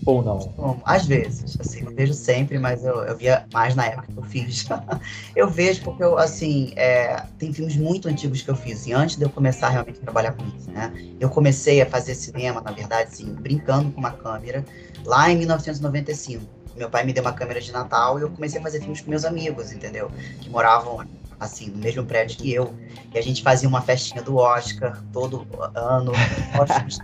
Ou 0.06 0.22
não? 0.22 0.38
Bom, 0.38 0.80
às 0.86 1.08
vezes, 1.08 1.58
assim, 1.60 1.84
eu 1.84 1.92
vejo 1.92 2.14
sempre, 2.14 2.60
mas 2.60 2.86
eu, 2.86 2.96
eu 3.06 3.18
via 3.18 3.44
mais 3.52 3.74
na 3.74 3.88
época 3.88 4.08
que 4.12 4.18
eu 4.18 4.24
fiz. 4.24 4.68
eu 5.36 5.50
vejo 5.50 5.82
porque 5.82 6.04
eu, 6.04 6.16
assim, 6.18 6.74
é, 6.76 7.24
tem 7.40 7.52
filmes 7.52 7.76
muito 7.76 8.08
antigos 8.08 8.44
que 8.44 8.50
eu 8.50 8.56
fiz, 8.56 8.82
assim, 8.82 8.94
antes 8.94 9.16
de 9.16 9.24
eu 9.24 9.30
começar 9.32 9.70
realmente 9.70 9.98
a 10.00 10.04
trabalhar 10.04 10.34
com 10.34 10.46
isso, 10.56 10.70
né? 10.70 10.94
Eu 11.20 11.28
comecei 11.30 11.82
a 11.82 11.88
fazer 11.88 12.14
cinema, 12.14 12.62
na 12.62 12.72
verdade, 12.72 13.10
assim, 13.12 13.34
brincando 13.34 13.92
com 13.92 14.00
uma 14.00 14.12
câmera, 14.12 14.64
lá 15.04 15.32
em 15.32 15.38
1995 15.38 16.55
meu 16.76 16.89
pai 16.89 17.03
me 17.05 17.13
deu 17.13 17.23
uma 17.23 17.34
câmera 17.34 17.61
de 17.61 17.71
Natal 17.71 18.19
e 18.19 18.21
eu 18.23 18.32
comecei 18.32 18.59
a 18.59 18.63
fazer 18.63 18.80
filmes 18.80 19.01
com 19.01 19.09
meus 19.09 19.26
amigos, 19.26 19.71
entendeu? 19.71 20.11
Que 20.41 20.49
moravam 20.49 21.05
assim, 21.40 21.70
no 21.70 21.78
mesmo 21.78 22.06
prédio 22.06 22.38
que 22.38 22.54
eu. 22.54 22.74
E 23.14 23.18
a 23.18 23.22
gente 23.22 23.44
fazia 23.44 23.68
uma 23.68 23.82
festinha 23.82 24.22
do 24.22 24.38
Oscar 24.38 25.02
todo 25.12 25.48
ano. 25.74 26.12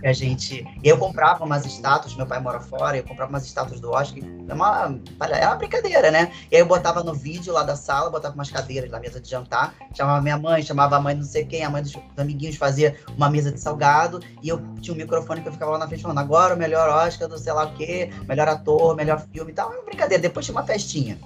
Que 0.00 0.06
a 0.06 0.12
gente. 0.12 0.64
Eu 0.82 0.98
comprava 0.98 1.44
umas 1.44 1.64
estátuas, 1.64 2.14
meu 2.14 2.26
pai 2.26 2.40
mora 2.40 2.60
fora, 2.60 2.96
eu 2.96 3.04
comprava 3.04 3.30
umas 3.30 3.44
estátuas 3.44 3.80
do 3.80 3.90
Oscar. 3.90 4.22
É 4.48 4.54
uma, 4.54 4.98
é 5.20 5.46
uma 5.46 5.56
brincadeira, 5.56 6.10
né? 6.10 6.32
E 6.50 6.56
aí 6.56 6.62
eu 6.62 6.66
botava 6.66 7.02
no 7.02 7.14
vídeo 7.14 7.52
lá 7.52 7.62
da 7.62 7.76
sala, 7.76 8.10
botava 8.10 8.34
umas 8.34 8.50
cadeiras 8.50 8.90
na 8.90 8.98
mesa 8.98 9.20
de 9.20 9.28
jantar, 9.28 9.74
chamava 9.94 10.20
minha 10.20 10.38
mãe, 10.38 10.62
chamava 10.62 10.96
a 10.96 11.00
mãe 11.00 11.14
não 11.14 11.24
sei 11.24 11.44
quem, 11.44 11.64
a 11.64 11.70
mãe 11.70 11.82
dos, 11.82 11.92
dos 11.92 12.18
amiguinhos 12.18 12.56
fazia 12.56 12.96
uma 13.16 13.30
mesa 13.30 13.50
de 13.50 13.60
salgado, 13.60 14.20
e 14.42 14.48
eu 14.48 14.60
tinha 14.80 14.94
um 14.94 14.96
microfone 14.96 15.40
que 15.40 15.48
eu 15.48 15.52
ficava 15.52 15.72
lá 15.72 15.78
na 15.78 15.86
frente 15.86 16.02
falando, 16.02 16.18
agora 16.18 16.54
o 16.54 16.58
melhor 16.58 16.88
Oscar 16.88 17.28
do 17.28 17.38
sei 17.38 17.52
lá 17.52 17.64
o 17.64 17.74
quê, 17.74 18.10
melhor 18.28 18.48
ator, 18.48 18.94
melhor 18.96 19.20
filme 19.32 19.52
e 19.52 19.54
tal. 19.54 19.72
É 19.72 19.76
uma 19.76 19.84
brincadeira. 19.84 20.20
Depois 20.22 20.44
tinha 20.44 20.56
uma 20.56 20.64
festinha 20.64 21.18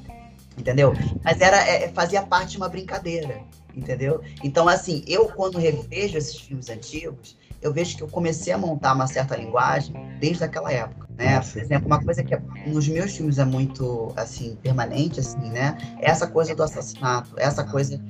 entendeu? 0.57 0.93
Mas 1.25 1.41
era 1.41 1.57
é, 1.57 1.89
fazia 1.89 2.23
parte 2.23 2.53
de 2.53 2.57
uma 2.57 2.69
brincadeira, 2.69 3.41
entendeu? 3.75 4.23
Então, 4.43 4.69
assim, 4.69 5.05
eu 5.07 5.29
quando 5.29 5.59
revejo 5.59 6.17
esses 6.17 6.37
filmes 6.37 6.69
antigos, 6.69 7.37
eu 7.63 7.73
vejo 7.73 7.97
que 7.97 8.03
eu 8.03 8.09
comecei 8.09 8.53
a 8.53 8.59
montar 8.59 8.95
uma 8.95 9.07
certa 9.07 9.37
linguagem 9.37 9.95
desde 10.21 10.45
aquela 10.45 10.73
época, 10.73 11.09
né? 11.17 11.41
Por 11.41 11.61
exemplo, 11.61 11.87
uma 11.87 12.03
coisa 12.03 12.23
que 12.23 12.35
é, 12.35 12.41
nos 12.67 12.87
meus 12.89 13.17
filmes 13.17 13.39
é 13.39 13.45
muito, 13.45 14.13
assim, 14.17 14.57
permanente, 14.63 15.21
assim, 15.21 15.51
né? 15.51 15.77
É 15.99 16.11
essa 16.11 16.27
coisa 16.27 16.55
do 16.55 16.63
assassinato, 16.63 17.31
essa 17.37 17.65
coisa 17.65 18.01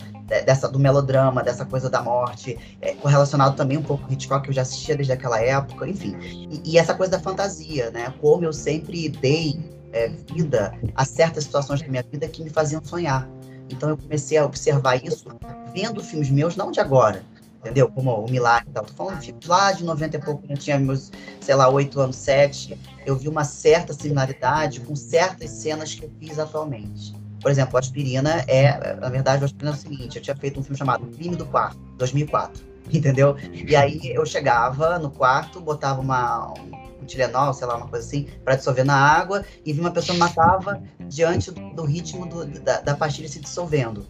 dessa 0.45 0.69
do 0.69 0.79
melodrama, 0.79 1.43
dessa 1.43 1.65
coisa 1.65 1.89
da 1.89 2.03
morte, 2.03 2.59
é, 2.81 2.95
correlacionado 2.95 3.57
também 3.57 3.79
um 3.79 3.83
pouco 3.83 4.07
com 4.07 4.13
Hitchcock, 4.13 4.43
que 4.43 4.51
eu 4.51 4.55
já 4.55 4.63
assistia 4.63 4.97
desde 4.97 5.13
aquela 5.13 5.41
época, 5.41 5.89
enfim. 5.89 6.17
E, 6.21 6.73
e 6.73 6.79
essa 6.79 6.95
coisa 6.95 7.13
da 7.13 7.21
fantasia, 7.21 7.91
né? 7.93 8.13
Como 8.21 8.45
eu 8.45 8.53
sempre 8.53 9.09
dei 9.09 9.76
é, 9.93 10.09
vida 10.35 10.73
a 10.95 11.05
certas 11.05 11.45
situações 11.45 11.81
da 11.81 11.89
minha 11.89 12.03
vida 12.03 12.29
que 12.29 12.43
me 12.43 12.51
faziam 12.51 12.83
sonhar. 12.85 13.29
Então 13.69 13.89
eu 13.89 13.97
comecei 13.97 14.39
a 14.39 14.45
observar 14.45 14.97
isso 15.05 15.27
vendo 15.73 16.03
filmes 16.03 16.31
meus, 16.31 16.57
não 16.57 16.71
de 16.71 16.81
agora, 16.81 17.23
entendeu? 17.61 17.91
Como 17.91 18.11
o 18.13 18.31
Milagre 18.31 18.69
e 18.71 18.73
tal. 18.73 18.85
Tô 18.85 18.95
falando 18.95 19.19
de 19.19 19.27
filmes 19.27 19.47
lá 19.47 19.73
de 19.73 19.85
90 19.85 20.17
e 20.17 20.21
pouco, 20.21 20.45
eu 20.49 20.57
tinha 20.57 20.79
meus, 20.79 21.11
sei 21.41 21.55
lá, 21.55 21.69
8 21.69 22.01
anos, 22.01 22.17
7. 22.17 22.79
Eu 23.05 23.17
vi 23.17 23.29
uma 23.29 23.45
certa 23.45 23.93
similaridade 23.93 24.81
com 24.81 24.95
certas 24.95 25.51
cenas 25.51 25.95
que 25.95 26.05
eu 26.05 26.11
fiz 26.21 26.39
atualmente. 26.39 27.15
Por 27.41 27.51
exemplo, 27.51 27.75
o 27.75 27.79
Aspirina 27.79 28.45
é, 28.49 28.97
na 28.97 29.09
verdade, 29.09 29.43
o 29.43 29.45
Aspirina 29.45 29.71
é 29.71 29.75
o 29.75 29.77
seguinte, 29.77 30.17
eu 30.17 30.23
tinha 30.23 30.37
feito 30.37 30.59
um 30.59 30.63
filme 30.63 30.77
chamado 30.77 31.07
Crime 31.07 31.37
do 31.37 31.47
Quarto, 31.47 31.79
2004, 31.99 32.65
entendeu? 32.93 33.37
E 33.53 33.77
aí 33.77 34.01
eu 34.05 34.25
chegava 34.25 34.99
no 34.99 35.11
quarto, 35.11 35.61
botava 35.61 36.01
uma, 36.01 36.53
um 36.53 36.86
Tilenol, 37.07 37.55
sei 37.55 37.67
lá, 37.67 37.77
uma 37.77 37.89
coisa 37.89 38.07
assim, 38.07 38.29
para 38.45 38.57
dissolver 38.57 38.85
na 38.85 38.97
água, 38.97 39.45
e 39.65 39.73
vi 39.73 39.81
uma 39.81 39.91
pessoa 39.91 40.19
matava 40.19 40.83
diante 41.09 41.51
do, 41.51 41.71
do 41.71 41.85
ritmo 41.85 42.27
do, 42.27 42.45
da, 42.61 42.81
da 42.81 42.95
pastilha 42.95 43.29
se 43.29 43.41
dissolvendo. 43.41 44.07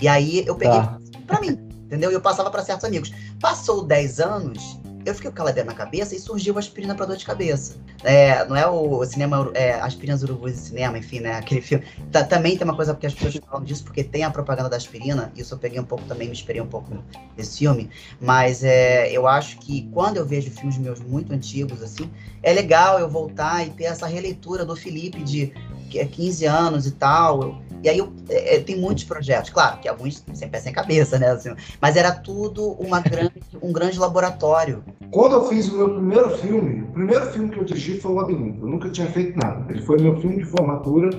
E 0.00 0.06
aí 0.08 0.44
eu 0.46 0.54
peguei 0.54 0.78
tá. 0.78 0.98
para 1.26 1.40
mim, 1.40 1.58
entendeu? 1.86 2.10
E 2.10 2.14
eu 2.14 2.20
passava 2.20 2.50
para 2.50 2.62
certos 2.62 2.84
amigos. 2.84 3.12
Passou 3.40 3.84
10 3.84 4.20
anos, 4.20 4.78
eu 5.08 5.14
fiquei 5.14 5.30
com 5.30 5.34
aquela 5.34 5.50
ideia 5.50 5.64
na 5.64 5.74
cabeça 5.74 6.14
e 6.14 6.18
surgiu 6.18 6.56
a 6.56 6.58
aspirina 6.58 6.94
para 6.94 7.06
dor 7.06 7.16
de 7.16 7.24
cabeça. 7.24 7.76
É, 8.04 8.44
não 8.44 8.56
é 8.56 8.66
o 8.66 9.04
cinema, 9.04 9.50
é, 9.54 9.74
aspirinas 9.74 10.22
urubus 10.22 10.52
de 10.52 10.58
cinema, 10.58 10.98
enfim, 10.98 11.20
né? 11.20 11.32
Aquele 11.34 11.60
filme. 11.60 11.84
Tá, 12.12 12.24
também 12.24 12.56
tem 12.56 12.64
uma 12.64 12.76
coisa 12.76 12.94
porque 12.94 13.06
as 13.06 13.14
pessoas 13.14 13.36
falam 13.44 13.64
disso, 13.64 13.84
porque 13.84 14.04
tem 14.04 14.24
a 14.24 14.30
propaganda 14.30 14.68
da 14.68 14.76
aspirina, 14.76 15.32
e 15.34 15.40
isso 15.40 15.54
eu 15.54 15.58
peguei 15.58 15.80
um 15.80 15.84
pouco 15.84 16.04
também, 16.04 16.28
me 16.28 16.34
esperei 16.34 16.60
um 16.60 16.66
pouco 16.66 17.02
desse 17.36 17.58
filme. 17.58 17.90
Mas 18.20 18.62
é, 18.62 19.10
eu 19.10 19.26
acho 19.26 19.58
que 19.58 19.88
quando 19.92 20.16
eu 20.16 20.26
vejo 20.26 20.50
filmes 20.50 20.78
meus 20.78 21.00
muito 21.00 21.32
antigos, 21.32 21.82
assim, 21.82 22.10
é 22.42 22.52
legal 22.52 22.98
eu 22.98 23.08
voltar 23.08 23.66
e 23.66 23.70
ter 23.70 23.84
essa 23.84 24.06
releitura 24.06 24.64
do 24.64 24.76
Felipe 24.76 25.22
de 25.22 25.52
15 25.88 26.44
é 26.44 26.48
anos 26.48 26.86
e 26.86 26.92
tal. 26.92 27.42
Eu, 27.42 27.67
e 27.82 27.88
aí 27.88 27.98
eu, 27.98 28.12
é, 28.28 28.58
tem 28.60 28.80
muitos 28.80 29.04
projetos, 29.04 29.50
claro, 29.50 29.78
que 29.78 29.88
alguns 29.88 30.24
sem 30.32 30.48
pé 30.48 30.58
sem 30.58 30.72
cabeça, 30.72 31.18
né? 31.18 31.28
Assim, 31.30 31.50
mas 31.80 31.96
era 31.96 32.12
tudo 32.12 32.72
uma 32.72 33.00
grande, 33.00 33.34
um 33.62 33.72
grande 33.72 33.98
laboratório. 33.98 34.82
Quando 35.10 35.36
eu 35.36 35.44
fiz 35.46 35.68
o 35.68 35.76
meu 35.76 35.94
primeiro 35.94 36.30
filme, 36.38 36.82
o 36.82 36.92
primeiro 36.92 37.26
filme 37.26 37.50
que 37.50 37.58
eu 37.58 37.64
dirigi 37.64 38.00
foi 38.00 38.12
o 38.12 38.14
Labirinto. 38.14 38.64
Eu 38.64 38.68
nunca 38.68 38.90
tinha 38.90 39.06
feito 39.06 39.38
nada. 39.38 39.64
Ele 39.70 39.80
foi 39.82 39.98
meu 40.00 40.20
filme 40.20 40.36
de 40.36 40.44
formatura 40.44 41.10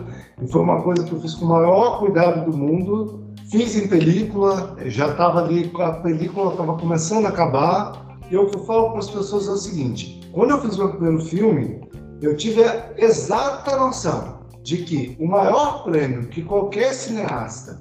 e 0.41 0.47
foi 0.47 0.62
uma 0.62 0.82
coisa 0.82 1.03
que 1.03 1.12
eu 1.12 1.20
fiz 1.20 1.34
com 1.34 1.45
o 1.45 1.49
maior 1.49 1.99
cuidado 1.99 2.49
do 2.49 2.55
mundo. 2.55 3.26
Fiz 3.49 3.76
em 3.76 3.88
película, 3.88 4.78
já 4.86 5.10
estava 5.10 5.43
ali, 5.43 5.72
a 5.80 5.91
película 5.93 6.51
estava 6.51 6.78
começando 6.78 7.26
a 7.26 7.30
acabar. 7.30 8.20
E 8.30 8.38
o 8.38 8.45
que 8.45 8.57
eu 8.57 8.66
falo 8.66 8.91
para 8.91 8.99
as 8.99 9.10
pessoas 9.10 9.47
é 9.47 9.51
o 9.51 9.57
seguinte: 9.57 10.22
quando 10.32 10.51
eu 10.51 10.62
fiz 10.62 10.76
o 10.76 10.80
meu 10.80 10.89
primeiro 10.89 11.26
filme, 11.26 11.82
eu 12.22 12.38
tive 12.38 12.64
a 12.64 12.91
exata 12.95 13.76
noção 13.76 14.39
de 14.64 14.78
que 14.78 15.16
o 15.20 15.28
maior 15.28 15.84
prêmio 15.84 16.28
que 16.28 16.41
qualquer 16.41 16.93
cineasta 16.93 17.80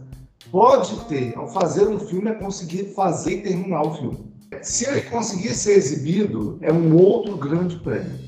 pode 0.50 0.94
ter 1.06 1.36
ao 1.36 1.48
fazer 1.48 1.86
um 1.86 1.98
filme 1.98 2.30
é 2.30 2.34
conseguir 2.34 2.94
fazer 2.94 3.38
e 3.38 3.42
terminar 3.42 3.82
o 3.82 3.94
filme. 3.94 4.18
Se 4.62 4.88
ele 4.88 5.02
conseguir 5.02 5.54
ser 5.54 5.72
exibido, 5.72 6.58
é 6.62 6.72
um 6.72 6.96
outro 6.96 7.36
grande 7.36 7.76
prêmio. 7.76 8.18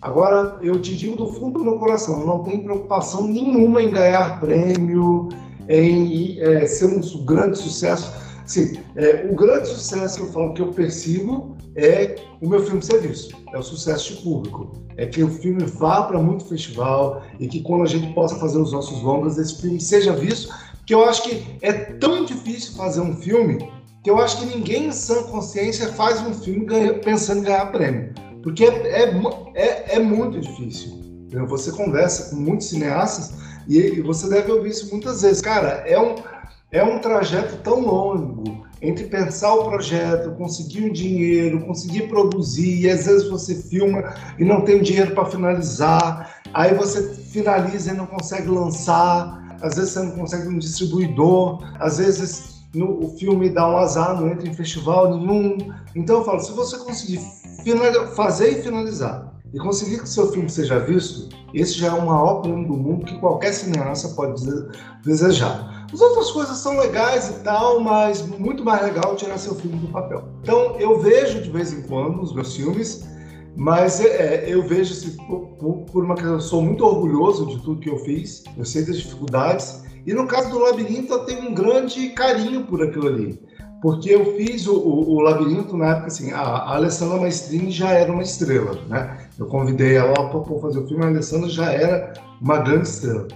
Agora, 0.00 0.58
eu 0.62 0.80
te 0.80 0.94
digo 0.94 1.16
do 1.16 1.32
fundo 1.32 1.58
do 1.58 1.64
meu 1.64 1.78
coração, 1.78 2.24
não 2.24 2.44
tenho 2.44 2.62
preocupação 2.62 3.26
nenhuma 3.26 3.82
em 3.82 3.90
ganhar 3.90 4.38
prêmio, 4.38 5.28
em 5.68 6.38
é, 6.38 6.66
ser 6.66 6.86
um 6.86 7.24
grande 7.24 7.58
sucesso. 7.58 8.12
Sim, 8.46 8.78
é, 8.94 9.26
o 9.28 9.34
grande 9.34 9.68
sucesso 9.68 10.16
que 10.16 10.22
eu 10.22 10.32
falo 10.32 10.54
que 10.54 10.62
eu 10.62 10.72
percebo 10.72 11.56
é 11.74 12.14
o 12.40 12.48
meu 12.48 12.64
filme 12.64 12.82
ser 12.82 13.00
visto, 13.00 13.36
é 13.52 13.58
o 13.58 13.62
sucesso 13.62 14.14
de 14.14 14.22
público. 14.22 14.72
É 14.96 15.04
que 15.04 15.22
o 15.22 15.28
filme 15.28 15.64
vá 15.64 16.04
para 16.04 16.18
muito 16.18 16.46
festival 16.46 17.22
e 17.38 17.48
que 17.48 17.60
quando 17.62 17.82
a 17.82 17.86
gente 17.86 18.14
possa 18.14 18.36
fazer 18.36 18.58
os 18.58 18.72
nossos 18.72 19.02
longas, 19.02 19.36
esse 19.36 19.60
filme 19.60 19.80
seja 19.80 20.12
visto, 20.12 20.54
que 20.86 20.94
eu 20.94 21.04
acho 21.04 21.24
que 21.24 21.58
é 21.60 21.72
tão 21.72 22.24
difícil 22.24 22.74
fazer 22.76 23.00
um 23.00 23.16
filme 23.16 23.58
que 24.02 24.08
eu 24.08 24.18
acho 24.20 24.38
que 24.38 24.46
ninguém 24.46 24.86
em 24.86 24.92
sã 24.92 25.24
consciência 25.24 25.88
faz 25.88 26.20
um 26.20 26.32
filme 26.32 26.64
pensando 27.04 27.40
em 27.40 27.42
ganhar 27.42 27.72
prêmio. 27.72 28.14
Porque 28.40 28.64
é, 28.64 29.02
é, 29.02 29.20
é, 29.54 29.96
é 29.96 29.98
muito 29.98 30.38
difícil. 30.38 31.00
Você 31.48 31.72
conversa 31.72 32.30
com 32.30 32.36
muitos 32.36 32.68
cineastas 32.68 33.34
e, 33.68 33.78
e 33.78 34.00
você 34.00 34.28
deve 34.28 34.52
ouvir 34.52 34.70
isso 34.70 34.88
muitas 34.92 35.22
vezes. 35.22 35.42
Cara, 35.42 35.82
é 35.84 35.98
um 35.98 36.14
é 36.72 36.82
um 36.82 36.98
trajeto 36.98 37.56
tão 37.62 37.80
longo 37.80 38.66
entre 38.82 39.04
pensar 39.04 39.54
o 39.54 39.64
projeto, 39.64 40.36
conseguir 40.36 40.84
o 40.84 40.92
dinheiro, 40.92 41.64
conseguir 41.64 42.08
produzir, 42.08 42.82
e 42.82 42.90
às 42.90 43.06
vezes 43.06 43.28
você 43.28 43.54
filma 43.54 44.14
e 44.38 44.44
não 44.44 44.60
tem 44.62 44.82
dinheiro 44.82 45.14
para 45.14 45.24
finalizar, 45.26 46.40
aí 46.52 46.74
você 46.74 47.14
finaliza 47.14 47.92
e 47.92 47.96
não 47.96 48.06
consegue 48.06 48.48
lançar, 48.48 49.56
às 49.62 49.76
vezes 49.76 49.92
você 49.92 50.00
não 50.00 50.10
consegue 50.12 50.48
um 50.48 50.58
distribuidor, 50.58 51.60
às 51.80 51.98
vezes 51.98 52.56
no, 52.74 53.04
o 53.04 53.16
filme 53.16 53.48
dá 53.48 53.66
um 53.66 53.78
azar, 53.78 54.20
não 54.20 54.28
entra 54.28 54.46
em 54.46 54.54
festival 54.54 55.16
nenhum. 55.16 55.56
Então 55.94 56.18
eu 56.18 56.24
falo, 56.24 56.40
se 56.40 56.52
você 56.52 56.76
conseguir 56.78 57.20
fazer 58.14 58.58
e 58.58 58.62
finalizar, 58.62 59.34
e 59.54 59.58
conseguir 59.58 60.00
que 60.00 60.08
seu 60.08 60.30
filme 60.30 60.50
seja 60.50 60.78
visto, 60.80 61.30
esse 61.54 61.74
já 61.74 61.88
é 61.88 61.92
o 61.92 62.04
maior 62.04 62.42
prêmio 62.42 62.66
do 62.66 62.76
mundo 62.76 63.06
que 63.06 63.18
qualquer 63.18 63.52
cineasta 63.52 64.08
pode 64.10 64.42
desejar. 65.02 65.75
As 65.92 66.00
outras 66.00 66.30
coisas 66.30 66.58
são 66.58 66.78
legais 66.78 67.28
e 67.28 67.44
tal, 67.44 67.80
mas 67.80 68.26
muito 68.26 68.64
mais 68.64 68.82
legal 68.82 69.14
tirar 69.16 69.38
seu 69.38 69.54
filme 69.54 69.78
do 69.78 69.88
papel. 69.88 70.24
Então 70.42 70.76
eu 70.78 71.00
vejo 71.00 71.40
de 71.40 71.50
vez 71.50 71.72
em 71.72 71.82
quando 71.82 72.22
os 72.22 72.34
meus 72.34 72.56
filmes, 72.56 73.06
mas 73.56 74.00
é, 74.00 74.44
eu 74.48 74.62
vejo 74.62 74.92
assim, 74.92 75.16
por, 75.58 75.84
por 75.90 76.04
uma 76.04 76.14
questão, 76.14 76.40
sou 76.40 76.62
muito 76.62 76.84
orgulhoso 76.84 77.46
de 77.46 77.62
tudo 77.62 77.80
que 77.80 77.88
eu 77.88 77.98
fiz, 77.98 78.44
eu 78.56 78.64
sei 78.64 78.84
das 78.84 78.98
dificuldades, 78.98 79.82
e 80.04 80.12
no 80.12 80.26
caso 80.26 80.50
do 80.50 80.58
Labirinto 80.58 81.12
eu 81.12 81.24
tenho 81.24 81.50
um 81.50 81.54
grande 81.54 82.10
carinho 82.10 82.64
por 82.64 82.82
aquilo 82.82 83.06
ali. 83.08 83.40
Porque 83.82 84.10
eu 84.10 84.36
fiz 84.36 84.66
o, 84.66 84.74
o, 84.74 85.16
o 85.16 85.20
Labirinto 85.20 85.76
na 85.76 85.90
época, 85.90 86.06
assim, 86.06 86.32
a, 86.32 86.40
a 86.40 86.76
Alessandra 86.76 87.18
Maestrini 87.18 87.70
já 87.70 87.90
era 87.90 88.10
uma 88.10 88.22
estrela, 88.22 88.78
né? 88.88 89.28
Eu 89.38 89.46
convidei 89.46 89.96
ela 89.96 90.12
para 90.12 90.60
fazer 90.60 90.78
o 90.78 90.88
filme, 90.88 91.04
a 91.04 91.08
Alessandra 91.08 91.48
já 91.48 91.72
era 91.72 92.12
uma 92.40 92.58
grande 92.58 92.88
estrela. 92.88 93.28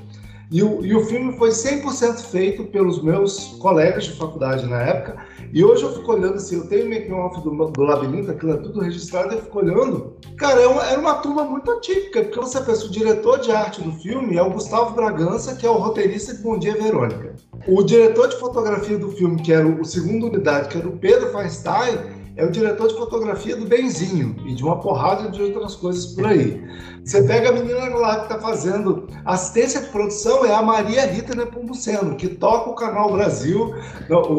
E 0.51 0.65
o, 0.65 0.85
e 0.85 0.95
o 0.97 1.05
filme 1.05 1.33
foi 1.39 1.51
100% 1.51 2.25
feito 2.25 2.65
pelos 2.65 3.01
meus 3.03 3.57
colegas 3.61 4.05
de 4.05 4.13
faculdade 4.15 4.67
na 4.67 4.83
época. 4.83 5.25
E 5.53 5.65
hoje 5.65 5.85
eu 5.85 5.93
fico 5.95 6.13
olhando 6.13 6.35
assim, 6.35 6.57
eu 6.57 6.67
tenho 6.67 6.89
making-off 6.89 7.41
do, 7.43 7.51
do 7.51 7.83
Labirinto, 7.83 8.33
aquilo 8.33 8.53
é 8.53 8.57
tudo 8.57 8.81
registrado, 8.81 9.33
eu 9.33 9.43
fico 9.43 9.59
olhando. 9.59 10.17
Cara, 10.37 10.61
é 10.61 10.67
uma, 10.67 10.85
era 10.85 11.01
uma 11.01 11.15
turma 11.15 11.45
muito 11.45 11.71
atípica, 11.71 12.23
porque 12.25 12.41
você 12.41 12.61
pensa, 12.63 12.87
o 12.87 12.91
diretor 12.91 13.39
de 13.39 13.53
arte 13.53 13.81
do 13.81 13.93
filme 13.93 14.37
é 14.37 14.43
o 14.43 14.51
Gustavo 14.51 14.95
Bragança, 14.95 15.55
que 15.55 15.65
é 15.65 15.71
o 15.71 15.75
roteirista 15.75 16.35
de 16.35 16.43
Bom 16.43 16.59
Dia 16.59 16.75
Verônica. 16.75 17.37
O 17.69 17.83
diretor 17.85 18.29
de 18.29 18.37
fotografia 18.37 18.99
do 18.99 19.13
filme, 19.13 19.41
que 19.41 19.53
era 19.53 19.67
o, 19.67 19.81
o 19.81 19.85
segundo 19.85 20.27
unidade, 20.27 20.69
que 20.69 20.79
era 20.79 20.89
o 20.89 20.99
Pedro 20.99 21.31
Feinstein, 21.31 22.20
é 22.41 22.45
o 22.45 22.51
diretor 22.51 22.89
de 22.89 22.95
fotografia 22.95 23.55
do 23.55 23.67
Benzinho 23.67 24.35
e 24.47 24.55
de 24.55 24.65
uma 24.65 24.81
porrada 24.81 25.29
de 25.31 25.43
outras 25.43 25.75
coisas 25.75 26.07
por 26.07 26.27
aí. 26.27 26.65
Você 27.05 27.23
pega 27.23 27.51
a 27.51 27.53
menina 27.53 27.85
lá 27.97 28.17
que 28.21 28.33
está 28.33 28.39
fazendo 28.39 29.09
assistência 29.27 29.83
de 29.83 29.89
produção, 29.89 30.47
é 30.47 30.55
a 30.55 30.63
Maria 30.63 31.05
Rita 31.05 31.35
Nepomuceno, 31.35 32.17
que 32.17 32.29
toca 32.29 32.71
o 32.71 32.75
Canal 32.75 33.13
Brasil, 33.13 33.75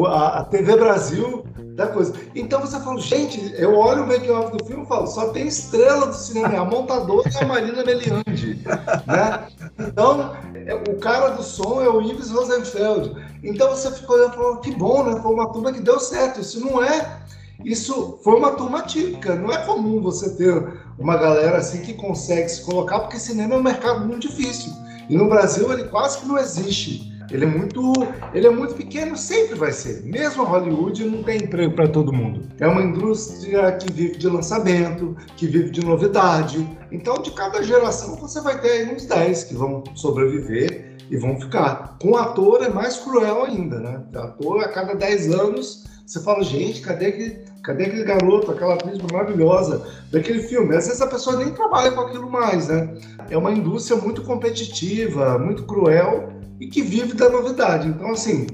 a 0.08 0.44
TV 0.50 0.76
Brasil, 0.76 1.44
da 1.76 1.86
coisa. 1.86 2.12
Então 2.34 2.60
você 2.60 2.78
fala, 2.80 3.00
gente, 3.00 3.54
eu 3.56 3.74
olho 3.76 4.02
o 4.02 4.06
make-off 4.06 4.56
do 4.56 4.64
filme 4.64 4.82
e 4.82 4.86
falo, 4.86 5.06
só 5.06 5.28
tem 5.28 5.46
estrela 5.46 6.06
do 6.06 6.14
cinema, 6.14 6.54
é 6.54 6.58
a 6.58 6.64
montadora 6.64 7.30
e 7.30 7.36
a 7.36 7.46
Marina 7.46 7.84
Meliandi, 7.84 8.62
né? 9.06 9.46
Então, 9.78 10.34
é, 10.66 10.74
o 10.74 10.98
cara 10.98 11.30
do 11.30 11.42
som 11.42 11.80
é 11.80 11.88
o 11.88 12.02
Ives 12.02 12.30
Rosenfeld. 12.30 13.14
Então 13.44 13.70
você 13.70 13.90
ficou 13.92 14.16
olhando 14.16 14.32
e 14.32 14.36
falou, 14.36 14.56
que 14.56 14.72
bom, 14.72 15.04
né? 15.04 15.20
Foi 15.20 15.32
uma 15.32 15.52
turma 15.52 15.72
que 15.72 15.80
deu 15.80 15.98
certo. 15.98 16.40
Isso 16.40 16.60
não 16.60 16.82
é. 16.82 17.22
Isso 17.64 18.18
foi 18.22 18.36
uma 18.36 18.52
turma 18.52 18.82
típica. 18.82 19.34
Não 19.34 19.52
é 19.52 19.58
comum 19.64 20.00
você 20.00 20.34
ter 20.36 20.80
uma 20.98 21.16
galera 21.16 21.58
assim 21.58 21.80
que 21.82 21.94
consegue 21.94 22.48
se 22.48 22.62
colocar, 22.64 23.00
porque 23.00 23.18
cinema 23.18 23.54
é 23.54 23.58
um 23.58 23.62
mercado 23.62 24.06
muito 24.06 24.28
difícil. 24.28 24.72
E 25.08 25.16
no 25.16 25.28
Brasil 25.28 25.72
ele 25.72 25.84
quase 25.84 26.18
que 26.18 26.26
não 26.26 26.38
existe. 26.38 27.12
Ele 27.30 27.44
é 27.44 27.48
muito, 27.48 27.92
ele 28.34 28.46
é 28.46 28.50
muito 28.50 28.74
pequeno, 28.74 29.16
sempre 29.16 29.54
vai 29.54 29.72
ser. 29.72 30.02
Mesmo 30.04 30.44
Hollywood 30.44 31.04
não 31.04 31.22
tem 31.22 31.38
emprego 31.38 31.74
para 31.74 31.88
todo 31.88 32.12
mundo. 32.12 32.46
É 32.60 32.66
uma 32.66 32.82
indústria 32.82 33.72
que 33.72 33.90
vive 33.90 34.18
de 34.18 34.28
lançamento, 34.28 35.16
que 35.36 35.46
vive 35.46 35.70
de 35.70 35.82
novidade. 35.82 36.68
Então, 36.90 37.14
de 37.14 37.30
cada 37.30 37.62
geração 37.62 38.16
você 38.16 38.40
vai 38.40 38.60
ter 38.60 38.70
aí 38.70 38.94
uns 38.94 39.06
10 39.06 39.44
que 39.44 39.54
vão 39.54 39.82
sobreviver 39.94 40.96
e 41.10 41.16
vão 41.16 41.40
ficar. 41.40 41.96
Com 42.02 42.16
ator 42.16 42.64
é 42.64 42.68
mais 42.68 42.98
cruel 42.98 43.44
ainda, 43.44 43.80
né? 43.80 44.02
Ator 44.14 44.62
a 44.62 44.68
cada 44.68 44.94
10 44.94 45.32
anos 45.32 45.84
você 46.12 46.20
fala, 46.20 46.42
gente, 46.42 46.82
cadê 46.82 47.06
aquele, 47.06 47.44
cadê 47.62 47.84
aquele 47.84 48.04
garoto, 48.04 48.50
aquela 48.50 48.74
atriz 48.74 48.98
maravilhosa 48.98 49.86
daquele 50.10 50.42
filme? 50.42 50.76
Às 50.76 50.86
vezes 50.86 51.00
a 51.00 51.06
pessoa 51.06 51.36
nem 51.36 51.52
trabalha 51.52 51.92
com 51.92 52.00
aquilo 52.00 52.30
mais, 52.30 52.68
né? 52.68 52.92
É 53.30 53.38
uma 53.38 53.52
indústria 53.52 54.00
muito 54.00 54.22
competitiva, 54.22 55.38
muito 55.38 55.64
cruel 55.64 56.28
e 56.60 56.66
que 56.66 56.82
vive 56.82 57.14
da 57.14 57.30
novidade. 57.30 57.88
Então, 57.88 58.10
assim, 58.10 58.46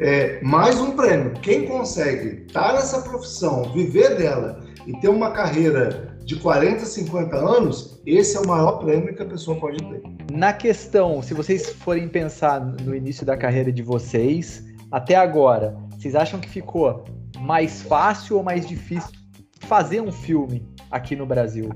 é, 0.00 0.40
mais 0.42 0.80
um 0.80 0.92
prêmio. 0.92 1.32
Quem 1.42 1.66
consegue 1.66 2.44
estar 2.46 2.74
nessa 2.74 3.02
profissão, 3.02 3.64
viver 3.72 4.16
dela 4.16 4.60
e 4.86 4.92
ter 5.00 5.08
uma 5.08 5.32
carreira 5.32 6.16
de 6.24 6.36
40, 6.36 6.84
50 6.84 7.36
anos, 7.36 8.00
esse 8.06 8.36
é 8.36 8.40
o 8.40 8.46
maior 8.46 8.78
prêmio 8.78 9.14
que 9.14 9.22
a 9.22 9.26
pessoa 9.26 9.58
pode 9.58 9.78
ter. 9.78 10.02
Na 10.32 10.52
questão, 10.52 11.20
se 11.20 11.34
vocês 11.34 11.68
forem 11.70 12.08
pensar 12.08 12.60
no 12.60 12.94
início 12.94 13.26
da 13.26 13.36
carreira 13.36 13.70
de 13.70 13.82
vocês, 13.82 14.64
até 14.90 15.16
agora, 15.16 15.76
vocês 15.90 16.14
acham 16.14 16.40
que 16.40 16.48
ficou 16.48 17.04
mais 17.40 17.82
fácil 17.82 18.36
ou 18.36 18.42
mais 18.42 18.66
difícil 18.66 19.12
fazer 19.60 20.00
um 20.00 20.12
filme 20.12 20.66
aqui 20.90 21.16
no 21.16 21.26
Brasil? 21.26 21.70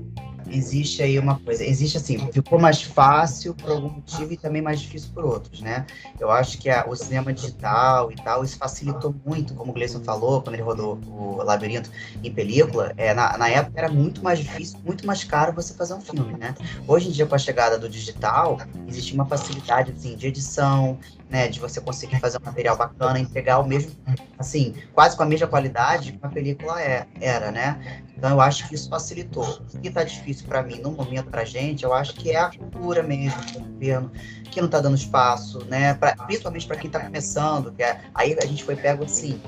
Existe 0.51 1.01
aí 1.01 1.17
uma 1.19 1.39
coisa, 1.39 1.63
existe 1.63 1.97
assim, 1.97 2.17
ficou 2.31 2.59
mais 2.59 2.81
fácil 2.81 3.53
por 3.53 3.71
algum 3.71 3.89
motivo 3.89 4.33
e 4.33 4.37
também 4.37 4.61
mais 4.61 4.79
difícil 4.79 5.09
por 5.13 5.25
outros, 5.25 5.61
né? 5.61 5.85
Eu 6.19 6.31
acho 6.31 6.57
que 6.57 6.69
a, 6.69 6.85
o 6.87 6.95
cinema 6.95 7.33
digital 7.33 8.11
e 8.11 8.15
tal, 8.15 8.43
isso 8.43 8.57
facilitou 8.57 9.13
muito, 9.25 9.53
como 9.53 9.71
o 9.71 9.73
Gleison 9.73 10.03
falou, 10.03 10.41
quando 10.41 10.55
ele 10.55 10.63
rodou 10.63 10.99
o 11.07 11.37
Labirinto 11.43 11.89
em 12.23 12.31
película, 12.31 12.93
é, 12.97 13.13
na, 13.13 13.37
na 13.37 13.49
época 13.49 13.79
era 13.79 13.89
muito 13.89 14.23
mais 14.23 14.39
difícil, 14.39 14.79
muito 14.85 15.05
mais 15.05 15.23
caro 15.23 15.53
você 15.53 15.73
fazer 15.73 15.93
um 15.93 16.01
filme, 16.01 16.37
né? 16.37 16.55
Hoje 16.87 17.09
em 17.09 17.11
dia, 17.11 17.25
com 17.25 17.35
a 17.35 17.39
chegada 17.39 17.77
do 17.77 17.89
digital, 17.89 18.57
existe 18.87 19.13
uma 19.13 19.25
facilidade, 19.25 19.91
assim, 19.91 20.15
de 20.15 20.27
edição, 20.27 20.97
né, 21.29 21.47
de 21.47 21.59
você 21.59 21.79
conseguir 21.79 22.19
fazer 22.19 22.39
um 22.41 22.45
material 22.45 22.75
bacana, 22.75 23.19
entregar 23.19 23.59
o 23.59 23.67
mesmo, 23.67 23.91
assim, 24.37 24.73
quase 24.93 25.15
com 25.15 25.23
a 25.23 25.25
mesma 25.25 25.47
qualidade 25.47 26.11
que 26.11 26.17
uma 26.17 26.31
película 26.31 26.81
é, 26.81 27.05
era, 27.21 27.51
né? 27.51 28.03
Então 28.17 28.31
eu 28.31 28.41
acho 28.41 28.67
que 28.67 28.75
isso 28.75 28.89
facilitou. 28.89 29.61
O 29.73 29.79
que 29.79 29.87
está 29.87 30.03
difícil 30.03 30.38
para 30.43 30.63
mim 30.63 30.79
no 30.79 30.91
momento 30.91 31.29
para 31.29 31.43
gente, 31.45 31.83
eu 31.83 31.93
acho 31.93 32.13
que 32.13 32.31
é 32.31 32.37
a 32.37 32.49
cultura 32.49 33.03
mesmo, 33.03 33.39
o 33.55 33.59
governo 33.59 34.11
que 34.51 34.59
não 34.59 34.65
está 34.65 34.79
dando 34.79 34.95
espaço, 34.95 35.63
né? 35.65 35.93
Pra, 35.93 36.15
principalmente 36.15 36.67
para 36.67 36.77
quem 36.77 36.87
está 36.87 36.99
começando, 36.99 37.71
que 37.71 37.83
é, 37.83 38.01
aí 38.13 38.35
a 38.41 38.45
gente 38.45 38.63
foi 38.63 38.75
pego 38.75 39.03
assim, 39.03 39.39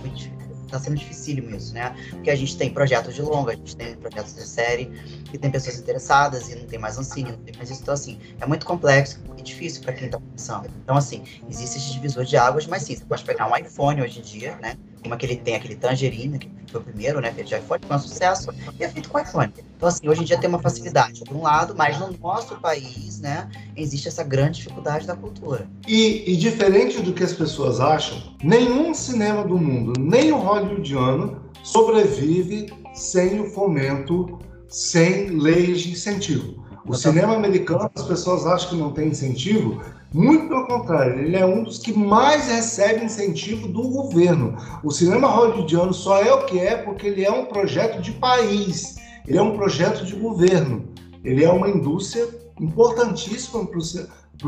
está 0.72 0.80
sendo 0.80 0.96
dificílimo 0.96 1.56
isso, 1.56 1.74
né? 1.74 1.94
Porque 2.12 2.30
a 2.30 2.36
gente 2.36 2.58
tem 2.58 2.74
projetos 2.74 3.14
de 3.14 3.22
longa, 3.22 3.52
a 3.52 3.56
gente 3.56 3.76
tem 3.76 3.96
projetos 3.96 4.34
de 4.34 4.48
série, 4.48 4.90
e 5.34 5.38
tem 5.38 5.52
pessoas 5.52 5.78
interessadas, 5.78 6.50
e 6.50 6.56
não 6.56 6.66
tem 6.66 6.80
mais 6.80 6.98
Ancine, 6.98 7.32
não 7.32 7.40
tem 7.40 7.56
mais 7.58 7.70
isso. 7.70 7.82
Então, 7.82 7.94
assim, 7.94 8.20
é 8.40 8.46
muito 8.46 8.66
complexo 8.66 9.20
e 9.38 9.42
difícil 9.42 9.82
para 9.84 9.94
quem 9.94 10.06
está 10.06 10.18
começando. 10.18 10.70
Então, 10.84 10.96
assim, 10.96 11.24
existe 11.50 11.78
esse 11.78 11.92
divisor 11.92 12.24
de 12.24 12.38
águas, 12.38 12.66
mas 12.66 12.84
sim, 12.84 12.96
você 12.96 13.04
pode 13.04 13.24
pegar 13.24 13.52
um 13.52 13.56
iPhone 13.56 14.02
hoje 14.02 14.20
em 14.20 14.24
dia, 14.24 14.56
né? 14.62 14.78
Como 15.02 15.14
aquele 15.14 15.36
tem 15.36 15.56
aquele 15.56 15.76
Tangerine, 15.76 16.38
que 16.40 16.50
foi 16.72 16.82
o 16.82 16.84
primeiro, 16.84 17.20
né? 17.20 17.32
De 17.32 17.56
iPhone, 17.56 17.82
foi 17.88 17.96
um 17.96 18.00
sucesso, 18.00 18.52
e 18.80 18.84
é 18.84 18.90
feito 18.90 19.10
com 19.10 19.20
iPhone. 19.20 19.52
Então, 19.76 19.90
assim, 19.90 20.08
hoje 20.08 20.22
em 20.22 20.26
dia 20.26 20.38
tem 20.38 20.48
uma 20.48 20.60
facilidade, 20.60 21.24
por 21.24 21.36
um 21.36 21.42
lado, 21.42 21.74
mas 21.76 22.00
no 22.00 22.16
nosso 22.22 22.56
país, 22.60 23.20
né, 23.20 23.50
existe 23.76 24.08
essa 24.08 24.24
grande 24.24 24.60
dificuldade 24.60 25.08
da 25.08 25.16
cultura. 25.16 25.68
E, 25.88 26.32
e 26.32 26.38
diferente 26.38 27.02
do 27.02 27.14
que 27.14 27.24
as 27.24 27.34
pessoas 27.34 27.80
acham, 27.80 28.22
nenhum 28.44 28.94
cinema 28.94 29.44
do 29.44 29.58
mundo, 29.58 29.94
nem 30.00 30.32
o 30.32 30.38
hollywoodiano, 30.38 31.42
sobrevive 31.64 32.72
sem 32.94 33.40
o 33.40 33.50
fomento, 33.50 34.38
sem 34.68 35.32
leis 35.32 35.82
de 35.82 35.92
incentivo. 35.94 36.64
O 36.86 36.94
cinema 36.94 37.36
americano, 37.36 37.90
as 37.96 38.04
pessoas 38.04 38.46
acham 38.46 38.70
que 38.70 38.76
não 38.76 38.92
tem 38.92 39.10
incentivo, 39.10 39.82
muito 40.14 40.50
pelo 40.50 40.68
contrário, 40.68 41.20
ele 41.20 41.38
é 41.38 41.46
um 41.46 41.64
dos 41.64 41.78
que 41.78 41.94
mais 41.94 42.48
recebe 42.48 43.06
incentivo 43.06 43.70
do 43.70 43.84
governo. 43.84 44.58
O 44.84 44.92
cinema 44.92 45.28
hollywoodiano 45.30 45.94
só 45.94 46.22
é 46.22 46.34
o 46.34 46.46
que 46.46 46.60
é 46.60 46.76
porque 46.76 47.08
ele 47.08 47.24
é 47.24 47.32
um 47.32 47.46
projeto 47.46 48.02
de 48.02 48.12
país, 48.12 48.98
ele 49.26 49.38
é 49.38 49.42
um 49.42 49.56
projeto 49.56 50.06
de 50.06 50.14
governo, 50.16 50.84
ele 51.24 51.46
é 51.46 51.50
uma 51.50 51.70
indústria 51.70 52.28
importantíssima 52.60 53.66
para 53.66 53.78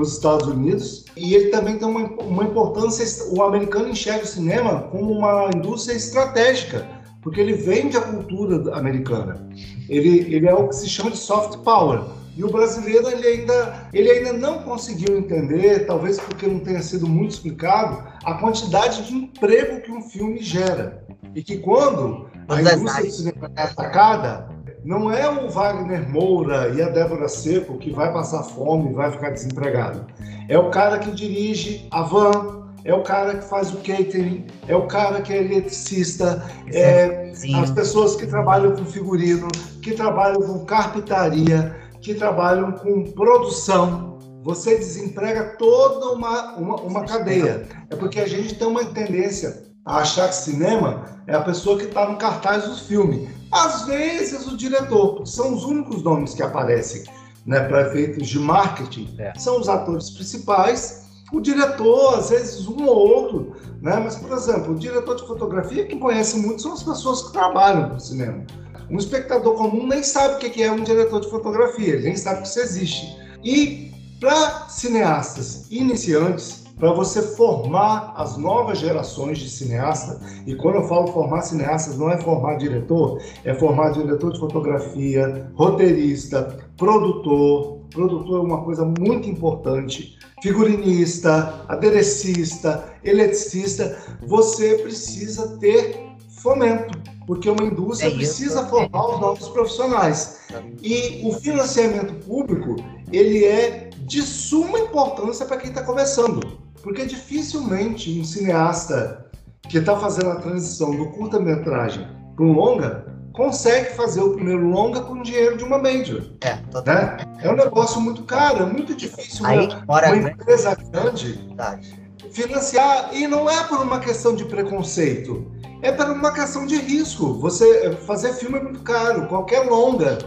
os 0.02 0.14
Estados 0.14 0.48
Unidos 0.48 1.06
e 1.16 1.34
ele 1.34 1.50
também 1.50 1.78
tem 1.78 1.88
uma, 1.88 2.10
uma 2.10 2.44
importância. 2.44 3.26
O 3.34 3.42
americano 3.42 3.88
enxerga 3.88 4.24
o 4.24 4.28
cinema 4.28 4.82
como 4.92 5.14
uma 5.14 5.50
indústria 5.56 5.96
estratégica, 5.96 6.86
porque 7.22 7.40
ele 7.40 7.54
vende 7.54 7.96
a 7.96 8.02
cultura 8.02 8.76
americana. 8.76 9.48
Ele, 9.88 10.36
ele 10.36 10.46
é 10.46 10.54
o 10.54 10.68
que 10.68 10.76
se 10.76 10.90
chama 10.90 11.12
de 11.12 11.18
soft 11.18 11.60
power 11.60 12.02
e 12.36 12.44
o 12.44 12.52
brasileiro 12.52 13.08
ele 13.10 13.28
ainda, 13.28 13.88
ele 13.94 14.10
ainda 14.10 14.34
não 14.34 14.64
conseguiu 14.64 15.18
entender, 15.18 15.86
talvez 15.86 16.20
porque 16.20 16.48
não 16.48 16.60
tenha 16.60 16.82
sido 16.82 17.08
muito 17.08 17.32
explicado, 17.32 18.04
a 18.24 18.34
quantidade 18.36 19.06
de 19.06 19.14
emprego 19.14 19.82
que 19.82 19.92
um 19.92 20.02
filme 20.02 20.42
gera. 20.42 21.06
E 21.36 21.44
que 21.44 21.58
quando 21.60 22.28
a 22.48 22.62
indústria 22.62 23.06
do 23.06 23.12
cinema 23.12 23.52
é 23.56 23.64
atacada, 23.64 24.50
não 24.84 25.12
é 25.12 25.30
o 25.30 25.50
Wagner 25.50 26.10
Moura 26.10 26.70
e 26.76 26.82
a 26.82 26.90
Débora 26.90 27.30
Seco 27.30 27.78
que 27.78 27.92
vai 27.92 28.12
passar 28.12 28.44
fome 28.44 28.90
e 28.90 28.94
vai 28.94 29.12
ficar 29.12 29.30
desempregado. 29.30 30.06
É 30.50 30.58
o 30.58 30.70
cara 30.70 31.00
que 31.00 31.12
dirige 31.12 31.88
a 31.92 32.02
van, 32.02 32.64
é 32.84 32.94
o 32.94 33.02
cara 33.02 33.36
que 33.36 33.46
faz 33.46 33.74
o 33.74 33.78
catering, 33.78 34.46
é 34.68 34.76
o 34.76 34.88
cara 34.88 35.22
que 35.22 35.32
é 35.32 35.38
eletricista, 35.38 36.44
é 36.68 37.32
as 37.62 37.72
pessoas 37.72 38.16
que 38.16 38.28
trabalham 38.28 38.76
com 38.76 38.86
figurino, 38.86 39.48
que 39.82 39.94
trabalham 39.94 40.42
com 40.42 40.66
carpintaria, 40.66 41.83
que 42.04 42.14
trabalham 42.14 42.74
com 42.74 43.12
produção. 43.12 44.20
Você 44.44 44.78
desemprega 44.78 45.56
toda 45.58 46.12
uma, 46.12 46.56
uma, 46.56 46.76
uma 46.82 47.06
cadeia. 47.06 47.66
É 47.90 47.96
porque 47.96 48.20
a 48.20 48.28
gente 48.28 48.56
tem 48.56 48.68
uma 48.68 48.84
tendência 48.84 49.64
a 49.86 50.00
achar 50.00 50.28
que 50.28 50.36
cinema 50.36 51.06
é 51.26 51.34
a 51.34 51.42
pessoa 51.42 51.78
que 51.78 51.86
está 51.86 52.08
no 52.08 52.18
cartaz 52.18 52.68
do 52.68 52.76
filme. 52.76 53.30
Às 53.52 53.86
vezes 53.86 54.46
o 54.46 54.58
diretor, 54.58 55.26
são 55.26 55.54
os 55.54 55.64
únicos 55.64 56.04
nomes 56.04 56.34
que 56.34 56.44
aparecem 56.44 57.04
né, 57.46 57.62
para 57.62 57.88
efeitos 57.88 58.28
de 58.28 58.40
marketing, 58.40 59.16
é. 59.20 59.34
são 59.38 59.60
os 59.60 59.70
atores 59.70 60.10
principais. 60.10 61.04
O 61.32 61.40
diretor, 61.40 62.20
às 62.20 62.30
vezes 62.30 62.68
um 62.68 62.86
ou 62.86 62.96
outro, 62.96 63.56
né? 63.82 64.00
mas, 64.04 64.16
por 64.16 64.32
exemplo, 64.32 64.74
o 64.74 64.76
diretor 64.76 65.16
de 65.16 65.26
fotografia, 65.26 65.86
que 65.86 65.98
conhece 65.98 66.38
muito, 66.38 66.62
são 66.62 66.74
as 66.74 66.84
pessoas 66.84 67.24
que 67.24 67.34
trabalham 67.34 67.90
no 67.90 68.00
cinema. 68.00 68.46
Um 68.90 68.98
espectador 68.98 69.56
comum 69.56 69.88
nem 69.88 70.04
sabe 70.04 70.36
o 70.36 70.52
que 70.52 70.62
é 70.62 70.72
um 70.72 70.84
diretor 70.84 71.22
de 71.22 71.30
fotografia, 71.30 71.94
ele 71.94 72.04
nem 72.04 72.16
sabe 72.16 72.42
que 72.42 72.48
isso 72.48 72.60
existe. 72.60 73.18
E 73.44 73.92
para 74.20 74.70
cineastas 74.70 75.68
iniciantes, 75.70 76.64
para 76.78 76.92
você 76.92 77.22
formar 77.22 78.14
as 78.18 78.36
novas 78.38 78.80
gerações 78.80 79.38
de 79.38 79.50
cineasta, 79.50 80.20
e 80.46 80.56
quando 80.56 80.76
eu 80.76 80.88
falo 80.88 81.08
formar 81.08 81.42
cineastas, 81.42 81.98
não 81.98 82.10
é 82.10 82.18
formar 82.18 82.56
diretor, 82.56 83.22
é 83.44 83.54
formar 83.54 83.92
diretor 83.92 84.34
de 84.34 84.40
fotografia, 84.40 85.50
roteirista, 85.56 86.58
produtor. 86.78 87.84
Produtor 87.92 88.40
é 88.40 88.42
uma 88.42 88.64
coisa 88.64 88.84
muito 88.86 89.30
importante. 89.30 90.18
Figurinista, 90.42 91.64
aderecista, 91.68 92.92
eletricista, 93.04 93.98
você 94.26 94.80
precisa 94.80 95.58
ter 95.60 96.13
fomento 96.44 97.02
porque 97.26 97.50
uma 97.50 97.64
indústria 97.64 98.10
é 98.10 98.16
precisa 98.16 98.66
formar 98.68 99.16
os 99.16 99.20
novos 99.22 99.48
profissionais. 99.50 100.42
E 100.82 101.22
o 101.26 101.32
financiamento 101.34 102.14
público, 102.26 102.76
ele 103.12 103.46
é 103.46 103.90
de 104.00 104.22
suma 104.22 104.80
importância 104.80 105.46
para 105.46 105.58
quem 105.58 105.70
está 105.70 105.84
começando, 105.84 106.42
porque 106.82 107.06
dificilmente 107.06 108.20
um 108.20 108.24
cineasta 108.24 109.26
que 109.70 109.78
está 109.78 109.98
fazendo 109.98 110.32
a 110.32 110.36
transição 110.36 110.92
do 110.92 111.10
curta-metragem 111.12 112.06
para 112.36 112.46
um 112.46 112.52
longa 112.52 113.06
consegue 113.32 113.96
fazer 113.96 114.22
o 114.22 114.34
primeiro 114.34 114.68
longa 114.68 115.02
com 115.02 115.14
o 115.14 115.24
dinheiro 115.24 115.58
de 115.58 115.64
uma 115.64 115.78
major. 115.78 116.22
É, 116.42 116.56
né? 116.86 117.18
é 117.42 117.50
um 117.50 117.56
negócio 117.56 118.00
muito 118.00 118.24
caro, 118.24 118.64
é 118.64 118.66
muito 118.66 118.94
difícil 118.94 119.46
Aí, 119.46 119.70
uma, 119.88 120.02
uma 120.02 120.30
empresa 120.30 120.76
grande 120.76 121.32
Verdade. 121.32 122.03
Financiar, 122.34 123.12
e 123.14 123.28
não 123.28 123.50
é 123.50 123.64
por 123.64 123.80
uma 123.80 124.00
questão 124.00 124.36
de 124.36 124.44
preconceito 124.44 125.54
é 125.84 125.92
para 125.92 126.14
uma 126.14 126.32
questão 126.32 126.66
de 126.66 126.78
risco. 126.78 127.34
Você 127.40 127.92
fazer 128.08 128.34
filme 128.34 128.58
é 128.58 128.64
muito 128.64 128.80
caro, 128.80 129.28
qualquer 129.28 129.70
longa 129.70 130.18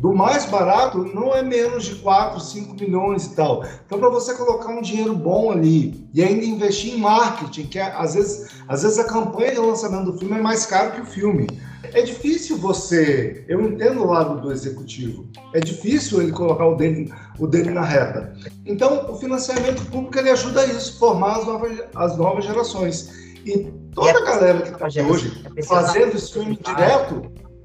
do 0.00 0.12
mais 0.12 0.44
barato 0.44 0.98
não 1.14 1.34
é 1.34 1.42
menos 1.42 1.84
de 1.84 1.94
4, 1.96 2.40
5 2.40 2.74
milhões 2.74 3.26
e 3.26 3.34
tal. 3.34 3.64
Então, 3.86 3.98
para 3.98 4.08
você 4.10 4.34
colocar 4.34 4.68
um 4.68 4.82
dinheiro 4.82 5.14
bom 5.14 5.50
ali 5.50 6.08
e 6.12 6.22
ainda 6.22 6.44
investir 6.44 6.94
em 6.94 6.98
marketing, 6.98 7.66
que 7.66 7.78
é, 7.78 7.92
às, 7.96 8.14
vezes, 8.14 8.50
às 8.68 8.82
vezes 8.82 8.98
a 8.98 9.04
campanha 9.04 9.52
de 9.52 9.60
lançamento 9.60 10.12
do 10.12 10.18
filme 10.18 10.36
é 10.36 10.42
mais 10.42 10.66
caro 10.66 10.92
que 10.92 11.00
o 11.00 11.06
filme. 11.06 11.46
É 11.82 12.02
difícil 12.02 12.56
você. 12.56 13.44
Eu 13.48 13.60
entendo 13.62 14.02
o 14.02 14.06
lado 14.06 14.40
do 14.40 14.52
executivo. 14.52 15.28
É 15.54 15.60
difícil 15.60 16.20
ele 16.22 16.32
colocar 16.32 16.66
o 16.66 16.74
dele, 16.74 17.12
o 17.38 17.46
dele 17.46 17.70
na 17.70 17.82
reta. 17.82 18.34
Então, 18.66 19.10
o 19.10 19.16
financiamento 19.16 19.84
público 19.86 20.18
ele 20.18 20.30
ajuda 20.30 20.62
a 20.62 20.66
isso, 20.66 20.98
formar 20.98 21.38
as 21.38 21.46
novas, 21.46 21.82
as 21.94 22.16
novas 22.16 22.44
gerações. 22.44 23.10
E 23.44 23.70
toda 23.94 24.18
a 24.18 24.24
galera 24.24 24.62
que 24.62 24.70
está 24.70 25.02
hoje 25.04 25.44
fazendo 25.66 26.16
streaming 26.16 26.58
direto 26.64 27.22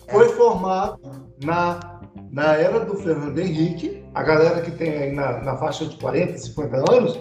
foi 0.10 0.30
formada 0.30 0.98
na, 1.44 2.02
na 2.31 2.53
era 2.53 2.80
do 2.80 2.95
Fernando 2.95 3.38
Henrique. 3.40 4.03
A 4.14 4.23
galera 4.23 4.61
que 4.61 4.72
tem 4.72 4.91
aí 4.91 5.11
na, 5.11 5.41
na 5.41 5.57
faixa 5.57 5.85
de 5.85 5.98
40, 5.98 6.38
50 6.38 6.91
anos 6.91 7.19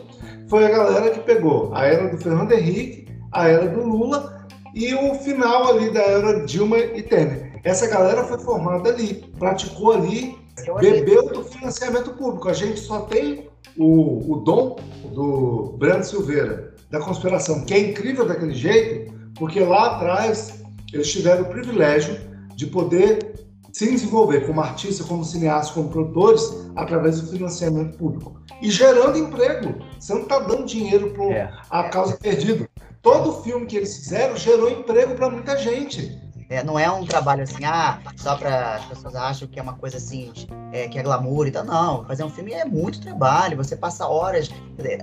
foi 0.48 0.66
a 0.66 0.70
galera 0.70 1.10
que 1.10 1.20
pegou 1.20 1.74
a 1.74 1.86
era 1.86 2.08
do 2.08 2.18
Fernando 2.18 2.52
Henrique, 2.52 3.08
a 3.32 3.48
era 3.48 3.66
do 3.68 3.82
Lula 3.82 4.41
e 4.74 4.94
o 4.94 5.14
final 5.16 5.68
ali 5.68 5.90
da 5.90 6.02
era 6.02 6.44
Dilma 6.44 6.78
e 6.78 7.02
Temer. 7.02 7.60
Essa 7.64 7.86
galera 7.86 8.24
foi 8.24 8.38
formada 8.38 8.90
ali, 8.90 9.14
praticou 9.38 9.92
ali, 9.92 10.36
bebeu 10.80 11.28
do 11.28 11.44
financiamento 11.44 12.10
público. 12.14 12.48
A 12.48 12.52
gente 12.52 12.80
só 12.80 13.02
tem 13.02 13.48
o, 13.76 14.32
o 14.32 14.36
dom 14.40 14.76
do 15.14 15.74
Brando 15.78 16.04
Silveira, 16.04 16.74
da 16.90 17.00
conspiração, 17.00 17.64
que 17.64 17.74
é 17.74 17.90
incrível 17.90 18.26
daquele 18.26 18.54
jeito, 18.54 19.12
porque 19.36 19.60
lá 19.60 19.96
atrás 19.96 20.62
eles 20.92 21.10
tiveram 21.10 21.42
o 21.44 21.48
privilégio 21.48 22.18
de 22.54 22.66
poder 22.66 23.32
se 23.72 23.90
desenvolver 23.90 24.46
como 24.46 24.60
artista, 24.60 25.02
como 25.04 25.24
cineasta, 25.24 25.72
como 25.72 25.88
produtores, 25.88 26.42
através 26.76 27.20
do 27.20 27.30
financiamento 27.30 27.96
público. 27.96 28.38
E 28.60 28.70
gerando 28.70 29.16
emprego. 29.16 29.82
Você 29.98 30.12
não 30.12 30.22
está 30.22 30.38
dando 30.40 30.66
dinheiro 30.66 31.10
para 31.10 31.24
é. 31.24 31.50
a 31.70 31.84
causa 31.84 32.16
perdida. 32.16 32.68
Todo 33.02 33.42
filme 33.42 33.66
que 33.66 33.76
eles 33.76 33.96
fizeram 33.96 34.36
gerou 34.36 34.70
emprego 34.70 35.16
para 35.16 35.28
muita 35.28 35.56
gente. 35.56 36.20
É, 36.48 36.62
não 36.62 36.78
é 36.78 36.90
um 36.90 37.04
trabalho 37.04 37.42
assim, 37.42 37.64
ah, 37.64 38.00
só 38.16 38.36
para 38.36 38.76
as 38.76 38.84
pessoas 38.86 39.14
acham 39.14 39.48
que 39.48 39.58
é 39.58 39.62
uma 39.62 39.74
coisa 39.74 39.96
assim, 39.96 40.32
é, 40.72 40.88
que 40.88 40.98
é 40.98 41.02
glamour 41.02 41.46
e 41.46 41.50
tal. 41.50 41.64
Não, 41.64 42.04
fazer 42.04 42.24
um 42.24 42.30
filme 42.30 42.52
é 42.52 42.64
muito 42.64 43.00
trabalho. 43.00 43.56
Você 43.56 43.76
passa 43.76 44.06
horas, 44.06 44.50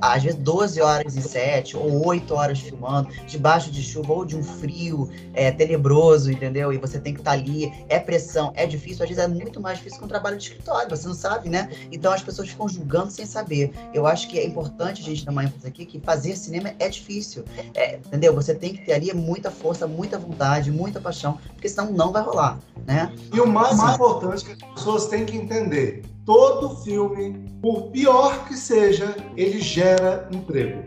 às 0.02 0.24
vezes 0.24 0.40
12 0.40 0.82
horas 0.82 1.16
em 1.16 1.22
set, 1.22 1.76
ou 1.76 2.06
8 2.06 2.34
horas 2.34 2.60
filmando, 2.60 3.10
debaixo 3.28 3.72
de 3.72 3.82
chuva 3.82 4.14
ou 4.14 4.26
de 4.26 4.36
um 4.36 4.44
frio 4.44 5.10
é, 5.34 5.52
tenebroso, 5.52 6.32
entendeu? 6.32 6.74
E 6.74 6.78
você 6.78 7.00
tem 7.00 7.14
que 7.14 7.20
estar 7.20 7.32
tá 7.32 7.38
ali, 7.38 7.72
é 7.88 8.00
pressão, 8.00 8.52
é 8.56 8.66
difícil. 8.66 9.04
Às 9.04 9.10
vezes 9.10 9.24
é 9.24 9.28
muito 9.28 9.60
mais 9.62 9.78
difícil 9.78 10.00
que 10.00 10.06
um 10.06 10.10
trabalho 10.10 10.38
de 10.38 10.44
escritório, 10.44 10.90
você 10.90 11.08
não 11.08 11.16
sabe, 11.16 11.50
né? 11.50 11.70
Então 11.92 12.12
as 12.12 12.22
pessoas 12.22 12.50
ficam 12.50 12.68
julgando 12.68 13.12
sem 13.12 13.26
saber. 13.26 13.74
Eu 13.94 14.06
acho 14.06 14.28
que 14.28 14.38
é 14.38 14.46
importante 14.46 15.02
a 15.02 15.06
gente 15.06 15.26
dar 15.26 15.32
uma 15.32 15.44
ênfase 15.44 15.68
aqui 15.68 15.86
que 15.86 16.00
fazer 16.00 16.36
cinema 16.36 16.74
é 16.80 16.90
difícil, 16.90 17.44
é, 17.74 17.96
entendeu? 17.98 18.34
Você 18.36 18.54
tem 18.54 18.74
que 18.74 18.86
ter 18.86 18.94
ali 18.94 19.14
muita 19.14 19.52
força, 19.52 19.88
muita 19.88 20.18
vontade, 20.18 20.72
muita 20.72 21.00
paixão 21.00 21.39
porque 21.54 21.68
senão 21.68 21.92
não 21.92 22.12
vai 22.12 22.24
rolar, 22.24 22.60
né? 22.86 23.14
E 23.34 23.40
o 23.40 23.48
mais 23.48 23.78
Mas... 23.78 23.96
importante 23.96 24.46
que 24.46 24.52
as 24.52 24.74
pessoas 24.74 25.08
têm 25.08 25.26
que 25.26 25.36
entender, 25.36 26.04
todo 26.26 26.76
filme, 26.78 27.50
por 27.62 27.92
pior 27.92 28.48
que 28.48 28.56
seja, 28.56 29.16
ele 29.36 29.60
gera 29.60 30.28
emprego. 30.32 30.84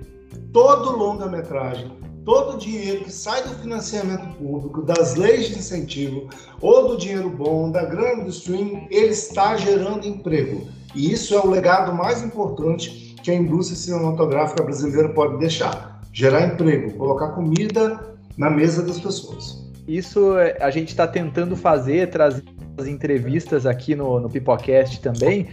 Todo 0.52 0.96
longa-metragem, 0.96 1.92
todo 2.24 2.54
o 2.54 2.58
dinheiro 2.58 3.04
que 3.04 3.12
sai 3.12 3.42
do 3.42 3.54
financiamento 3.56 4.36
público, 4.36 4.82
das 4.82 5.14
leis 5.14 5.48
de 5.48 5.58
incentivo, 5.58 6.28
ou 6.60 6.88
do 6.88 6.96
dinheiro 6.96 7.30
bom, 7.30 7.70
da 7.70 7.84
grana 7.84 8.24
do 8.24 8.30
streaming, 8.30 8.86
ele 8.90 9.08
está 9.08 9.56
gerando 9.56 10.06
emprego. 10.06 10.66
E 10.94 11.12
isso 11.12 11.34
é 11.34 11.40
o 11.40 11.50
legado 11.50 11.92
mais 11.94 12.22
importante 12.22 13.16
que 13.22 13.30
a 13.30 13.34
indústria 13.34 13.78
cinematográfica 13.78 14.62
brasileira 14.62 15.08
pode 15.10 15.38
deixar. 15.38 16.00
Gerar 16.12 16.46
emprego, 16.46 16.96
colocar 16.98 17.28
comida 17.28 18.16
na 18.36 18.50
mesa 18.50 18.82
das 18.82 19.00
pessoas. 19.00 19.62
Isso 19.86 20.34
a 20.60 20.70
gente 20.70 20.88
está 20.88 21.06
tentando 21.06 21.56
fazer, 21.56 22.10
trazer 22.10 22.44
as 22.78 22.86
entrevistas 22.86 23.66
aqui 23.66 23.94
no, 23.94 24.20
no 24.20 24.30
Pipocast 24.30 25.00
também. 25.00 25.48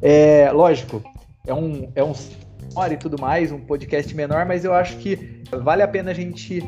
É, 0.00 0.50
lógico, 0.52 1.02
é 1.46 1.52
um, 1.52 1.90
é 1.94 2.02
um 2.02 2.12
e 2.90 2.96
tudo 2.96 3.20
mais, 3.20 3.52
um 3.52 3.60
podcast 3.60 4.14
menor, 4.14 4.46
mas 4.46 4.64
eu 4.64 4.72
acho 4.72 4.96
que 4.96 5.42
vale 5.62 5.82
a 5.82 5.88
pena 5.88 6.10
a 6.10 6.14
gente 6.14 6.62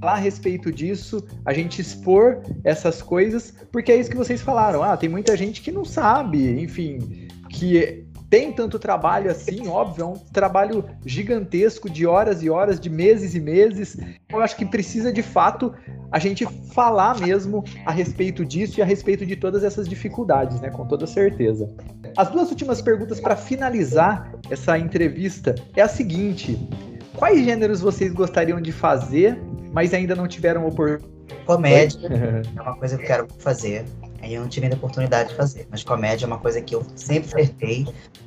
falar 0.00 0.12
a 0.12 0.16
respeito 0.16 0.70
disso, 0.70 1.24
a 1.44 1.52
gente 1.52 1.80
expor 1.80 2.42
essas 2.62 3.02
coisas, 3.02 3.54
porque 3.72 3.90
é 3.90 3.96
isso 3.96 4.10
que 4.10 4.16
vocês 4.16 4.40
falaram. 4.40 4.82
Ah, 4.82 4.96
tem 4.96 5.08
muita 5.08 5.36
gente 5.36 5.60
que 5.60 5.72
não 5.72 5.84
sabe, 5.84 6.60
enfim, 6.60 7.28
que 7.48 8.01
tem 8.32 8.50
tanto 8.50 8.78
trabalho 8.78 9.30
assim, 9.30 9.68
óbvio, 9.68 10.04
é 10.04 10.06
um 10.06 10.14
trabalho 10.32 10.86
gigantesco 11.04 11.90
de 11.90 12.06
horas 12.06 12.42
e 12.42 12.48
horas, 12.48 12.80
de 12.80 12.88
meses 12.88 13.34
e 13.34 13.40
meses. 13.40 13.94
Eu 14.30 14.40
acho 14.40 14.56
que 14.56 14.64
precisa 14.64 15.12
de 15.12 15.22
fato 15.22 15.74
a 16.10 16.18
gente 16.18 16.46
falar 16.72 17.20
mesmo 17.20 17.62
a 17.84 17.92
respeito 17.92 18.42
disso 18.42 18.80
e 18.80 18.82
a 18.82 18.86
respeito 18.86 19.26
de 19.26 19.36
todas 19.36 19.62
essas 19.62 19.86
dificuldades, 19.86 20.62
né? 20.62 20.70
Com 20.70 20.86
toda 20.86 21.06
certeza. 21.06 21.70
As 22.16 22.30
duas 22.30 22.48
últimas 22.48 22.80
perguntas 22.80 23.20
para 23.20 23.36
finalizar 23.36 24.32
essa 24.48 24.78
entrevista 24.78 25.54
é 25.76 25.82
a 25.82 25.88
seguinte: 25.88 26.58
quais 27.14 27.44
gêneros 27.44 27.82
vocês 27.82 28.14
gostariam 28.14 28.62
de 28.62 28.72
fazer, 28.72 29.38
mas 29.74 29.92
ainda 29.92 30.16
não 30.16 30.26
tiveram 30.26 30.66
oportunidade? 30.66 31.12
Comédia 31.44 32.08
é 32.56 32.62
uma 32.62 32.76
coisa 32.76 32.96
que 32.96 33.02
eu 33.02 33.06
quero 33.06 33.28
fazer. 33.38 33.84
Aí 34.22 34.34
eu 34.34 34.40
não 34.40 34.48
tive 34.48 34.66
ainda 34.66 34.76
oportunidade 34.76 35.30
de 35.30 35.34
fazer. 35.34 35.66
Mas 35.68 35.82
comédia 35.82 36.24
é 36.24 36.28
uma 36.28 36.38
coisa 36.38 36.62
que 36.62 36.74
eu 36.74 36.86
sempre 36.94 37.28
flertei 37.28 37.86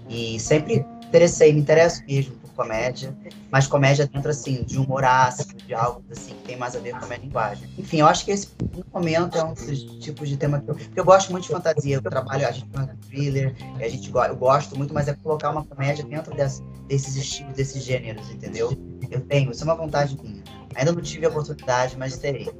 e 0.10 0.40
sempre 0.40 0.86
interessei, 1.08 1.54
me 1.54 1.62
interesso 1.62 2.04
mesmo 2.08 2.36
por 2.36 2.50
comédia, 2.52 3.16
mas 3.52 3.68
comédia 3.68 4.08
dentro, 4.08 4.30
assim, 4.30 4.64
de 4.64 4.78
humor 4.78 5.04
ácido, 5.04 5.56
de 5.56 5.74
algo, 5.74 6.04
assim, 6.12 6.34
que 6.34 6.44
tem 6.44 6.58
mais 6.58 6.76
a 6.76 6.80
ver 6.80 6.92
com 6.92 7.06
a 7.06 7.08
minha 7.08 7.20
linguagem. 7.20 7.70
Enfim, 7.78 8.00
eu 8.00 8.08
acho 8.08 8.26
que 8.26 8.32
esse, 8.32 8.50
no 8.76 8.84
momento, 8.94 9.38
é 9.38 9.44
um 9.44 9.54
dos 9.54 9.84
tipos 10.00 10.28
de 10.28 10.38
tema 10.38 10.60
que 10.60 10.70
eu... 10.70 10.78
eu 10.96 11.06
gosto 11.06 11.32
muito 11.32 11.46
de 11.46 11.50
fantasia, 11.50 11.96
eu 11.96 12.02
trabalho, 12.02 12.48
a 12.48 12.52
gente 12.52 12.70
faz 12.74 12.90
thriller, 13.10 13.56
a 13.76 13.88
gente, 13.88 14.12
eu 14.14 14.36
gosto 14.36 14.78
muito, 14.78 14.94
mas 14.94 15.08
é 15.08 15.14
colocar 15.14 15.52
uma 15.52 15.64
comédia 15.64 16.04
dentro 16.04 16.36
desse, 16.36 16.62
desses 16.88 17.16
estilos, 17.16 17.54
desses 17.54 17.84
gêneros, 17.84 18.30
entendeu? 18.30 18.72
Eu 19.10 19.22
tenho, 19.22 19.52
isso 19.52 19.62
é 19.62 19.66
uma 19.66 19.76
vontade 19.76 20.18
minha. 20.22 20.44
Ainda 20.76 20.92
não 20.92 21.02
tive 21.02 21.26
a 21.26 21.30
oportunidade, 21.30 21.96
mas 21.98 22.18
terei. 22.18 22.52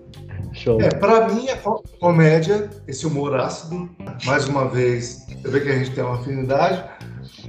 Show. 0.54 0.82
É, 0.82 0.90
para 0.90 1.28
mim 1.28 1.50
é 1.50 1.62
comédia, 2.00 2.70
esse 2.88 3.06
humor 3.06 3.36
ácido. 3.36 3.90
Mais 4.24 4.48
uma 4.48 4.70
vez, 4.70 5.26
você 5.28 5.50
vê 5.50 5.60
que 5.60 5.70
a 5.70 5.78
gente 5.78 5.92
tem 5.92 6.04
uma 6.04 6.16
afinidade. 6.16 6.95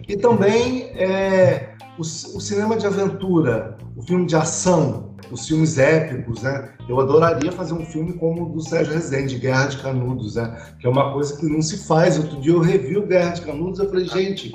E 0.09 0.17
também 0.17 0.85
é, 0.95 1.75
o, 1.99 2.03
o, 2.03 2.41
cinema 2.41 2.77
de 2.77 2.87
aventura, 2.87 3.77
o 3.97 4.03
filme 4.03 4.27
de 4.27 4.37
ação, 4.37 5.15
os 5.31 5.47
filmes 5.47 5.79
épicos, 5.79 6.43
né? 6.43 6.71
Eu 6.89 7.01
adoraria 7.01 7.51
fazer 7.51 7.75
um 7.75 7.85
filme 7.85 8.13
como 8.13 8.45
o 8.45 8.53
do 8.53 8.61
Sérgio 8.61 8.93
Rezende, 8.93 9.39
Guerra 9.39 9.67
de 9.67 9.79
Canudos, 9.79 10.37
né? 10.37 10.57
Que 10.79 10.87
é 10.87 10.91
uma 10.91 11.13
coisa 11.13 11.37
que 11.37 11.47
não 11.47 11.61
se 11.61 11.79
faz. 11.87 12.19
Outro 12.19 12.41
dia 12.41 12.53
eu 12.53 12.61
revi 12.61 12.97
o 12.97 13.07
Guerra 13.07 13.31
de 13.31 13.43
Canudos 13.43 13.81
e 13.81 13.87
falei, 13.87 14.07
gente, 14.07 14.53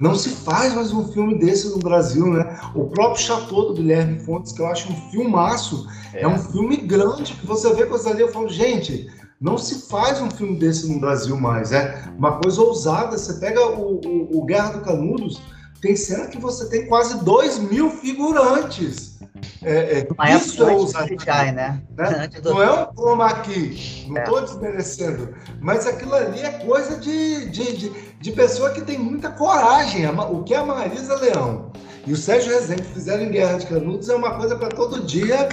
não 0.00 0.14
se 0.14 0.30
faz 0.30 0.74
mais 0.74 0.92
um 0.92 1.08
filme 1.08 1.38
desse 1.38 1.68
no 1.70 1.78
Brasil, 1.78 2.26
né? 2.26 2.58
O 2.74 2.84
próprio 2.84 3.20
Chateau 3.20 3.66
do 3.66 3.74
Guilherme 3.74 4.20
Fontes, 4.20 4.52
que 4.52 4.62
eu 4.62 4.66
acho 4.68 4.90
um 4.92 5.10
filmaço, 5.10 5.88
é, 6.14 6.22
é 6.22 6.28
um 6.28 6.38
filme 6.38 6.76
grande, 6.76 7.34
que 7.34 7.46
você 7.46 7.72
vê 7.74 7.84
coisa 7.84 8.10
ali, 8.10 8.22
eu 8.22 8.32
falo, 8.32 8.48
gente, 8.48 9.08
não 9.40 9.56
se 9.56 9.88
faz 9.88 10.20
um 10.20 10.30
filme 10.30 10.58
desse 10.58 10.90
no 10.92 10.98
Brasil 10.98 11.36
mais, 11.38 11.72
é 11.72 12.04
uma 12.16 12.38
coisa 12.40 12.60
ousada. 12.60 13.16
Você 13.16 13.34
pega 13.34 13.64
o, 13.66 14.00
o, 14.04 14.38
o 14.38 14.44
Guerra 14.44 14.70
do 14.70 14.80
Canudos, 14.80 15.40
tem 15.80 15.94
cena 15.94 16.26
que 16.26 16.38
você 16.38 16.68
tem 16.68 16.86
quase 16.86 17.24
2 17.24 17.58
mil 17.58 17.90
figurantes. 17.90 19.16
É, 19.62 20.00
é, 20.00 20.36
isso 20.36 20.62
é 20.64 20.72
ousadia, 20.72 21.52
né? 21.52 21.82
né? 21.96 22.28
Não 22.42 22.60
é 22.60 22.72
um 22.72 22.92
chroma 22.92 23.26
aqui, 23.26 24.04
não 24.08 24.20
estou 24.20 24.38
é. 24.38 24.42
desmerecendo, 24.42 25.34
mas 25.60 25.86
aquilo 25.86 26.14
ali 26.14 26.40
é 26.40 26.50
coisa 26.50 26.96
de, 26.96 27.48
de, 27.50 27.76
de, 27.76 27.92
de, 28.20 28.32
pessoa 28.32 28.70
que 28.70 28.80
tem 28.80 28.98
muita 28.98 29.30
coragem. 29.30 30.06
O 30.08 30.42
que 30.42 30.54
a 30.54 30.64
Marisa 30.64 31.14
Leão 31.16 31.70
e 32.04 32.12
o 32.12 32.16
Sérgio 32.16 32.52
Rezende 32.52 32.82
fizeram 32.82 33.24
em 33.24 33.30
Guerra 33.30 33.58
de 33.58 33.66
Canudos 33.66 34.08
é 34.08 34.14
uma 34.14 34.36
coisa 34.36 34.56
para 34.56 34.68
todo 34.68 35.04
dia 35.04 35.48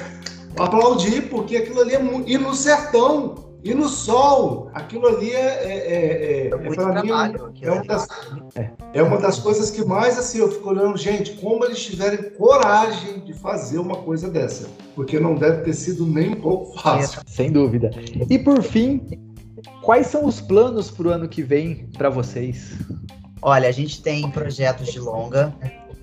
aplaudir, 0.58 1.30
porque 1.30 1.58
aquilo 1.58 1.82
ali 1.82 1.94
é 1.94 2.00
muito. 2.00 2.30
E 2.30 2.38
no 2.38 2.56
sertão, 2.56 3.45
e 3.66 3.74
no 3.74 3.90
sol, 3.90 4.70
aquilo 4.76 5.08
ali 5.08 5.32
é, 5.32 5.40
é, 5.40 5.74
é, 5.74 6.42
é, 6.44 6.48
é 6.50 6.50
para 6.50 7.02
mim 7.02 7.10
é, 7.64 7.72
uma 7.72 7.84
das, 7.84 8.08
é 8.94 9.02
uma 9.02 9.18
das 9.18 9.40
coisas 9.40 9.72
que 9.72 9.84
mais 9.84 10.20
assim 10.20 10.38
eu 10.38 10.52
fico 10.52 10.70
olhando, 10.70 10.96
gente, 10.96 11.32
como 11.38 11.66
eles 11.66 11.84
tiverem 11.84 12.30
coragem 12.38 13.22
de 13.22 13.34
fazer 13.34 13.80
uma 13.80 13.96
coisa 13.96 14.30
dessa, 14.30 14.70
porque 14.94 15.20
não 15.20 15.34
deve 15.34 15.64
ter 15.64 15.74
sido 15.74 16.06
nem 16.06 16.34
um 16.34 16.42
pouco 16.42 16.80
fácil. 16.80 17.22
Sem 17.26 17.52
dúvida. 17.52 17.90
E 18.30 18.38
por 18.38 18.62
fim, 18.62 19.02
quais 19.82 20.06
são 20.06 20.26
os 20.26 20.40
planos 20.40 20.92
para 20.92 21.08
o 21.08 21.10
ano 21.10 21.28
que 21.28 21.42
vem 21.42 21.90
para 21.98 22.12
vocês? 22.12 22.74
Olha, 23.42 23.68
a 23.68 23.72
gente 23.72 24.00
tem 24.00 24.30
projetos 24.30 24.94
de 24.94 25.00
longa 25.00 25.52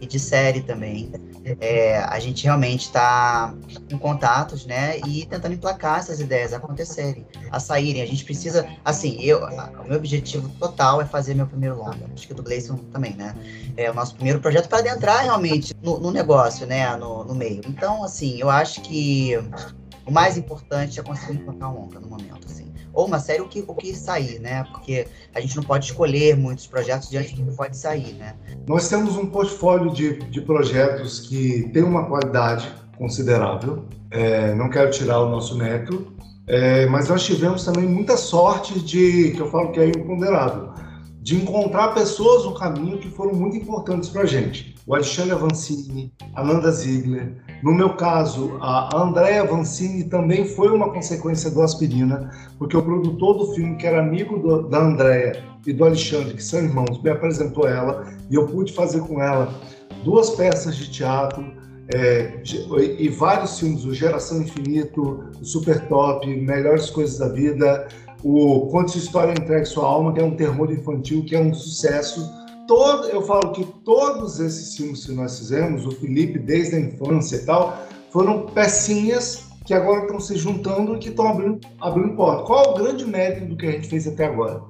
e 0.02 0.06
de 0.06 0.18
série 0.18 0.60
também. 0.60 1.12
É, 1.60 1.98
a 1.98 2.18
gente 2.18 2.44
realmente 2.44 2.86
está 2.86 3.54
em 3.88 3.96
contatos, 3.96 4.66
né, 4.66 4.98
e 5.06 5.24
tentando 5.26 5.54
emplacar 5.54 6.00
essas 6.00 6.20
ideias 6.20 6.52
acontecerem, 6.52 7.24
a 7.50 7.60
saírem. 7.60 8.02
A 8.02 8.06
gente 8.06 8.24
precisa, 8.24 8.68
assim, 8.84 9.16
eu, 9.20 9.44
o 9.44 9.88
meu 9.88 9.96
objetivo 9.96 10.48
total 10.58 11.00
é 11.00 11.04
fazer 11.04 11.34
meu 11.34 11.46
primeiro 11.46 11.76
longa, 11.76 12.10
acho 12.12 12.26
que 12.26 12.34
do 12.34 12.42
Gleison 12.42 12.76
também, 12.92 13.14
né, 13.14 13.34
é 13.76 13.90
o 13.90 13.94
nosso 13.94 14.14
primeiro 14.14 14.40
projeto 14.40 14.68
para 14.68 14.78
adentrar 14.78 15.22
realmente 15.22 15.72
no, 15.80 15.98
no, 15.98 16.10
negócio, 16.10 16.66
né, 16.66 16.94
no, 16.96 17.24
no 17.24 17.34
meio. 17.34 17.62
Então, 17.68 18.02
assim, 18.02 18.38
eu 18.40 18.50
acho 18.50 18.80
que 18.82 19.36
o 20.04 20.10
mais 20.10 20.36
importante 20.36 20.98
é 20.98 21.02
conseguir 21.02 21.38
emplacar 21.38 21.72
um 21.72 21.80
longa 21.80 22.00
no 22.00 22.08
momento, 22.08 22.46
assim 22.46 22.71
ou 22.92 23.06
uma 23.06 23.18
série 23.18 23.40
o 23.40 23.48
que, 23.48 23.64
o 23.66 23.74
que 23.74 23.94
sair, 23.94 24.38
né? 24.38 24.64
Porque 24.70 25.06
a 25.34 25.40
gente 25.40 25.56
não 25.56 25.62
pode 25.62 25.86
escolher 25.86 26.36
muitos 26.36 26.66
projetos 26.66 27.08
diante 27.08 27.34
do 27.34 27.50
que 27.50 27.56
pode 27.56 27.76
sair, 27.76 28.14
né? 28.14 28.34
Nós 28.66 28.88
temos 28.88 29.16
um 29.16 29.26
portfólio 29.26 29.92
de, 29.92 30.18
de 30.18 30.40
projetos 30.40 31.20
que 31.20 31.70
tem 31.72 31.82
uma 31.82 32.06
qualidade 32.06 32.72
considerável. 32.96 33.84
É, 34.10 34.54
não 34.54 34.68
quero 34.68 34.90
tirar 34.90 35.20
o 35.20 35.30
nosso 35.30 35.56
mérito, 35.56 36.12
é, 36.46 36.86
mas 36.86 37.08
nós 37.08 37.24
tivemos 37.24 37.64
também 37.64 37.84
muita 37.84 38.16
sorte 38.16 38.78
de, 38.80 39.32
que 39.32 39.40
eu 39.40 39.50
falo 39.50 39.72
que 39.72 39.80
é 39.80 39.86
imponderável, 39.86 40.70
de 41.20 41.36
encontrar 41.36 41.94
pessoas 41.94 42.44
no 42.44 42.54
caminho 42.54 42.98
que 42.98 43.08
foram 43.10 43.32
muito 43.32 43.56
importantes 43.56 44.08
para 44.08 44.22
a 44.22 44.26
gente. 44.26 44.74
O 44.86 44.94
Alexandre 44.94 45.32
Avancini, 45.32 46.12
a 46.34 46.44
Nanda 46.44 46.70
Ziegler, 46.72 47.36
no 47.62 47.72
meu 47.72 47.90
caso, 47.94 48.58
a 48.60 48.90
Andrea 48.96 49.44
Vancini 49.44 50.02
também 50.04 50.44
foi 50.44 50.68
uma 50.68 50.92
consequência 50.92 51.48
do 51.48 51.62
Aspirina, 51.62 52.30
porque 52.58 52.76
o 52.76 52.82
produtor 52.82 53.38
do 53.38 53.54
filme, 53.54 53.76
que 53.76 53.86
era 53.86 54.00
amigo 54.00 54.36
do, 54.38 54.68
da 54.68 54.80
Andrea 54.80 55.44
e 55.64 55.72
do 55.72 55.84
Alexandre, 55.84 56.34
que 56.34 56.42
são 56.42 56.60
irmãos, 56.60 57.00
me 57.00 57.10
apresentou 57.10 57.68
ela 57.68 58.04
e 58.28 58.34
eu 58.34 58.46
pude 58.46 58.72
fazer 58.72 59.00
com 59.02 59.22
ela 59.22 59.54
duas 60.02 60.30
peças 60.30 60.76
de 60.76 60.90
teatro 60.90 61.44
é, 61.94 62.42
e 62.98 63.08
vários 63.08 63.60
filmes, 63.60 63.84
o 63.84 63.94
Geração 63.94 64.42
Infinito, 64.42 65.24
o 65.40 65.44
Super 65.44 65.86
Top, 65.86 66.26
Melhores 66.26 66.90
Coisas 66.90 67.18
da 67.18 67.28
Vida, 67.28 67.86
o 68.24 68.66
Conte 68.72 68.92
Sua 68.92 69.00
História 69.00 69.32
Entregue 69.32 69.66
Sua 69.66 69.86
Alma, 69.86 70.12
que 70.12 70.20
é 70.20 70.24
um 70.24 70.34
terror 70.34 70.72
infantil, 70.72 71.24
que 71.24 71.36
é 71.36 71.40
um 71.40 71.54
sucesso 71.54 72.41
todo, 72.66 73.08
eu 73.08 73.22
falo 73.22 73.52
que 73.52 73.64
todos 73.84 74.40
esses 74.40 74.76
filmes 74.76 75.06
que 75.06 75.12
nós 75.12 75.38
fizemos, 75.38 75.86
o 75.86 75.90
Felipe 75.92 76.38
desde 76.38 76.76
a 76.76 76.80
infância 76.80 77.36
e 77.36 77.44
tal, 77.44 77.78
foram 78.10 78.46
pecinhas 78.46 79.44
que 79.64 79.74
agora 79.74 80.02
estão 80.02 80.20
se 80.20 80.36
juntando 80.36 80.96
e 80.96 80.98
que 80.98 81.08
estão 81.08 81.28
abrindo, 81.28 81.60
abrindo 81.80 82.16
porta. 82.16 82.44
Qual 82.44 82.72
o 82.72 82.74
grande 82.74 83.04
mérito 83.04 83.46
do 83.46 83.56
que 83.56 83.66
a 83.66 83.72
gente 83.72 83.88
fez 83.88 84.06
até 84.06 84.26
agora? 84.26 84.62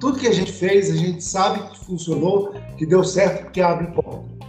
Tudo 0.00 0.18
que 0.18 0.26
a 0.26 0.32
gente 0.32 0.50
fez, 0.50 0.90
a 0.90 0.96
gente 0.96 1.22
sabe 1.22 1.62
que 1.70 1.84
funcionou, 1.84 2.54
que 2.78 2.86
deu 2.86 3.04
certo, 3.04 3.44
porque 3.44 3.60
abre 3.60 3.88
porta. 3.88 4.40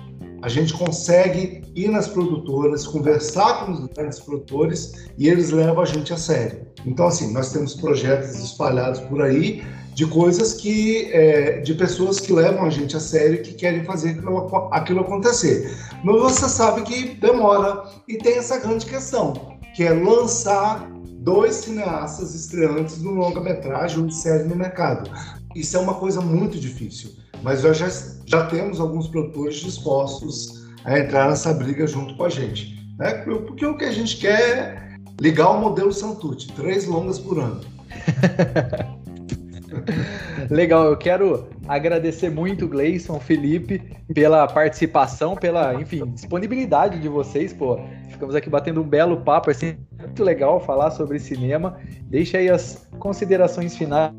A 0.42 0.50
gente 0.50 0.74
consegue 0.74 1.62
ir 1.76 1.90
nas 1.90 2.08
produtoras, 2.08 2.88
conversar 2.88 3.66
com 3.66 3.74
os 3.74 3.86
grandes 3.88 4.20
produtores 4.20 5.10
e 5.18 5.28
eles 5.28 5.52
levam 5.52 5.82
a 5.84 5.86
gente 5.86 6.12
a 6.14 6.18
sério. 6.18 6.66
Então, 6.86 7.08
assim, 7.08 7.32
nós 7.32 7.52
temos 7.52 7.76
projetos 7.76 8.40
espalhados 8.40 9.02
por 9.02 9.22
aí 9.22 9.62
de 10.02 10.08
coisas 10.08 10.54
que 10.56 11.12
é, 11.12 11.60
de 11.60 11.76
pessoas 11.76 12.20
que 12.20 12.34
levam 12.34 12.66
a 12.66 12.72
gente 12.72 12.98
a 12.98 13.00
sério 13.00 13.36
e 13.36 13.38
que 13.44 13.54
querem 13.54 13.84
fazer 13.84 14.10
aquilo, 14.10 14.48
aquilo 14.72 15.02
acontecer. 15.02 15.78
Mas 16.04 16.20
você 16.20 16.50
sabe 16.50 16.82
que 16.82 17.10
demora 17.20 17.84
e 18.08 18.18
tem 18.18 18.40
essa 18.40 18.58
grande 18.58 18.88
questão, 18.88 19.60
que 19.76 19.84
é 19.84 19.92
lançar 19.92 20.90
dois 21.20 21.54
cineastas 21.58 22.34
estreantes 22.34 22.98
no 22.98 23.12
longa-metragem 23.12 24.00
ou 24.00 24.08
de 24.08 24.16
série 24.16 24.46
no 24.46 24.56
mercado. 24.56 25.08
Isso 25.56 25.78
é 25.78 25.80
uma 25.80 25.94
coisa 25.94 26.20
muito 26.20 26.60
difícil, 26.60 27.12
mas 27.44 27.62
nós 27.64 27.78
já, 27.78 27.88
já 28.26 28.48
temos 28.48 28.80
alguns 28.80 29.08
produtores 29.08 29.58
dispostos 29.58 30.66
a 30.84 30.98
entrar 30.98 31.30
nessa 31.30 31.54
briga 31.54 31.86
junto 31.86 32.18
com 32.18 32.24
a 32.24 32.30
gente. 32.30 32.76
Né? 32.98 33.14
Porque 33.24 33.68
o 33.68 33.78
que 33.78 33.86
a 33.86 33.92
gente 33.92 34.18
quer 34.18 34.42
é 34.42 34.98
ligar 35.22 35.52
o 35.52 35.62
modelo 35.62 35.94
Santucci, 35.94 36.48
três 36.54 36.86
longas 36.86 37.20
por 37.20 37.38
ano. 37.38 37.62
Legal, 40.50 40.86
eu 40.86 40.98
quero 40.98 41.48
agradecer 41.68 42.30
muito, 42.30 42.68
Gleison, 42.68 43.20
Felipe, 43.20 43.82
pela 44.14 44.48
participação, 44.48 45.36
pela, 45.36 45.74
enfim, 45.76 46.06
disponibilidade 46.12 47.00
de 47.00 47.08
vocês, 47.08 47.54
pô. 47.54 47.80
Ficamos 48.10 48.36
aqui 48.36 48.50
batendo 48.50 48.82
um 48.82 48.88
belo 48.88 49.22
papo, 49.22 49.50
assim, 49.50 49.78
muito 50.00 50.24
legal 50.24 50.60
falar 50.60 50.92
sobre 50.92 51.20
cinema. 51.20 51.78
Deixa 52.04 52.38
aí 52.38 52.50
as 52.50 52.88
considerações 53.00 53.76
finais, 53.76 54.14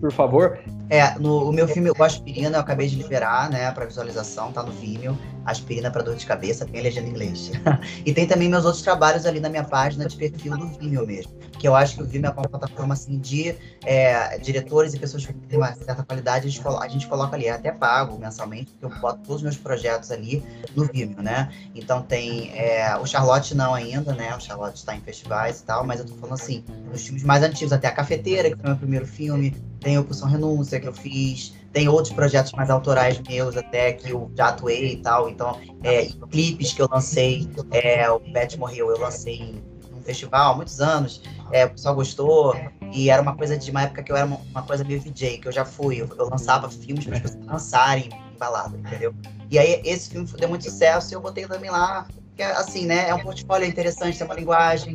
por 0.00 0.12
favor. 0.12 0.58
É, 0.90 1.18
no 1.18 1.48
o 1.48 1.52
meu 1.52 1.66
filme 1.66 1.90
O 1.90 2.02
Aspirina 2.02 2.56
eu 2.56 2.60
acabei 2.60 2.86
de 2.88 2.96
liberar, 2.96 3.48
né, 3.50 3.70
para 3.70 3.86
visualização, 3.86 4.52
tá 4.52 4.62
no 4.62 4.72
Vimeo. 4.72 5.18
Aspirina 5.44 5.90
para 5.90 6.02
dor 6.02 6.16
de 6.16 6.26
cabeça, 6.26 6.66
tem 6.66 6.80
a 6.80 6.82
legenda 6.82 7.06
em 7.06 7.10
inglês. 7.10 7.52
e 8.04 8.12
tem 8.12 8.26
também 8.26 8.48
meus 8.48 8.64
outros 8.64 8.82
trabalhos 8.82 9.26
ali 9.26 9.40
na 9.40 9.48
minha 9.48 9.64
página 9.64 10.06
de 10.06 10.16
perfil 10.16 10.56
do 10.56 10.68
Vimeo 10.78 11.06
mesmo. 11.06 11.32
Que 11.58 11.68
eu 11.68 11.74
acho 11.74 11.96
que 11.96 12.02
o 12.02 12.06
Vimeo 12.06 12.30
é 12.30 12.32
uma 12.32 12.48
plataforma 12.48 12.94
assim 12.94 13.18
de 13.18 13.54
é, 13.84 14.38
diretores 14.38 14.94
e 14.94 14.98
pessoas 14.98 15.24
que 15.24 15.32
têm 15.32 15.58
uma 15.58 15.72
certa 15.74 16.02
qualidade, 16.02 16.46
a 16.46 16.50
gente, 16.50 16.62
coloca, 16.62 16.84
a 16.84 16.88
gente 16.88 17.06
coloca 17.06 17.36
ali, 17.36 17.46
é 17.46 17.50
até 17.50 17.72
pago 17.72 18.18
mensalmente, 18.18 18.72
porque 18.72 18.84
eu 18.84 19.00
boto 19.00 19.18
todos 19.20 19.36
os 19.36 19.42
meus 19.42 19.56
projetos 19.56 20.10
ali 20.10 20.44
no 20.74 20.84
Vimeo, 20.84 21.22
né? 21.22 21.50
Então 21.74 22.02
tem 22.02 22.52
é, 22.54 22.96
o 22.96 23.06
Charlotte 23.06 23.54
não 23.54 23.74
ainda, 23.74 24.12
né? 24.12 24.34
O 24.36 24.40
Charlotte 24.40 24.76
está 24.76 24.94
em 24.94 25.00
festivais 25.00 25.60
e 25.60 25.64
tal, 25.64 25.84
mas 25.84 26.00
eu 26.00 26.06
tô 26.06 26.14
falando 26.14 26.34
assim, 26.34 26.64
os 26.92 27.04
filmes 27.04 27.22
mais 27.22 27.42
antigos, 27.42 27.72
até 27.72 27.88
a 27.88 27.92
Cafeteira, 27.92 28.50
que 28.50 28.56
foi 28.56 28.64
o 28.64 28.68
meu 28.68 28.76
primeiro 28.76 29.06
filme, 29.06 29.50
tem 29.80 29.98
o 29.98 30.04
Pulsão 30.04 30.28
Renúncia 30.28 30.80
que 30.80 30.88
eu 30.88 30.94
fiz, 30.94 31.54
tem 31.72 31.88
outros 31.88 32.14
projetos 32.14 32.52
mais 32.52 32.70
autorais 32.70 33.20
meus 33.28 33.56
até 33.56 33.92
que 33.92 34.10
eu 34.10 34.30
já 34.36 34.48
atuei 34.48 34.92
e 34.92 34.96
tal, 34.96 35.28
então 35.28 35.58
é, 35.82 36.06
clipes 36.30 36.72
que 36.72 36.80
eu 36.80 36.88
lancei, 36.90 37.48
é, 37.72 38.08
o 38.10 38.18
Beth 38.18 38.56
morreu, 38.56 38.90
eu 38.90 38.98
lancei 38.98 39.62
festival 40.04 40.52
há 40.52 40.56
muitos 40.56 40.80
anos, 40.80 41.22
é, 41.50 41.64
o 41.64 41.70
pessoal 41.70 41.94
gostou, 41.94 42.54
e 42.92 43.10
era 43.10 43.20
uma 43.20 43.34
coisa 43.34 43.56
de 43.56 43.70
uma 43.70 43.82
época 43.82 44.02
que 44.02 44.12
eu 44.12 44.16
era 44.16 44.26
uma, 44.26 44.40
uma 44.50 44.62
coisa 44.62 44.84
meio 44.84 45.00
VJ, 45.00 45.38
que 45.38 45.48
eu 45.48 45.52
já 45.52 45.64
fui, 45.64 46.00
eu, 46.00 46.08
eu 46.18 46.28
lançava 46.28 46.70
filmes 46.70 47.04
para 47.04 47.16
as 47.16 47.22
pessoas 47.22 47.46
lançarem 47.46 48.08
em 48.12 48.38
balada, 48.38 48.76
entendeu? 48.76 49.14
E 49.50 49.58
aí 49.58 49.80
esse 49.84 50.10
filme 50.10 50.28
deu 50.38 50.48
muito 50.48 50.64
sucesso 50.64 51.12
e 51.12 51.14
eu 51.14 51.20
botei 51.20 51.46
também 51.46 51.70
lá, 51.70 52.06
que 52.36 52.42
é, 52.42 52.52
assim, 52.52 52.86
né, 52.86 53.08
é 53.08 53.14
um 53.14 53.20
portfólio 53.20 53.66
interessante, 53.66 54.18
tem 54.18 54.26
uma 54.26 54.34
linguagem, 54.34 54.94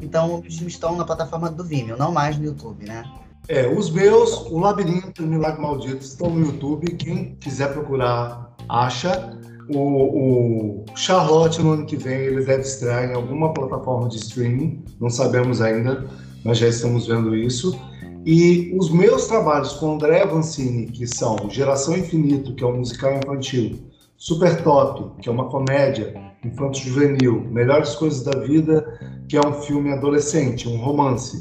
então 0.00 0.40
os 0.46 0.56
filmes 0.56 0.74
estão 0.74 0.96
na 0.96 1.04
plataforma 1.04 1.50
do 1.50 1.64
Vimeo, 1.64 1.96
não 1.96 2.12
mais 2.12 2.36
no 2.36 2.44
YouTube, 2.44 2.86
né? 2.86 3.04
É, 3.48 3.66
os 3.66 3.90
meus, 3.90 4.46
o 4.46 4.58
Labirinto 4.58 5.22
e 5.22 5.24
o 5.24 5.28
Milagre 5.28 5.60
Maldito 5.60 6.04
estão 6.04 6.30
no 6.30 6.46
YouTube. 6.46 6.86
Quem 6.96 7.34
quiser 7.36 7.72
procurar, 7.72 8.54
acha. 8.68 9.36
O, 9.68 9.78
o, 9.78 10.84
Charlotte, 10.96 11.62
no 11.62 11.72
ano 11.72 11.86
que 11.86 11.96
vem, 11.96 12.18
ele 12.18 12.44
deve 12.44 12.62
estrear 12.62 13.10
em 13.10 13.14
alguma 13.14 13.52
plataforma 13.52 14.08
de 14.08 14.16
streaming. 14.16 14.84
Não 15.00 15.10
sabemos 15.10 15.60
ainda, 15.60 16.06
mas 16.44 16.58
já 16.58 16.68
estamos 16.68 17.06
vendo 17.06 17.34
isso. 17.36 17.78
E 18.24 18.74
os 18.78 18.90
meus 18.90 19.26
trabalhos 19.26 19.72
com 19.74 19.94
André 19.94 20.24
Vancini, 20.26 20.86
que 20.86 21.06
são 21.06 21.36
Geração 21.48 21.96
Infinito, 21.96 22.54
que 22.54 22.62
é 22.62 22.66
um 22.66 22.78
musical 22.78 23.16
infantil, 23.16 23.78
Super 24.16 24.62
Top, 24.62 25.20
que 25.20 25.28
é 25.28 25.32
uma 25.32 25.48
comédia 25.48 26.14
infanto-juvenil, 26.44 27.42
Melhores 27.50 27.94
Coisas 27.94 28.22
da 28.22 28.38
Vida, 28.40 28.98
que 29.28 29.36
é 29.36 29.40
um 29.40 29.52
filme 29.54 29.92
adolescente, 29.92 30.68
um 30.68 30.76
romance 30.76 31.40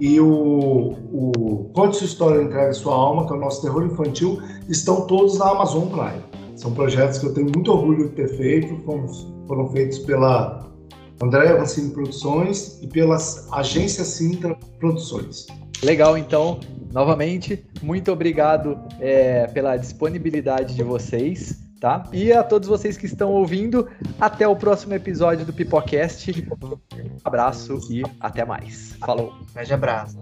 e 0.00 0.20
o, 0.20 0.26
o 0.28 1.70
Conte 1.74 1.96
Sua 1.96 2.06
História 2.06 2.42
Entregue 2.42 2.74
Sua 2.74 2.94
Alma, 2.94 3.26
que 3.26 3.32
é 3.32 3.36
o 3.36 3.40
nosso 3.40 3.62
terror 3.62 3.84
infantil, 3.84 4.40
estão 4.68 5.06
todos 5.06 5.38
na 5.38 5.50
Amazon 5.50 5.88
Prime. 5.88 6.22
São 6.56 6.72
projetos 6.72 7.18
que 7.18 7.26
eu 7.26 7.34
tenho 7.34 7.50
muito 7.54 7.70
orgulho 7.70 8.08
de 8.08 8.14
ter 8.14 8.28
feito, 8.36 8.76
foram, 8.84 9.06
foram 9.46 9.68
feitos 9.68 9.98
pela 10.00 10.68
Andréa 11.22 11.56
Vancini 11.56 11.90
Produções 11.90 12.80
e 12.82 12.88
pela 12.88 13.16
agência 13.52 14.04
Sintra 14.04 14.54
Produções. 14.80 15.46
Legal, 15.82 16.16
então, 16.16 16.58
novamente, 16.92 17.64
muito 17.82 18.10
obrigado 18.10 18.78
é, 18.98 19.46
pela 19.48 19.76
disponibilidade 19.76 20.74
de 20.74 20.82
vocês 20.82 21.64
tá? 21.80 22.04
E 22.12 22.32
a 22.32 22.42
todos 22.42 22.68
vocês 22.68 22.96
que 22.96 23.06
estão 23.06 23.32
ouvindo, 23.32 23.88
até 24.20 24.46
o 24.46 24.56
próximo 24.56 24.94
episódio 24.94 25.44
do 25.44 25.52
Pipocast. 25.52 26.48
Um 26.60 27.18
abraço 27.24 27.78
e 27.90 28.02
até 28.20 28.44
mais. 28.44 28.96
Falou. 29.04 29.32
Um 29.32 29.54
grande 29.54 29.74
abraço. 29.74 30.18